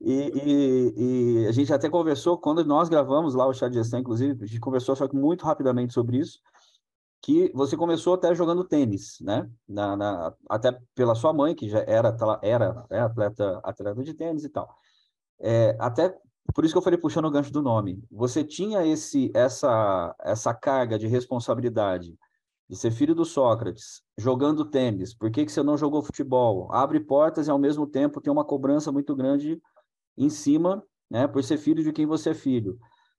E, 0.00 0.32
e, 0.34 0.94
e, 1.42 1.46
a 1.46 1.52
gente 1.52 1.72
até 1.72 1.88
conversou, 1.88 2.36
quando 2.36 2.64
nós 2.64 2.88
gravamos 2.88 3.34
lá 3.34 3.46
o 3.46 3.54
chá 3.54 3.68
de 3.68 3.74
gestão, 3.74 4.00
inclusive, 4.00 4.42
a 4.42 4.46
gente 4.46 4.60
conversou 4.60 4.96
só 4.96 5.06
que 5.06 5.16
muito 5.16 5.44
rapidamente 5.44 5.94
sobre 5.94 6.18
isso, 6.18 6.40
que 7.22 7.50
você 7.54 7.76
começou 7.76 8.14
até 8.14 8.34
jogando 8.34 8.64
tênis, 8.64 9.18
né? 9.20 9.48
Na, 9.66 9.96
na, 9.96 10.34
até 10.50 10.78
pela 10.94 11.14
sua 11.14 11.32
mãe, 11.32 11.54
que 11.54 11.68
já 11.68 11.82
era, 11.86 12.14
era 12.42 12.84
é, 12.90 13.00
atleta, 13.00 13.60
atleta 13.62 14.02
de 14.02 14.12
tênis 14.12 14.44
e 14.44 14.48
tal. 14.48 14.68
É, 15.40 15.76
até 15.78 16.14
por 16.52 16.64
isso 16.64 16.74
que 16.74 16.78
eu 16.78 16.82
falei 16.82 16.98
puxando 16.98 17.24
o 17.24 17.30
gancho 17.30 17.52
do 17.52 17.62
nome. 17.62 18.04
Você 18.10 18.44
tinha 18.44 18.84
esse, 18.86 19.30
essa, 19.34 20.14
essa 20.20 20.52
carga 20.52 20.98
de 20.98 21.06
responsabilidade 21.06 22.18
de 22.68 22.76
ser 22.76 22.90
filho 22.90 23.14
do 23.14 23.24
Sócrates, 23.24 24.02
jogando 24.16 24.64
tênis, 24.64 25.14
por 25.14 25.30
que, 25.30 25.44
que 25.44 25.52
você 25.52 25.62
não 25.62 25.76
jogou 25.76 26.02
futebol? 26.02 26.72
Abre 26.72 26.98
portas 26.98 27.46
e, 27.46 27.50
ao 27.50 27.58
mesmo 27.58 27.86
tempo, 27.86 28.20
tem 28.20 28.32
uma 28.32 28.44
cobrança 28.44 28.90
muito 28.90 29.14
grande 29.14 29.60
em 30.16 30.30
cima, 30.30 30.82
né, 31.10 31.26
por 31.26 31.42
ser 31.44 31.58
filho 31.58 31.82
de 31.82 31.92
quem 31.92 32.06
você 32.06 32.30
é 32.30 32.34
filho. 32.34 32.78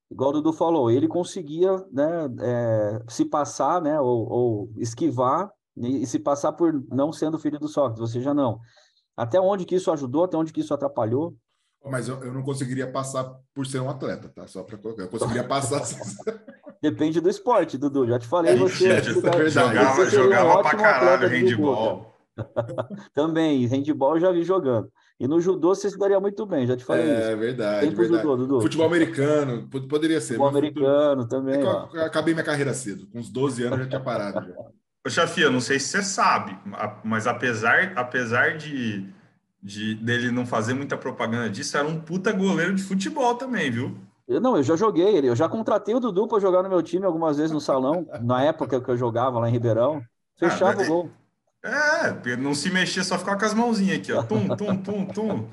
Igual 0.09 0.29
o 0.29 0.33
Dudu 0.33 0.53
falou, 0.53 0.89
ele 0.89 1.07
conseguia 1.07 1.75
né, 1.91 2.29
é, 2.39 3.03
se 3.07 3.25
passar, 3.25 3.81
né, 3.81 3.99
ou, 3.99 4.29
ou 4.29 4.73
esquivar 4.77 5.51
e, 5.75 6.03
e, 6.03 6.07
se 6.07 6.19
passar 6.19 6.53
por 6.53 6.73
não 6.89 7.11
sendo 7.11 7.39
filho 7.39 7.59
do 7.59 7.67
Sócrates, 7.67 7.99
você 7.99 8.21
já 8.21 8.33
não. 8.33 8.59
Até 9.15 9.39
onde 9.39 9.65
que 9.65 9.75
isso 9.75 9.91
ajudou, 9.91 10.23
até 10.23 10.37
onde 10.37 10.53
que 10.53 10.61
isso 10.61 10.73
atrapalhou? 10.73 11.35
Mas 11.83 12.07
eu, 12.07 12.23
eu 12.23 12.33
não 12.33 12.41
conseguiria 12.41 12.91
passar 12.91 13.31
por 13.53 13.65
ser 13.65 13.79
um 13.79 13.89
atleta, 13.89 14.27
tá? 14.29 14.47
Só 14.47 14.63
para 14.63 14.77
colocar. 14.77 15.03
Eu 15.03 15.09
conseguiria 15.09 15.47
passar. 15.47 15.83
Depende 16.85 17.19
do 17.19 17.27
esporte, 17.27 17.79
Dudu. 17.79 18.05
Já 18.07 18.19
te 18.19 18.27
falei, 18.27 18.53
é, 18.53 18.55
você. 18.55 18.89
É, 18.89 18.97
é 18.97 19.49
jogava 19.49 20.05
jogava 20.05 20.59
um 20.59 20.61
pra 20.61 20.75
caralho 20.75 21.27
handball. 21.27 22.15
Também, 23.11 23.65
handball 23.65 24.15
eu 24.15 24.19
já 24.19 24.31
vi 24.31 24.43
jogando. 24.43 24.91
E 25.19 25.27
no 25.27 25.41
judô 25.41 25.73
você 25.73 25.89
se 25.89 25.97
daria 25.97 26.19
muito 26.19 26.45
bem, 26.45 26.67
já 26.67 26.77
te 26.77 26.83
falei 26.83 27.09
é, 27.09 27.13
isso. 27.13 27.29
É 27.29 27.35
verdade. 27.35 27.87
verdade. 27.87 28.07
Judô, 28.07 28.35
Dudu. 28.35 28.61
Futebol 28.61 28.85
americano, 28.85 29.67
poderia 29.89 30.21
ser. 30.21 30.35
Futebol 30.35 30.47
americano 30.47 31.23
futebol... 31.23 31.27
também. 31.27 31.59
É 31.59 32.01
eu 32.01 32.05
acabei 32.05 32.35
minha 32.35 32.43
carreira 32.45 32.73
cedo. 32.73 33.07
Com 33.07 33.17
uns 33.17 33.31
12 33.31 33.63
anos 33.63 33.79
eu 33.79 33.83
já 33.85 33.89
tinha 33.89 34.01
parado. 34.01 34.45
Já. 34.45 34.55
Ô, 35.07 35.09
Chafia, 35.09 35.49
não 35.49 35.61
sei 35.61 35.79
se 35.79 35.87
você 35.87 36.03
sabe, 36.03 36.55
mas 37.03 37.25
apesar, 37.25 37.93
apesar 37.95 38.57
de, 38.57 39.07
de 39.63 39.95
dele 39.95 40.29
não 40.29 40.45
fazer 40.45 40.75
muita 40.75 40.95
propaganda 40.95 41.49
disso, 41.49 41.77
era 41.77 41.87
um 41.87 41.99
puta 41.99 42.31
goleiro 42.31 42.75
de 42.75 42.83
futebol 42.83 43.33
também, 43.33 43.71
viu? 43.71 43.97
Eu, 44.27 44.41
não, 44.41 44.57
eu 44.57 44.63
já 44.63 44.75
joguei 44.75 45.05
ele. 45.05 45.27
Eu 45.27 45.35
já 45.35 45.47
contratei 45.47 45.93
o 45.93 45.99
Dudu 45.99 46.27
para 46.27 46.39
jogar 46.39 46.63
no 46.63 46.69
meu 46.69 46.81
time 46.81 47.05
algumas 47.05 47.37
vezes 47.37 47.51
no 47.51 47.61
salão, 47.61 48.07
na 48.21 48.43
época 48.43 48.81
que 48.81 48.89
eu 48.89 48.97
jogava 48.97 49.39
lá 49.39 49.47
em 49.47 49.51
Ribeirão. 49.51 50.01
Fechava 50.37 50.81
ah, 50.81 50.83
o 50.83 50.87
gol. 50.87 51.11
É, 51.63 52.35
não 52.35 52.53
se 52.53 52.69
mexer, 52.69 53.03
só 53.03 53.17
ficava 53.17 53.39
com 53.39 53.45
as 53.45 53.53
mãozinhas 53.53 53.97
aqui, 53.97 54.13
ó. 54.13 54.21
Tum, 54.21 54.47
tum, 54.55 54.77
tum, 54.77 55.05
tum. 55.05 55.49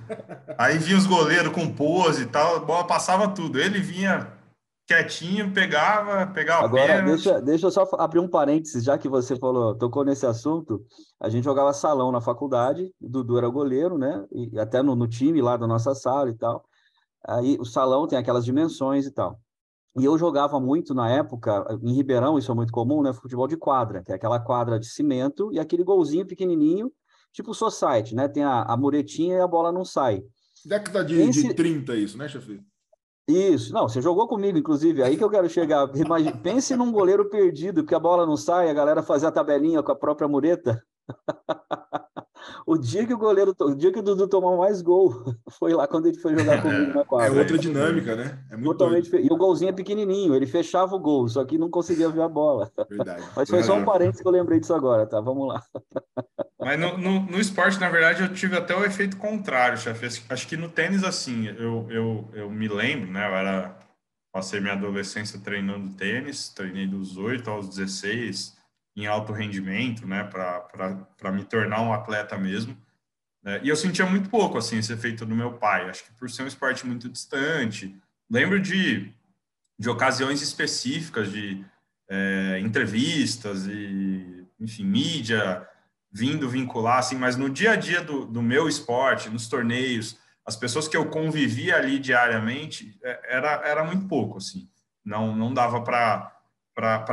Aí 0.58 0.76
vinha 0.78 0.98
os 0.98 1.06
goleiros 1.06 1.52
com 1.52 1.72
pose 1.72 2.24
e 2.24 2.26
tal, 2.26 2.56
a 2.56 2.60
bola 2.60 2.86
passava 2.86 3.28
tudo. 3.28 3.58
Ele 3.58 3.80
vinha 3.80 4.30
quietinho, 4.86 5.52
pegava, 5.52 6.26
pegava 6.26 6.64
Agora, 6.64 7.00
deixa, 7.02 7.40
deixa 7.40 7.66
eu 7.66 7.70
só 7.70 7.88
abrir 7.98 8.18
um 8.18 8.28
parênteses, 8.28 8.84
já 8.84 8.98
que 8.98 9.08
você 9.08 9.36
falou, 9.36 9.74
tocou 9.74 10.04
nesse 10.04 10.26
assunto. 10.26 10.84
A 11.18 11.30
gente 11.30 11.44
jogava 11.44 11.72
salão 11.72 12.12
na 12.12 12.20
faculdade, 12.20 12.92
Dudu 13.00 13.38
era 13.38 13.48
goleiro, 13.48 13.96
né? 13.96 14.24
E 14.30 14.58
até 14.58 14.82
no, 14.82 14.94
no 14.94 15.08
time 15.08 15.40
lá 15.40 15.56
da 15.56 15.66
nossa 15.66 15.94
sala 15.94 16.28
e 16.28 16.34
tal. 16.34 16.64
Aí 17.26 17.56
o 17.60 17.64
salão 17.64 18.06
tem 18.06 18.18
aquelas 18.18 18.44
dimensões 18.44 19.06
e 19.06 19.10
tal. 19.10 19.40
E 19.98 20.04
eu 20.04 20.16
jogava 20.16 20.58
muito 20.58 20.94
na 20.94 21.10
época, 21.10 21.66
em 21.82 21.92
Ribeirão, 21.92 22.38
isso 22.38 22.50
é 22.50 22.54
muito 22.54 22.72
comum, 22.72 23.02
né? 23.02 23.12
Futebol 23.12 23.46
de 23.46 23.56
quadra, 23.56 24.02
que 24.02 24.10
é 24.10 24.14
aquela 24.14 24.40
quadra 24.40 24.80
de 24.80 24.86
cimento 24.86 25.52
e 25.52 25.60
aquele 25.60 25.84
golzinho 25.84 26.26
pequenininho, 26.26 26.90
tipo 27.32 27.52
society, 27.52 28.14
né? 28.14 28.26
Tem 28.26 28.42
a, 28.42 28.62
a 28.62 28.76
muretinha 28.76 29.36
e 29.36 29.40
a 29.40 29.46
bola 29.46 29.70
não 29.70 29.84
sai. 29.84 30.22
Década 30.64 31.04
de, 31.04 31.16
Pense... 31.16 31.42
de 31.42 31.54
30 31.54 31.94
isso, 31.96 32.16
né, 32.16 32.26
chefe? 32.28 32.60
Isso, 33.28 33.72
não, 33.72 33.88
você 33.88 34.00
jogou 34.00 34.26
comigo, 34.26 34.58
inclusive, 34.58 35.02
aí 35.02 35.16
que 35.16 35.22
eu 35.22 35.30
quero 35.30 35.48
chegar. 35.48 35.88
Imagine, 35.94 36.32
pense 36.42 36.74
num 36.74 36.90
goleiro 36.90 37.28
perdido, 37.28 37.84
que 37.84 37.94
a 37.94 38.00
bola 38.00 38.26
não 38.26 38.36
sai, 38.36 38.68
a 38.68 38.74
galera 38.74 39.02
fazia 39.02 39.28
a 39.28 39.32
tabelinha 39.32 39.82
com 39.82 39.92
a 39.92 39.96
própria 39.96 40.26
mureta. 40.26 40.82
O 42.66 42.76
dia 42.76 43.06
que 43.06 43.14
o 43.14 43.18
goleiro, 43.18 43.54
o 43.60 43.74
dia 43.74 43.92
que 43.92 43.98
o 43.98 44.02
Dudu 44.02 44.28
tomou 44.28 44.56
mais 44.58 44.82
gol, 44.82 45.12
foi 45.58 45.72
lá 45.74 45.86
quando 45.86 46.06
ele 46.06 46.18
foi 46.18 46.36
jogar 46.36 46.62
comigo 46.62 46.94
na 46.94 47.04
quadra. 47.04 47.28
É 47.28 47.38
outra 47.38 47.58
dinâmica, 47.58 48.16
né? 48.16 48.38
É 48.50 48.56
muito 48.56 48.78
Totalmente 48.78 49.10
E 49.14 49.28
o 49.30 49.36
golzinho 49.36 49.70
é 49.70 49.72
pequenininho, 49.72 50.34
ele 50.34 50.46
fechava 50.46 50.94
o 50.94 50.98
gol, 50.98 51.28
só 51.28 51.44
que 51.44 51.58
não 51.58 51.70
conseguia 51.70 52.08
ver 52.08 52.22
a 52.22 52.28
bola. 52.28 52.70
Verdade. 52.88 53.22
Mas 53.36 53.48
foi 53.48 53.62
só 53.62 53.74
um 53.74 53.84
parênteses 53.84 54.20
que 54.20 54.28
eu 54.28 54.32
lembrei 54.32 54.60
disso 54.60 54.74
agora, 54.74 55.06
tá? 55.06 55.20
Vamos 55.20 55.48
lá. 55.48 55.62
Mas 56.58 56.78
no, 56.78 56.96
no, 56.96 57.20
no 57.20 57.40
esporte, 57.40 57.80
na 57.80 57.88
verdade, 57.88 58.22
eu 58.22 58.32
tive 58.32 58.56
até 58.56 58.74
o 58.76 58.84
efeito 58.84 59.16
contrário, 59.16 59.78
chefe. 59.78 60.06
Acho 60.28 60.46
que 60.46 60.56
no 60.56 60.68
tênis, 60.68 61.02
assim, 61.02 61.46
eu, 61.46 61.86
eu, 61.90 62.28
eu 62.32 62.50
me 62.50 62.68
lembro, 62.68 63.10
né? 63.10 63.28
Eu 63.28 63.34
era 63.34 63.82
Passei 64.32 64.60
minha 64.60 64.72
adolescência 64.72 65.38
treinando 65.38 65.92
tênis, 65.92 66.48
treinei 66.48 66.86
dos 66.86 67.18
8 67.18 67.50
aos 67.50 67.68
16 67.68 68.56
em 68.94 69.06
alto 69.06 69.32
rendimento, 69.32 70.06
né, 70.06 70.24
para 70.24 71.32
me 71.32 71.44
tornar 71.44 71.80
um 71.80 71.92
atleta 71.92 72.36
mesmo. 72.36 72.76
É, 73.44 73.60
e 73.62 73.68
eu 73.68 73.76
sentia 73.76 74.06
muito 74.06 74.28
pouco, 74.28 74.58
assim, 74.58 74.78
esse 74.78 74.92
efeito 74.92 75.26
do 75.26 75.34
meu 75.34 75.54
pai. 75.54 75.88
Acho 75.88 76.04
que 76.04 76.12
por 76.12 76.30
ser 76.30 76.42
um 76.42 76.46
esporte 76.46 76.86
muito 76.86 77.08
distante. 77.08 77.96
Lembro 78.30 78.60
de, 78.60 79.12
de 79.78 79.90
ocasiões 79.90 80.42
específicas, 80.42 81.32
de 81.32 81.64
é, 82.08 82.60
entrevistas 82.60 83.66
e, 83.66 84.46
enfim, 84.60 84.84
mídia 84.84 85.66
vindo 86.12 86.48
vincular, 86.48 86.98
assim, 86.98 87.16
mas 87.16 87.36
no 87.36 87.48
dia 87.48 87.72
a 87.72 87.76
dia 87.76 88.02
do, 88.02 88.26
do 88.26 88.42
meu 88.42 88.68
esporte, 88.68 89.30
nos 89.30 89.48
torneios, 89.48 90.18
as 90.44 90.54
pessoas 90.54 90.86
que 90.86 90.96
eu 90.96 91.08
convivia 91.08 91.76
ali 91.76 91.98
diariamente, 91.98 92.98
é, 93.02 93.36
era, 93.36 93.62
era 93.64 93.84
muito 93.84 94.06
pouco, 94.06 94.36
assim. 94.36 94.68
Não, 95.04 95.34
não 95.34 95.54
dava 95.54 95.80
para 95.80 96.31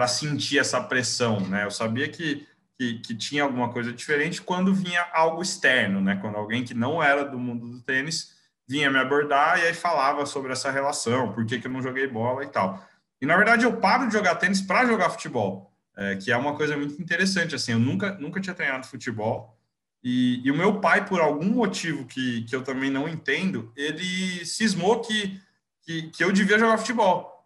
sentir 0.08 0.60
essa 0.60 0.82
pressão, 0.82 1.40
né? 1.42 1.66
Eu 1.66 1.72
sabia 1.72 2.08
que, 2.08 2.48
que, 2.78 3.00
que, 3.00 3.16
tinha 3.16 3.44
alguma 3.44 3.72
coisa 3.72 3.92
diferente 3.92 4.42
quando 4.42 4.74
vinha 4.74 5.06
algo 5.14 5.42
externo, 5.42 6.02
né? 6.02 6.18
Quando 6.22 6.38
alguém 6.38 6.64
que 6.64 6.74
não 6.74 7.02
era 7.04 7.26
do 7.26 7.38
mundo 7.38 7.68
do 7.68 7.82
tênis 7.82 8.38
vinha 8.68 8.90
me 8.92 9.00
abordar 9.00 9.60
e 9.60 9.64
aí 9.64 9.74
falava 9.74 10.26
sobre 10.26 10.52
essa 10.52 10.70
relação, 10.70 11.34
por 11.34 11.46
que, 11.46 11.60
que 11.60 11.68
eu 11.68 11.72
não 11.72 11.82
joguei 11.82 12.08
bola 12.08 12.44
e 12.44 12.48
tal. 12.48 12.88
E, 13.20 13.26
na 13.26 13.36
verdade, 13.36 13.66
eu 13.66 13.76
paro 13.78 14.08
de 14.08 14.14
jogar 14.14 14.36
tênis 14.36 14.62
para 14.62 14.86
jogar 14.86 15.10
futebol, 15.10 15.74
é, 15.98 16.16
que 16.16 16.32
é 16.32 16.38
uma 16.38 16.56
coisa 16.56 16.78
muito 16.78 17.02
interessante, 17.02 17.56
assim, 17.56 17.74
eu 17.74 17.80
nunca, 17.80 18.14
nunca 18.14 18.40
tinha 18.40 18.54
treinado 18.54 18.88
futebol, 18.88 19.60
e, 20.04 20.42
e, 20.46 20.52
o 20.52 20.56
meu 20.56 20.80
pai, 20.80 21.06
por 21.06 21.20
algum 21.20 21.50
motivo 21.50 22.06
que, 22.06 22.44
que 22.44 22.56
eu 22.56 22.64
também 22.64 22.90
não 22.90 23.08
entendo, 23.08 23.72
ele 23.76 24.46
cismou 24.46 25.02
que, 25.02 25.42
que, 25.84 26.04
que 26.04 26.24
eu 26.24 26.32
devia 26.32 26.58
jogar 26.58 26.78
futebol. 26.78 27.39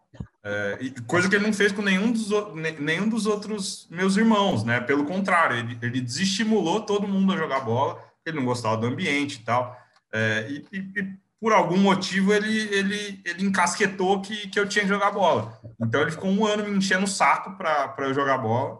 É, 0.46 0.78
coisa 1.08 1.30
que 1.30 1.36
ele 1.36 1.46
não 1.46 1.54
fez 1.54 1.72
com 1.72 1.82
nenhum 1.82 2.12
dos, 2.12 2.30
nenhum 2.80 3.08
dos 3.08 3.26
outros 3.26 3.88
meus 3.90 4.18
irmãos, 4.18 4.64
né? 4.64 4.82
Pelo 4.82 5.06
contrário, 5.06 5.58
ele, 5.58 5.78
ele 5.82 6.02
desestimulou 6.02 6.82
todo 6.82 7.08
mundo 7.08 7.32
a 7.32 7.38
jogar 7.38 7.62
bola, 7.62 8.04
ele 8.26 8.38
não 8.38 8.46
gostava 8.46 8.76
do 8.76 8.88
ambiente 8.88 9.36
e 9.36 9.44
tal. 9.44 9.78
É, 10.12 10.48
e, 10.50 10.66
e, 10.74 11.24
por 11.40 11.52
algum 11.52 11.78
motivo 11.78 12.34
ele, 12.34 12.58
ele, 12.74 13.22
ele 13.26 13.46
encasquetou 13.46 14.22
que, 14.22 14.48
que 14.48 14.58
eu 14.58 14.68
tinha 14.68 14.84
que 14.84 14.90
jogar 14.90 15.12
bola. 15.12 15.60
Então 15.82 16.02
ele 16.02 16.12
ficou 16.12 16.30
um 16.30 16.46
ano 16.46 16.64
me 16.64 16.78
enchendo 16.78 17.04
o 17.04 17.08
saco 17.08 17.58
para 17.58 17.94
eu 18.00 18.14
jogar 18.14 18.38
bola. 18.38 18.80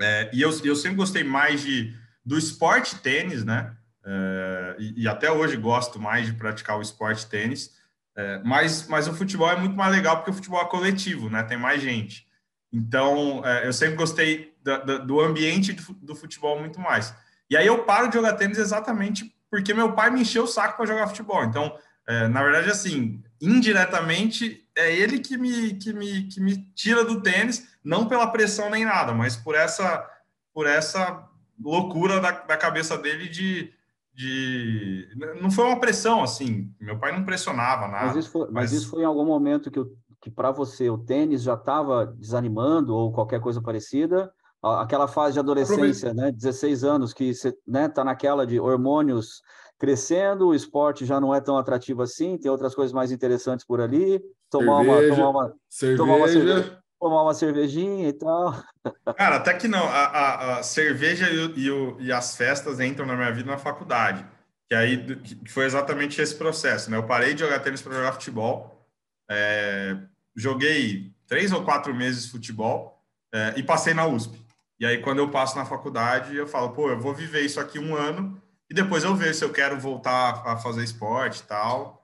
É, 0.00 0.30
e 0.32 0.42
eu, 0.42 0.50
eu 0.64 0.74
sempre 0.74 0.96
gostei 0.96 1.22
mais 1.22 1.62
de 1.62 1.94
do 2.24 2.36
esporte 2.36 2.96
tênis, 2.96 3.44
né? 3.44 3.76
É, 4.04 4.76
e, 4.78 5.02
e, 5.02 5.08
até 5.08 5.30
hoje 5.30 5.56
gosto 5.56 6.00
mais 6.00 6.26
de 6.26 6.32
praticar 6.32 6.78
o 6.78 6.82
esporte 6.82 7.26
tênis, 7.26 7.76
é, 8.20 8.40
mas, 8.44 8.86
mas 8.86 9.08
o 9.08 9.14
futebol 9.14 9.50
é 9.50 9.56
muito 9.56 9.74
mais 9.74 9.90
legal 9.90 10.16
porque 10.16 10.30
o 10.30 10.34
futebol 10.34 10.60
é 10.60 10.68
coletivo, 10.68 11.30
né? 11.30 11.42
Tem 11.42 11.56
mais 11.56 11.80
gente. 11.80 12.26
Então, 12.70 13.42
é, 13.44 13.66
eu 13.66 13.72
sempre 13.72 13.96
gostei 13.96 14.54
do, 14.62 14.84
do, 14.84 15.06
do 15.06 15.20
ambiente 15.20 15.72
do, 15.72 15.94
do 15.94 16.14
futebol 16.14 16.58
muito 16.60 16.78
mais. 16.78 17.14
E 17.48 17.56
aí 17.56 17.66
eu 17.66 17.84
paro 17.84 18.08
de 18.08 18.14
jogar 18.14 18.34
tênis 18.34 18.58
exatamente 18.58 19.34
porque 19.50 19.72
meu 19.72 19.94
pai 19.94 20.10
me 20.10 20.20
encheu 20.20 20.44
o 20.44 20.46
saco 20.46 20.76
para 20.76 20.86
jogar 20.86 21.08
futebol. 21.08 21.42
Então, 21.44 21.74
é, 22.06 22.28
na 22.28 22.42
verdade, 22.42 22.68
assim, 22.68 23.22
indiretamente 23.40 24.68
é 24.76 24.94
ele 24.94 25.18
que 25.18 25.38
me, 25.38 25.74
que, 25.74 25.92
me, 25.92 26.24
que 26.24 26.40
me 26.40 26.58
tira 26.74 27.04
do 27.04 27.22
tênis, 27.22 27.68
não 27.82 28.06
pela 28.06 28.30
pressão 28.30 28.68
nem 28.68 28.84
nada, 28.84 29.14
mas 29.14 29.34
por 29.34 29.54
essa, 29.54 30.06
por 30.52 30.66
essa 30.66 31.26
loucura 31.58 32.20
da, 32.20 32.30
da 32.32 32.56
cabeça 32.56 32.98
dele 32.98 33.28
de, 33.28 33.72
de. 34.20 35.08
Não 35.40 35.50
foi 35.50 35.64
uma 35.64 35.80
pressão, 35.80 36.22
assim. 36.22 36.70
Meu 36.78 36.98
pai 36.98 37.12
não 37.12 37.24
pressionava 37.24 37.88
nada. 37.88 38.06
Mas 38.06 38.16
isso 38.16 38.30
foi, 38.30 38.42
mas... 38.46 38.52
Mas 38.52 38.72
isso 38.72 38.90
foi 38.90 39.02
em 39.02 39.06
algum 39.06 39.24
momento 39.24 39.70
que, 39.70 39.80
que 40.20 40.30
para 40.30 40.50
você 40.50 40.90
o 40.90 40.98
tênis 40.98 41.42
já 41.42 41.54
estava 41.54 42.06
desanimando 42.06 42.94
ou 42.94 43.12
qualquer 43.12 43.40
coisa 43.40 43.62
parecida? 43.62 44.30
Aquela 44.62 45.08
fase 45.08 45.34
de 45.34 45.38
adolescência, 45.38 46.12
né? 46.12 46.30
16 46.30 46.84
anos, 46.84 47.14
que 47.14 47.32
você 47.32 47.56
né, 47.66 47.88
tá 47.88 48.04
naquela 48.04 48.46
de 48.46 48.60
hormônios 48.60 49.40
crescendo, 49.78 50.48
o 50.48 50.54
esporte 50.54 51.06
já 51.06 51.18
não 51.18 51.34
é 51.34 51.40
tão 51.40 51.56
atrativo 51.56 52.02
assim, 52.02 52.36
tem 52.36 52.50
outras 52.50 52.74
coisas 52.74 52.92
mais 52.92 53.10
interessantes 53.10 53.64
por 53.64 53.80
ali. 53.80 54.22
Tomar 54.50 54.84
cerveja, 54.84 55.14
uma, 55.14 55.16
tomar 55.16 55.30
uma, 55.30 55.54
cerveja. 55.70 55.96
Tomar 55.96 56.16
uma 56.16 56.28
cerveja 56.28 56.79
tomar 57.00 57.22
uma 57.22 57.34
cervejinha 57.34 58.08
e 58.08 58.12
tal. 58.12 58.62
Cara, 59.16 59.36
até 59.36 59.54
que 59.54 59.66
não. 59.66 59.84
A, 59.84 60.04
a, 60.04 60.58
a 60.58 60.62
cerveja 60.62 61.28
e, 61.30 61.60
e, 61.60 61.70
o, 61.70 61.96
e, 61.98 62.12
as 62.12 62.36
festas 62.36 62.78
entram 62.78 63.06
na 63.06 63.16
minha 63.16 63.32
vida 63.32 63.50
na 63.50 63.58
faculdade. 63.58 64.24
Que 64.68 64.74
aí 64.74 65.16
que 65.16 65.50
foi 65.50 65.64
exatamente 65.64 66.20
esse 66.20 66.34
processo, 66.34 66.90
né? 66.90 66.96
Eu 66.96 67.06
parei 67.06 67.32
de 67.34 67.40
jogar 67.40 67.60
tênis 67.60 67.80
para 67.80 67.94
jogar 67.94 68.12
futebol. 68.12 68.86
É, 69.28 69.96
joguei 70.36 71.12
três 71.26 71.50
ou 71.52 71.64
quatro 71.64 71.94
meses 71.94 72.26
futebol 72.26 73.02
é, 73.32 73.54
e 73.56 73.62
passei 73.62 73.94
na 73.94 74.06
USP. 74.06 74.38
E 74.78 74.86
aí, 74.86 74.98
quando 74.98 75.18
eu 75.18 75.30
passo 75.30 75.56
na 75.56 75.64
faculdade, 75.64 76.36
eu 76.36 76.46
falo, 76.46 76.70
pô, 76.70 76.90
eu 76.90 76.98
vou 76.98 77.14
viver 77.14 77.42
isso 77.42 77.60
aqui 77.60 77.78
um 77.78 77.94
ano 77.94 78.40
e 78.68 78.74
depois 78.74 79.04
eu 79.04 79.14
vejo 79.14 79.34
se 79.34 79.44
eu 79.44 79.52
quero 79.52 79.78
voltar 79.78 80.42
a 80.46 80.56
fazer 80.56 80.84
esporte 80.84 81.40
e 81.40 81.44
tal. 81.44 82.00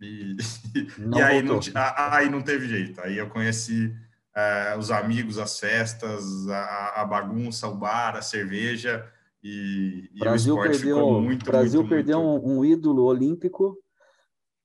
E, 0.00 0.36
e 1.16 1.22
aí, 1.22 1.42
não, 1.42 1.60
aí 1.96 2.30
não 2.30 2.40
teve 2.40 2.68
jeito. 2.68 3.00
Aí 3.00 3.18
eu 3.18 3.28
conheci 3.28 3.94
uh, 4.36 4.78
os 4.78 4.90
amigos, 4.90 5.38
as 5.38 5.58
festas, 5.58 6.48
a, 6.48 7.02
a, 7.02 7.04
bagunça, 7.04 7.68
o 7.68 7.74
bar, 7.74 8.16
a 8.16 8.22
cerveja 8.22 9.04
e, 9.42 10.10
e 10.14 10.28
o 10.28 10.34
esporte 10.34 10.70
perdeu, 10.72 10.96
ficou 10.96 11.20
muito, 11.20 11.44
Brasil 11.44 11.80
muito, 11.80 11.88
perdeu 11.88 12.22
muito... 12.22 12.46
Um, 12.46 12.58
um, 12.58 12.64
ídolo 12.64 13.04
olímpico 13.04 13.76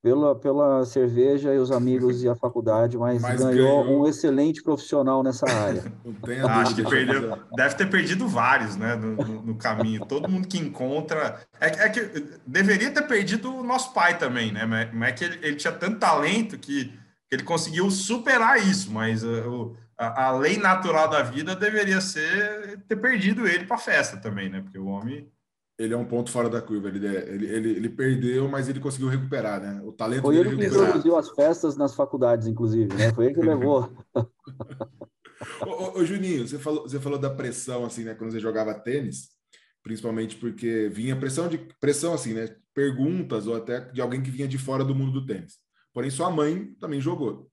pela, 0.02 0.38
pela 0.38 0.84
cerveja 0.84 1.52
e 1.52 1.58
os 1.58 1.72
amigos 1.72 2.22
e 2.22 2.28
a 2.28 2.34
faculdade, 2.36 2.96
mas, 2.96 3.20
mas 3.20 3.40
ganhou, 3.40 3.82
ganhou, 3.82 4.02
um 4.02 4.06
excelente 4.06 4.62
profissional 4.62 5.22
nessa 5.22 5.50
área. 5.50 5.82
Acho 6.60 6.76
que 6.76 6.84
perdeu, 6.84 7.36
deve 7.56 7.74
ter 7.74 7.90
perdido 7.90 8.28
vários, 8.28 8.76
né, 8.76 8.94
no, 8.94 9.16
no, 9.16 9.42
no 9.42 9.54
caminho. 9.56 10.04
Todo 10.04 10.28
mundo 10.28 10.46
que 10.46 10.58
encontra 10.58 11.40
é, 11.58 11.66
é, 11.66 11.88
que 11.88 12.00
deveria 12.46 12.90
ter 12.90 13.02
perdido 13.02 13.52
o 13.52 13.64
nosso 13.64 13.92
pai 13.94 14.16
também, 14.18 14.52
né? 14.52 14.64
Mas, 14.66 14.94
mas 14.94 15.08
é 15.08 15.12
que 15.12 15.24
ele, 15.24 15.38
ele 15.42 15.56
tinha 15.56 15.72
tanto 15.72 15.98
talento 15.98 16.56
que 16.58 16.92
ele 17.30 17.42
conseguiu 17.42 17.90
superar 17.90 18.64
isso, 18.64 18.90
mas 18.90 19.24
uh, 19.24 19.76
a, 19.98 20.26
a, 20.26 20.38
lei 20.38 20.58
natural 20.58 21.08
da 21.08 21.22
vida 21.22 21.56
deveria 21.56 22.00
ser 22.00 22.82
ter 22.86 22.96
perdido 22.96 23.46
ele 23.46 23.64
para 23.64 23.76
a 23.76 23.80
festa 23.80 24.16
também, 24.16 24.48
né? 24.48 24.60
Porque 24.60 24.78
o 24.78 24.86
homem. 24.86 25.30
Ele 25.78 25.92
é 25.92 25.96
um 25.96 26.06
ponto 26.06 26.30
fora 26.30 26.48
da 26.48 26.62
curva. 26.62 26.88
Ele, 26.88 27.06
é, 27.06 27.28
ele, 27.28 27.46
ele, 27.46 27.70
ele 27.72 27.88
perdeu, 27.90 28.48
mas 28.48 28.66
ele 28.66 28.80
conseguiu 28.80 29.08
recuperar, 29.08 29.60
né? 29.60 29.82
O 29.84 29.92
talento 29.92 30.22
Foi 30.22 30.36
ele 30.36 30.56
que 30.56 30.64
introduziu 30.64 31.16
as 31.16 31.28
festas 31.28 31.76
nas 31.76 31.94
faculdades, 31.94 32.46
inclusive, 32.46 32.94
né? 32.94 33.12
Foi 33.12 33.26
ele 33.26 33.34
que 33.34 33.42
levou. 33.42 33.92
ô, 35.60 35.68
ô, 35.68 35.98
ô, 35.98 36.04
Juninho, 36.04 36.48
você 36.48 36.58
falou, 36.58 36.88
você 36.88 36.98
falou 36.98 37.18
da 37.18 37.28
pressão, 37.28 37.84
assim, 37.84 38.04
né? 38.04 38.14
Quando 38.14 38.30
você 38.30 38.40
jogava 38.40 38.72
tênis, 38.72 39.28
principalmente 39.82 40.36
porque 40.36 40.88
vinha 40.88 41.14
pressão 41.14 41.46
de 41.46 41.58
pressão, 41.78 42.14
assim, 42.14 42.32
né? 42.32 42.56
Perguntas 42.72 43.46
ou 43.46 43.54
até 43.54 43.80
de 43.80 44.00
alguém 44.00 44.22
que 44.22 44.30
vinha 44.30 44.48
de 44.48 44.56
fora 44.56 44.82
do 44.82 44.94
mundo 44.94 45.20
do 45.20 45.26
tênis. 45.26 45.58
Porém, 45.96 46.10
sua 46.10 46.30
mãe 46.30 46.74
também 46.78 47.00
jogou. 47.00 47.50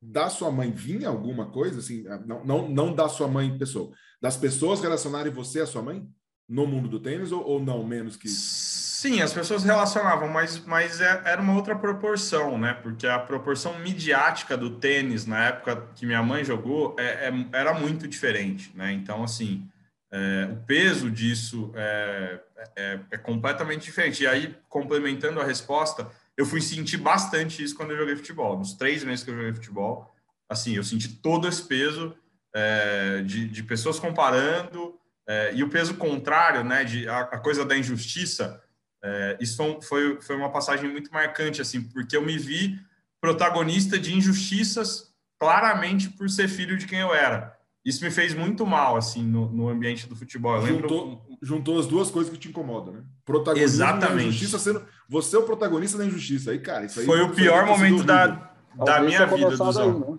Da 0.00 0.30
sua 0.30 0.50
mãe 0.50 0.70
vinha 0.70 1.06
alguma 1.06 1.50
coisa, 1.50 1.80
assim, 1.80 2.08
ah, 2.08 2.18
não, 2.24 2.42
não, 2.42 2.66
não 2.66 2.94
da 2.94 3.10
sua 3.10 3.28
mãe 3.28 3.58
pessoa, 3.58 3.92
das 4.22 4.38
pessoas 4.38 4.80
relacionarem 4.80 5.30
você 5.30 5.60
à 5.60 5.66
sua 5.66 5.82
mãe 5.82 6.02
no 6.48 6.66
mundo 6.66 6.88
do 6.88 6.98
tênis 6.98 7.30
ou, 7.30 7.46
ou 7.46 7.62
não, 7.62 7.84
menos 7.84 8.16
que? 8.16 8.26
Sim, 8.26 9.20
as 9.20 9.34
pessoas 9.34 9.64
relacionavam, 9.64 10.28
mas, 10.28 10.64
mas 10.64 11.02
é, 11.02 11.24
era 11.26 11.42
uma 11.42 11.54
outra 11.54 11.76
proporção, 11.76 12.56
né? 12.56 12.72
Porque 12.72 13.06
a 13.06 13.18
proporção 13.18 13.78
midiática 13.80 14.56
do 14.56 14.78
tênis 14.78 15.26
na 15.26 15.48
época 15.48 15.86
que 15.94 16.06
minha 16.06 16.22
mãe 16.22 16.42
jogou 16.42 16.96
é, 16.98 17.28
é, 17.28 17.32
era 17.52 17.74
muito 17.74 18.08
diferente, 18.08 18.72
né? 18.74 18.94
Então, 18.94 19.22
assim, 19.22 19.68
é, 20.10 20.48
o 20.50 20.56
peso 20.64 21.10
disso 21.10 21.70
é, 21.74 22.40
é, 22.76 23.00
é 23.10 23.18
completamente 23.18 23.82
diferente. 23.82 24.22
E 24.22 24.26
aí, 24.26 24.56
complementando 24.70 25.38
a 25.38 25.44
resposta, 25.44 26.10
eu 26.36 26.44
fui 26.44 26.60
sentir 26.60 26.96
bastante 26.96 27.62
isso 27.62 27.76
quando 27.76 27.92
eu 27.92 27.98
joguei 27.98 28.16
futebol. 28.16 28.58
Nos 28.58 28.74
três 28.74 29.04
meses 29.04 29.24
que 29.24 29.30
eu 29.30 29.36
joguei 29.36 29.52
futebol, 29.52 30.14
assim, 30.48 30.74
eu 30.74 30.84
senti 30.84 31.08
todo 31.08 31.48
esse 31.48 31.62
peso 31.62 32.14
é, 32.54 33.22
de, 33.22 33.48
de, 33.48 33.62
pessoas 33.62 33.98
comparando 33.98 34.94
é, 35.28 35.54
e 35.54 35.62
o 35.62 35.68
peso 35.68 35.94
contrário, 35.94 36.62
né, 36.64 36.84
de 36.84 37.08
a, 37.08 37.20
a 37.20 37.38
coisa 37.38 37.64
da 37.64 37.76
injustiça. 37.76 38.62
É, 39.02 39.36
isso 39.40 39.80
foi, 39.82 40.20
foi 40.20 40.36
uma 40.36 40.50
passagem 40.50 40.90
muito 40.90 41.12
marcante, 41.12 41.60
assim, 41.60 41.82
porque 41.82 42.16
eu 42.16 42.22
me 42.22 42.38
vi 42.38 42.78
protagonista 43.20 43.98
de 43.98 44.14
injustiças 44.14 45.12
claramente 45.38 46.10
por 46.10 46.28
ser 46.30 46.48
filho 46.48 46.76
de 46.76 46.86
quem 46.86 47.00
eu 47.00 47.14
era. 47.14 47.54
Isso 47.84 48.02
me 48.02 48.10
fez 48.10 48.32
muito 48.32 48.66
mal, 48.66 48.96
assim, 48.96 49.22
no, 49.22 49.50
no 49.50 49.68
ambiente 49.68 50.06
do 50.06 50.16
futebol. 50.16 50.56
Eu 50.56 50.66
juntou, 50.66 51.04
lembro... 51.04 51.38
juntou 51.42 51.78
as 51.78 51.86
duas 51.86 52.10
coisas 52.10 52.32
que 52.32 52.38
te 52.38 52.48
incomodam, 52.48 52.94
né? 52.94 53.04
Protagonismo 53.26 53.76
Exatamente. 53.76 54.24
e 54.24 54.28
injustiça 54.28 54.58
sendo... 54.58 54.86
Você 55.08 55.36
é 55.36 55.38
o 55.38 55.44
protagonista 55.44 55.98
da 55.98 56.06
injustiça. 56.06 56.50
Aí, 56.50 56.58
cara, 56.58 56.86
isso 56.86 57.00
aí 57.00 57.06
foi 57.06 57.20
o 57.20 57.30
pior 57.30 57.66
momento 57.66 58.02
da, 58.04 58.50
da 58.74 59.00
minha 59.00 59.26
vida, 59.26 59.56
Duzão. 59.56 60.00
Né? 60.00 60.18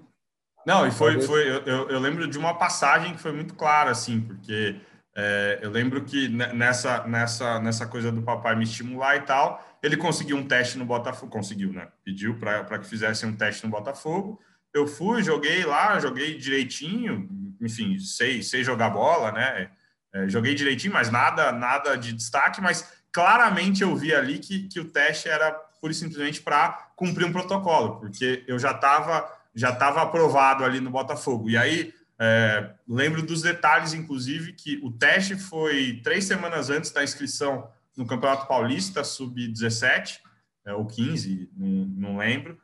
Não, 0.66 0.88
e 0.88 0.92
foi, 0.92 1.22
foi 1.22 1.48
eu, 1.48 1.90
eu, 1.90 2.00
lembro 2.00 2.28
de 2.28 2.38
uma 2.38 2.56
passagem 2.56 3.14
que 3.14 3.22
foi 3.22 3.32
muito 3.32 3.54
clara, 3.54 3.92
assim, 3.92 4.20
porque 4.20 4.80
É, 5.18 5.60
eu 5.62 5.70
lembro 5.72 6.04
que 6.04 6.28
nessa, 6.28 7.08
nessa, 7.08 7.58
nessa 7.62 7.88
coisa 7.88 8.12
do 8.12 8.22
papai 8.22 8.54
me 8.54 8.66
estimular 8.66 9.16
e 9.16 9.22
tal, 9.22 9.66
ele 9.82 9.96
conseguiu 9.96 10.36
um 10.36 10.46
teste 10.46 10.78
no 10.78 10.84
Botafogo, 10.84 11.32
conseguiu, 11.32 11.72
né? 11.72 11.88
Pediu 12.04 12.38
para 12.38 12.78
que 12.80 12.86
fizesse 12.86 13.26
um 13.26 13.34
teste 13.34 13.64
no 13.64 13.72
Botafogo. 13.72 14.42
Eu 14.74 14.86
fui, 14.86 15.24
joguei 15.24 15.64
lá, 15.64 15.98
joguei 16.02 16.38
direitinho, 16.38 17.30
enfim, 17.62 17.98
sei, 17.98 18.44
sei 18.44 18.62
jogar 18.62 18.90
bola, 18.90 19.32
né? 19.32 19.70
É, 20.14 20.28
joguei 20.28 20.54
direitinho, 20.54 20.94
mas 20.94 21.10
nada, 21.10 21.50
nada 21.54 21.96
de 21.96 22.12
destaque, 22.12 22.60
mas 22.62 22.95
claramente 23.16 23.82
eu 23.82 23.96
vi 23.96 24.14
ali 24.14 24.40
que, 24.40 24.68
que 24.68 24.78
o 24.78 24.90
teste 24.90 25.30
era 25.30 25.50
pura 25.80 25.94
e 25.94 25.96
simplesmente 25.96 26.42
para 26.42 26.92
cumprir 26.98 27.26
um 27.26 27.32
protocolo, 27.32 27.98
porque 27.98 28.44
eu 28.46 28.60
já 28.60 28.72
estava 28.72 29.34
já 29.56 29.74
tava 29.74 30.02
aprovado 30.02 30.66
ali 30.66 30.82
no 30.82 30.90
Botafogo. 30.90 31.50
E 31.50 31.56
aí 31.56 31.94
é, 32.20 32.72
lembro 32.86 33.22
dos 33.22 33.42
detalhes, 33.42 33.94
inclusive, 33.94 34.52
que 34.52 34.82
o 34.84 34.92
teste 34.92 35.38
foi 35.38 36.02
três 36.04 36.26
semanas 36.26 36.70
antes 36.70 36.92
da 36.92 37.06
inscrição 37.06 37.72
no 37.96 38.06
Campeonato 38.06 38.48
Paulista, 38.48 39.02
sub-17, 39.02 40.20
é, 40.66 40.74
ou 40.74 40.86
15, 40.86 41.50
não, 41.56 41.68
não 41.68 42.18
lembro. 42.18 42.60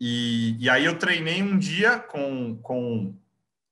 E, 0.00 0.56
e, 0.60 0.70
aí 0.70 0.84
eu 0.84 0.96
treinei 1.00 1.42
um 1.42 1.58
dia 1.58 1.98
com, 1.98 2.56
com 2.62 3.12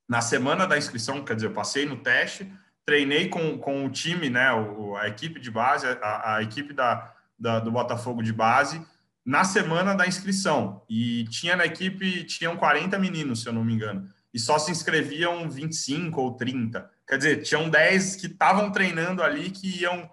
na 0.09 0.20
semana 0.20 0.66
da 0.66 0.76
inscrição, 0.76 1.24
quer 1.24 1.37
dizer, 1.37 1.47
eu 1.47 1.53
passei 1.53 1.87
no 1.87 1.99
teste, 1.99 2.51
treinei 2.87 3.28
com, 3.28 3.59
com 3.59 3.85
o 3.85 3.91
time, 3.91 4.28
né, 4.28 4.53
o, 4.53 4.97
a 4.97 5.09
equipe 5.09 5.41
de 5.41 5.51
base, 5.51 5.87
a, 5.87 6.37
a 6.37 6.43
equipe 6.43 6.72
da, 6.72 7.12
da, 7.39 7.61
do 7.61 7.70
Botafogo 7.70 8.22
de 8.22 8.32
base, 8.32 8.85
na 9.24 9.45
semana 9.45 9.95
da 9.95 10.07
inscrição. 10.07 10.82
E 10.89 11.24
tinha 11.24 11.57
na 11.57 11.64
equipe, 11.64 12.24
tinham 12.24 12.57
40 12.57 12.99
meninos, 12.99 13.43
se 13.43 13.49
eu 13.49 13.53
não 13.53 13.64
me 13.64 13.72
engano 13.74 14.09
e 14.35 14.39
só 14.39 14.59
se 14.59 14.72
inscreviam 14.72 15.49
25 15.49 16.20
ou 16.20 16.35
30. 16.35 16.91
Quer 17.07 17.18
dizer, 17.18 17.43
tinham 17.43 17.70
10 17.70 18.16
que 18.16 18.26
estavam 18.26 18.72
treinando 18.72 19.22
ali 19.22 19.49
que 19.49 19.82
iam, 19.82 20.11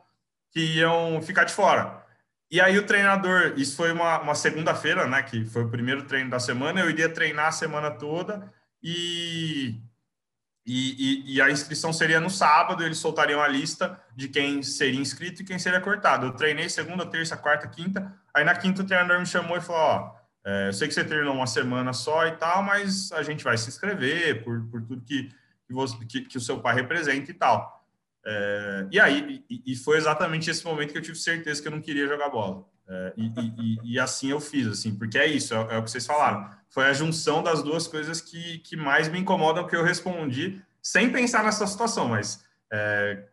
que 0.52 0.60
iam 0.78 1.20
ficar 1.24 1.44
de 1.44 1.54
fora. 1.54 2.06
E 2.52 2.62
aí 2.62 2.78
o 2.78 2.86
treinador, 2.86 3.54
isso 3.58 3.76
foi 3.76 3.92
uma, 3.92 4.20
uma 4.20 4.36
segunda-feira, 4.36 5.08
né, 5.08 5.24
que 5.24 5.44
foi 5.46 5.64
o 5.64 5.72
primeiro 5.72 6.04
treino 6.04 6.30
da 6.30 6.40
semana, 6.40 6.82
eu 6.82 6.90
iria 6.90 7.10
treinar 7.10 7.48
a 7.48 7.52
semana 7.52 7.90
toda 7.90 8.54
e, 8.84 9.82
e, 10.66 11.26
e, 11.26 11.36
e 11.36 11.42
a 11.42 11.50
inscrição 11.50 11.92
seria 11.92 12.20
no 12.20 12.30
sábado, 12.30 12.84
eles 12.84 12.98
soltariam 12.98 13.42
a 13.42 13.48
lista 13.48 14.00
de 14.16 14.28
quem 14.28 14.62
seria 14.62 15.00
inscrito 15.00 15.42
e 15.42 15.46
quem 15.46 15.58
seria 15.58 15.82
cortado. 15.82 16.28
Eu 16.28 16.34
treinei 16.34 16.70
segunda, 16.70 17.06
terça, 17.06 17.36
quarta, 17.36 17.68
quinta, 17.68 18.14
aí 18.34 18.44
na 18.44 18.56
quinta 18.56 18.82
o 18.82 18.86
treinador 18.86 19.20
me 19.20 19.26
chamou 19.26 19.58
e 19.58 19.62
falou, 19.62 19.82
ó, 19.82 20.22
é, 20.44 20.68
eu 20.70 20.74
sei 20.74 20.88
que 20.88 20.94
você 20.94 21.04
treinou 21.04 21.34
uma 21.34 21.48
semana 21.48 21.94
só 21.94 22.28
e 22.28 22.32
tal, 22.32 22.64
mas 22.64 23.12
a 23.12 23.24
gente 23.24 23.44
vai 23.44 23.58
se 23.58 23.70
inscrever 23.70 24.44
por, 24.44 24.62
por 24.68 24.82
tudo 24.82 25.04
que, 25.04 25.30
que, 25.68 25.74
você, 25.74 25.98
que, 26.06 26.22
que 26.22 26.38
o 26.38 26.42
seu 26.42 26.60
pai 26.60 26.76
representa 26.76 27.30
e 27.30 27.34
tal. 27.34 27.82
É, 28.24 28.88
e 28.92 29.00
aí, 29.00 29.44
e, 29.50 29.74
e, 29.74 29.76
foi 29.76 29.98
exatamente 29.98 30.50
esse 30.50 30.64
momento 30.64 30.92
que 30.92 30.98
eu 30.98 31.02
tive 31.02 31.18
certeza 31.18 31.60
que 31.60 31.68
eu 31.68 31.72
não 31.72 31.82
queria 31.82 32.08
jogar 32.08 32.30
bola. 32.30 32.64
É, 32.94 33.14
e, 33.16 33.28
e, 33.40 33.94
e, 33.94 34.00
assim 34.00 34.32
eu 34.32 34.42
fiz, 34.42 34.68
assim, 34.68 34.94
porque 34.94 35.18
é 35.18 35.26
isso, 35.26 35.54
é, 35.54 35.76
é, 35.76 35.78
o 35.78 35.84
que 35.84 35.90
vocês 35.90 36.06
falaram. 36.06 36.50
Foi 36.70 36.84
a 36.84 36.94
junção 36.94 37.42
das 37.42 37.64
duas 37.64 37.88
coisas 37.88 38.20
que, 38.20 38.60
que 38.60 38.76
mais 38.76 39.08
me 39.08 39.18
incomodam 39.18 39.66
que 39.66 39.74
eu 39.74 39.82
respondi, 39.84 40.62
sem 40.82 41.10
pensar 41.10 41.42
nessa 41.42 41.66
situação, 41.66 42.10
mas 42.10 42.44
é, 42.70 43.28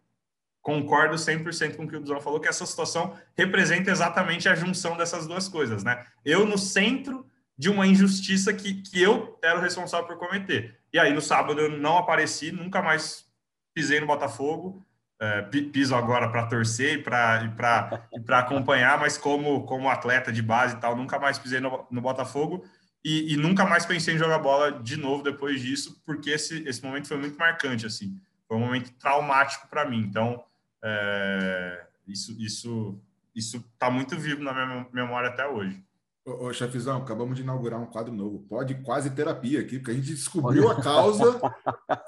concordo 0.63 1.17
100% 1.17 1.75
com 1.75 1.85
o 1.85 1.89
que 1.89 1.97
o 1.97 2.01
Duzão 2.01 2.21
falou, 2.21 2.39
que 2.39 2.47
essa 2.47 2.65
situação 2.65 3.19
representa 3.37 3.91
exatamente 3.91 4.49
a 4.49 4.55
junção 4.55 4.97
dessas 4.97 5.27
duas 5.27 5.49
coisas, 5.49 5.83
né? 5.83 6.07
Eu 6.25 6.47
no 6.47 6.57
centro 6.57 7.27
de 7.57 7.69
uma 7.69 7.85
injustiça 7.85 8.53
que, 8.55 8.75
que 8.83 9.03
eu 9.03 9.37
era 9.43 9.59
o 9.59 9.61
responsável 9.61 10.07
por 10.07 10.19
cometer. 10.19 10.79
E 10.93 11.01
aí, 11.01 11.13
no 11.13 11.21
sábado, 11.21 11.61
eu 11.61 11.69
não 11.69 11.99
apareci, 11.99 12.53
nunca 12.53 12.81
mais 12.81 13.27
pisei 13.75 13.99
no 13.99 14.07
Botafogo, 14.07 14.87
é, 15.21 15.43
piso 15.43 15.95
agora 15.95 16.29
para 16.29 16.47
torcer 16.47 16.99
e 16.99 17.03
para 17.03 18.07
acompanhar, 18.39 18.99
mas 18.99 19.19
como, 19.19 19.65
como 19.65 19.89
atleta 19.89 20.33
de 20.33 20.43
base 20.43 20.77
e 20.77 20.79
tal, 20.79 20.97
nunca 20.97 21.19
mais 21.19 21.39
pisei 21.39 21.61
no, 21.61 21.87
no 21.91 22.01
Botafogo 22.01 22.65
e, 23.05 23.33
e, 23.33 23.37
nunca 23.37 23.65
mais 23.65 23.87
pensei 23.87 24.15
em 24.15 24.19
jogar 24.19 24.39
bola 24.39 24.73
de 24.73 24.97
novo 24.97 25.23
depois 25.23 25.61
disso, 25.61 26.03
porque 26.05 26.31
esse, 26.31 26.63
esse 26.69 26.85
momento 26.85 27.09
foi 27.09 27.17
muito 27.17 27.39
marcante, 27.39 27.87
assim. 27.87 28.21
Foi 28.47 28.57
um 28.57 28.61
momento 28.61 28.93
traumático 28.99 29.69
para 29.69 29.89
mim. 29.89 30.01
Então, 30.01 30.45
é, 30.83 31.87
isso 32.07 32.37
isso 32.39 33.01
isso 33.35 33.65
está 33.73 33.89
muito 33.89 34.17
vivo 34.19 34.43
na 34.43 34.53
minha 34.53 34.87
memória 34.93 35.29
até 35.29 35.47
hoje. 35.47 35.83
Ô, 36.29 36.45
ô, 36.45 36.53
chefizão, 36.53 36.99
acabamos 36.99 37.37
de 37.37 37.43
inaugurar 37.43 37.81
um 37.81 37.87
quadro 37.87 38.13
novo. 38.13 38.41
Pode 38.41 38.75
quase 38.83 39.09
terapia 39.09 39.61
aqui, 39.61 39.79
porque 39.79 39.93
a 39.93 39.95
gente 39.95 40.09
descobriu 40.09 40.69
a 40.69 40.75
causa 40.75 41.41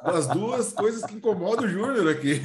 das 0.05 0.27
duas 0.27 0.75
coisas 0.75 1.03
que 1.07 1.14
incomodam 1.14 1.64
o 1.64 1.68
Júnior 1.68 2.07
aqui. 2.11 2.43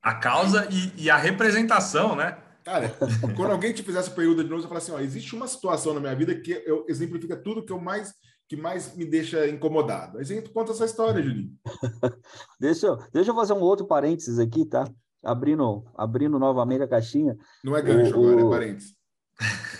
A 0.00 0.14
causa 0.14 0.68
e, 0.70 1.04
e, 1.04 1.10
a 1.10 1.16
representação, 1.16 2.14
né? 2.14 2.38
Cara, 2.62 2.94
quando 3.34 3.50
alguém 3.50 3.72
te 3.72 3.82
fizesse 3.82 4.06
essa 4.06 4.16
pergunta 4.16 4.44
de 4.44 4.48
novo, 4.48 4.62
você 4.62 4.68
fala 4.68 4.78
assim: 4.78 4.92
ó, 4.92 5.00
existe 5.00 5.34
uma 5.34 5.48
situação 5.48 5.92
na 5.94 6.00
minha 6.00 6.14
vida 6.14 6.34
que 6.36 6.62
eu, 6.64 6.86
exemplifica 6.88 7.36
tudo 7.36 7.64
que 7.64 7.72
eu 7.72 7.80
mais 7.80 8.14
que 8.46 8.56
mais 8.56 8.94
me 8.94 9.04
deixa 9.04 9.48
incomodado. 9.48 10.18
Aí 10.18 10.24
você 10.24 10.42
conta 10.42 10.70
essa 10.70 10.84
história, 10.84 11.22
Juninho. 11.22 11.50
deixa, 12.60 12.86
eu, 12.86 12.98
deixa 13.12 13.30
eu 13.30 13.34
fazer 13.34 13.54
um 13.54 13.60
outro 13.60 13.86
parênteses 13.86 14.38
aqui, 14.38 14.64
tá? 14.64 14.84
Abrindo, 15.24 15.82
abrindo 15.96 16.38
novamente 16.38 16.82
a 16.82 16.88
caixinha. 16.88 17.34
Não 17.64 17.74
é 17.74 17.80
gancho 17.80 18.20
o, 18.20 18.28
agora, 18.28 18.46
é 18.46 18.50
parênteses. 18.50 18.94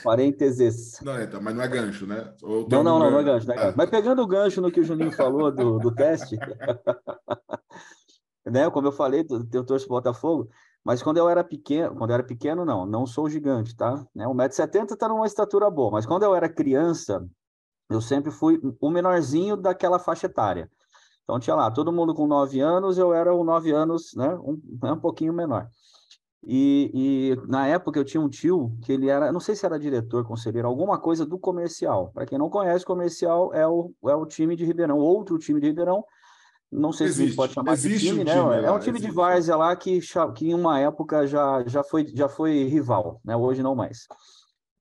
Parênteses. 0.03 1.01
Não, 1.01 1.21
então, 1.21 1.41
mas 1.41 1.55
não 1.55 1.63
é 1.63 1.69
gancho, 1.69 2.07
né? 2.07 2.35
não, 2.43 2.83
não, 2.83 2.99
não, 2.99 3.11
não 3.11 3.21
é 3.21 3.23
gancho, 3.23 3.47
não 3.47 3.55
é 3.55 3.57
gancho. 3.57 3.71
Ah. 3.71 3.75
Mas 3.77 3.91
pegando 3.91 4.23
o 4.23 4.27
gancho 4.27 4.61
no 4.61 4.71
que 4.71 4.81
o 4.81 4.85
Juninho 4.85 5.13
falou 5.13 5.51
do, 5.51 5.79
do 5.79 5.95
teste, 5.95 6.37
né? 8.45 8.69
Como 8.71 8.89
eu 8.89 8.93
falei, 8.93 9.25
eu 9.53 9.65
torço 9.65 9.89
Botafogo, 9.89 10.51
mas 10.85 11.03
quando 11.03 11.17
eu 11.17 11.29
era 11.29 11.43
pequeno, 11.43 11.97
quando 11.97 12.11
eu 12.11 12.15
era 12.15 12.23
pequeno, 12.23 12.65
não, 12.65 12.85
não 12.85 13.07
sou 13.07 13.31
gigante, 13.31 13.75
tá? 13.75 14.07
Né? 14.15 14.27
1,70m 14.27 14.93
está 14.93 15.09
numa 15.09 15.27
estatura 15.27 15.71
boa, 15.71 15.91
mas 15.91 16.05
quando 16.05 16.25
eu 16.25 16.35
era 16.35 16.49
criança, 16.49 17.27
eu 17.89 18.01
sempre 18.01 18.31
fui 18.31 18.61
o 18.81 18.91
menorzinho 18.91 19.57
daquela 19.57 19.99
faixa 19.99 20.27
etária. 20.27 20.71
Então 21.23 21.41
tinha 21.41 21.57
lá, 21.57 21.71
todo 21.71 21.93
mundo 21.93 22.15
com 22.15 22.27
nove 22.27 22.61
anos, 22.61 22.99
eu 22.99 23.15
era 23.15 23.35
o 23.35 23.43
nove 23.43 23.73
anos, 23.73 24.13
né, 24.15 24.35
um, 24.35 24.61
né, 24.83 24.93
um 24.93 25.01
pouquinho 25.01 25.33
menor. 25.33 25.71
E, 26.47 26.91
e, 26.93 27.49
na 27.49 27.67
época 27.67 27.99
eu 27.99 28.05
tinha 28.05 28.21
um 28.21 28.29
tio 28.29 28.77
que 28.83 28.93
ele 28.93 29.09
era, 29.09 29.33
não 29.33 29.41
sei 29.41 29.57
se 29.57 29.65
era 29.65 29.79
diretor, 29.79 30.25
conselheiro, 30.25 30.69
alguma 30.69 30.99
coisa 30.99 31.25
do 31.25 31.39
comercial. 31.39 32.11
Para 32.13 32.27
quem 32.27 32.39
não 32.39 32.51
conhece, 32.51 32.85
comercial 32.85 33.53
é 33.55 33.67
o, 33.67 33.93
é 34.05 34.15
o 34.15 34.27
time 34.27 34.55
de 34.55 34.65
Ribeirão, 34.65 34.99
outro 34.99 35.39
time 35.39 35.61
de 35.61 35.69
Ribeirão. 35.69 36.05
Não 36.71 36.93
sei 36.93 37.07
existe, 37.07 37.17
se 37.17 37.23
a 37.23 37.27
gente 37.27 37.37
pode 37.37 37.53
chamar 37.53 37.77
de 37.77 37.99
time, 37.99 38.21
um 38.21 38.25
né? 38.25 38.33
Time 38.33 38.67
é 38.67 38.71
um 38.71 38.79
time 38.79 38.99
existe. 38.99 39.11
de 39.11 39.15
várzea 39.15 39.57
lá 39.57 39.75
que, 39.77 40.01
que 40.35 40.49
em 40.49 40.55
uma 40.55 40.81
época 40.81 41.27
já, 41.27 41.63
já, 41.67 41.85
foi, 41.85 42.07
já 42.09 42.29
foi 42.29 42.65
rival, 42.65 43.21
né? 43.25 43.37
Hoje 43.37 43.63
não 43.63 43.75
mais. 43.75 44.07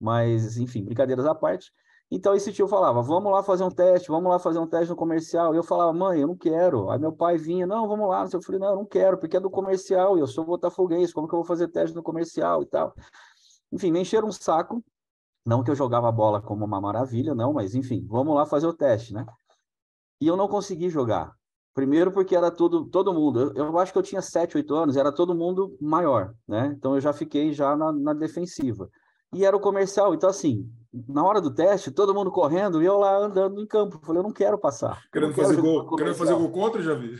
Mas, 0.01 0.57
enfim, 0.57 0.83
brincadeiras 0.83 1.25
à 1.25 1.35
parte. 1.35 1.71
Então 2.15 2.35
esse 2.35 2.53
tio 2.53 2.67
falava, 2.67 3.01
vamos 3.01 3.31
lá 3.31 3.41
fazer 3.41 3.63
um 3.63 3.71
teste, 3.71 4.07
vamos 4.09 4.29
lá 4.29 4.37
fazer 4.37 4.59
um 4.59 4.67
teste 4.67 4.91
no 4.91 4.95
comercial. 4.95 5.51
E 5.51 5.57
eu 5.57 5.63
falava, 5.63 5.91
mãe, 5.91 6.21
eu 6.21 6.27
não 6.27 6.37
quero. 6.37 6.91
Aí 6.91 6.99
meu 6.99 7.11
pai 7.11 7.39
vinha, 7.39 7.65
não, 7.65 7.87
vamos 7.87 8.07
lá. 8.07 8.29
Eu 8.31 8.39
falei, 8.39 8.61
não, 8.61 8.69
eu 8.69 8.75
não 8.75 8.85
quero, 8.85 9.17
porque 9.17 9.35
é 9.35 9.39
do 9.39 9.49
comercial, 9.49 10.15
e 10.15 10.21
eu 10.21 10.27
sou 10.27 10.45
botafoguês, 10.45 11.11
como 11.11 11.27
que 11.27 11.33
eu 11.33 11.39
vou 11.39 11.45
fazer 11.45 11.69
teste 11.69 11.95
no 11.95 12.03
comercial 12.03 12.61
e 12.61 12.67
tal? 12.67 12.93
Enfim, 13.71 13.91
me 13.91 13.99
encheram 13.99 14.27
um 14.27 14.31
saco. 14.31 14.83
Não 15.43 15.63
que 15.63 15.71
eu 15.71 15.75
jogava 15.75 16.11
bola 16.11 16.39
como 16.39 16.63
uma 16.63 16.79
maravilha, 16.79 17.33
não, 17.33 17.51
mas 17.51 17.73
enfim, 17.73 18.05
vamos 18.07 18.35
lá 18.35 18.45
fazer 18.45 18.67
o 18.67 18.73
teste, 18.73 19.11
né? 19.11 19.25
E 20.21 20.27
eu 20.27 20.37
não 20.37 20.47
consegui 20.47 20.89
jogar. 20.89 21.33
Primeiro 21.73 22.11
porque 22.11 22.35
era 22.35 22.51
todo, 22.51 22.85
todo 22.85 23.11
mundo, 23.11 23.51
eu, 23.55 23.65
eu 23.65 23.79
acho 23.79 23.91
que 23.91 23.97
eu 23.97 24.03
tinha 24.03 24.21
7, 24.21 24.55
8 24.55 24.75
anos, 24.75 24.97
era 24.97 25.11
todo 25.11 25.33
mundo 25.33 25.75
maior, 25.81 26.35
né? 26.47 26.75
Então 26.77 26.93
eu 26.93 27.01
já 27.01 27.11
fiquei 27.11 27.51
já 27.53 27.75
na, 27.75 27.91
na 27.91 28.13
defensiva. 28.13 28.87
E 29.33 29.43
era 29.43 29.57
o 29.57 29.59
comercial, 29.59 30.13
então 30.13 30.29
assim, 30.29 30.71
na 31.07 31.23
hora 31.23 31.39
do 31.41 31.53
teste, 31.53 31.89
todo 31.89 32.13
mundo 32.13 32.31
correndo 32.31 32.81
e 32.81 32.85
eu 32.85 32.99
lá 32.99 33.17
andando 33.17 33.59
em 33.59 33.65
campo. 33.65 33.99
Falei, 34.03 34.19
eu 34.19 34.23
não 34.23 34.31
quero 34.31 34.59
passar. 34.59 35.03
Querendo 35.11 35.33
fazer 35.33 35.59
gol, 35.59 35.95
querendo 35.95 36.15
fazer 36.15 36.35
gol 36.35 36.51
contra, 36.51 36.81
já 36.81 36.93
vi. 36.93 37.15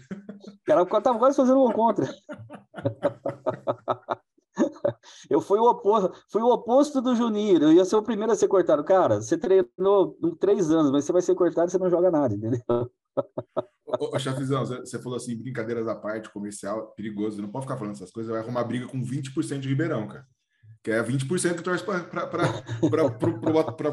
Cara, 0.65 0.85
tava 0.85 1.17
quase 1.17 1.35
fazendo 1.35 1.57
gol 1.57 1.73
contra. 1.73 2.07
eu 5.29 5.41
fui 5.41 5.59
o 5.59 5.63
oposto, 5.63 6.13
fui 6.29 6.43
o 6.43 6.49
oposto 6.49 7.01
do 7.01 7.15
Juninho. 7.15 7.63
Eu 7.63 7.73
ia 7.73 7.83
ser 7.83 7.95
o 7.95 8.03
primeiro 8.03 8.31
a 8.31 8.35
ser 8.35 8.47
cortado. 8.47 8.83
Cara, 8.83 9.19
você 9.19 9.35
treinou 9.37 10.15
três 10.39 10.69
anos, 10.69 10.91
mas 10.91 11.05
você 11.05 11.11
vai 11.11 11.23
ser 11.23 11.33
cortado 11.33 11.67
e 11.67 11.71
você 11.71 11.79
não 11.79 11.89
joga 11.89 12.11
nada, 12.11 12.35
entendeu? 12.35 12.61
Ô, 13.99 14.15
ô 14.15 14.19
Chafizão, 14.19 14.63
você 14.65 14.99
falou 14.99 15.17
assim, 15.17 15.35
brincadeiras 15.35 15.87
à 15.87 15.95
parte, 15.95 16.31
comercial, 16.31 16.93
perigoso. 16.95 17.41
Não 17.41 17.49
pode 17.49 17.65
ficar 17.65 17.77
falando 17.77 17.95
essas 17.95 18.11
coisas, 18.11 18.31
vai 18.31 18.41
arrumar 18.41 18.63
briga 18.65 18.87
com 18.87 19.01
20% 19.01 19.59
de 19.59 19.69
Ribeirão, 19.69 20.07
cara 20.07 20.27
que 20.83 20.91
é 20.91 21.01
20% 21.01 21.55
que 21.55 21.63
torce 21.63 21.81
para 21.81 21.95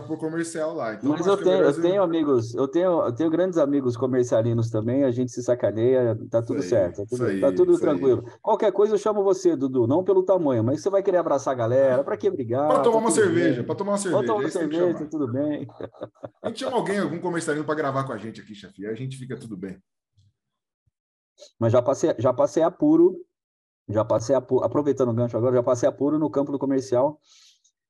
o 0.08 0.18
comercial 0.18 0.74
lá. 0.74 0.94
Então, 0.94 1.10
Mas 1.10 1.24
eu 1.24 1.36
tenho, 1.36 1.62
eu 1.62 1.80
tenho 1.80 2.02
amigos, 2.02 2.52
eu 2.52 2.66
tenho, 2.66 3.06
eu 3.06 3.12
tenho 3.12 3.30
grandes 3.30 3.58
amigos 3.58 3.96
comercialinos 3.96 4.70
também, 4.70 5.04
a 5.04 5.12
gente 5.12 5.30
se 5.30 5.40
sacaneia, 5.40 6.18
tá 6.28 6.42
tudo 6.42 6.60
aí, 6.60 6.68
certo, 6.68 7.02
tá 7.02 7.06
tudo, 7.08 7.26
aí, 7.26 7.40
tá 7.40 7.52
tudo 7.52 7.78
tranquilo. 7.78 8.24
Aí. 8.26 8.32
Qualquer 8.42 8.72
coisa 8.72 8.94
eu 8.94 8.98
chamo 8.98 9.22
você, 9.22 9.54
Dudu, 9.54 9.86
não 9.86 10.02
pelo 10.02 10.24
tamanho, 10.24 10.64
mas 10.64 10.82
você 10.82 10.90
vai 10.90 11.00
querer 11.00 11.18
abraçar 11.18 11.54
a 11.54 11.56
galera, 11.56 12.02
para 12.02 12.16
que 12.16 12.28
brigar? 12.28 12.66
Para 12.66 12.80
tomar 12.80 12.94
tá 12.94 12.98
uma 12.98 13.10
cerveja, 13.12 13.62
para 13.62 13.74
tomar 13.76 13.92
uma 13.92 13.98
cerveja. 13.98 14.18
Para 14.18 14.26
tomar 14.26 14.40
uma 14.40 14.50
cerveja, 14.50 14.94
tá 14.94 15.06
tudo 15.06 15.32
bem. 15.32 15.68
A 16.42 16.48
gente 16.48 16.58
chama 16.58 16.76
alguém, 16.76 16.98
algum 16.98 17.20
comercialino 17.20 17.64
para 17.64 17.76
gravar 17.76 18.02
com 18.02 18.12
a 18.12 18.18
gente 18.18 18.40
aqui, 18.40 18.52
chefe, 18.52 18.84
a 18.84 18.94
gente 18.94 19.16
fica 19.16 19.36
tudo 19.36 19.56
bem. 19.56 19.78
Mas 21.56 21.72
já 21.72 21.80
passei, 21.80 22.12
já 22.18 22.32
passei 22.32 22.64
apuro, 22.64 23.16
já 23.90 24.04
passei 24.04 24.34
aproveitando 24.34 25.10
o 25.10 25.14
gancho 25.14 25.36
agora, 25.36 25.56
já 25.56 25.62
passei 25.62 25.88
apuro 25.88 26.18
no 26.18 26.30
campo 26.30 26.52
do 26.52 26.58
comercial. 26.58 27.20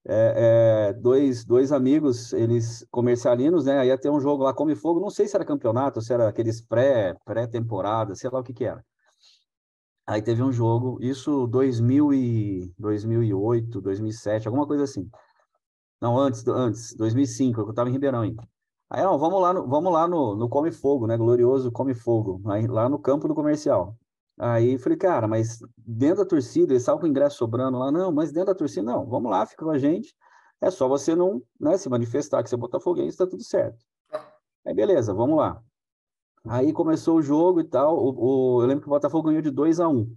É, 0.07 0.89
é, 0.89 0.93
dois, 0.95 1.45
dois 1.45 1.73
amigos, 1.73 2.33
eles 2.33 2.87
comercialinos, 2.91 3.67
né? 3.67 3.79
Aí 3.81 3.89
ia 3.89 3.99
ter 3.99 4.11
um 4.11 4.21
jogo 4.21 4.43
lá, 4.45 4.55
Come 4.55 4.75
Fogo, 4.75 5.01
não 5.01 5.11
sei 5.11 5.29
se 5.29 5.37
era 5.37 5.45
campeonato, 5.45 6.01
se 6.01 6.13
era 6.13 6.29
aqueles 6.29 6.61
pré, 6.61 7.15
pré-temporada, 7.25 8.15
sei 8.15 8.31
lá 8.31 8.41
o 8.41 8.43
que 8.43 8.55
que 8.55 8.65
era. 8.65 8.85
Aí 10.07 10.23
teve 10.23 10.43
um 10.43 10.51
jogo, 10.51 10.99
isso 11.01 11.47
2000 11.47 12.13
e 12.15 12.75
2008, 12.79 13.81
2007, 13.81 14.49
alguma 14.49 14.67
coisa 14.67 14.85
assim. 14.85 15.09
Não, 16.01 16.19
antes, 16.19 16.47
antes, 16.49 16.95
2005, 16.97 17.61
eu 17.61 17.71
estava 17.71 17.89
em 17.89 17.93
Ribeirão 17.93 18.23
ainda. 18.23 18.43
Aí, 18.89 19.03
não, 19.05 19.19
vamos 19.19 19.41
lá 19.41 19.53
no, 19.53 19.69
vamos 19.69 19.93
lá 19.93 20.09
no, 20.09 20.35
no 20.35 20.49
Come 20.49 20.73
Fogo, 20.73 21.07
né? 21.07 21.17
Glorioso 21.17 21.71
Come 21.71 21.95
Fogo, 21.95 22.43
aí, 22.51 22.67
lá 22.67 22.89
no 22.89 22.99
campo 22.99 23.29
do 23.29 23.35
comercial. 23.35 23.97
Aí 24.43 24.79
falei, 24.79 24.97
cara, 24.97 25.29
mas 25.29 25.59
dentro 25.77 26.25
da 26.25 26.25
torcida, 26.25 26.73
eles 26.73 26.83
estavam 26.83 26.99
com 26.99 27.07
ingresso 27.07 27.37
sobrando 27.37 27.79
lá, 27.79 27.93
não, 27.93 28.11
mas 28.11 28.33
dentro 28.33 28.47
da 28.47 28.55
torcida, 28.55 28.83
não, 28.83 29.07
vamos 29.07 29.31
lá, 29.31 29.45
fica 29.45 29.67
com 29.67 29.71
a 29.71 29.79
gente. 29.79 30.15
É 30.63 30.71
só 30.71 30.89
você 30.89 31.15
não 31.15 31.43
né, 31.61 31.77
se 31.77 31.91
manifestar 31.91 32.43
que 32.43 32.49
você 32.49 32.55
é 32.55 32.59
botafoguense, 32.59 33.11
está 33.11 33.27
tudo 33.27 33.45
certo. 33.45 33.85
Aí 34.67 34.73
beleza, 34.75 35.13
vamos 35.13 35.37
lá. 35.37 35.63
Aí 36.49 36.73
começou 36.73 37.19
o 37.19 37.23
jogo 37.23 37.61
e 37.61 37.65
tal. 37.65 37.99
O, 37.99 38.57
o, 38.59 38.63
eu 38.63 38.67
lembro 38.67 38.83
que 38.83 38.89
o 38.89 38.91
Botafogo 38.91 39.29
ganhou 39.29 39.43
de 39.43 39.51
2 39.51 39.79
a 39.79 39.89
1 39.89 39.93
um. 39.93 40.15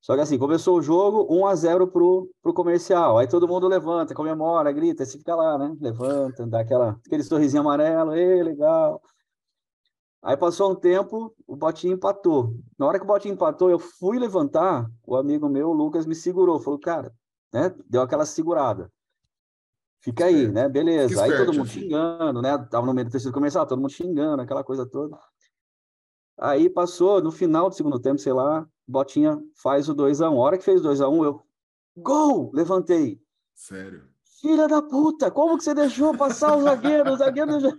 Só 0.00 0.16
que 0.16 0.20
assim, 0.20 0.36
começou 0.36 0.78
o 0.78 0.82
jogo 0.82 1.26
1 1.30 1.46
a 1.46 1.54
0 1.54 1.86
pro, 1.86 2.28
pro 2.42 2.52
comercial. 2.52 3.18
Aí 3.18 3.28
todo 3.28 3.46
mundo 3.46 3.68
levanta, 3.68 4.12
comemora, 4.12 4.72
grita, 4.72 5.04
você 5.04 5.16
fica 5.16 5.36
lá, 5.36 5.56
né? 5.56 5.76
Levanta, 5.80 6.44
dá 6.48 6.60
aquela, 6.60 6.98
aquele 7.06 7.22
sorrisinho 7.22 7.60
amarelo, 7.60 8.12
ei, 8.12 8.42
legal. 8.42 9.00
Aí 10.22 10.36
passou 10.36 10.70
um 10.70 10.74
tempo, 10.74 11.34
o 11.46 11.56
Botinho 11.56 11.94
empatou. 11.94 12.54
Na 12.78 12.86
hora 12.86 12.98
que 12.98 13.04
o 13.04 13.08
Botinho 13.08 13.34
empatou, 13.34 13.68
eu 13.68 13.78
fui 13.78 14.20
levantar, 14.20 14.88
o 15.04 15.16
amigo 15.16 15.48
meu, 15.48 15.70
o 15.70 15.72
Lucas, 15.72 16.06
me 16.06 16.14
segurou. 16.14 16.60
Falou, 16.60 16.78
cara, 16.78 17.12
né? 17.52 17.74
Deu 17.88 18.02
aquela 18.02 18.24
segurada. 18.24 18.90
Fica 20.00 20.26
aí, 20.26 20.46
né? 20.46 20.68
Beleza. 20.68 21.22
Aí 21.22 21.36
todo 21.36 21.52
mundo 21.52 21.68
xingando, 21.68 22.40
né? 22.40 22.56
Tava 22.70 22.86
no 22.86 22.94
meio 22.94 23.06
do 23.06 23.10
terceiro 23.10 23.34
comercial, 23.34 23.66
todo 23.66 23.80
mundo 23.80 23.92
xingando, 23.92 24.42
aquela 24.42 24.62
coisa 24.62 24.86
toda. 24.86 25.18
Aí 26.38 26.70
passou, 26.70 27.20
no 27.20 27.32
final 27.32 27.68
do 27.68 27.74
segundo 27.74 28.00
tempo, 28.00 28.18
sei 28.18 28.32
lá, 28.32 28.66
Botinha 28.86 29.40
faz 29.56 29.88
o 29.88 29.94
2x1. 29.94 30.30
Um. 30.32 30.40
A 30.40 30.44
hora 30.44 30.58
que 30.58 30.64
fez 30.64 30.80
2x1, 30.82 31.12
um, 31.12 31.24
eu. 31.24 31.42
Gol! 31.96 32.50
Levantei. 32.54 33.20
Sério? 33.54 34.08
Filha 34.40 34.66
da 34.66 34.82
puta, 34.82 35.30
como 35.30 35.56
que 35.56 35.64
você 35.64 35.74
deixou 35.74 36.16
passar 36.16 36.56
o 36.56 36.62
zagueiro? 36.62 37.12
O 37.12 37.16
zagueiro 37.16 37.60
já. 37.60 37.76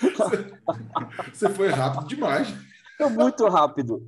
Você 1.32 1.48
foi 1.50 1.68
rápido 1.68 2.08
demais. 2.08 2.48
Foi 2.96 3.10
muito 3.10 3.46
rápido. 3.48 4.06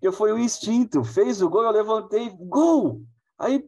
Eu 0.00 0.12
foi 0.12 0.32
o 0.32 0.38
instinto. 0.38 1.02
Fez 1.04 1.42
o 1.42 1.48
gol, 1.48 1.64
eu 1.64 1.70
levantei. 1.70 2.30
Gol! 2.40 3.02
Aí, 3.38 3.64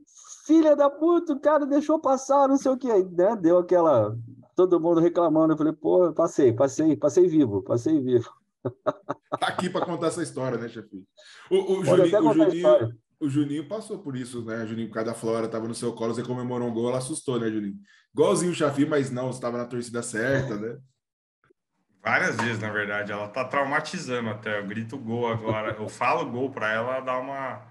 filha 0.47 0.75
da 0.75 0.89
puta, 0.91 1.33
o 1.33 1.41
cara 1.41 1.67
deixou 1.67 1.99
passar, 1.99 2.49
não 2.49 2.57
sei 2.57 2.71
o 2.71 2.77
que. 2.77 2.91
Aí, 2.91 3.05
né? 3.05 3.37
Deu 3.37 3.59
aquela 3.59 4.17
todo 4.57 4.81
mundo 4.81 5.01
reclamando. 5.01 5.53
Eu 5.53 5.57
falei, 5.57 5.73
pô, 5.73 6.13
passei, 6.13 6.53
passei, 6.53 6.97
passei 6.97 7.27
vivo, 7.27 7.63
passei 7.63 8.01
vivo. 8.01 8.31
Tá 9.41 9.47
aqui 9.47 9.71
para 9.71 9.87
contar 9.87 10.09
essa 10.09 10.23
história, 10.23 10.59
né, 10.59 10.69
chefe? 10.69 11.03
O, 11.51 11.79
o, 11.79 11.85
Juninho, 11.85 12.29
o, 12.29 12.35
Juninho, 12.35 12.99
o 13.21 13.29
Juninho 13.29 13.69
passou 13.69 14.01
por 14.01 14.15
isso, 14.15 14.45
né? 14.45 14.67
Juninho, 14.67 14.89
por 14.89 14.95
causa 14.95 15.13
da 15.13 15.17
Flora, 15.17 15.47
estava 15.47 15.67
no 15.67 15.75
seu 15.75 15.95
colo, 15.95 16.13
você 16.13 16.23
comemorou 16.23 16.69
um 16.69 16.75
gol, 16.75 16.89
ela 16.89 16.99
assustou, 16.99 17.41
né, 17.41 17.49
Juninho? 17.49 17.77
Igualzinho 18.13 18.53
o 18.53 18.55
Chafi, 18.55 18.85
mas 18.85 19.11
não, 19.11 19.31
estava 19.31 19.57
na 19.57 19.65
torcida 19.65 20.03
certa, 20.03 20.57
né? 20.57 20.77
Várias 22.03 22.37
vezes, 22.37 22.59
na 22.59 22.71
verdade. 22.71 23.13
Ela 23.13 23.29
tá 23.29 23.45
traumatizando 23.45 24.31
até. 24.31 24.59
Eu 24.59 24.67
grito 24.67 24.99
gol 24.99 25.31
agora. 25.31 25.73
Eu 25.73 25.89
falo 25.89 26.31
gol 26.31 26.51
para 26.51 26.73
ela, 26.73 26.97
ela 26.97 27.01
dá 27.01 27.19
uma. 27.19 27.63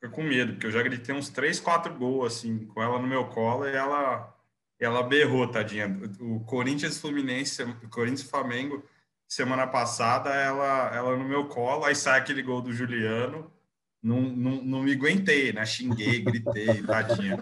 Fica 0.00 0.14
com 0.14 0.22
medo, 0.22 0.52
porque 0.52 0.66
eu 0.66 0.70
já 0.70 0.82
gritei 0.82 1.14
uns 1.14 1.30
três, 1.30 1.58
quatro 1.58 1.94
gols, 1.94 2.34
assim, 2.34 2.66
com 2.66 2.82
ela 2.82 2.98
no 2.98 3.06
meu 3.06 3.26
colo 3.26 3.66
e 3.66 3.74
ela 3.74 4.34
ela 4.78 5.02
berrou, 5.02 5.46
tadinha. 5.48 5.86
O 6.20 6.40
Corinthians 6.40 6.98
Fluminense, 6.98 7.62
o 7.62 7.88
Corinthians 7.88 8.28
Flamengo, 8.28 8.84
semana 9.26 9.66
passada, 9.66 10.30
ela, 10.30 10.94
ela 10.94 11.16
no 11.16 11.24
meu 11.24 11.46
colo, 11.46 11.84
aí 11.84 11.94
sai 11.94 12.18
aquele 12.18 12.42
gol 12.42 12.60
do 12.60 12.72
Juliano. 12.72 13.50
Não, 14.02 14.20
não, 14.20 14.62
não 14.62 14.82
me 14.82 14.92
aguentei, 14.92 15.52
né? 15.52 15.64
Xinguei, 15.64 16.20
gritei, 16.20 16.82
tadinha. 16.82 17.38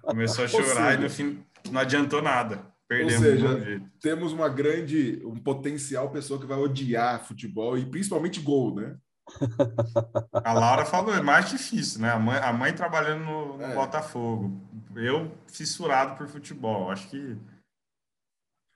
Começou 0.00 0.46
a 0.46 0.48
chorar 0.48 0.64
seja, 0.64 0.94
e 0.94 0.96
no 0.96 1.10
fim 1.10 1.44
não 1.70 1.80
adiantou 1.82 2.22
nada. 2.22 2.69
Perdemos. 2.90 3.14
Ou 3.14 3.20
seja, 3.20 3.82
temos 4.00 4.32
uma 4.32 4.48
grande, 4.48 5.22
um 5.24 5.36
potencial 5.36 6.10
pessoa 6.10 6.40
que 6.40 6.46
vai 6.46 6.58
odiar 6.58 7.24
futebol 7.24 7.78
e 7.78 7.86
principalmente 7.86 8.40
gol, 8.40 8.74
né? 8.74 8.96
A 10.44 10.52
Laura 10.52 10.84
falou, 10.84 11.14
é 11.14 11.22
mais 11.22 11.48
difícil, 11.48 12.00
né? 12.00 12.10
A 12.10 12.18
mãe, 12.18 12.38
a 12.38 12.52
mãe 12.52 12.72
trabalhando 12.72 13.22
no, 13.22 13.58
no 13.58 13.62
é. 13.62 13.74
Botafogo. 13.76 14.60
Eu 14.96 15.30
fissurado 15.46 16.16
por 16.16 16.26
futebol. 16.26 16.90
Acho 16.90 17.08
que. 17.08 17.38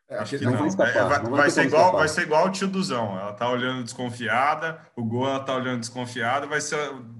É, 0.09 0.19
acho 0.19 0.39
que 0.39 0.45
não. 0.45 0.53
não. 0.53 0.67
Escapar, 0.69 0.97
é, 0.97 1.09
vai, 1.09 1.23
não 1.25 1.31
vai, 1.31 1.41
vai 1.41 1.51
ser 1.51 1.67
igual, 1.67 1.93
vai 1.95 2.09
ser 2.09 2.23
igual 2.23 2.47
o 2.47 2.53
tio 2.53 2.69
Duzão. 2.69 3.19
Ela 3.19 3.33
tá 3.33 3.51
olhando 3.51 3.83
desconfiada, 3.83 4.81
o 4.95 5.05
gol 5.05 5.27
ela 5.27 5.41
tá 5.41 5.57
olhando 5.57 5.81
desconfiada, 5.81 6.47
vai 6.47 6.61
ser 6.61 6.79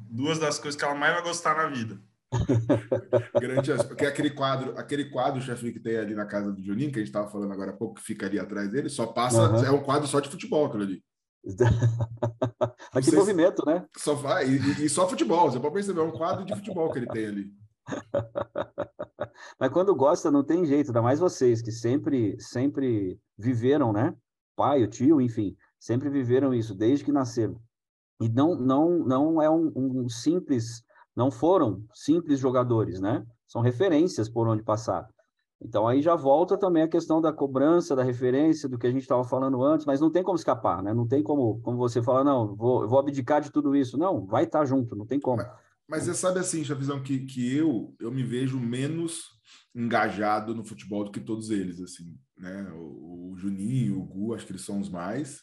duas 0.09 0.39
das 0.39 0.61
coisas 0.61 0.79
que 0.79 0.85
ela 0.85 0.95
mais 0.95 1.13
vai 1.13 1.25
gostar 1.25 1.57
na 1.57 1.67
vida. 1.67 1.99
Grande 3.41 3.85
porque 3.87 4.07
aquele 4.07 4.31
quadro, 4.31 4.77
aquele 4.77 5.07
quadro, 5.07 5.41
chefe, 5.41 5.73
que 5.73 5.81
tem 5.81 5.97
ali 5.97 6.15
na 6.15 6.27
casa 6.27 6.53
do 6.53 6.63
Juninho, 6.63 6.91
que 6.91 6.99
a 6.99 7.01
gente 7.01 7.09
estava 7.09 7.31
falando 7.31 7.53
agora 7.53 7.71
há 7.71 7.77
pouco, 7.77 7.97
que 7.97 8.03
fica 8.03 8.27
ali 8.27 8.39
atrás 8.39 8.71
dele, 8.71 8.89
só 8.89 9.07
passa, 9.07 9.51
uhum. 9.51 9.65
é 9.65 9.71
um 9.71 9.83
quadro 9.83 10.07
só 10.07 10.21
de 10.21 10.29
futebol 10.29 10.67
aquilo 10.67 10.83
ali. 10.83 11.03
Que 13.03 13.15
movimento, 13.15 13.65
né? 13.67 13.85
Só 13.97 14.15
vai, 14.15 14.49
e, 14.49 14.85
e, 14.85 14.89
só 14.89 15.09
futebol, 15.09 15.51
você 15.51 15.59
pode 15.59 15.75
perceber, 15.75 16.01
é 16.01 16.05
um 16.05 16.13
quadro 16.13 16.45
de 16.45 16.55
futebol 16.55 16.91
que 16.93 16.99
ele 17.01 17.09
tem 17.09 17.27
ali. 17.27 17.53
Mas 19.59 19.71
quando 19.71 19.95
gosta, 19.95 20.31
não 20.31 20.45
tem 20.45 20.65
jeito, 20.65 20.89
ainda 20.89 21.03
mais 21.03 21.19
vocês 21.19 21.61
que 21.61 21.73
sempre, 21.73 22.37
sempre 22.39 23.19
viveram, 23.37 23.93
né? 23.93 24.15
Pai, 24.57 24.83
o 24.83 24.89
tio, 24.89 25.21
enfim, 25.21 25.57
sempre 25.79 26.09
viveram 26.09 26.55
isso 26.55 26.75
desde 26.75 27.05
que 27.05 27.13
nasceram. 27.13 27.61
E 28.21 28.29
não, 28.29 28.55
não, 28.55 28.99
não 29.01 29.43
é 29.43 29.51
um, 29.51 29.73
um 29.75 30.09
simples, 30.09 30.83
não 31.17 31.31
foram 31.31 31.85
simples 31.93 32.41
jogadores, 32.41 33.01
né? 33.01 33.25
São 33.47 33.63
referências 33.63 34.29
por 34.29 34.49
onde 34.49 34.63
passaram. 34.63 35.09
Então 35.63 35.89
aí 35.89 36.03
já 36.03 36.15
volta 36.15 36.59
também 36.59 36.83
a 36.83 36.89
questão 36.89 37.21
da 37.21 37.33
cobrança, 37.33 37.97
da 37.97 38.03
referência, 38.03 38.69
do 38.69 38.79
que 38.79 38.87
a 38.87 38.91
gente 38.91 39.03
estava 39.03 39.25
falando 39.25 39.63
antes, 39.63 39.87
mas 39.87 40.01
não 40.01 40.11
tem 40.11 40.23
como 40.23 40.37
escapar, 40.37 40.83
né? 40.83 40.93
Não 40.93 41.07
tem 41.07 41.23
como, 41.23 41.61
como 41.61 41.79
você 41.79 42.03
falar, 42.03 42.25
não, 42.25 42.55
vou, 42.55 42.87
vou 42.87 42.99
abdicar 42.99 43.41
de 43.41 43.51
tudo 43.51 43.75
isso. 43.75 43.97
Não, 43.97 44.27
vai 44.27 44.45
estar 44.45 44.61
tá 44.61 44.65
junto, 44.65 44.95
não 44.95 45.07
tem 45.07 45.19
como. 45.19 45.43
Mas, 45.87 46.05
você 46.05 46.15
sabe 46.15 46.39
assim, 46.39 46.65
Chavisão, 46.65 47.03
que, 47.03 47.21
que 47.21 47.55
eu, 47.55 47.95
eu 48.01 48.11
me 48.11 48.23
vejo 48.23 48.59
menos 48.59 49.35
engajado 49.75 50.55
no 50.55 50.65
futebol 50.65 51.05
do 51.05 51.11
que 51.11 51.21
todos 51.21 51.51
eles, 51.51 51.81
assim, 51.81 52.17
né? 52.37 52.71
O, 52.75 53.33
o 53.33 53.37
Juninho, 53.37 54.01
o 54.01 54.05
Gu, 54.05 54.35
acho 54.35 54.47
que 54.47 54.53
eles 54.53 54.65
são 54.65 54.81
os 54.81 54.89
mais, 54.89 55.43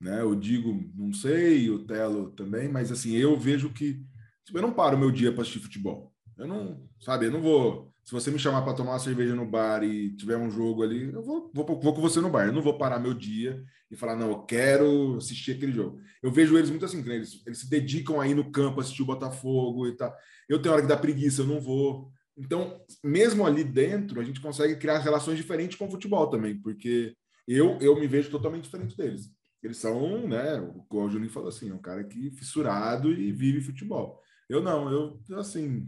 né? 0.00 0.20
Eu 0.20 0.34
digo, 0.34 0.72
não 0.94 1.12
sei, 1.12 1.70
o 1.70 1.84
Telo 1.84 2.30
também, 2.32 2.68
mas 2.68 2.90
assim, 2.90 3.14
eu 3.16 3.38
vejo 3.38 3.72
que 3.72 4.04
eu 4.52 4.62
não 4.62 4.72
paro 4.72 4.98
meu 4.98 5.10
dia 5.10 5.32
para 5.32 5.42
assistir 5.42 5.60
futebol. 5.60 6.12
Eu 6.36 6.46
não, 6.46 6.88
sabe, 7.00 7.26
eu 7.26 7.30
não 7.30 7.40
vou 7.40 7.90
se 8.10 8.12
você 8.12 8.30
me 8.30 8.40
chamar 8.40 8.62
para 8.62 8.74
tomar 8.74 8.92
uma 8.92 8.98
cerveja 8.98 9.36
no 9.36 9.46
bar 9.46 9.84
e 9.84 10.10
tiver 10.16 10.36
um 10.36 10.50
jogo 10.50 10.82
ali, 10.82 11.12
eu 11.12 11.22
vou, 11.22 11.48
vou, 11.54 11.64
vou, 11.80 11.94
com 11.94 12.00
você 12.00 12.20
no 12.20 12.28
bar. 12.28 12.46
Eu 12.46 12.52
não 12.52 12.60
vou 12.60 12.76
parar 12.76 12.98
meu 12.98 13.14
dia 13.14 13.62
e 13.88 13.96
falar, 13.96 14.16
não, 14.16 14.30
eu 14.30 14.38
quero 14.40 15.16
assistir 15.16 15.52
aquele 15.52 15.70
jogo. 15.70 16.00
Eu 16.20 16.30
vejo 16.30 16.56
eles 16.56 16.70
muito 16.70 16.84
assim, 16.84 16.98
eles, 17.08 17.40
eles 17.46 17.58
se 17.58 17.70
dedicam 17.70 18.20
aí 18.20 18.34
no 18.34 18.50
campo 18.50 18.80
a 18.80 18.82
assistir 18.82 19.02
o 19.02 19.06
Botafogo 19.06 19.86
e 19.86 19.96
tal. 19.96 20.12
Eu 20.48 20.60
tenho 20.60 20.72
hora 20.72 20.82
que 20.82 20.88
dá 20.88 20.96
preguiça, 20.96 21.42
eu 21.42 21.46
não 21.46 21.60
vou. 21.60 22.10
Então, 22.36 22.80
mesmo 23.04 23.46
ali 23.46 23.62
dentro, 23.62 24.20
a 24.20 24.24
gente 24.24 24.40
consegue 24.40 24.76
criar 24.76 24.98
relações 24.98 25.36
diferentes 25.36 25.78
com 25.78 25.86
o 25.86 25.90
futebol 25.90 26.26
também, 26.28 26.60
porque 26.60 27.14
eu, 27.46 27.78
eu 27.80 27.98
me 27.98 28.08
vejo 28.08 28.28
totalmente 28.28 28.64
diferente 28.64 28.96
deles. 28.96 29.30
Eles 29.62 29.76
são, 29.76 30.26
né, 30.26 30.58
o 30.90 31.08
Juninho 31.08 31.30
falou 31.30 31.50
assim, 31.50 31.70
é 31.70 31.74
um 31.74 31.78
cara 31.78 32.02
que 32.02 32.30
fissurado 32.30 33.12
e 33.12 33.30
vive 33.30 33.60
futebol. 33.60 34.20
Eu 34.50 34.60
não, 34.60 34.90
eu, 34.90 35.20
assim, 35.38 35.86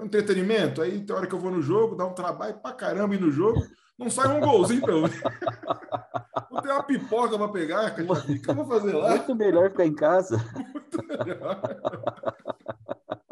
entretenimento. 0.00 0.80
Aí 0.80 1.00
tem 1.00 1.16
hora 1.16 1.26
que 1.26 1.34
eu 1.34 1.40
vou 1.40 1.50
no 1.50 1.60
jogo, 1.60 1.96
dá 1.96 2.06
um 2.06 2.14
trabalho 2.14 2.54
pra 2.62 2.72
caramba 2.72 3.16
ir 3.16 3.20
no 3.20 3.32
jogo, 3.32 3.66
não 3.98 4.08
sai 4.08 4.28
um 4.28 4.40
golzinho 4.40 4.80
pra 4.80 4.92
eu 4.92 5.02
Não 6.52 6.62
tem 6.62 6.70
uma 6.70 6.84
pipoca 6.84 7.36
pra 7.36 7.48
pegar, 7.48 7.90
cara. 7.90 8.12
O 8.12 8.40
que 8.40 8.48
eu 8.48 8.54
vou 8.54 8.64
fazer 8.64 8.92
lá? 8.92 9.10
Muito 9.10 9.34
melhor 9.34 9.70
ficar 9.70 9.86
em 9.86 9.94
casa. 9.94 10.38
Muito 10.54 11.04
melhor. 11.04 11.60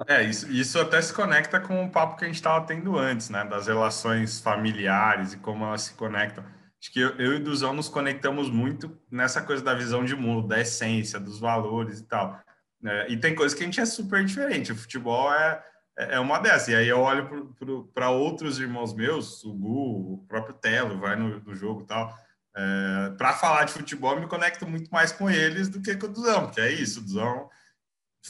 É, 0.08 0.24
isso, 0.24 0.50
isso 0.50 0.80
até 0.80 1.00
se 1.00 1.14
conecta 1.14 1.60
com 1.60 1.84
o 1.84 1.90
papo 1.90 2.16
que 2.16 2.24
a 2.24 2.26
gente 2.26 2.36
estava 2.36 2.66
tendo 2.66 2.98
antes, 2.98 3.30
né? 3.30 3.44
Das 3.44 3.68
relações 3.68 4.40
familiares 4.40 5.34
e 5.34 5.38
como 5.38 5.64
elas 5.64 5.82
se 5.82 5.94
conectam. 5.94 6.42
Acho 6.80 6.92
que 6.92 7.00
eu, 7.00 7.10
eu 7.10 7.34
e 7.34 7.36
o 7.36 7.44
Duzão 7.44 7.72
nos 7.72 7.88
conectamos 7.88 8.50
muito 8.50 8.96
nessa 9.10 9.40
coisa 9.40 9.62
da 9.62 9.74
visão 9.74 10.04
de 10.04 10.16
mundo, 10.16 10.48
da 10.48 10.60
essência, 10.60 11.20
dos 11.20 11.38
valores 11.38 12.00
e 12.00 12.04
tal. 12.04 12.40
É, 12.84 13.10
e 13.10 13.16
tem 13.16 13.34
coisas 13.34 13.56
que 13.56 13.62
a 13.62 13.66
gente 13.66 13.80
é 13.80 13.86
super 13.86 14.24
diferente. 14.24 14.72
O 14.72 14.76
futebol 14.76 15.32
é, 15.32 15.64
é, 15.98 16.14
é 16.14 16.20
uma 16.20 16.38
dessas. 16.38 16.68
E 16.68 16.74
aí 16.74 16.88
eu 16.88 17.00
olho 17.00 17.54
para 17.92 18.10
outros 18.10 18.58
irmãos 18.58 18.94
meus, 18.94 19.44
o 19.44 19.52
Gu, 19.52 20.14
o 20.14 20.26
próprio 20.28 20.54
Telo, 20.54 20.98
vai 20.98 21.16
no, 21.16 21.40
no 21.40 21.54
jogo 21.54 21.82
e 21.82 21.86
tal. 21.86 22.16
É, 22.56 23.10
para 23.16 23.32
falar 23.32 23.64
de 23.64 23.72
futebol, 23.72 24.14
eu 24.14 24.20
me 24.20 24.26
conecto 24.26 24.66
muito 24.66 24.90
mais 24.90 25.12
com 25.12 25.28
eles 25.30 25.68
do 25.68 25.80
que 25.80 25.96
com 25.96 26.06
o 26.06 26.08
Duzão, 26.08 26.46
porque 26.46 26.60
é 26.60 26.72
isso, 26.72 27.00
o 27.00 27.02
Duzão 27.02 27.48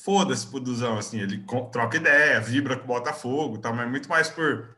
foda-se 0.05 0.46
pro 0.46 0.61
Duzão, 0.61 0.99
assim, 0.99 1.18
ele 1.20 1.44
troca 1.72 1.96
ideia, 1.96 2.40
vibra 2.40 2.76
com 2.76 2.84
o 2.84 2.88
Botafogo, 2.88 3.59
tá, 3.59 3.72
mas 3.72 3.88
muito 3.88 4.09
mais 4.09 4.28
por 4.28 4.76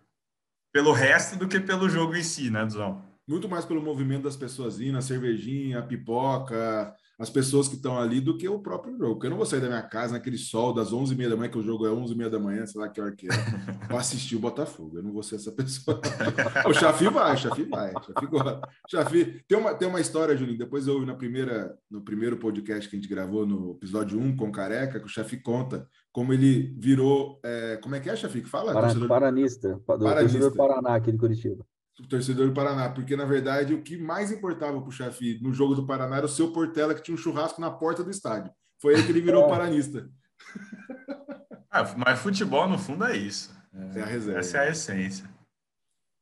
pelo 0.72 0.92
resto 0.92 1.36
do 1.36 1.48
que 1.48 1.58
pelo 1.58 1.88
jogo 1.88 2.14
em 2.14 2.22
si, 2.22 2.48
né, 2.48 2.64
Duzão? 2.64 3.04
Muito 3.30 3.48
mais 3.48 3.64
pelo 3.64 3.80
movimento 3.80 4.24
das 4.24 4.34
pessoas 4.34 4.80
indo, 4.80 4.98
a 4.98 5.00
cervejinha, 5.00 5.78
a 5.78 5.82
pipoca, 5.82 6.92
as 7.16 7.30
pessoas 7.30 7.68
que 7.68 7.76
estão 7.76 7.96
ali 7.96 8.20
do 8.20 8.36
que 8.36 8.48
o 8.48 8.58
próprio 8.58 8.98
jogo. 8.98 9.12
Porque 9.12 9.28
eu 9.28 9.30
não 9.30 9.36
vou 9.36 9.46
sair 9.46 9.60
da 9.60 9.68
minha 9.68 9.82
casa 9.82 10.14
naquele 10.14 10.36
sol 10.36 10.74
das 10.74 10.90
11h30 10.90 11.28
da 11.28 11.36
manhã, 11.36 11.48
que 11.48 11.58
o 11.58 11.62
jogo 11.62 11.86
é 11.86 11.90
11h30 11.90 12.28
da 12.28 12.40
manhã, 12.40 12.66
sei 12.66 12.80
lá 12.80 12.88
que 12.88 13.00
hora 13.00 13.12
que 13.12 13.28
é, 13.28 13.86
para 13.86 13.98
assistir 13.98 14.34
o 14.34 14.40
Botafogo. 14.40 14.96
Eu 14.98 15.04
não 15.04 15.12
vou 15.12 15.22
ser 15.22 15.36
essa 15.36 15.52
pessoa. 15.52 16.00
o 16.66 16.74
Chafi 16.74 17.08
vai, 17.08 17.34
o 17.34 17.36
Chafi 17.36 17.62
vai. 17.62 17.92
O 17.92 18.02
Chafi, 18.02 18.26
gosta. 18.26 18.68
Chafi 18.90 19.44
tem, 19.46 19.56
uma, 19.56 19.74
tem 19.74 19.86
uma 19.86 20.00
história, 20.00 20.36
Julinho, 20.36 20.58
depois 20.58 20.88
eu 20.88 20.94
ouvi 20.94 21.06
na 21.06 21.14
primeira, 21.14 21.78
no 21.88 22.00
primeiro 22.00 22.36
podcast 22.36 22.90
que 22.90 22.96
a 22.96 22.98
gente 22.98 23.08
gravou 23.08 23.46
no 23.46 23.76
episódio 23.76 24.18
1 24.18 24.34
com 24.34 24.48
o 24.48 24.52
Careca, 24.52 24.98
que 24.98 25.06
o 25.06 25.08
Chafi 25.08 25.36
conta 25.36 25.86
como 26.10 26.32
ele 26.32 26.74
virou. 26.76 27.38
É, 27.44 27.76
como 27.76 27.94
é 27.94 28.00
que 28.00 28.10
é, 28.10 28.16
Chafi? 28.16 28.40
Que 28.40 28.48
fala? 28.48 28.72
Para, 28.72 28.92
Paranista, 29.06 29.68
do 29.68 30.04
Paranista. 30.04 30.50
Paraná, 30.50 30.96
aqui 30.96 31.12
de 31.12 31.18
Curitiba 31.18 31.64
torcedor 32.08 32.48
do 32.48 32.54
Paraná, 32.54 32.88
porque 32.88 33.16
na 33.16 33.24
verdade 33.24 33.74
o 33.74 33.82
que 33.82 33.96
mais 33.96 34.30
importava 34.30 34.80
para 34.80 34.88
o 34.88 34.92
chefe 34.92 35.38
no 35.42 35.52
jogo 35.52 35.74
do 35.74 35.86
Paraná 35.86 36.18
era 36.18 36.26
o 36.26 36.28
seu 36.28 36.52
Portela 36.52 36.94
que 36.94 37.02
tinha 37.02 37.14
um 37.14 37.18
churrasco 37.18 37.60
na 37.60 37.70
porta 37.70 38.02
do 38.02 38.10
estádio. 38.10 38.52
Foi 38.80 38.94
aí 38.94 39.04
que 39.04 39.12
ele 39.12 39.20
virou 39.20 39.44
é. 39.44 39.48
paranista. 39.48 40.08
Ah, 41.72 41.84
mas 41.96 42.18
futebol 42.18 42.68
no 42.68 42.76
fundo 42.76 43.04
é 43.04 43.16
isso. 43.16 43.54
É, 43.94 44.00
a 44.02 44.04
reserva. 44.04 44.40
Essa 44.40 44.58
é 44.58 44.60
a 44.60 44.70
essência. 44.72 45.30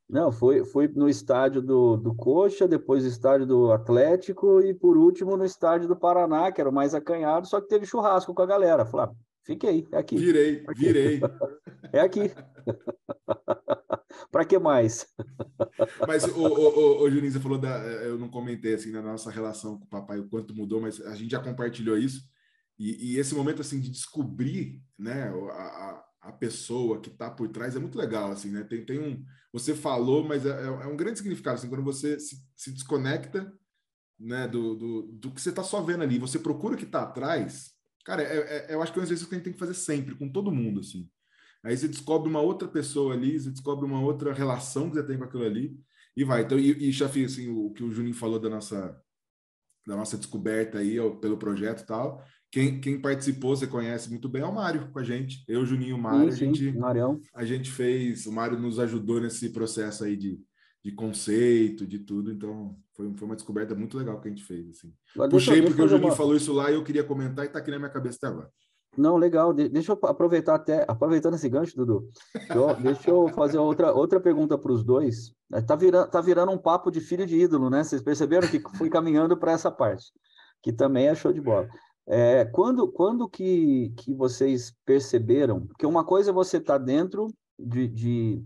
Não, 0.08 0.30
foi, 0.32 0.64
foi 0.64 0.88
no 0.88 1.08
estádio 1.08 1.60
do, 1.60 1.96
do 1.96 2.14
Coxa, 2.14 2.68
depois 2.68 3.02
no 3.02 3.08
estádio 3.08 3.46
do 3.46 3.72
Atlético 3.72 4.60
e 4.60 4.74
por 4.74 4.96
último 4.96 5.36
no 5.36 5.44
estádio 5.44 5.88
do 5.88 5.96
Paraná, 5.96 6.50
que 6.52 6.60
era 6.60 6.70
o 6.70 6.72
mais 6.72 6.94
acanhado, 6.94 7.46
só 7.46 7.60
que 7.60 7.68
teve 7.68 7.84
churrasco 7.84 8.34
com 8.34 8.42
a 8.42 8.46
galera. 8.46 8.86
Falei, 8.86 9.06
ah, 9.06 9.12
fique 9.44 9.66
aí, 9.66 9.86
é 9.92 9.98
aqui. 9.98 10.16
Virei, 10.16 10.64
aqui. 10.66 10.80
virei. 10.80 11.20
é 11.92 12.00
aqui. 12.00 12.30
Para 14.30 14.44
que 14.44 14.58
mais? 14.58 15.06
Mas 16.06 16.24
o, 16.24 16.46
o, 16.46 17.02
o, 17.02 17.10
Juninho, 17.10 17.32
você 17.32 17.40
falou 17.40 17.58
da. 17.58 17.78
Eu 17.78 18.18
não 18.18 18.28
comentei 18.28 18.74
assim 18.74 18.90
na 18.90 19.02
nossa 19.02 19.30
relação 19.30 19.78
com 19.78 19.84
o 19.84 19.88
papai 19.88 20.18
o 20.18 20.28
quanto 20.28 20.54
mudou, 20.54 20.80
mas 20.80 21.00
a 21.00 21.14
gente 21.14 21.30
já 21.30 21.42
compartilhou 21.42 21.96
isso. 21.96 22.22
E, 22.78 23.12
e 23.12 23.18
esse 23.18 23.34
momento 23.34 23.60
assim 23.60 23.80
de 23.80 23.90
descobrir, 23.90 24.80
né, 24.98 25.28
a, 25.50 26.04
a 26.22 26.32
pessoa 26.32 27.00
que 27.00 27.08
está 27.08 27.30
por 27.30 27.48
trás 27.48 27.76
é 27.76 27.78
muito 27.78 27.98
legal, 27.98 28.30
assim, 28.30 28.50
né? 28.50 28.64
Tem, 28.64 28.84
tem 28.84 28.98
um. 28.98 29.24
Você 29.52 29.74
falou, 29.74 30.24
mas 30.24 30.44
é, 30.44 30.66
é 30.66 30.86
um 30.86 30.96
grande 30.96 31.18
significado, 31.18 31.58
assim, 31.58 31.68
quando 31.68 31.82
você 31.82 32.18
se, 32.18 32.36
se 32.54 32.72
desconecta, 32.72 33.52
né, 34.18 34.48
do, 34.48 34.74
do, 34.74 35.02
do 35.02 35.30
que 35.30 35.40
você 35.40 35.50
está 35.50 35.62
só 35.62 35.80
vendo 35.80 36.02
ali, 36.02 36.18
você 36.18 36.38
procura 36.38 36.74
o 36.74 36.78
que 36.78 36.84
está 36.84 37.02
atrás. 37.02 37.72
Cara, 38.04 38.22
é, 38.22 38.36
é, 38.36 38.74
eu 38.74 38.82
acho 38.82 38.92
que 38.92 38.98
é 38.98 39.02
um 39.02 39.04
exercício 39.04 39.28
que 39.28 39.34
a 39.34 39.38
gente 39.38 39.44
tem 39.44 39.52
que 39.52 39.58
fazer 39.58 39.74
sempre, 39.74 40.14
com 40.14 40.28
todo 40.28 40.52
mundo, 40.52 40.80
assim. 40.80 41.08
Aí 41.64 41.76
você 41.76 41.88
descobre 41.88 42.28
uma 42.28 42.40
outra 42.40 42.68
pessoa 42.68 43.14
ali, 43.14 43.38
você 43.38 43.50
descobre 43.50 43.84
uma 43.84 44.00
outra 44.00 44.32
relação 44.32 44.88
que 44.88 44.96
você 44.96 45.02
tem 45.02 45.18
com 45.18 45.24
aquilo 45.24 45.44
ali 45.44 45.76
e 46.16 46.24
vai. 46.24 46.42
Então, 46.42 46.58
e, 46.58 46.88
e 46.88 46.92
Chafi, 46.92 47.24
assim, 47.24 47.48
o 47.48 47.70
que 47.70 47.82
o 47.82 47.90
Juninho 47.90 48.14
falou 48.14 48.38
da 48.38 48.48
nossa 48.48 49.00
da 49.86 49.96
nossa 49.96 50.18
descoberta 50.18 50.78
aí 50.78 51.00
ó, 51.00 51.10
pelo 51.10 51.38
projeto 51.38 51.80
e 51.80 51.86
tal. 51.86 52.22
Quem, 52.50 52.80
quem 52.80 53.00
participou, 53.00 53.56
você 53.56 53.66
conhece 53.66 54.10
muito 54.10 54.28
bem, 54.28 54.42
é 54.42 54.44
o 54.44 54.54
Mário 54.54 54.90
com 54.90 54.98
a 54.98 55.02
gente. 55.02 55.42
Eu, 55.48 55.64
Juninho 55.64 55.90
e 55.90 55.92
o 55.94 55.98
Mário, 55.98 56.32
sim, 56.32 56.50
a, 56.50 56.54
gente, 56.54 56.78
Marião. 56.78 57.20
a 57.34 57.44
gente 57.44 57.70
fez, 57.70 58.26
o 58.26 58.32
Mário 58.32 58.58
nos 58.58 58.78
ajudou 58.78 59.20
nesse 59.20 59.50
processo 59.50 60.04
aí 60.04 60.16
de, 60.16 60.40
de 60.84 60.92
conceito, 60.92 61.86
de 61.86 61.98
tudo, 61.98 62.30
então 62.30 62.78
foi, 62.94 63.12
foi 63.14 63.26
uma 63.28 63.34
descoberta 63.34 63.74
muito 63.74 63.98
legal 63.98 64.20
que 64.20 64.28
a 64.28 64.30
gente 64.30 64.44
fez. 64.44 64.68
Assim. 64.70 64.92
Puxei 65.30 65.62
porque 65.62 65.80
o 65.80 65.88
Juninho 65.88 66.08
uma... 66.08 66.16
falou 66.16 66.36
isso 66.36 66.52
lá 66.52 66.70
e 66.70 66.74
eu 66.74 66.84
queria 66.84 67.04
comentar 67.04 67.44
e 67.44 67.48
está 67.48 67.58
aqui 67.58 67.70
na 67.70 67.78
minha 67.78 67.90
cabeça 67.90 68.16
até 68.16 68.28
agora. 68.28 68.50
Não, 68.98 69.16
legal. 69.16 69.52
De 69.52 69.68
deixa 69.68 69.92
eu 69.92 69.98
aproveitar 70.02 70.56
até, 70.56 70.84
aproveitando 70.88 71.34
esse 71.34 71.48
gancho, 71.48 71.76
Dudu. 71.76 72.08
Eu, 72.50 72.74
deixa 72.76 73.10
eu 73.10 73.28
fazer 73.28 73.58
outra, 73.58 73.92
outra 73.92 74.18
pergunta 74.18 74.58
para 74.58 74.72
os 74.72 74.82
dois. 74.82 75.32
É, 75.52 75.76
virando, 75.76 76.10
tá 76.10 76.20
virando 76.20 76.52
um 76.52 76.58
papo 76.58 76.90
de 76.90 77.00
filho 77.00 77.24
de 77.24 77.38
ídolo, 77.38 77.70
né? 77.70 77.84
Vocês 77.84 78.02
perceberam 78.02 78.48
que 78.48 78.60
fui 78.76 78.90
caminhando 78.90 79.36
para 79.36 79.52
essa 79.52 79.70
parte, 79.70 80.12
que 80.62 80.72
também 80.72 81.06
é 81.06 81.14
show 81.14 81.32
de 81.32 81.40
bola. 81.40 81.68
É, 82.06 82.44
quando 82.46 82.90
quando 82.90 83.28
que, 83.28 83.92
que 83.96 84.14
vocês 84.14 84.74
perceberam? 84.84 85.66
Porque 85.66 85.86
uma 85.86 86.04
coisa 86.04 86.30
é 86.30 86.32
você 86.32 86.56
estar 86.56 86.78
tá 86.78 86.84
dentro 86.84 87.28
de, 87.58 87.86
de, 87.86 88.42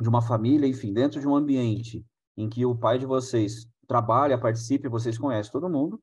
de 0.00 0.08
uma 0.08 0.20
família, 0.20 0.66
enfim, 0.66 0.92
dentro 0.92 1.20
de 1.20 1.26
um 1.26 1.34
ambiente 1.34 2.04
em 2.36 2.48
que 2.48 2.66
o 2.66 2.76
pai 2.76 2.98
de 2.98 3.06
vocês 3.06 3.66
trabalha, 3.88 4.36
participa, 4.36 4.88
vocês 4.88 5.16
conhecem 5.16 5.52
todo 5.52 5.70
mundo. 5.70 5.98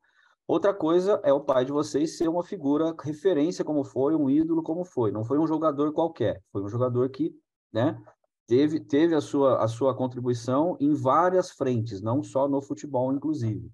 Outra 0.53 0.71
coisa 0.71 1.19
é 1.23 1.33
o 1.33 1.41
pai 1.41 1.65
de 1.65 1.71
vocês 1.71 2.15
ser 2.15 2.27
uma 2.27 2.43
figura 2.43 2.95
referência 3.01 3.65
como 3.65 3.83
foi, 3.83 4.13
um 4.13 4.29
ídolo 4.29 4.61
como 4.61 4.85
foi. 4.85 5.11
Não 5.11 5.23
foi 5.23 5.39
um 5.39 5.47
jogador 5.47 5.91
qualquer, 5.91 6.43
foi 6.51 6.61
um 6.61 6.69
jogador 6.69 7.09
que, 7.09 7.35
né, 7.73 7.99
teve, 8.45 8.79
teve 8.79 9.15
a, 9.15 9.19
sua, 9.19 9.63
a 9.63 9.67
sua 9.67 9.95
contribuição 9.95 10.77
em 10.79 10.93
várias 10.93 11.49
frentes, 11.49 12.03
não 12.03 12.21
só 12.21 12.47
no 12.47 12.61
futebol, 12.61 13.11
inclusive. 13.11 13.67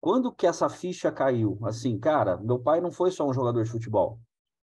Quando 0.00 0.32
que 0.32 0.44
essa 0.44 0.68
ficha 0.68 1.12
caiu? 1.12 1.56
Assim, 1.62 1.96
cara, 1.96 2.36
meu 2.38 2.58
pai 2.58 2.80
não 2.80 2.90
foi 2.90 3.12
só 3.12 3.24
um 3.24 3.32
jogador 3.32 3.62
de 3.62 3.70
futebol. 3.70 4.18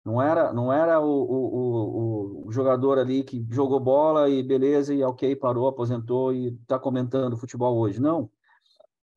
Não 0.04 0.20
era, 0.20 0.52
não 0.52 0.74
era 0.74 1.00
o, 1.00 1.06
o, 1.06 2.46
o, 2.46 2.48
o 2.48 2.52
jogador 2.52 2.98
ali 2.98 3.24
que 3.24 3.46
jogou 3.52 3.80
bola 3.80 4.28
e 4.28 4.42
beleza, 4.42 4.92
e 4.92 5.04
ok, 5.04 5.36
parou, 5.36 5.68
aposentou 5.68 6.34
e 6.34 6.48
está 6.48 6.80
comentando 6.80 7.38
futebol 7.38 7.78
hoje. 7.78 8.02
Não. 8.02 8.28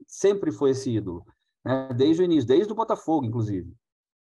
Sempre 0.07 0.53
foi 0.53 0.73
esse 0.73 0.91
ídolo 0.91 1.25
né? 1.67 1.89
desde 1.95 2.23
o 2.23 2.25
início, 2.25 2.47
desde 2.47 2.73
o 2.73 2.77
Botafogo, 2.77 3.27
inclusive. 3.27 3.75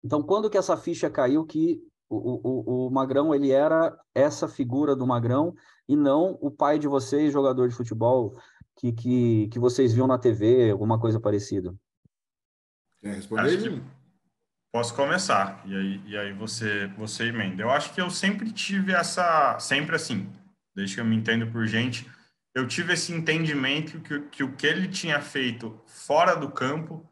Então, 0.02 0.22
quando 0.22 0.48
que 0.48 0.56
essa 0.56 0.76
ficha 0.76 1.10
caiu 1.10 1.44
que 1.44 1.80
o, 2.08 2.16
o, 2.16 2.86
o 2.86 2.90
Magrão 2.90 3.34
ele 3.34 3.50
era 3.50 3.94
essa 4.14 4.48
figura 4.48 4.96
do 4.96 5.06
Magrão 5.06 5.54
e 5.86 5.94
não 5.94 6.38
o 6.40 6.50
pai 6.50 6.78
de 6.78 6.88
vocês, 6.88 7.32
jogador 7.32 7.68
de 7.68 7.74
futebol, 7.74 8.34
que, 8.76 8.92
que, 8.92 9.48
que 9.48 9.58
vocês 9.58 9.92
viam 9.92 10.06
na 10.06 10.18
TV, 10.18 10.70
alguma 10.70 10.98
coisa 10.98 11.20
parecida? 11.20 11.74
Quer 13.00 13.14
responder? 13.14 13.82
Posso 14.72 14.94
começar, 14.94 15.62
e 15.66 15.74
aí, 15.74 16.02
e 16.06 16.16
aí 16.16 16.32
você, 16.32 16.86
você 16.88 17.24
emenda. 17.24 17.62
Eu 17.62 17.70
acho 17.70 17.92
que 17.94 18.00
eu 18.00 18.10
sempre 18.10 18.52
tive 18.52 18.92
essa, 18.92 19.58
sempre 19.58 19.96
assim, 19.96 20.30
desde 20.74 20.94
que 20.94 21.00
eu 21.00 21.06
me 21.06 21.16
entendo 21.16 21.50
por 21.50 21.66
gente, 21.66 22.08
eu 22.54 22.66
tive 22.66 22.92
esse 22.92 23.12
entendimento 23.12 24.00
que, 24.00 24.20
que 24.28 24.44
o 24.44 24.54
que 24.54 24.66
ele 24.66 24.88
tinha 24.88 25.20
feito 25.20 25.80
fora 25.86 26.34
do 26.34 26.50
campo 26.50 27.07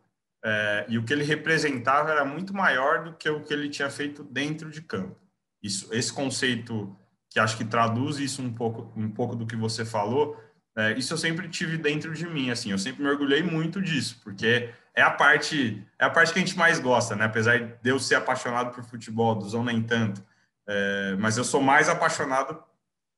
é, 0.49 0.87
e 0.89 0.97
o 0.97 1.03
que 1.03 1.13
ele 1.13 1.25
representava 1.25 2.13
era 2.13 2.25
muito 2.25 2.55
maior 2.55 3.03
do 3.03 3.15
que 3.15 3.29
o 3.29 3.43
que 3.43 3.53
ele 3.53 3.69
tinha 3.69 3.91
feito 3.91 4.23
dentro 4.23 4.71
de 4.71 4.81
campo. 4.81 5.17
Isso, 5.61 5.93
esse 5.93 6.13
conceito 6.13 6.97
que 7.29 7.41
acho 7.41 7.57
que 7.57 7.65
traduz 7.65 8.19
isso 8.19 8.41
um 8.41 8.53
pouco, 8.53 8.93
um 8.97 9.11
pouco 9.11 9.35
do 9.35 9.45
que 9.45 9.57
você 9.57 9.85
falou, 9.85 10.41
é, 10.77 10.97
isso 10.97 11.13
eu 11.13 11.19
sempre 11.19 11.49
tive 11.49 11.77
dentro 11.77 12.15
de 12.15 12.29
mim, 12.29 12.51
assim, 12.51 12.71
eu 12.71 12.79
sempre 12.79 13.03
me 13.03 13.09
orgulhei 13.09 13.43
muito 13.43 13.83
disso, 13.83 14.21
porque 14.23 14.71
é 14.95 15.03
a 15.03 15.11
parte, 15.11 15.85
é 15.99 16.05
a 16.05 16.11
parte 16.11 16.33
que 16.33 16.39
a 16.39 16.43
gente 16.43 16.57
mais 16.57 16.79
gosta, 16.79 17.17
né? 17.17 17.25
Apesar 17.25 17.59
de 17.59 17.91
eu 17.91 17.99
ser 17.99 18.15
apaixonado 18.15 18.73
por 18.73 18.85
futebol, 18.85 19.35
do 19.35 19.49
Zão 19.49 19.65
nem 19.65 19.83
tanto, 19.83 20.25
é, 20.69 21.17
mas 21.19 21.37
eu 21.37 21.45
sou 21.45 21.61
mais 21.61 21.89
apaixonado 21.89 22.63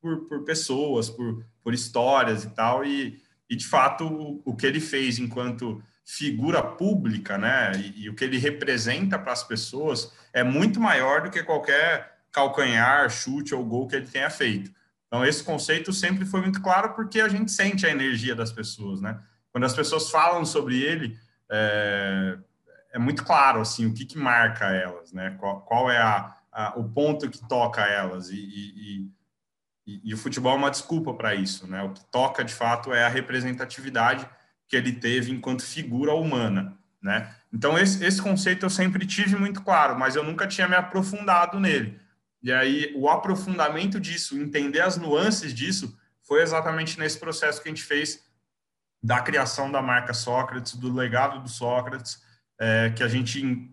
por, 0.01 0.25
por 0.29 0.45
pessoas, 0.45 1.11
por, 1.11 1.45
por 1.63 1.75
histórias 1.75 2.45
e 2.45 2.51
tal, 2.55 2.87
e, 2.87 3.21
e 3.51 3.55
de 3.55 3.67
fato 3.67 4.07
o, 4.07 4.41
o 4.47 4.57
que 4.57 4.67
ele 4.67 4.81
fez 4.81 5.19
enquanto 5.19 5.83
figura 6.11 6.63
pública, 6.63 7.37
né, 7.37 7.73
e, 7.77 8.05
e 8.05 8.09
o 8.09 8.15
que 8.15 8.25
ele 8.25 8.39
representa 8.39 9.19
para 9.19 9.31
as 9.31 9.45
pessoas 9.45 10.11
é 10.33 10.43
muito 10.43 10.81
maior 10.81 11.21
do 11.21 11.31
que 11.31 11.43
qualquer 11.43 12.21
calcanhar, 12.33 13.11
chute 13.11 13.55
ou 13.55 13.63
gol 13.63 13.87
que 13.87 13.97
ele 13.97 14.07
tenha 14.07 14.31
feito. 14.31 14.73
Então, 15.07 15.23
esse 15.23 15.45
conceito 15.45 15.93
sempre 15.93 16.25
foi 16.25 16.41
muito 16.41 16.63
claro 16.63 16.95
porque 16.95 17.21
a 17.21 17.29
gente 17.29 17.53
sente 17.53 17.87
a 17.87 17.91
energia 17.91 18.35
das 18.35 18.51
pessoas, 18.51 19.03
né? 19.03 19.21
Quando 19.53 19.65
as 19.65 19.75
pessoas 19.75 20.11
falam 20.11 20.47
sobre 20.47 20.81
ele, 20.81 21.15
é, 21.51 22.39
é 22.95 22.99
muito 22.99 23.23
claro, 23.23 23.61
assim, 23.61 23.85
o 23.85 23.93
que, 23.93 24.07
que 24.07 24.17
marca 24.17 24.67
elas, 24.67 25.13
né? 25.13 25.37
Qual, 25.39 25.61
qual 25.61 25.91
é 25.91 25.99
a, 25.99 26.35
a, 26.51 26.79
o 26.79 26.89
ponto 26.89 27.29
que 27.29 27.47
toca 27.47 27.83
elas. 27.83 28.31
E, 28.31 28.37
e, 28.37 29.11
e, 29.87 30.01
e 30.05 30.15
o 30.15 30.19
futebol 30.19 30.55
é 30.55 30.57
uma 30.57 30.71
desculpa 30.71 31.13
para 31.13 31.35
isso, 31.35 31.67
né? 31.67 31.83
O 31.83 31.93
que 31.93 32.05
toca, 32.07 32.43
de 32.43 32.55
fato, 32.55 32.95
é 32.95 33.05
a 33.05 33.09
representatividade 33.09 34.27
que 34.69 34.77
ele 34.77 34.93
teve 34.93 35.33
enquanto 35.33 35.63
figura 35.63 36.13
humana, 36.13 36.77
né? 37.03 37.35
Então 37.53 37.79
esse, 37.79 38.05
esse 38.05 38.21
conceito 38.21 38.67
eu 38.67 38.71
sempre 38.71 39.07
tive 39.07 39.35
muito 39.37 39.63
claro, 39.63 39.99
mas 39.99 40.15
eu 40.15 40.23
nunca 40.23 40.47
tinha 40.47 40.69
me 40.69 40.77
aprofundado 40.77 41.59
nele. 41.59 41.99
E 42.43 42.53
aí 42.53 42.93
o 42.95 43.09
aprofundamento 43.09 43.99
disso, 43.99 44.39
entender 44.39 44.81
as 44.81 44.97
nuances 44.97 45.55
disso, 45.55 45.99
foi 46.23 46.43
exatamente 46.43 46.99
nesse 46.99 47.19
processo 47.19 47.63
que 47.63 47.69
a 47.69 47.73
gente 47.73 47.83
fez 47.83 48.23
da 49.03 49.21
criação 49.21 49.71
da 49.73 49.81
marca 49.81 50.13
Sócrates, 50.13 50.75
do 50.75 50.93
legado 50.93 51.41
do 51.41 51.49
Sócrates, 51.49 52.23
é, 52.61 52.91
que 52.91 53.03
a 53.03 53.09
gente 53.09 53.73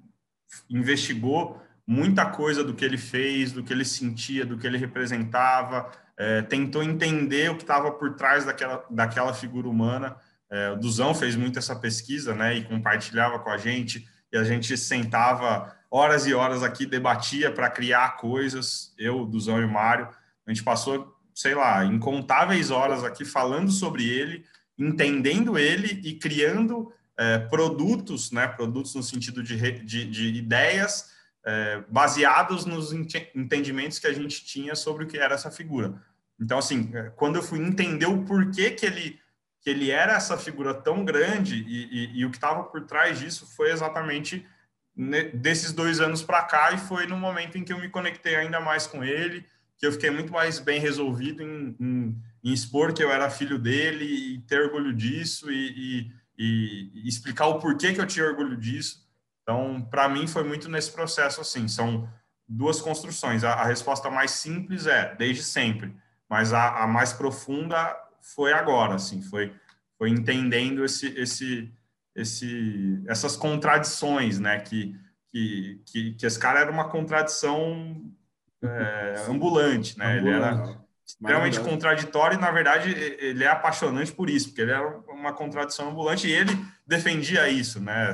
investigou 0.69 1.61
muita 1.85 2.25
coisa 2.25 2.63
do 2.63 2.73
que 2.73 2.85
ele 2.85 2.97
fez, 2.97 3.51
do 3.51 3.63
que 3.63 3.73
ele 3.73 3.83
sentia, 3.83 4.45
do 4.45 4.57
que 4.57 4.65
ele 4.65 4.77
representava, 4.77 5.91
é, 6.17 6.41
tentou 6.43 6.81
entender 6.81 7.49
o 7.51 7.55
que 7.55 7.63
estava 7.63 7.91
por 7.91 8.15
trás 8.15 8.45
daquela, 8.45 8.85
daquela 8.89 9.33
figura 9.33 9.67
humana 9.67 10.15
é, 10.51 10.71
o 10.71 10.75
Duzão 10.75 11.13
fez 11.13 11.35
muito 11.35 11.59
essa 11.59 11.75
pesquisa, 11.75 12.33
né, 12.33 12.55
e 12.55 12.63
compartilhava 12.63 13.39
com 13.39 13.49
a 13.49 13.57
gente, 13.57 14.07
e 14.31 14.37
a 14.37 14.43
gente 14.43 14.77
sentava 14.77 15.75
horas 15.89 16.25
e 16.25 16.33
horas 16.33 16.63
aqui, 16.63 16.85
debatia 16.85 17.51
para 17.51 17.69
criar 17.69 18.17
coisas, 18.17 18.93
eu, 18.97 19.25
Duzão 19.25 19.61
e 19.61 19.65
o 19.65 19.71
Mário, 19.71 20.09
a 20.45 20.51
gente 20.51 20.63
passou, 20.63 21.15
sei 21.33 21.55
lá, 21.55 21.83
incontáveis 21.85 22.69
horas 22.69 23.03
aqui 23.03 23.25
falando 23.25 23.71
sobre 23.71 24.07
ele, 24.07 24.45
entendendo 24.77 25.57
ele 25.57 26.01
e 26.03 26.13
criando 26.15 26.91
é, 27.17 27.39
produtos, 27.39 28.31
né, 28.31 28.47
produtos 28.47 28.93
no 28.93 29.03
sentido 29.03 29.41
de, 29.41 29.57
de, 29.83 30.05
de 30.05 30.27
ideias 30.35 31.15
é, 31.45 31.83
baseados 31.87 32.65
nos 32.65 32.91
entendimentos 32.91 33.99
que 33.99 34.07
a 34.07 34.13
gente 34.13 34.43
tinha 34.43 34.75
sobre 34.75 35.03
o 35.03 35.07
que 35.07 35.17
era 35.17 35.35
essa 35.35 35.51
figura. 35.51 36.01
Então, 36.39 36.57
assim, 36.57 36.89
é, 36.93 37.11
quando 37.15 37.37
eu 37.37 37.43
fui 37.43 37.59
entender 37.59 38.07
o 38.07 38.23
porquê 38.23 38.71
que 38.71 38.85
ele, 38.85 39.19
que 39.66 39.72
ele 39.72 39.89
era 39.89 40.13
essa 40.13 40.38
figura 40.38 40.74
tão 40.74 41.03
grande 41.03 41.55
e, 41.55 41.86
e, 41.86 42.20
e 42.20 42.26
o 42.26 42.30
que 42.30 42.38
estava 42.38 42.63
por 42.63 42.86
trás 42.86 43.20
disso 43.20 43.51
foi 43.57 43.72
exatamente 43.72 44.45
desses 45.34 45.74
dois 45.74 45.99
anos 45.99 46.24
para 46.24 46.43
cá 46.43 46.72
e 46.72 46.78
foi 46.78 47.05
no 47.07 47.18
momento 47.18 47.57
em 47.57 47.63
que 47.66 47.74
eu 47.74 47.80
me 47.80 47.89
conectei 47.89 48.38
ainda 48.38 48.61
mais 48.61 48.88
com 48.88 49.03
ele, 49.03 49.45
que 49.78 49.86
eu 49.86 49.91
fiquei 49.91 50.09
muito 50.09 50.32
mais 50.32 50.59
bem 50.59 50.80
resolvido 50.80 51.43
em, 51.43 51.76
em, 51.78 52.22
em 52.43 52.53
expor 52.53 52.93
que 52.93 53.03
eu 53.03 53.11
era 53.11 53.30
filho 53.30 53.59
dele 53.59 54.05
e 54.05 54.39
ter 54.43 54.61
orgulho 54.61 54.93
disso 54.93 55.51
e, 55.51 56.09
e 56.38 57.07
explicar 57.09 57.47
o 57.47 57.59
porquê 57.59 57.91
que 57.91 57.99
eu 57.99 58.05
tinha 58.05 58.26
orgulho 58.26 58.55
disso 58.55 59.05
então, 59.45 59.80
para 59.91 60.09
mim, 60.09 60.26
foi 60.26 60.43
muito 60.43 60.68
nesse 60.68 60.91
processo 60.91 61.39
assim. 61.39 61.68
São 61.68 62.09
duas 62.47 62.82
construções. 62.82 63.43
A, 63.43 63.53
a 63.53 63.66
resposta 63.66 64.09
mais 64.09 64.32
simples 64.32 64.88
é 64.88 65.13
desde 65.16 65.43
sempre, 65.43 65.95
mas 66.28 66.51
a, 66.51 66.84
a, 66.84 66.88
mais 66.88 67.13
profunda 67.13 67.95
foi 68.34 68.53
agora, 68.53 68.95
assim, 68.95 69.21
foi, 69.21 69.53
foi 69.97 70.09
entendendo 70.09 70.84
esse, 70.84 71.07
esse, 71.19 71.71
esse, 72.15 73.03
essas 73.07 73.36
contradições, 73.36 74.39
né? 74.39 74.59
Que, 74.59 74.95
que, 75.32 75.82
que, 75.86 76.13
que 76.13 76.26
esse 76.26 76.39
cara 76.39 76.59
era 76.59 76.71
uma 76.71 76.89
contradição 76.89 78.01
é, 78.63 79.26
ambulante, 79.30 79.97
né? 79.97 80.17
Ele 80.17 80.30
era 80.30 80.80
extremamente 81.05 81.59
contraditório 81.59 82.38
e, 82.38 82.41
na 82.41 82.49
verdade, 82.49 82.89
ele 83.19 83.43
é 83.43 83.47
apaixonante 83.47 84.11
por 84.11 84.30
isso, 84.30 84.47
porque 84.47 84.61
ele 84.61 84.71
era 84.71 84.88
uma 85.07 85.34
contradição 85.34 85.91
ambulante 85.91 86.28
e 86.28 86.32
ele 86.32 86.51
defendia 86.88 87.47
isso, 87.47 87.80
né? 87.80 88.11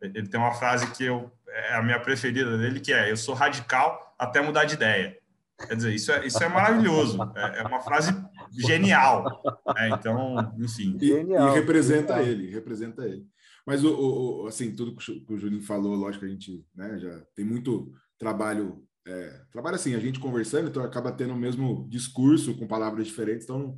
Ele 0.00 0.26
tem 0.28 0.40
uma 0.40 0.52
frase 0.52 0.90
que 0.92 1.04
eu, 1.04 1.30
é 1.46 1.74
a 1.74 1.82
minha 1.82 2.00
preferida 2.00 2.56
dele, 2.56 2.80
que 2.80 2.92
é: 2.92 3.10
Eu 3.10 3.16
sou 3.16 3.34
radical 3.34 4.14
até 4.18 4.40
mudar 4.40 4.64
de 4.64 4.74
ideia. 4.74 5.18
Quer 5.66 5.76
dizer, 5.76 5.94
isso 5.94 6.10
é, 6.10 6.26
isso 6.26 6.42
é 6.42 6.48
maravilhoso. 6.48 7.18
É, 7.36 7.60
é 7.60 7.62
uma 7.62 7.80
frase 7.80 8.12
genial. 8.52 9.42
Né? 9.74 9.90
Então, 9.90 10.54
enfim. 10.58 10.96
E, 11.00 11.10
e 11.10 11.50
representa 11.54 12.16
genial. 12.16 12.32
ele, 12.32 12.50
representa 12.50 13.04
ele. 13.04 13.26
Mas, 13.66 13.84
o, 13.84 14.42
o, 14.42 14.46
assim, 14.46 14.74
tudo 14.74 14.96
que 14.96 15.32
o 15.32 15.38
Juninho 15.38 15.62
falou, 15.62 15.94
lógico 15.94 16.24
que 16.24 16.30
a 16.30 16.34
gente 16.34 16.66
né, 16.74 16.98
já 16.98 17.20
tem 17.34 17.44
muito 17.44 17.92
trabalho. 18.18 18.84
É, 19.06 19.42
trabalho 19.50 19.74
assim, 19.74 19.94
a 19.94 19.98
gente 19.98 20.20
conversando, 20.20 20.68
então 20.68 20.82
acaba 20.82 21.10
tendo 21.10 21.32
o 21.34 21.36
mesmo 21.36 21.88
discurso 21.88 22.56
com 22.56 22.68
palavras 22.68 23.06
diferentes, 23.06 23.44
então 23.44 23.76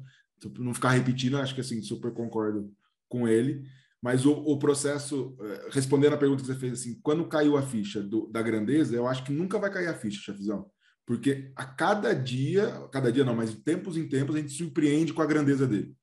não 0.59 0.75
ficar 0.75 0.91
repetindo, 0.91 1.39
acho 1.39 1.55
que 1.55 1.63
assim, 1.63 1.81
super 1.81 2.13
concordo 2.13 2.71
com 3.09 3.27
ele. 3.27 3.65
Mas 4.03 4.27
o, 4.27 4.33
o, 4.33 4.59
processo, 4.59 5.35
eh, 5.41 5.69
respondendo 5.71 6.13
a 6.13 6.19
pergunta 6.19 6.43
que 6.43 6.47
você 6.47 6.55
fez, 6.55 6.75
assim, 6.75 7.01
quando 7.03 7.27
caiu 7.27 7.57
a 7.57 7.63
ficha 7.63 8.03
do, 8.03 8.27
da 8.27 8.43
grandeza, 8.43 8.95
eu 8.95 9.07
acho 9.07 9.25
que 9.25 9.33
nunca 9.33 9.59
vai 9.59 9.73
cair 9.73 9.87
a 9.87 9.95
ficha, 9.95 10.21
chefizão. 10.21 10.71
Porque 11.07 11.53
a 11.55 11.65
cada 11.65 12.15
dia, 12.15 12.89
cada 12.91 13.13
dia 13.13 13.25
não, 13.25 13.35
mas 13.35 13.51
de 13.51 13.57
tempos 13.59 13.97
em 13.97 14.09
tempos, 14.09 14.35
a 14.35 14.39
gente 14.39 14.53
surpreende 14.53 15.13
com 15.13 15.21
a 15.21 15.27
grandeza 15.27 15.67
dele. 15.67 15.95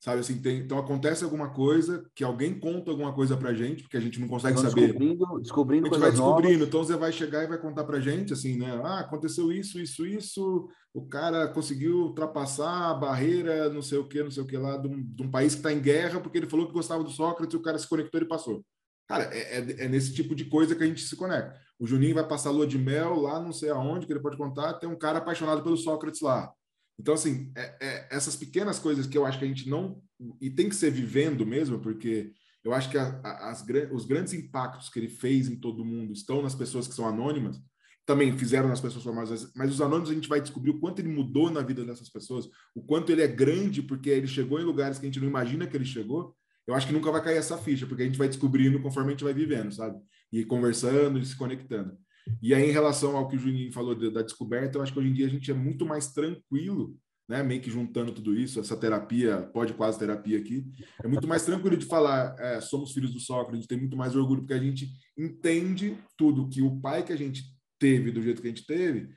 Sabe 0.00 0.20
assim 0.20 0.40
tem, 0.40 0.58
então 0.58 0.78
acontece 0.78 1.24
alguma 1.24 1.50
coisa 1.50 2.08
que 2.14 2.22
alguém 2.22 2.56
conta 2.56 2.88
alguma 2.88 3.12
coisa 3.12 3.36
para 3.36 3.52
gente 3.52 3.82
porque 3.82 3.96
a 3.96 4.00
gente 4.00 4.20
não 4.20 4.28
consegue 4.28 4.56
saber. 4.56 4.92
descobrindo 4.92 5.40
descobrindo 5.40 5.86
a 5.88 5.90
gente 5.90 5.98
vai 5.98 6.10
descobrindo 6.12 6.52
novas. 6.52 6.68
então 6.68 6.84
você 6.84 6.96
vai 6.96 7.10
chegar 7.10 7.42
e 7.42 7.48
vai 7.48 7.58
contar 7.58 7.82
para 7.82 7.98
gente 7.98 8.32
assim 8.32 8.56
né? 8.56 8.80
Ah 8.84 9.00
aconteceu 9.00 9.50
isso 9.50 9.80
isso 9.80 10.06
isso 10.06 10.68
o 10.94 11.04
cara 11.04 11.48
conseguiu 11.48 11.96
ultrapassar 12.02 12.90
a 12.90 12.94
barreira 12.94 13.68
não 13.70 13.82
sei 13.82 13.98
o 13.98 14.06
que 14.06 14.22
não 14.22 14.30
sei 14.30 14.44
o 14.44 14.46
que 14.46 14.56
lá 14.56 14.76
de 14.76 14.86
um, 14.86 15.02
de 15.02 15.20
um 15.24 15.30
país 15.32 15.54
que 15.54 15.58
está 15.58 15.72
em 15.72 15.80
guerra 15.80 16.20
porque 16.20 16.38
ele 16.38 16.48
falou 16.48 16.68
que 16.68 16.72
gostava 16.72 17.02
do 17.02 17.10
Sócrates 17.10 17.54
e 17.54 17.56
o 17.56 17.62
cara 17.62 17.76
se 17.76 17.88
conectou 17.88 18.20
e 18.20 18.24
passou 18.24 18.64
cara 19.08 19.24
é, 19.34 19.58
é, 19.58 19.84
é 19.84 19.88
nesse 19.88 20.14
tipo 20.14 20.34
de 20.34 20.44
coisa 20.44 20.76
que 20.76 20.84
a 20.84 20.86
gente 20.86 21.02
se 21.02 21.16
conecta 21.16 21.58
o 21.78 21.86
Juninho 21.86 22.14
vai 22.14 22.26
passar 22.26 22.50
lua 22.50 22.66
de 22.66 22.78
mel 22.78 23.20
lá 23.20 23.40
não 23.40 23.52
sei 23.52 23.70
aonde 23.70 24.06
que 24.06 24.12
ele 24.12 24.20
pode 24.20 24.36
contar 24.36 24.74
tem 24.74 24.88
um 24.88 24.98
cara 24.98 25.18
apaixonado 25.18 25.62
pelo 25.62 25.76
Sócrates 25.76 26.20
lá 26.20 26.52
então, 26.98 27.14
assim, 27.14 27.52
é, 27.56 27.76
é, 27.80 28.08
essas 28.10 28.34
pequenas 28.34 28.78
coisas 28.78 29.06
que 29.06 29.16
eu 29.16 29.24
acho 29.24 29.38
que 29.38 29.44
a 29.44 29.48
gente 29.48 29.68
não. 29.68 30.02
E 30.40 30.50
tem 30.50 30.68
que 30.68 30.74
ser 30.74 30.90
vivendo 30.90 31.46
mesmo, 31.46 31.78
porque 31.78 32.32
eu 32.64 32.72
acho 32.72 32.90
que 32.90 32.98
a, 32.98 33.20
a, 33.22 33.50
as, 33.50 33.64
os 33.92 34.04
grandes 34.04 34.32
impactos 34.32 34.88
que 34.88 34.98
ele 34.98 35.08
fez 35.08 35.48
em 35.48 35.56
todo 35.56 35.84
mundo 35.84 36.12
estão 36.12 36.42
nas 36.42 36.56
pessoas 36.56 36.88
que 36.88 36.94
são 36.94 37.06
anônimas, 37.06 37.60
também 38.04 38.36
fizeram 38.36 38.68
nas 38.68 38.80
pessoas 38.80 39.04
famosas, 39.04 39.52
mas 39.54 39.70
os 39.70 39.80
anônimos 39.80 40.10
a 40.10 40.14
gente 40.14 40.28
vai 40.28 40.40
descobrir 40.40 40.70
o 40.70 40.80
quanto 40.80 40.98
ele 40.98 41.08
mudou 41.08 41.50
na 41.50 41.60
vida 41.62 41.84
dessas 41.84 42.08
pessoas, 42.08 42.48
o 42.74 42.82
quanto 42.82 43.12
ele 43.12 43.22
é 43.22 43.28
grande, 43.28 43.82
porque 43.82 44.10
ele 44.10 44.26
chegou 44.26 44.58
em 44.58 44.64
lugares 44.64 44.98
que 44.98 45.06
a 45.06 45.08
gente 45.08 45.20
não 45.20 45.28
imagina 45.28 45.66
que 45.66 45.76
ele 45.76 45.84
chegou. 45.84 46.34
Eu 46.68 46.74
acho 46.74 46.86
que 46.86 46.92
nunca 46.92 47.10
vai 47.10 47.24
cair 47.24 47.38
essa 47.38 47.56
ficha, 47.56 47.86
porque 47.86 48.02
a 48.02 48.04
gente 48.04 48.18
vai 48.18 48.28
descobrindo 48.28 48.78
conforme 48.82 49.08
a 49.08 49.12
gente 49.12 49.24
vai 49.24 49.32
vivendo, 49.32 49.72
sabe? 49.72 49.98
E 50.30 50.44
conversando 50.44 51.18
e 51.18 51.24
se 51.24 51.34
conectando. 51.34 51.96
E 52.42 52.52
aí, 52.52 52.68
em 52.68 52.72
relação 52.72 53.16
ao 53.16 53.26
que 53.26 53.36
o 53.36 53.38
Juninho 53.38 53.72
falou 53.72 53.94
da 53.94 54.20
descoberta, 54.20 54.76
eu 54.76 54.82
acho 54.82 54.92
que 54.92 54.98
hoje 54.98 55.08
em 55.08 55.14
dia 55.14 55.26
a 55.26 55.30
gente 55.30 55.50
é 55.50 55.54
muito 55.54 55.86
mais 55.86 56.12
tranquilo, 56.12 56.94
né? 57.26 57.42
Meio 57.42 57.62
que 57.62 57.70
juntando 57.70 58.12
tudo 58.12 58.38
isso, 58.38 58.60
essa 58.60 58.76
terapia, 58.76 59.48
pode 59.54 59.72
quase 59.72 59.98
terapia 59.98 60.38
aqui, 60.38 60.66
é 61.02 61.08
muito 61.08 61.26
mais 61.26 61.42
tranquilo 61.42 61.74
de 61.74 61.86
falar, 61.86 62.36
é, 62.38 62.60
somos 62.60 62.92
filhos 62.92 63.14
do 63.14 63.20
Sócrates, 63.20 63.66
tem 63.66 63.78
muito 63.78 63.96
mais 63.96 64.14
orgulho, 64.14 64.42
porque 64.42 64.52
a 64.54 64.62
gente 64.62 64.90
entende 65.16 65.96
tudo 66.18 66.50
que 66.50 66.60
o 66.60 66.78
pai 66.80 67.02
que 67.02 67.14
a 67.14 67.16
gente 67.16 67.44
teve, 67.78 68.10
do 68.10 68.22
jeito 68.22 68.42
que 68.42 68.48
a 68.48 68.50
gente 68.50 68.66
teve, 68.66 69.08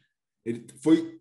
ele 0.46 0.66
foi 0.82 1.21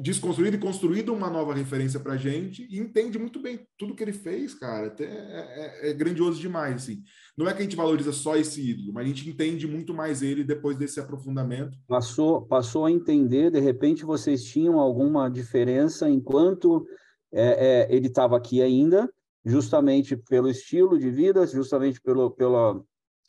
desconstruído 0.00 0.56
e 0.56 0.60
construído 0.60 1.12
uma 1.12 1.28
nova 1.28 1.52
referência 1.52 2.00
para 2.00 2.16
gente 2.16 2.66
e 2.70 2.78
entende 2.78 3.18
muito 3.18 3.38
bem 3.38 3.60
tudo 3.76 3.94
que 3.94 4.02
ele 4.02 4.12
fez, 4.12 4.54
cara. 4.54 4.94
É, 4.98 5.04
é, 5.04 5.90
é, 5.90 5.92
grandioso 5.92 6.40
demais, 6.40 6.76
assim. 6.76 7.02
Não 7.36 7.46
é 7.46 7.52
que 7.52 7.58
a 7.58 7.62
gente 7.62 7.76
valoriza 7.76 8.10
só 8.10 8.36
esse 8.36 8.70
ídolo, 8.70 8.94
mas 8.94 9.04
a 9.04 9.08
gente 9.08 9.28
entende 9.28 9.66
muito 9.66 9.92
mais 9.92 10.22
ele 10.22 10.42
depois 10.42 10.78
desse 10.78 10.98
aprofundamento. 10.98 11.76
Passou, 11.86 12.46
passou 12.46 12.86
a 12.86 12.90
entender, 12.90 13.50
de 13.50 13.60
repente 13.60 14.02
vocês 14.02 14.44
tinham 14.44 14.80
alguma 14.80 15.28
diferença 15.28 16.08
enquanto 16.08 16.86
é, 17.30 17.86
é 17.90 17.94
ele 17.94 18.06
estava 18.06 18.34
aqui 18.34 18.62
ainda, 18.62 19.12
justamente 19.44 20.16
pelo 20.16 20.48
estilo 20.48 20.98
de 20.98 21.10
vida, 21.10 21.46
justamente 21.46 22.00
pelo, 22.00 22.30
pela, 22.30 22.82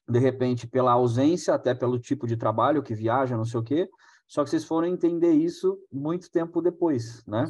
de 0.08 0.20
repente, 0.20 0.66
pela 0.66 0.94
ausência, 0.94 1.54
até 1.54 1.76
pelo 1.76 2.00
tipo 2.00 2.26
de 2.26 2.38
trabalho 2.38 2.82
que 2.82 2.96
viaja, 2.96 3.36
não 3.36 3.44
sei 3.44 3.60
o 3.60 3.64
quê, 3.64 3.90
só 4.28 4.44
que 4.44 4.50
vocês 4.50 4.66
foram 4.66 4.88
entender 4.88 5.32
isso 5.32 5.80
muito 5.92 6.30
tempo 6.30 6.62
depois, 6.62 7.24
né? 7.26 7.50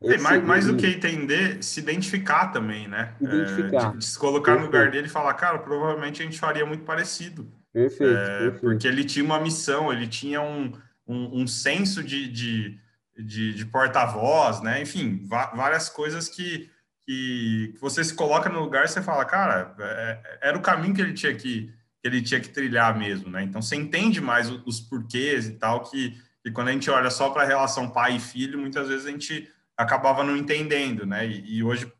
É, 0.00 0.18
mais, 0.18 0.44
mais 0.44 0.66
do 0.66 0.76
que 0.76 0.86
entender, 0.86 1.62
se 1.62 1.80
identificar 1.80 2.48
também, 2.48 2.86
né? 2.86 3.14
Identificar. 3.20 3.88
É, 3.88 3.90
de, 3.90 3.98
de, 3.98 4.04
se 4.04 4.18
colocar 4.18 4.52
perfeito. 4.52 4.60
no 4.60 4.66
lugar 4.66 4.90
dele 4.92 5.08
e 5.08 5.10
falar, 5.10 5.34
cara, 5.34 5.58
provavelmente 5.58 6.22
a 6.22 6.24
gente 6.24 6.38
faria 6.38 6.64
muito 6.64 6.84
parecido. 6.84 7.50
Perfeito, 7.72 8.16
é, 8.16 8.38
perfeito. 8.38 8.60
Porque 8.60 8.86
ele 8.86 9.04
tinha 9.04 9.24
uma 9.24 9.40
missão, 9.40 9.92
ele 9.92 10.06
tinha 10.06 10.40
um, 10.40 10.72
um, 11.08 11.42
um 11.42 11.46
senso 11.46 12.04
de, 12.04 12.28
de, 12.28 12.78
de, 13.18 13.54
de 13.54 13.66
porta-voz, 13.66 14.60
né? 14.60 14.80
Enfim, 14.80 15.26
várias 15.26 15.88
coisas 15.88 16.28
que, 16.28 16.70
que, 17.04 17.72
que 17.74 17.80
você 17.80 18.04
se 18.04 18.14
coloca 18.14 18.48
no 18.48 18.60
lugar 18.60 18.84
e 18.84 18.88
você 18.88 19.02
fala, 19.02 19.24
cara, 19.24 19.74
é, 19.76 20.38
era 20.40 20.56
o 20.56 20.62
caminho 20.62 20.94
que 20.94 21.00
ele 21.00 21.14
tinha 21.14 21.34
que 21.34 21.72
que 22.02 22.08
ele 22.08 22.20
tinha 22.20 22.40
que 22.40 22.48
trilhar 22.48 22.98
mesmo, 22.98 23.30
né? 23.30 23.44
Então 23.44 23.62
você 23.62 23.76
entende 23.76 24.20
mais 24.20 24.50
os 24.50 24.80
porquês 24.80 25.46
e 25.46 25.52
tal, 25.52 25.84
que, 25.84 26.20
que 26.42 26.50
quando 26.50 26.68
a 26.68 26.72
gente 26.72 26.90
olha 26.90 27.10
só 27.10 27.30
para 27.30 27.44
a 27.44 27.46
relação 27.46 27.90
pai 27.90 28.16
e 28.16 28.20
filho, 28.20 28.58
muitas 28.58 28.88
vezes 28.88 29.06
a 29.06 29.10
gente 29.10 29.48
acabava 29.76 30.24
não 30.24 30.36
entendendo, 30.36 31.06
né? 31.06 31.24
E, 31.24 31.58
e 31.58 31.62
hoje 31.62 31.90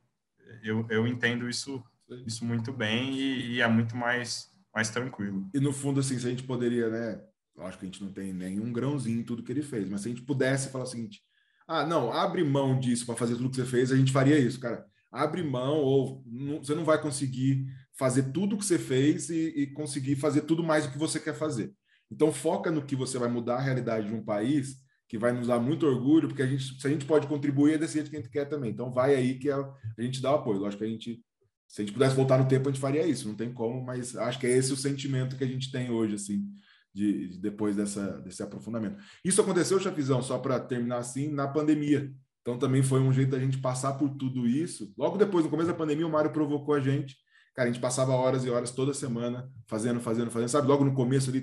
eu, 0.64 0.84
eu 0.90 1.06
entendo 1.06 1.48
isso, 1.48 1.82
isso 2.26 2.44
muito 2.44 2.72
bem 2.72 3.14
e, 3.14 3.52
e, 3.52 3.60
é 3.60 3.68
muito 3.68 3.96
mais, 3.96 4.50
mais 4.74 4.90
tranquilo. 4.90 5.48
E 5.54 5.60
no 5.60 5.72
fundo, 5.72 6.00
assim, 6.00 6.18
se 6.18 6.26
a 6.26 6.30
gente 6.30 6.42
poderia, 6.42 6.88
né? 6.90 7.22
Acho 7.58 7.78
que 7.78 7.84
a 7.84 7.88
gente 7.88 8.02
não 8.02 8.10
tem 8.10 8.32
nenhum 8.32 8.72
grãozinho 8.72 9.20
em 9.20 9.24
tudo 9.24 9.42
que 9.42 9.52
ele 9.52 9.62
fez, 9.62 9.88
mas 9.88 10.00
se 10.00 10.08
a 10.08 10.10
gente 10.10 10.22
pudesse 10.22 10.70
falar 10.70 10.84
o 10.84 10.88
seguinte: 10.88 11.22
ah, 11.68 11.86
não, 11.86 12.12
abre 12.12 12.42
mão 12.42 12.80
disso 12.80 13.06
para 13.06 13.14
fazer 13.14 13.36
tudo 13.36 13.50
que 13.50 13.56
você 13.56 13.66
fez, 13.66 13.92
a 13.92 13.96
gente 13.96 14.10
faria 14.10 14.38
isso, 14.38 14.58
cara. 14.58 14.84
Abre 15.12 15.42
mão, 15.42 15.76
ou 15.76 16.24
não, 16.26 16.58
você 16.58 16.74
não 16.74 16.84
vai 16.84 17.00
conseguir 17.00 17.66
fazer 18.02 18.32
tudo 18.32 18.56
o 18.56 18.58
que 18.58 18.64
você 18.64 18.80
fez 18.80 19.30
e, 19.30 19.54
e, 19.56 19.66
conseguir 19.68 20.16
fazer 20.16 20.40
tudo 20.40 20.64
mais 20.64 20.84
do 20.84 20.90
que 20.90 20.98
você 20.98 21.20
quer 21.20 21.34
fazer. 21.34 21.72
Então 22.10 22.32
foca 22.32 22.68
no 22.68 22.84
que 22.84 22.96
você 22.96 23.16
vai 23.16 23.28
mudar 23.28 23.58
a 23.58 23.60
realidade 23.60 24.08
de 24.08 24.12
um 24.12 24.24
país 24.24 24.74
que 25.08 25.16
vai 25.16 25.30
nos 25.30 25.46
dar 25.46 25.60
muito 25.60 25.86
orgulho, 25.86 26.26
porque 26.26 26.42
a 26.42 26.46
gente, 26.46 26.80
se 26.80 26.84
a 26.84 26.90
gente 26.90 27.06
pode 27.06 27.28
contribuir, 27.28 27.74
é 27.74 27.78
desse 27.78 27.94
jeito 27.94 28.10
que 28.10 28.16
a 28.16 28.18
gente 28.18 28.28
quer 28.28 28.46
também. 28.46 28.72
Então 28.72 28.90
vai 28.90 29.14
aí 29.14 29.38
que 29.38 29.48
a, 29.48 29.56
a 29.56 30.02
gente 30.02 30.20
dá 30.20 30.32
o 30.32 30.34
apoio. 30.34 30.58
Lógico 30.58 30.82
que 30.82 30.88
a 30.88 30.90
gente, 30.90 31.24
se 31.68 31.80
a 31.80 31.84
gente 31.84 31.94
pudesse 31.94 32.16
voltar 32.16 32.38
no 32.38 32.48
tempo, 32.48 32.68
a 32.68 32.72
gente 32.72 32.80
faria 32.80 33.06
isso. 33.06 33.28
Não 33.28 33.36
tem 33.36 33.52
como, 33.54 33.80
mas 33.84 34.16
acho 34.16 34.40
que 34.40 34.48
é 34.48 34.50
esse 34.50 34.72
o 34.72 34.76
sentimento 34.76 35.36
que 35.36 35.44
a 35.44 35.46
gente 35.46 35.70
tem 35.70 35.88
hoje, 35.88 36.16
assim, 36.16 36.44
de, 36.92 37.28
de 37.28 37.38
depois 37.38 37.76
dessa, 37.76 38.20
desse 38.20 38.42
aprofundamento. 38.42 38.96
Isso 39.24 39.40
aconteceu, 39.40 39.78
Chafizão, 39.78 40.22
só 40.22 40.38
para 40.38 40.58
terminar 40.58 40.98
assim, 40.98 41.28
na 41.28 41.46
pandemia. 41.46 42.12
Então 42.40 42.58
também 42.58 42.82
foi 42.82 42.98
um 42.98 43.12
jeito 43.12 43.30
da 43.30 43.38
gente 43.38 43.58
passar 43.58 43.92
por 43.92 44.10
tudo 44.16 44.44
isso. 44.44 44.92
Logo 44.98 45.16
depois, 45.16 45.44
no 45.44 45.50
começo 45.50 45.68
da 45.68 45.76
pandemia, 45.76 46.06
o 46.06 46.10
Mário 46.10 46.32
provocou 46.32 46.74
a 46.74 46.80
gente. 46.80 47.16
Cara, 47.54 47.68
a 47.68 47.72
gente 47.72 47.82
passava 47.82 48.12
horas 48.12 48.44
e 48.44 48.50
horas 48.50 48.70
toda 48.70 48.94
semana 48.94 49.50
fazendo, 49.66 50.00
fazendo, 50.00 50.30
fazendo. 50.30 50.48
Sabe, 50.48 50.68
logo 50.68 50.84
no 50.84 50.94
começo 50.94 51.30
ali, 51.30 51.40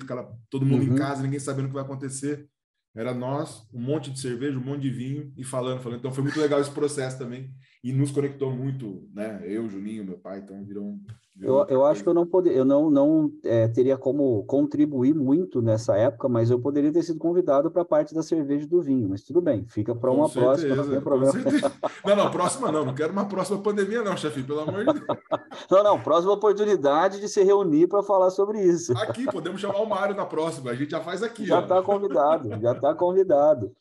todo 0.49 0.65
mundo 0.65 0.85
uhum. 0.85 0.93
em 0.93 0.97
casa, 0.97 1.21
ninguém 1.21 1.39
sabendo 1.39 1.65
o 1.65 1.67
que 1.67 1.75
vai 1.75 1.83
acontecer. 1.83 2.49
Era 2.95 3.13
nós, 3.13 3.67
um 3.71 3.79
monte 3.79 4.09
de 4.09 4.19
cerveja, 4.19 4.57
um 4.57 4.63
monte 4.63 4.81
de 4.81 4.89
vinho 4.89 5.31
e 5.37 5.43
falando, 5.43 5.81
falando. 5.81 5.99
Então 5.99 6.11
foi 6.11 6.23
muito 6.23 6.39
legal 6.39 6.59
esse 6.59 6.71
processo 6.71 7.19
também 7.19 7.53
e 7.83 7.93
nos 7.93 8.11
conectou 8.11 8.51
muito, 8.51 9.07
né? 9.13 9.41
Eu, 9.45 9.69
Juninho, 9.69 10.05
meu 10.05 10.17
pai, 10.17 10.39
então 10.39 10.63
virou 10.63 10.85
um, 10.85 10.99
eu, 11.41 11.65
eu 11.69 11.85
acho 11.85 12.03
que 12.03 12.09
eu 12.09 12.13
não 12.13 12.25
poder, 12.25 12.53
eu 12.53 12.65
não, 12.65 12.89
não 12.89 13.31
é, 13.45 13.67
teria 13.69 13.97
como 13.97 14.43
contribuir 14.43 15.15
muito 15.15 15.61
nessa 15.61 15.95
época, 15.95 16.27
mas 16.27 16.51
eu 16.51 16.59
poderia 16.59 16.91
ter 16.91 17.01
sido 17.01 17.17
convidado 17.17 17.71
para 17.71 17.81
a 17.81 17.85
parte 17.85 18.13
da 18.13 18.21
cerveja 18.21 18.65
e 18.65 18.67
do 18.67 18.81
vinho, 18.81 19.07
mas 19.07 19.23
tudo 19.23 19.41
bem, 19.41 19.65
fica 19.65 19.95
para 19.95 20.11
uma 20.11 20.27
certeza, 20.27 20.67
próxima, 20.67 20.75
não 20.75 20.89
tem 20.89 21.01
problema. 21.01 21.33
Não, 22.05 22.15
não, 22.15 22.31
próxima 22.31 22.71
não, 22.71 22.85
não 22.85 22.93
quero 22.93 23.13
uma 23.13 23.25
próxima 23.25 23.59
pandemia 23.59 24.03
não, 24.03 24.17
chefe, 24.17 24.43
pelo 24.43 24.59
amor 24.59 24.85
de 24.85 24.93
Deus. 24.93 25.05
Não, 25.69 25.83
não, 25.83 25.99
próxima 26.01 26.33
oportunidade 26.33 27.19
de 27.19 27.27
se 27.27 27.43
reunir 27.43 27.87
para 27.87 28.01
falar 28.01 28.31
sobre 28.31 28.61
isso. 28.61 28.97
Aqui, 28.97 29.25
podemos 29.25 29.61
chamar 29.61 29.79
o 29.81 29.85
Mário 29.85 30.15
na 30.15 30.25
próxima, 30.25 30.71
a 30.71 30.75
gente 30.75 30.91
já 30.91 30.99
faz 30.99 31.21
aqui. 31.21 31.45
Já 31.45 31.59
está 31.61 31.81
convidado, 31.81 32.49
já 32.59 32.71
está 32.71 32.93
convidado. 32.95 33.71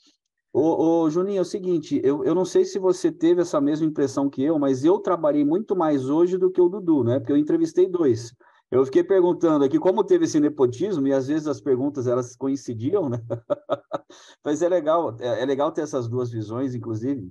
Ô, 0.61 1.05
ô, 1.05 1.11
Juninho, 1.11 1.39
é 1.39 1.43
o 1.43 1.45
seguinte, 1.45 2.01
eu, 2.03 2.25
eu 2.25 2.35
não 2.35 2.45
sei 2.45 2.65
se 2.65 2.81
você 2.81 3.13
teve 3.13 3.43
essa 3.43 3.61
mesma 3.61 3.87
impressão 3.87 4.29
que 4.29 4.43
eu, 4.43 4.59
mas 4.59 4.85
eu 4.85 4.99
trabalhei 4.99 5.45
muito 5.45 5.77
mais 5.77 6.09
hoje 6.11 6.37
do 6.37 6.51
que 6.51 6.61
o 6.61 6.69
Dudu, 6.69 7.05
né? 7.05 7.21
Porque 7.21 7.31
eu 7.31 7.37
entrevistei 7.37 7.89
dois. 7.89 8.35
Eu 8.69 8.85
fiquei 8.85 9.05
perguntando 9.05 9.65
aqui 9.65 9.79
como 9.79 10.03
teve 10.03 10.25
esse 10.25 10.41
nepotismo, 10.41 11.07
e 11.07 11.13
às 11.13 11.29
vezes 11.29 11.47
as 11.47 11.61
perguntas 11.61 12.09
elas 12.09 12.35
coincidiam, 12.35 13.09
né? 13.09 13.19
mas 14.45 14.61
é 14.61 14.69
legal, 14.69 15.17
é, 15.21 15.43
é 15.43 15.47
legal 15.47 15.71
ter 15.71 15.83
essas 15.83 16.09
duas 16.09 16.29
visões, 16.29 16.75
inclusive, 16.75 17.31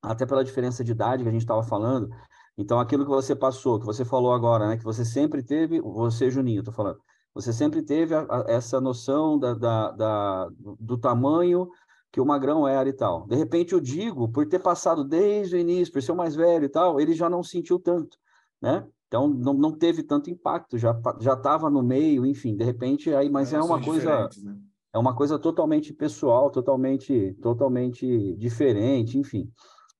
até 0.00 0.24
pela 0.24 0.44
diferença 0.44 0.84
de 0.84 0.92
idade 0.92 1.24
que 1.24 1.28
a 1.28 1.32
gente 1.32 1.42
estava 1.42 1.64
falando. 1.64 2.08
Então, 2.56 2.78
aquilo 2.78 3.04
que 3.04 3.10
você 3.10 3.34
passou, 3.34 3.80
que 3.80 3.86
você 3.86 4.04
falou 4.04 4.32
agora, 4.32 4.68
né? 4.68 4.76
Que 4.76 4.84
você 4.84 5.04
sempre 5.04 5.42
teve, 5.42 5.80
você, 5.80 6.30
Juninho, 6.30 6.60
estou 6.60 6.72
falando, 6.72 7.00
você 7.34 7.52
sempre 7.52 7.82
teve 7.82 8.14
a, 8.14 8.20
a, 8.22 8.44
essa 8.48 8.80
noção 8.80 9.38
da, 9.38 9.54
da, 9.54 9.90
da, 9.90 10.48
do 10.78 10.96
tamanho 10.96 11.68
que 12.12 12.20
o 12.20 12.26
Magrão 12.26 12.66
era 12.66 12.88
e 12.88 12.92
tal. 12.92 13.26
De 13.26 13.36
repente, 13.36 13.72
eu 13.72 13.80
digo, 13.80 14.28
por 14.28 14.46
ter 14.46 14.58
passado 14.58 15.04
desde 15.04 15.56
o 15.56 15.58
início, 15.58 15.92
por 15.92 16.02
ser 16.02 16.12
o 16.12 16.16
mais 16.16 16.34
velho 16.34 16.64
e 16.64 16.68
tal, 16.68 17.00
ele 17.00 17.12
já 17.14 17.28
não 17.28 17.42
sentiu 17.42 17.78
tanto, 17.78 18.18
né? 18.60 18.86
Então, 19.06 19.28
não, 19.28 19.54
não 19.54 19.72
teve 19.72 20.02
tanto 20.02 20.30
impacto, 20.30 20.78
já 20.78 20.98
já 21.20 21.34
estava 21.34 21.68
no 21.68 21.82
meio, 21.82 22.24
enfim, 22.24 22.56
de 22.56 22.64
repente, 22.64 23.12
aí, 23.12 23.28
mas 23.28 23.52
é, 23.52 23.56
é 23.56 23.62
uma 23.62 23.82
coisa... 23.82 24.28
Né? 24.42 24.56
É 24.92 24.98
uma 24.98 25.14
coisa 25.14 25.38
totalmente 25.38 25.92
pessoal, 25.92 26.50
totalmente, 26.50 27.36
totalmente 27.40 28.34
diferente, 28.36 29.18
enfim. 29.18 29.48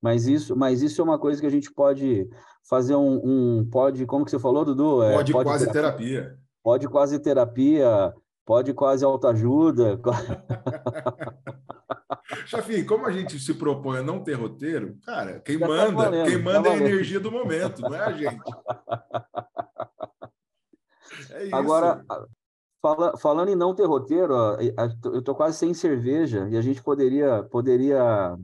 Mas 0.03 0.27
isso, 0.27 0.57
mas 0.57 0.83
isso 0.83 1.01
é 1.01 1.05
uma 1.05 1.19
coisa 1.19 1.41
que 1.41 1.47
a 1.47 1.51
gente 1.51 1.73
pode 1.73 2.29
fazer 2.69 2.97
um, 2.97 3.21
um 3.23 3.69
pode, 3.71 4.05
como 4.05 4.25
que 4.25 4.33
você 4.33 4.39
falou, 4.39 4.65
Dudu? 4.65 5.03
É, 5.03 5.15
pode, 5.15 5.33
pode 5.33 5.49
quase 5.49 5.71
terapia. 5.71 6.23
terapia. 6.23 6.39
Pode 6.63 6.89
quase 6.89 7.19
terapia, 7.19 8.15
pode 8.45 8.75
quase 8.75 9.05
autoajuda. 9.05 10.01
Chafi, 12.47 12.85
como 12.85 13.07
a 13.07 13.13
gente 13.13 13.39
se 13.39 13.55
propõe 13.55 13.99
a 13.99 14.03
não 14.03 14.23
ter 14.23 14.35
roteiro, 14.35 14.99
cara, 15.05 15.41
quem 15.41 15.59
Já 15.59 15.67
tá 15.67 15.73
manda, 15.73 15.87
tá 15.87 15.93
valendo, 15.93 16.27
quem 16.27 16.43
manda 16.43 16.63
tá 16.63 16.69
é 16.71 16.73
a 16.73 16.77
energia 16.77 17.21
do 17.21 17.31
momento, 17.31 17.83
não 17.83 17.95
é 17.95 18.05
a 18.05 18.13
gente. 18.13 18.43
É 21.33 21.45
isso. 21.45 21.55
Agora, 21.55 22.05
fala, 22.83 23.17
falando 23.17 23.51
em 23.51 23.57
não 23.57 23.75
ter 23.75 23.85
roteiro, 23.85 24.35
eu 25.05 25.23
tô 25.23 25.35
quase 25.35 25.59
sem 25.59 25.73
cerveja 25.75 26.49
e 26.49 26.57
a 26.57 26.63
gente 26.63 26.83
poderia, 26.83 27.43
poderia 27.45 28.37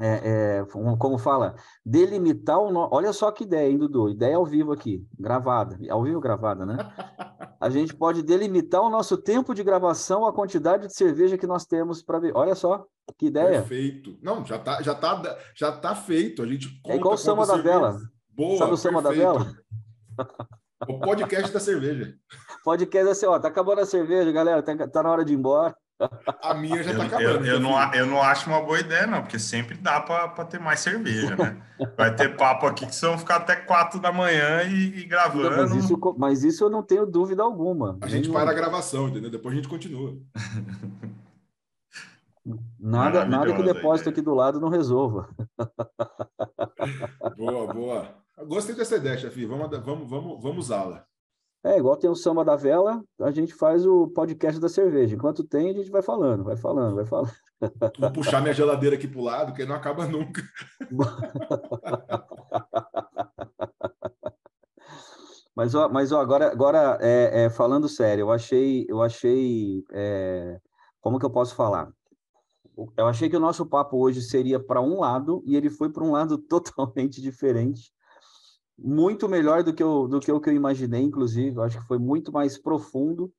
é, 0.00 0.60
é, 0.60 0.64
como 0.96 1.18
fala, 1.18 1.54
delimitar 1.84 2.58
o. 2.58 2.72
No... 2.72 2.88
Olha 2.90 3.12
só 3.12 3.30
que 3.30 3.44
ideia, 3.44 3.68
hein, 3.68 3.78
Dudu? 3.78 4.08
Ideia 4.08 4.36
ao 4.36 4.46
vivo 4.46 4.72
aqui, 4.72 5.06
gravada, 5.18 5.78
ao 5.90 6.02
vivo 6.02 6.20
gravada, 6.20 6.64
né? 6.64 6.76
A 7.60 7.68
gente 7.68 7.94
pode 7.94 8.22
delimitar 8.22 8.80
o 8.80 8.90
nosso 8.90 9.18
tempo 9.18 9.52
de 9.52 9.64
gravação, 9.64 10.24
a 10.24 10.32
quantidade 10.32 10.86
de 10.86 10.94
cerveja 10.94 11.36
que 11.36 11.46
nós 11.46 11.66
temos 11.66 12.00
para 12.00 12.20
ver. 12.20 12.32
Olha 12.36 12.54
só, 12.54 12.86
que 13.18 13.26
ideia. 13.26 13.60
Perfeito. 13.60 14.16
Não, 14.22 14.44
já 14.44 14.58
tá, 14.60 14.80
já 14.80 14.94
tá, 14.94 15.38
já 15.56 15.72
tá 15.72 15.94
feito. 15.94 16.40
A 16.40 16.46
gente 16.46 16.68
é 16.86 16.94
igual 16.94 17.14
o 17.14 17.18
Samba 17.18 17.44
da 17.44 17.56
Vela. 17.56 17.98
Boa, 18.30 18.58
Sabe 18.58 18.72
o 18.72 18.76
Samba 18.76 19.02
da 19.02 19.10
Vela? 19.10 19.44
O 20.86 21.00
podcast 21.00 21.52
da 21.52 21.58
cerveja. 21.58 22.14
Podcast 22.62 23.10
assim, 23.10 23.26
ó, 23.26 23.38
tá 23.38 23.48
acabando 23.48 23.80
a 23.80 23.86
cerveja, 23.86 24.30
galera, 24.30 24.62
tá, 24.62 24.86
tá 24.86 25.02
na 25.02 25.10
hora 25.10 25.24
de 25.24 25.32
ir 25.32 25.36
embora. 25.36 25.74
A 26.42 26.54
minha 26.54 26.82
já 26.82 26.92
está 26.92 27.04
acabando. 27.04 27.44
Eu, 27.44 27.54
eu, 27.54 27.60
não, 27.60 27.94
eu 27.94 28.06
não 28.06 28.22
acho 28.22 28.48
uma 28.48 28.62
boa 28.62 28.78
ideia, 28.78 29.06
não, 29.06 29.22
porque 29.22 29.38
sempre 29.38 29.76
dá 29.76 30.00
para 30.00 30.44
ter 30.44 30.60
mais 30.60 30.80
cerveja, 30.80 31.34
né? 31.36 31.60
Vai 31.96 32.14
ter 32.14 32.36
papo 32.36 32.66
aqui 32.66 32.86
que 32.86 33.00
vão 33.00 33.18
ficar 33.18 33.36
até 33.36 33.56
quatro 33.56 34.00
da 34.00 34.12
manhã 34.12 34.62
e, 34.62 35.00
e 35.00 35.04
gravando. 35.04 35.56
Mas 35.56 35.74
isso, 35.74 36.14
mas 36.16 36.44
isso 36.44 36.64
eu 36.64 36.70
não 36.70 36.82
tenho 36.82 37.04
dúvida 37.04 37.42
alguma. 37.42 37.98
A 38.00 38.08
gente 38.08 38.30
para 38.30 38.50
a 38.50 38.54
gravação, 38.54 39.08
entendeu? 39.08 39.30
Depois 39.30 39.52
a 39.52 39.56
gente 39.56 39.68
continua. 39.68 40.16
Nada, 42.78 43.26
nada 43.26 43.52
que 43.52 43.60
o 43.60 43.64
depósito 43.64 44.08
aqui 44.08 44.22
do 44.22 44.32
lado 44.32 44.58
não 44.58 44.70
resolva. 44.70 45.28
Boa, 47.36 47.74
boa. 47.74 48.14
Gostei 48.46 48.74
dessa 48.74 48.96
ideia, 48.96 49.18
chefe. 49.18 49.44
Vamos, 49.44 49.68
vamos, 49.84 50.08
vamos, 50.08 50.42
vamos 50.42 50.64
usá-la. 50.64 51.07
É, 51.64 51.76
igual 51.76 51.96
tem 51.96 52.08
o 52.08 52.14
samba 52.14 52.44
da 52.44 52.54
vela, 52.54 53.02
a 53.20 53.32
gente 53.32 53.52
faz 53.52 53.84
o 53.84 54.06
podcast 54.08 54.60
da 54.60 54.68
cerveja. 54.68 55.16
Enquanto 55.16 55.42
tem, 55.42 55.70
a 55.70 55.72
gente 55.72 55.90
vai 55.90 56.02
falando, 56.02 56.44
vai 56.44 56.56
falando, 56.56 56.94
vai 56.94 57.04
falando. 57.04 57.32
Vou 57.98 58.12
puxar 58.12 58.40
minha 58.40 58.54
geladeira 58.54 58.94
aqui 58.94 59.08
para 59.08 59.20
o 59.20 59.24
lado, 59.24 59.52
que 59.52 59.66
não 59.66 59.74
acaba 59.74 60.06
nunca. 60.06 60.40
mas, 65.54 65.74
ó, 65.74 65.88
mas 65.88 66.12
ó, 66.12 66.20
agora, 66.20 66.52
agora 66.52 66.96
é, 67.00 67.46
é, 67.46 67.50
falando 67.50 67.88
sério, 67.88 68.22
eu 68.22 68.30
achei, 68.30 68.86
eu 68.88 69.02
achei, 69.02 69.82
é, 69.92 70.60
como 71.00 71.18
que 71.18 71.26
eu 71.26 71.30
posso 71.30 71.56
falar? 71.56 71.90
Eu 72.96 73.08
achei 73.08 73.28
que 73.28 73.36
o 73.36 73.40
nosso 73.40 73.66
papo 73.66 73.98
hoje 73.98 74.22
seria 74.22 74.60
para 74.60 74.80
um 74.80 75.00
lado 75.00 75.42
e 75.44 75.56
ele 75.56 75.68
foi 75.68 75.90
para 75.90 76.04
um 76.04 76.12
lado 76.12 76.38
totalmente 76.46 77.20
diferente 77.20 77.92
muito 78.78 79.28
melhor 79.28 79.64
do 79.64 79.74
que, 79.74 79.82
eu, 79.82 80.06
do 80.06 80.20
que 80.20 80.30
o 80.30 80.40
que 80.40 80.50
eu 80.50 80.54
imaginei, 80.54 81.02
inclusive. 81.02 81.56
Eu 81.56 81.62
acho 81.62 81.80
que 81.80 81.86
foi 81.86 81.98
muito 81.98 82.32
mais 82.32 82.56
profundo, 82.56 83.32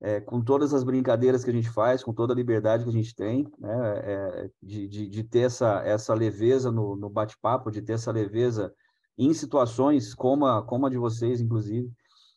é, 0.00 0.20
com 0.20 0.40
todas 0.40 0.74
as 0.74 0.84
brincadeiras 0.84 1.42
que 1.42 1.50
a 1.50 1.52
gente 1.52 1.70
faz, 1.70 2.04
com 2.04 2.12
toda 2.12 2.32
a 2.32 2.36
liberdade 2.36 2.84
que 2.84 2.90
a 2.90 2.92
gente 2.92 3.14
tem, 3.14 3.50
né, 3.58 3.98
é, 4.04 4.50
de, 4.62 4.86
de, 4.86 5.08
de, 5.08 5.24
ter 5.24 5.40
essa, 5.40 5.82
essa 5.84 6.14
leveza 6.14 6.70
no, 6.70 6.94
no 6.94 7.08
bate-papo, 7.08 7.70
de 7.70 7.82
ter 7.82 7.94
essa 7.94 8.12
leveza 8.12 8.72
em 9.16 9.34
situações 9.34 10.14
como 10.14 10.46
a, 10.46 10.62
como 10.62 10.86
a 10.86 10.90
de 10.90 10.98
vocês, 10.98 11.40
inclusive, 11.40 11.90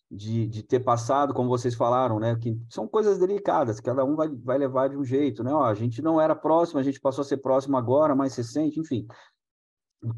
de, 0.09 0.47
de 0.47 0.63
ter 0.63 0.79
passado, 0.79 1.33
como 1.33 1.49
vocês 1.49 1.75
falaram, 1.75 2.19
né, 2.19 2.35
que 2.35 2.59
são 2.69 2.87
coisas 2.87 3.19
delicadas, 3.19 3.79
cada 3.79 4.03
um 4.03 4.15
vai, 4.15 4.27
vai 4.27 4.57
levar 4.57 4.89
de 4.89 4.97
um 4.97 5.05
jeito, 5.05 5.43
né, 5.43 5.53
ó, 5.53 5.63
a 5.63 5.75
gente 5.75 6.01
não 6.01 6.19
era 6.19 6.35
próximo, 6.35 6.79
a 6.79 6.83
gente 6.83 6.99
passou 6.99 7.21
a 7.21 7.25
ser 7.25 7.37
próximo 7.37 7.77
agora, 7.77 8.15
mais 8.15 8.35
recente, 8.35 8.79
enfim, 8.79 9.05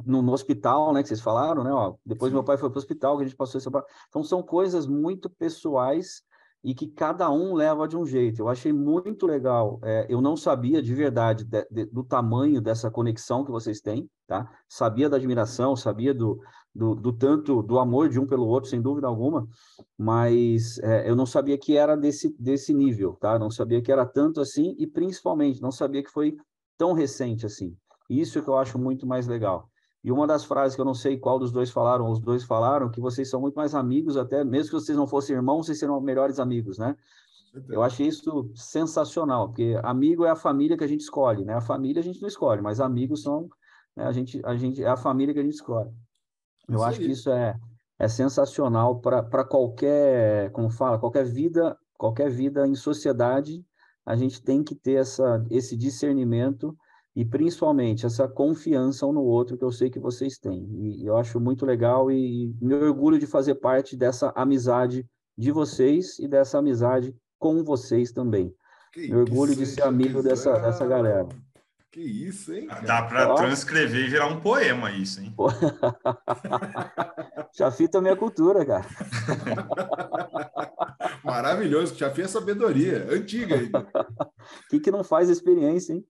no, 0.06 0.22
no, 0.22 0.32
hospital, 0.32 0.94
né, 0.94 1.02
que 1.02 1.10
vocês 1.10 1.22
falaram, 1.22 1.64
né, 1.64 1.72
ó, 1.72 1.96
depois 2.06 2.32
Sim. 2.32 2.36
meu 2.36 2.44
pai 2.44 2.58
foi 2.58 2.70
para 2.70 2.78
o 2.78 2.80
hospital, 2.80 3.18
que 3.18 3.24
a 3.24 3.28
gente 3.28 3.36
passou 3.36 3.60
isso. 3.60 3.70
Então, 4.08 4.24
são 4.24 4.42
coisas 4.42 4.88
muito 4.88 5.30
pessoais 5.30 6.24
e 6.64 6.74
que 6.74 6.88
cada 6.88 7.30
um 7.30 7.54
leva 7.54 7.88
de 7.88 7.98
um 7.98 8.06
jeito. 8.06 8.42
Eu 8.42 8.48
achei 8.48 8.72
muito 8.72 9.28
legal. 9.28 9.80
É, 9.84 10.06
eu 10.08 10.22
não 10.22 10.38
sabia 10.38 10.82
de 10.82 10.94
verdade 10.96 11.44
de, 11.44 11.68
de, 11.70 11.86
do 11.86 12.04
tamanho 12.04 12.62
dessa 12.62 12.90
conexão 12.90 13.44
que 13.44 13.52
vocês 13.52 13.82
têm, 13.82 14.10
tá? 14.26 14.50
Sabia 14.70 15.10
da 15.10 15.18
admiração, 15.18 15.76
sabia 15.76 16.14
do, 16.14 16.40
do, 16.74 16.96
do 16.96 17.12
tanto 17.12 17.62
do 17.62 17.78
amor 17.80 18.08
de 18.08 18.18
um 18.18 18.26
pelo 18.26 18.48
outro, 18.48 18.70
sem 18.70 18.82
dúvida 18.82 19.08
alguma, 19.08 19.46
mas 19.98 20.80
é, 20.80 21.10
eu 21.10 21.18
não 21.18 21.26
sabia 21.26 21.58
que 21.58 21.76
era 21.76 21.98
desse, 21.98 22.34
desse 22.40 22.74
nível, 22.74 23.18
tá? 23.20 23.38
Não 23.38 23.52
sabia 23.52 23.82
que 23.82 23.92
era 23.92 24.06
tanto 24.06 24.40
assim 24.40 24.74
e 24.80 24.88
principalmente 24.88 25.62
não 25.62 25.72
sabia 25.72 26.02
que 26.02 26.12
foi 26.12 26.38
tão 26.78 26.94
recente 26.94 27.46
assim. 27.46 27.76
Isso 28.10 28.42
que 28.42 28.48
eu 28.48 28.58
acho 28.58 28.80
muito 28.80 29.06
mais 29.06 29.28
legal. 29.28 29.70
E 30.04 30.12
uma 30.12 30.28
das 30.28 30.44
frases 30.44 30.76
que 30.76 30.82
eu 30.82 30.86
não 30.86 30.94
sei 30.94 31.18
qual 31.18 31.40
dos 31.40 31.52
dois 31.52 31.72
falaram, 31.72 32.10
os 32.10 32.20
dois 32.20 32.44
falaram, 32.44 32.92
que 32.92 33.00
vocês 33.00 33.30
são 33.30 33.40
muito 33.40 33.56
mais 33.56 33.74
amigos, 33.74 34.18
até 34.18 34.44
mesmo 34.44 34.72
que 34.72 34.84
vocês 34.84 34.98
não 34.98 35.08
fossem 35.08 35.36
irmãos, 35.36 35.66
vocês 35.66 35.80
serão 35.80 36.02
melhores 36.02 36.40
amigos, 36.40 36.78
né? 36.78 36.96
Eu 37.70 37.84
achei 37.84 38.08
isso 38.08 38.52
sensacional, 38.56 39.48
porque 39.48 39.80
amigo 39.84 40.26
é 40.26 40.30
a 40.32 40.36
família 40.36 40.76
que 40.76 40.84
a 40.84 40.88
gente 40.88 41.02
escolhe, 41.02 41.46
né? 41.46 41.54
A 41.54 41.62
família 41.62 42.02
a 42.02 42.04
gente 42.04 42.20
não 42.20 42.28
escolhe, 42.28 42.62
mas 42.62 42.80
amigos 42.80 43.22
são 43.22 43.48
né? 43.96 44.06
a 44.06 44.12
gente 44.12 44.42
a 44.44 44.56
gente 44.56 44.84
é 44.84 44.88
a 44.88 44.98
família 44.98 45.34
que 45.34 45.40
a 45.40 45.44
gente 45.44 45.54
escolhe. 45.54 45.92
Eu 46.68 46.76
isso 46.76 46.84
acho 46.84 47.00
aí. 47.00 47.06
que 47.06 47.12
isso 47.12 47.30
é 47.30 47.60
é 48.00 48.08
sensacional 48.08 49.00
para 49.00 49.46
qualquer, 49.46 50.52
como 50.52 50.70
fala, 50.70 51.00
qualquer 51.00 51.26
vida, 51.26 51.78
qualquer 51.98 52.30
vida 52.30 52.68
em 52.68 52.76
sociedade, 52.76 53.64
a 54.06 54.16
gente 54.16 54.42
tem 54.42 54.64
que 54.64 54.76
ter 54.76 54.94
essa 54.96 55.46
esse 55.50 55.78
discernimento 55.78 56.76
e 57.16 57.24
principalmente 57.24 58.06
essa 58.06 58.28
confiança 58.28 59.06
um 59.06 59.14
no 59.14 59.24
outro 59.24 59.58
que 59.58 59.64
eu 59.64 59.72
sei 59.72 59.90
que 59.90 60.00
vocês 60.00 60.38
têm. 60.38 60.68
E 60.72 61.06
eu 61.06 61.16
acho 61.16 61.40
muito 61.40 61.66
legal 61.66 62.12
e 62.12 62.56
me 62.60 62.74
orgulho 62.74 63.20
de 63.20 63.28
fazer 63.28 63.56
parte 63.56 63.96
dessa 63.96 64.32
amizade 64.36 65.06
de 65.38 65.52
vocês 65.52 66.18
e 66.20 66.28
dessa 66.28 66.58
amizade 66.58 67.16
com 67.38 67.64
vocês 67.64 68.12
também. 68.12 68.54
Que, 68.92 69.08
me 69.08 69.16
orgulho 69.16 69.56
de 69.56 69.66
ser 69.66 69.84
amigo 69.84 70.22
dessa, 70.24 70.58
dessa 70.60 70.86
galera. 70.86 71.28
Que 71.92 72.02
isso, 72.02 72.52
hein? 72.52 72.66
Cara? 72.66 72.82
Dá 72.82 73.04
para 73.04 73.36
transcrever 73.36 74.06
e 74.06 74.10
virar 74.10 74.26
um 74.26 74.40
poema 74.40 74.92
isso, 74.92 75.22
hein? 75.22 75.36
Chafi 77.56 77.88
também 77.90 78.12
é 78.12 78.16
cultura, 78.16 78.66
cara. 78.66 78.86
Maravilhoso. 81.24 81.96
Chafi 81.96 82.24
é 82.24 82.28
sabedoria, 82.28 83.08
antiga 83.12 83.56
ainda. 83.56 83.82
O 83.82 83.86
que, 84.72 84.80
que 84.80 84.90
não 84.90 85.04
faz 85.04 85.30
experiência, 85.30 85.94
hein? 85.94 86.04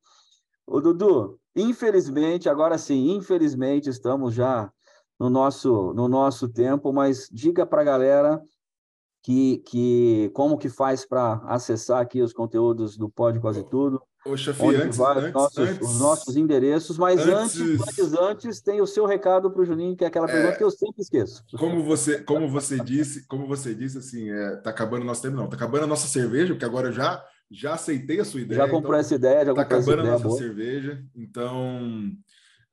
Ô, 0.65 0.79
Dudu, 0.79 1.39
infelizmente, 1.55 2.49
agora 2.49 2.77
sim, 2.77 3.11
infelizmente, 3.15 3.89
estamos 3.89 4.33
já 4.33 4.71
no 5.19 5.29
nosso, 5.29 5.93
no 5.93 6.07
nosso 6.07 6.49
tempo, 6.49 6.91
mas 6.91 7.27
diga 7.31 7.65
para 7.65 7.81
a 7.81 7.85
galera 7.85 8.41
que, 9.21 9.57
que 9.59 10.29
como 10.33 10.57
que 10.57 10.69
faz 10.69 11.05
para 11.05 11.41
acessar 11.45 12.01
aqui 12.01 12.21
os 12.21 12.33
conteúdos 12.33 12.97
do 12.97 13.09
Pode 13.09 13.39
Quase 13.39 13.63
Tudo. 13.63 14.01
Ô, 14.25 14.37
chefe, 14.37 14.63
antes, 14.75 14.99
antes, 14.99 15.33
nossos, 15.33 15.57
antes, 15.57 15.89
os 15.89 15.99
nossos 15.99 16.37
endereços, 16.37 16.97
mas 16.97 17.19
antes, 17.27 17.59
antes, 17.59 18.13
antes, 18.13 18.61
tem 18.61 18.79
o 18.79 18.87
seu 18.87 19.05
recado 19.05 19.51
para 19.51 19.61
o 19.61 19.65
Juninho, 19.65 19.97
que 19.97 20.05
é 20.05 20.07
aquela 20.07 20.27
pergunta 20.27 20.53
é, 20.53 20.57
que 20.57 20.63
eu 20.63 20.71
sempre 20.71 21.01
esqueço. 21.01 21.43
Como 21.57 21.83
você, 21.83 22.21
como 22.21 22.47
você 22.47 22.79
disse, 22.79 23.27
como 23.27 23.45
você 23.45 23.75
disse, 23.75 23.97
assim, 23.97 24.29
é, 24.29 24.55
tá 24.57 24.69
acabando 24.69 25.01
o 25.01 25.05
nosso 25.05 25.21
tempo, 25.21 25.35
não, 25.35 25.49
tá 25.49 25.57
acabando 25.57 25.83
a 25.83 25.87
nossa 25.87 26.07
cerveja, 26.07 26.53
porque 26.53 26.63
agora 26.63 26.89
já, 26.89 27.21
já 27.53 27.75
aceitei 27.75 28.19
a 28.19 28.25
sua 28.25 28.41
ideia. 28.41 28.61
Já 28.61 28.65
comprou 28.65 28.93
então, 28.93 28.99
essa 28.99 29.15
ideia, 29.15 29.45
já 29.45 29.53
tá 29.53 29.63
comprou 29.63 29.79
acabando 29.79 30.07
essa 30.07 30.25
a 30.25 30.27
nossa 30.27 30.37
cerveja. 30.37 31.05
Então, 31.15 32.11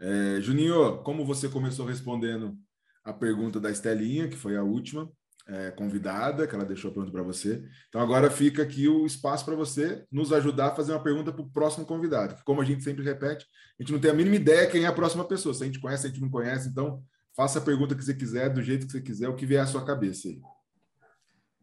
é, 0.00 0.40
Juninho, 0.40 0.98
como 1.02 1.24
você 1.24 1.48
começou 1.48 1.84
respondendo 1.84 2.56
a 3.04 3.12
pergunta 3.12 3.60
da 3.60 3.70
Estelinha, 3.70 4.28
que 4.28 4.36
foi 4.36 4.56
a 4.56 4.62
última, 4.62 5.10
é, 5.46 5.70
convidada, 5.72 6.46
que 6.46 6.54
ela 6.54 6.64
deixou 6.64 6.90
a 6.90 6.94
pergunta 6.94 7.12
para 7.12 7.22
você. 7.22 7.62
Então 7.88 8.00
agora 8.00 8.30
fica 8.30 8.62
aqui 8.62 8.88
o 8.88 9.04
espaço 9.04 9.44
para 9.44 9.56
você 9.56 10.04
nos 10.10 10.32
ajudar 10.32 10.68
a 10.68 10.74
fazer 10.74 10.92
uma 10.92 11.02
pergunta 11.02 11.32
para 11.32 11.42
o 11.42 11.50
próximo 11.50 11.84
convidado. 11.84 12.36
Que, 12.36 12.44
como 12.44 12.60
a 12.60 12.64
gente 12.64 12.84
sempre 12.84 13.04
repete, 13.04 13.46
a 13.78 13.82
gente 13.82 13.92
não 13.92 14.00
tem 14.00 14.10
a 14.10 14.14
mínima 14.14 14.36
ideia 14.36 14.70
quem 14.70 14.84
é 14.84 14.86
a 14.86 14.92
próxima 14.92 15.24
pessoa. 15.24 15.54
Se 15.54 15.62
a 15.62 15.66
gente 15.66 15.80
conhece, 15.80 16.06
a 16.06 16.10
gente 16.10 16.20
não 16.20 16.30
conhece. 16.30 16.68
Então 16.68 17.02
faça 17.36 17.58
a 17.58 17.62
pergunta 17.62 17.94
que 17.94 18.04
você 18.04 18.14
quiser, 18.14 18.48
do 18.50 18.62
jeito 18.62 18.86
que 18.86 18.92
você 18.92 19.00
quiser, 19.00 19.28
o 19.28 19.36
que 19.36 19.46
vier 19.46 19.62
à 19.62 19.66
sua 19.66 19.84
cabeça 19.84 20.28
aí. 20.28 20.40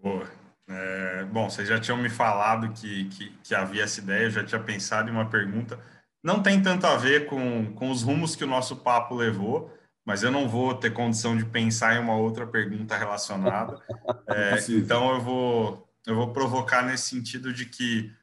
Boa. 0.02 0.30
É, 0.70 1.24
bom, 1.26 1.50
vocês 1.50 1.68
já 1.68 1.80
tinham 1.80 1.98
me 1.98 2.10
falado 2.10 2.74
que, 2.74 3.06
que, 3.06 3.30
que, 3.42 3.56
havia 3.56 3.84
essa 3.84 4.02
ideia, 4.02 4.26
eu 4.26 4.32
já 4.32 4.44
tinha 4.44 4.62
pensado 4.62 5.10
em 5.10 5.14
uma 5.14 5.30
pergunta. 5.30 5.80
Não 6.22 6.44
tem 6.44 6.62
tanto 6.62 6.86
a 6.86 6.98
ver 6.98 7.26
com, 7.28 7.74
com 7.74 7.90
os 7.90 8.04
rumos 8.04 8.36
que 8.36 8.44
o 8.44 8.48
nosso 8.48 8.76
papo 8.76 9.16
levou, 9.16 9.74
mas 10.06 10.24
eu 10.24 10.32
não 10.32 10.48
vou 10.48 10.76
ter 10.76 10.92
condição 10.92 11.38
de 11.38 11.46
pensar 11.46 11.96
em 11.96 12.00
uma 12.00 12.16
outra 12.16 12.46
pergunta 12.46 12.98
relacionada. 12.98 13.82
É, 14.30 14.58
então 14.70 15.14
eu 15.14 15.22
vou 15.22 15.90
eu 16.06 16.14
vou 16.14 16.34
provocar 16.34 16.84
nesse 16.84 17.10
sentido 17.10 17.54
de 17.54 17.66
que 17.66 18.14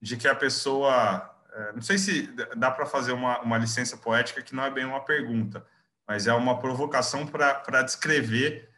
de 0.00 0.16
que 0.16 0.26
a 0.26 0.34
pessoa 0.34 1.30
é, 1.52 1.72
não 1.74 1.82
sei 1.82 1.98
se 1.98 2.34
dá 2.56 2.70
para 2.70 2.86
fazer 2.86 3.12
uma, 3.12 3.38
uma 3.40 3.58
licença 3.58 3.96
poética 3.98 4.40
que 4.40 4.54
não 4.54 4.64
é 4.64 4.70
bem 4.70 4.86
uma 4.86 5.00
pergunta, 5.04 5.64
mas 6.08 6.26
é 6.26 6.32
uma 6.32 6.58
provocação 6.58 7.26
para 7.26 7.82
descrever 7.82 8.70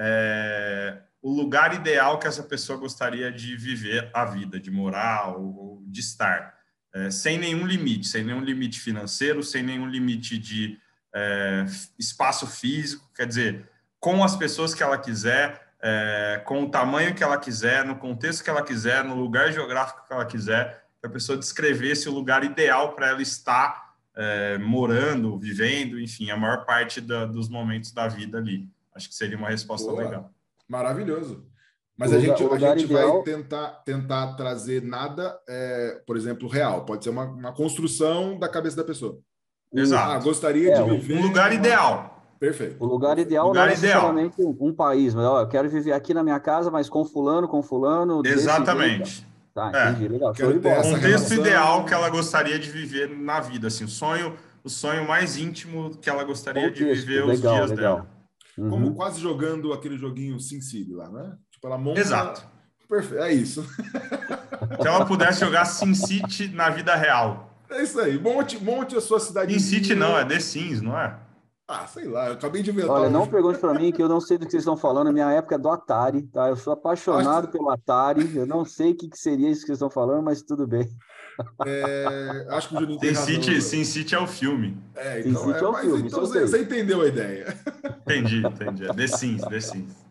é, 0.00 1.02
o 1.22 1.32
lugar 1.32 1.72
ideal 1.72 2.18
que 2.18 2.26
essa 2.26 2.42
pessoa 2.42 2.76
gostaria 2.76 3.30
de 3.30 3.56
viver 3.56 4.10
a 4.12 4.24
vida, 4.24 4.58
de 4.58 4.70
morar 4.70 5.36
ou, 5.36 5.80
de 5.86 6.00
estar, 6.00 6.58
é, 6.92 7.10
sem 7.10 7.38
nenhum 7.38 7.64
limite, 7.64 8.08
sem 8.08 8.24
nenhum 8.24 8.40
limite 8.40 8.80
financeiro, 8.80 9.42
sem 9.42 9.62
nenhum 9.62 9.88
limite 9.88 10.36
de 10.36 10.78
é, 11.14 11.64
espaço 11.96 12.46
físico, 12.46 13.08
quer 13.14 13.26
dizer, 13.26 13.70
com 14.00 14.24
as 14.24 14.34
pessoas 14.34 14.74
que 14.74 14.82
ela 14.82 14.98
quiser, 14.98 15.72
é, 15.80 16.42
com 16.44 16.64
o 16.64 16.70
tamanho 16.70 17.14
que 17.14 17.22
ela 17.22 17.38
quiser, 17.38 17.84
no 17.84 17.96
contexto 17.96 18.42
que 18.42 18.50
ela 18.50 18.62
quiser, 18.62 19.04
no 19.04 19.14
lugar 19.14 19.52
geográfico 19.52 20.06
que 20.06 20.12
ela 20.12 20.26
quiser, 20.26 20.84
que 21.00 21.06
a 21.06 21.10
pessoa 21.10 21.38
descrevesse 21.38 22.08
o 22.08 22.12
lugar 22.12 22.42
ideal 22.42 22.94
para 22.94 23.08
ela 23.08 23.22
estar 23.22 23.94
é, 24.14 24.58
morando, 24.58 25.38
vivendo, 25.38 26.00
enfim, 26.00 26.30
a 26.30 26.36
maior 26.36 26.64
parte 26.64 27.00
da, 27.00 27.26
dos 27.26 27.48
momentos 27.48 27.92
da 27.92 28.08
vida 28.08 28.38
ali. 28.38 28.68
Acho 28.94 29.08
que 29.08 29.14
seria 29.14 29.38
uma 29.38 29.48
resposta 29.48 29.90
Boa. 29.90 30.02
legal. 30.02 30.32
Maravilhoso. 30.68 31.46
Mas 31.96 32.10
o 32.10 32.16
a 32.16 32.18
gente, 32.18 32.44
a 32.44 32.58
gente 32.58 32.84
ideal... 32.84 33.12
vai 33.12 33.22
tentar, 33.22 33.68
tentar 33.84 34.34
trazer 34.34 34.82
nada, 34.82 35.38
é, 35.48 36.02
por 36.06 36.16
exemplo, 36.16 36.48
real. 36.48 36.84
Pode 36.84 37.04
ser 37.04 37.10
uma, 37.10 37.24
uma 37.24 37.52
construção 37.52 38.38
da 38.38 38.48
cabeça 38.48 38.76
da 38.76 38.84
pessoa. 38.84 39.18
Exato. 39.72 40.12
Ah, 40.12 40.18
gostaria 40.18 40.72
é, 40.72 40.82
de 40.82 40.90
viver. 40.90 41.18
Um 41.18 41.22
lugar 41.22 41.52
ideal. 41.52 42.22
Perfeito. 42.38 42.76
O 42.82 42.86
lugar 42.86 43.18
ideal 43.18 43.48
lugar 43.48 43.60
não 43.60 43.66
é 43.68 43.70
necessariamente 43.70 44.34
ideal. 44.40 44.56
um 44.60 44.74
país, 44.74 45.14
mas 45.14 45.24
ó, 45.24 45.42
eu 45.42 45.48
quero 45.48 45.68
viver 45.70 45.92
aqui 45.92 46.12
na 46.12 46.24
minha 46.24 46.40
casa, 46.40 46.72
mas 46.72 46.88
com 46.88 47.04
fulano, 47.04 47.46
com 47.46 47.62
fulano. 47.62 48.20
Exatamente. 48.24 49.24
Tá, 49.54 49.70
é. 49.72 49.90
entendi, 49.90 50.08
legal. 50.08 50.34
Show 50.34 50.52
de 50.52 50.58
bola. 50.58 50.80
O 50.80 50.82
contexto 50.82 51.34
ideal 51.34 51.84
que 51.84 51.94
ela 51.94 52.08
gostaria 52.08 52.58
de 52.58 52.70
viver 52.70 53.08
na 53.10 53.38
vida, 53.38 53.68
assim, 53.68 53.84
o 53.84 53.88
sonho, 53.88 54.34
o 54.64 54.68
sonho 54.68 55.06
mais 55.06 55.36
íntimo 55.36 55.90
que 55.98 56.10
ela 56.10 56.24
gostaria 56.24 56.62
contexto, 56.62 56.84
de 56.84 57.00
viver 57.00 57.24
legal, 57.24 57.34
os 57.34 57.40
dias 57.40 57.70
legal. 57.70 57.96
dela. 57.96 58.21
Uhum. 58.58 58.70
Como 58.70 58.94
quase 58.94 59.20
jogando 59.20 59.72
aquele 59.72 59.96
joguinho 59.96 60.38
SimCity 60.38 60.92
lá, 60.92 61.08
né? 61.10 61.36
Tipo, 61.50 61.66
ela 61.66 61.78
monta... 61.78 62.00
Exato. 62.00 62.46
Perfeito, 62.88 63.22
é 63.22 63.32
isso. 63.32 63.62
Se 64.80 64.86
ela 64.86 65.06
pudesse 65.06 65.40
jogar 65.40 65.64
SimCity 65.64 66.48
na 66.48 66.68
vida 66.68 66.94
real. 66.94 67.50
É 67.70 67.82
isso 67.82 67.98
aí. 67.98 68.18
Monte, 68.18 68.62
monte 68.62 68.96
a 68.96 69.00
sua 69.00 69.18
cidade. 69.18 69.58
City 69.58 69.94
não, 69.94 70.16
é 70.16 70.24
The 70.24 70.38
Sims, 70.38 70.82
não 70.82 70.98
é? 70.98 71.18
Ah, 71.66 71.86
sei 71.86 72.06
lá, 72.06 72.26
eu 72.26 72.34
acabei 72.34 72.62
de 72.62 72.70
inventar. 72.70 72.90
Olha, 72.90 73.08
não 73.08 73.26
pergunte 73.26 73.58
para 73.58 73.72
mim 73.72 73.92
que 73.92 74.02
eu 74.02 74.08
não 74.08 74.20
sei 74.20 74.36
do 74.36 74.44
que 74.44 74.50
vocês 74.50 74.62
estão 74.62 74.76
falando. 74.76 75.06
A 75.06 75.12
minha 75.12 75.30
época 75.30 75.54
é 75.54 75.58
do 75.58 75.70
Atari, 75.70 76.22
tá? 76.22 76.48
Eu 76.48 76.56
sou 76.56 76.74
apaixonado 76.74 77.44
acho... 77.44 77.52
pelo 77.52 77.70
Atari. 77.70 78.36
Eu 78.36 78.44
não 78.44 78.62
sei 78.64 78.90
o 78.92 78.94
que, 78.94 79.08
que 79.08 79.16
seria 79.16 79.48
isso 79.48 79.62
que 79.62 79.68
vocês 79.68 79.78
estão 79.78 79.88
falando, 79.88 80.22
mas 80.22 80.42
tudo 80.42 80.66
bem. 80.66 80.86
É, 81.66 82.46
acho 82.50 82.68
que 82.68 82.76
o 82.76 82.80
Juninho 82.80 82.98
tem 82.98 83.14
City, 83.14 83.60
Sin 83.60 83.84
City 83.84 84.14
é 84.14 84.18
o 84.18 84.26
filme. 84.26 84.76
É, 84.94 85.20
então, 85.20 85.42
Sin 85.42 85.52
City 85.52 85.64
é, 85.64 85.66
é 85.66 85.68
o 85.68 85.74
filme. 85.74 86.08
Então 86.08 86.20
você, 86.20 86.40
você, 86.40 86.62
entendeu 86.62 87.00
a 87.00 87.06
ideia. 87.06 87.56
Entendi, 88.02 88.46
entendi. 88.46 88.84
É 88.84 88.92
The 88.92 89.06
Sims, 89.06 89.42
The 89.42 89.60
Sims. 89.60 90.02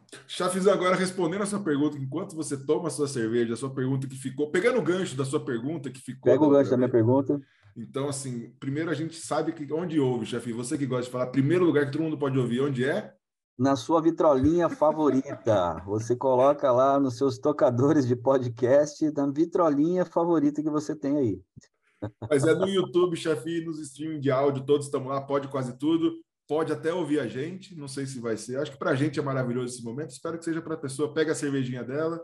Agora 0.71 0.95
respondendo 0.95 1.41
a 1.41 1.45
sua 1.45 1.59
pergunta, 1.59 1.97
enquanto 1.97 2.35
você 2.35 2.57
toma 2.57 2.87
a 2.87 2.91
sua 2.91 3.07
cerveja, 3.07 3.53
a 3.53 3.57
sua 3.57 3.69
pergunta 3.69 4.07
que 4.07 4.15
ficou, 4.15 4.49
pegando 4.49 4.79
o 4.79 4.81
gancho 4.81 5.15
da 5.15 5.23
sua 5.25 5.39
pergunta 5.39 5.89
que 5.89 6.01
ficou. 6.01 6.31
Pega 6.31 6.43
o 6.43 6.49
gancho 6.49 6.71
da 6.71 6.77
minha 6.77 6.89
pergunta. 6.89 7.39
Então, 7.75 8.09
assim, 8.09 8.51
primeiro 8.59 8.89
a 8.89 8.93
gente 8.93 9.15
sabe 9.15 9.53
que 9.53 9.71
onde 9.71 9.99
ouve, 9.99 10.25
chefe. 10.25 10.51
Você 10.51 10.77
que 10.77 10.85
gosta 10.85 11.05
de 11.05 11.11
falar, 11.11 11.27
primeiro 11.27 11.63
lugar 11.63 11.85
que 11.85 11.91
todo 11.91 12.03
mundo 12.03 12.17
pode 12.17 12.37
ouvir, 12.37 12.61
onde 12.61 12.83
é? 12.83 13.13
Na 13.61 13.75
sua 13.75 14.01
vitrolinha 14.01 14.67
favorita. 14.67 15.83
Você 15.85 16.15
coloca 16.15 16.71
lá 16.71 16.99
nos 16.99 17.15
seus 17.15 17.37
tocadores 17.37 18.07
de 18.07 18.15
podcast, 18.15 19.11
na 19.11 19.27
vitrolinha 19.27 20.03
favorita 20.03 20.63
que 20.63 20.69
você 20.71 20.95
tem 20.95 21.15
aí. 21.15 21.41
Mas 22.27 22.43
é 22.43 22.55
no 22.55 22.67
YouTube, 22.67 23.15
chefe, 23.15 23.63
nos 23.63 23.79
streaming 23.79 24.19
de 24.19 24.31
áudio, 24.31 24.65
todos 24.65 24.87
estamos 24.87 25.09
lá, 25.09 25.21
pode 25.21 25.47
quase 25.47 25.77
tudo. 25.77 26.11
Pode 26.47 26.73
até 26.73 26.91
ouvir 26.91 27.19
a 27.19 27.27
gente, 27.27 27.75
não 27.75 27.87
sei 27.87 28.07
se 28.07 28.19
vai 28.19 28.35
ser. 28.35 28.57
Acho 28.57 28.71
que 28.71 28.79
para 28.79 28.89
a 28.89 28.95
gente 28.95 29.19
é 29.19 29.21
maravilhoso 29.21 29.75
esse 29.75 29.83
momento. 29.83 30.09
Espero 30.09 30.39
que 30.39 30.43
seja 30.43 30.59
para 30.59 30.73
a 30.73 30.79
pessoa. 30.79 31.13
Pega 31.13 31.33
a 31.33 31.35
cervejinha 31.35 31.83
dela 31.83 32.19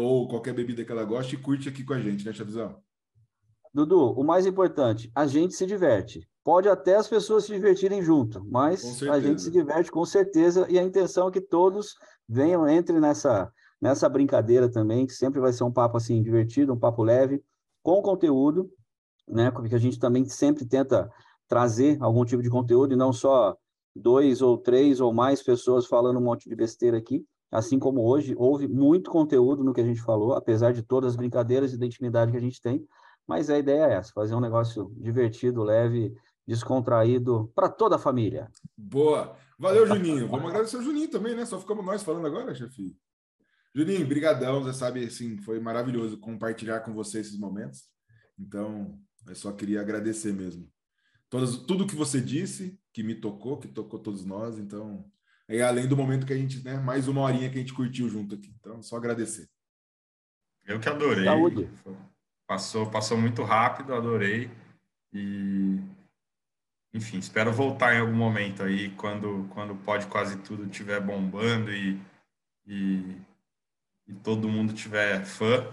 ou 0.00 0.26
qualquer 0.26 0.52
bebida 0.52 0.84
que 0.84 0.90
ela 0.90 1.04
goste 1.04 1.36
e 1.36 1.38
curte 1.38 1.68
aqui 1.68 1.84
com 1.84 1.92
a 1.92 2.00
gente, 2.00 2.26
né, 2.26 2.32
Chavizão? 2.32 2.82
Dudu, 3.72 4.14
o 4.18 4.24
mais 4.24 4.46
importante, 4.46 5.12
a 5.14 5.28
gente 5.28 5.54
se 5.54 5.64
diverte. 5.64 6.28
Pode 6.44 6.68
até 6.68 6.96
as 6.96 7.06
pessoas 7.06 7.44
se 7.44 7.52
divertirem 7.52 8.02
junto, 8.02 8.44
mas 8.44 9.00
a 9.02 9.20
gente 9.20 9.42
se 9.42 9.50
diverte 9.50 9.92
com 9.92 10.04
certeza 10.04 10.66
e 10.68 10.78
a 10.78 10.82
intenção 10.82 11.28
é 11.28 11.30
que 11.30 11.40
todos 11.40 11.94
venham, 12.28 12.68
entrem 12.68 13.00
nessa, 13.00 13.52
nessa 13.80 14.08
brincadeira 14.08 14.68
também, 14.68 15.06
que 15.06 15.12
sempre 15.12 15.40
vai 15.40 15.52
ser 15.52 15.62
um 15.62 15.70
papo 15.70 15.96
assim 15.96 16.20
divertido, 16.20 16.72
um 16.72 16.78
papo 16.78 17.04
leve, 17.04 17.42
com 17.82 18.02
conteúdo, 18.02 18.70
né? 19.28 19.50
Porque 19.52 19.74
a 19.74 19.78
gente 19.78 20.00
também 20.00 20.24
sempre 20.24 20.64
tenta 20.66 21.10
trazer 21.46 21.96
algum 22.00 22.24
tipo 22.24 22.42
de 22.42 22.50
conteúdo 22.50 22.92
e 22.92 22.96
não 22.96 23.12
só 23.12 23.56
dois 23.94 24.42
ou 24.42 24.58
três 24.58 25.00
ou 25.00 25.12
mais 25.12 25.42
pessoas 25.42 25.86
falando 25.86 26.18
um 26.18 26.22
monte 26.22 26.48
de 26.48 26.56
besteira 26.56 26.96
aqui. 26.96 27.24
Assim 27.50 27.78
como 27.78 28.02
hoje, 28.02 28.34
houve 28.38 28.66
muito 28.66 29.10
conteúdo 29.10 29.62
no 29.62 29.74
que 29.74 29.80
a 29.80 29.84
gente 29.84 30.00
falou, 30.00 30.32
apesar 30.32 30.72
de 30.72 30.82
todas 30.82 31.10
as 31.10 31.16
brincadeiras 31.16 31.72
e 31.72 31.78
da 31.78 31.84
intimidade 31.84 32.32
que 32.32 32.38
a 32.38 32.40
gente 32.40 32.60
tem. 32.62 32.86
Mas 33.26 33.50
a 33.50 33.58
ideia 33.58 33.84
é 33.84 33.94
essa: 33.94 34.12
fazer 34.12 34.34
um 34.34 34.40
negócio 34.40 34.90
divertido, 34.96 35.62
leve, 35.62 36.14
descontraído 36.46 37.50
para 37.54 37.68
toda 37.68 37.96
a 37.96 37.98
família. 37.98 38.50
Boa. 38.76 39.36
Valeu, 39.58 39.86
Juninho. 39.86 40.28
Vamos 40.28 40.50
agradecer 40.50 40.76
o 40.76 40.82
Juninho 40.82 41.08
também, 41.08 41.34
né? 41.34 41.46
Só 41.46 41.58
ficamos 41.58 41.84
nós 41.84 42.02
falando 42.02 42.26
agora, 42.26 42.54
chefe. 42.54 42.96
Juninho, 43.74 44.06
brigadão. 44.06 44.62
Você 44.62 44.78
sabe, 44.78 45.04
assim, 45.04 45.38
foi 45.38 45.60
maravilhoso 45.60 46.18
compartilhar 46.18 46.80
com 46.80 46.92
você 46.92 47.20
esses 47.20 47.38
momentos. 47.38 47.84
Então, 48.38 48.98
eu 49.26 49.34
só 49.34 49.52
queria 49.52 49.80
agradecer 49.80 50.32
mesmo. 50.32 50.68
Todas, 51.30 51.56
tudo 51.56 51.86
que 51.86 51.94
você 51.94 52.20
disse, 52.20 52.78
que 52.92 53.02
me 53.02 53.14
tocou, 53.14 53.58
que 53.58 53.68
tocou 53.68 54.00
todos 54.00 54.24
nós. 54.24 54.58
Então, 54.58 55.04
é 55.48 55.62
além 55.62 55.86
do 55.86 55.96
momento 55.96 56.26
que 56.26 56.32
a 56.32 56.36
gente, 56.36 56.62
né? 56.64 56.78
Mais 56.78 57.08
uma 57.08 57.22
horinha 57.22 57.48
que 57.48 57.56
a 57.56 57.60
gente 57.60 57.72
curtiu 57.72 58.08
junto 58.08 58.34
aqui. 58.34 58.52
Então, 58.58 58.82
só 58.82 58.96
agradecer. 58.96 59.48
Eu 60.64 60.78
que 60.78 60.88
adorei. 60.88 61.24
Saúde. 61.24 61.70
Passou, 62.46 62.90
passou 62.90 63.16
muito 63.16 63.42
rápido, 63.42 63.94
adorei. 63.94 64.50
E, 65.12 65.80
enfim, 66.94 67.18
espero 67.18 67.52
voltar 67.52 67.94
em 67.94 68.00
algum 68.00 68.14
momento 68.14 68.62
aí, 68.62 68.90
quando, 68.90 69.46
quando 69.50 69.74
pode 69.74 70.06
quase 70.06 70.36
tudo 70.38 70.66
estiver 70.66 71.00
bombando 71.00 71.72
e, 71.72 71.98
e, 72.66 73.16
e, 74.06 74.12
todo 74.22 74.48
mundo 74.48 74.74
tiver 74.74 75.24
fã, 75.24 75.66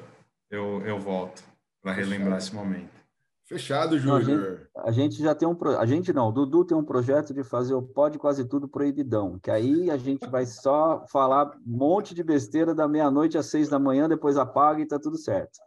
eu, 0.50 0.82
eu 0.86 0.98
volto 0.98 1.44
para 1.82 1.92
relembrar 1.92 2.38
esse 2.38 2.56
momento. 2.56 3.00
Fechado, 3.46 3.98
Júnior. 3.98 4.70
A, 4.78 4.90
a, 4.90 4.92
gente 4.92 5.18
já 5.18 5.34
tem 5.34 5.48
um. 5.48 5.58
A 5.78 5.86
gente 5.86 6.14
não, 6.14 6.30
o 6.30 6.32
Dudu 6.32 6.64
tem 6.64 6.78
um 6.78 6.84
projeto 6.84 7.34
de 7.34 7.44
fazer 7.44 7.74
o 7.74 7.82
Pode 7.82 8.20
Quase 8.20 8.48
Tudo 8.48 8.68
Proibidão, 8.68 9.40
que 9.40 9.50
aí 9.50 9.90
a 9.90 9.98
gente 9.98 10.28
vai 10.30 10.46
só 10.46 11.04
falar 11.12 11.48
um 11.66 11.78
monte 11.78 12.14
de 12.14 12.24
besteira 12.24 12.76
da 12.76 12.88
meia-noite 12.88 13.40
às 13.40 13.48
seis 13.48 13.68
da 13.68 13.80
manhã, 13.80 14.08
depois 14.08 14.38
apaga 14.38 14.82
e 14.82 14.88
tá 14.88 15.00
tudo 15.00 15.18
certo. 15.18 15.60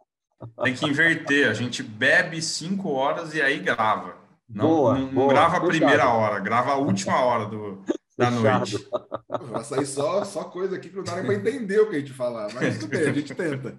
Tem 0.63 0.73
que 0.73 0.85
inverter. 0.85 1.49
A 1.49 1.53
gente 1.53 1.83
bebe 1.83 2.41
cinco 2.41 2.89
horas 2.89 3.33
e 3.33 3.41
aí 3.41 3.59
grava. 3.59 4.22
Não, 4.49 4.67
boa, 4.67 4.99
não, 4.99 5.11
não 5.11 5.27
grava 5.27 5.57
a 5.57 5.61
primeira 5.61 6.09
hora, 6.09 6.39
grava 6.39 6.71
a 6.71 6.77
última 6.77 7.19
hora 7.19 7.45
do, 7.45 7.83
da 8.17 8.29
noite. 8.29 8.87
Vai 9.51 9.63
sair 9.63 9.85
só, 9.85 10.23
só 10.23 10.43
coisa 10.45 10.75
aqui 10.75 10.89
que 10.89 10.95
não 10.95 11.03
dá 11.03 11.15
nem 11.15 11.25
para 11.25 11.35
entender 11.35 11.79
o 11.79 11.89
que 11.89 11.95
a 11.95 11.99
gente 11.99 12.13
falar, 12.13 12.53
mas 12.53 12.77
tudo 12.77 12.89
bem, 12.89 13.01
a 13.01 13.13
gente 13.13 13.33
tenta. 13.33 13.77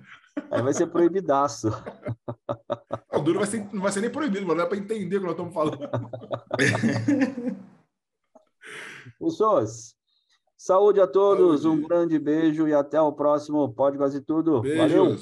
Aí 0.51 0.63
vai 0.63 0.73
ser 0.73 0.87
proibidaço. 0.89 1.71
O 3.13 3.21
duro 3.21 3.39
vai 3.39 3.47
ser, 3.47 3.69
não 3.73 3.83
vai 3.83 3.93
ser 3.93 4.01
nem 4.01 4.11
proibido, 4.11 4.47
mas 4.47 4.57
não 4.57 4.65
é 4.65 4.67
para 4.67 4.79
entender 4.79 5.17
o 5.17 5.21
que 5.21 5.27
nós 5.27 5.35
estamos 5.35 5.55
falando. 5.55 5.79
Pessoas, 9.21 9.95
saúde 10.57 11.01
a 11.01 11.07
todos, 11.07 11.63
saúde. 11.63 11.85
um 11.85 11.87
grande 11.87 12.19
beijo 12.19 12.67
e 12.67 12.75
até 12.75 13.01
o 13.01 13.13
próximo 13.13 13.73
Pode 13.73 13.97
Quase 13.97 14.21
Tudo. 14.21 14.61
Beijos. 14.61 14.79
Valeu! 14.79 15.19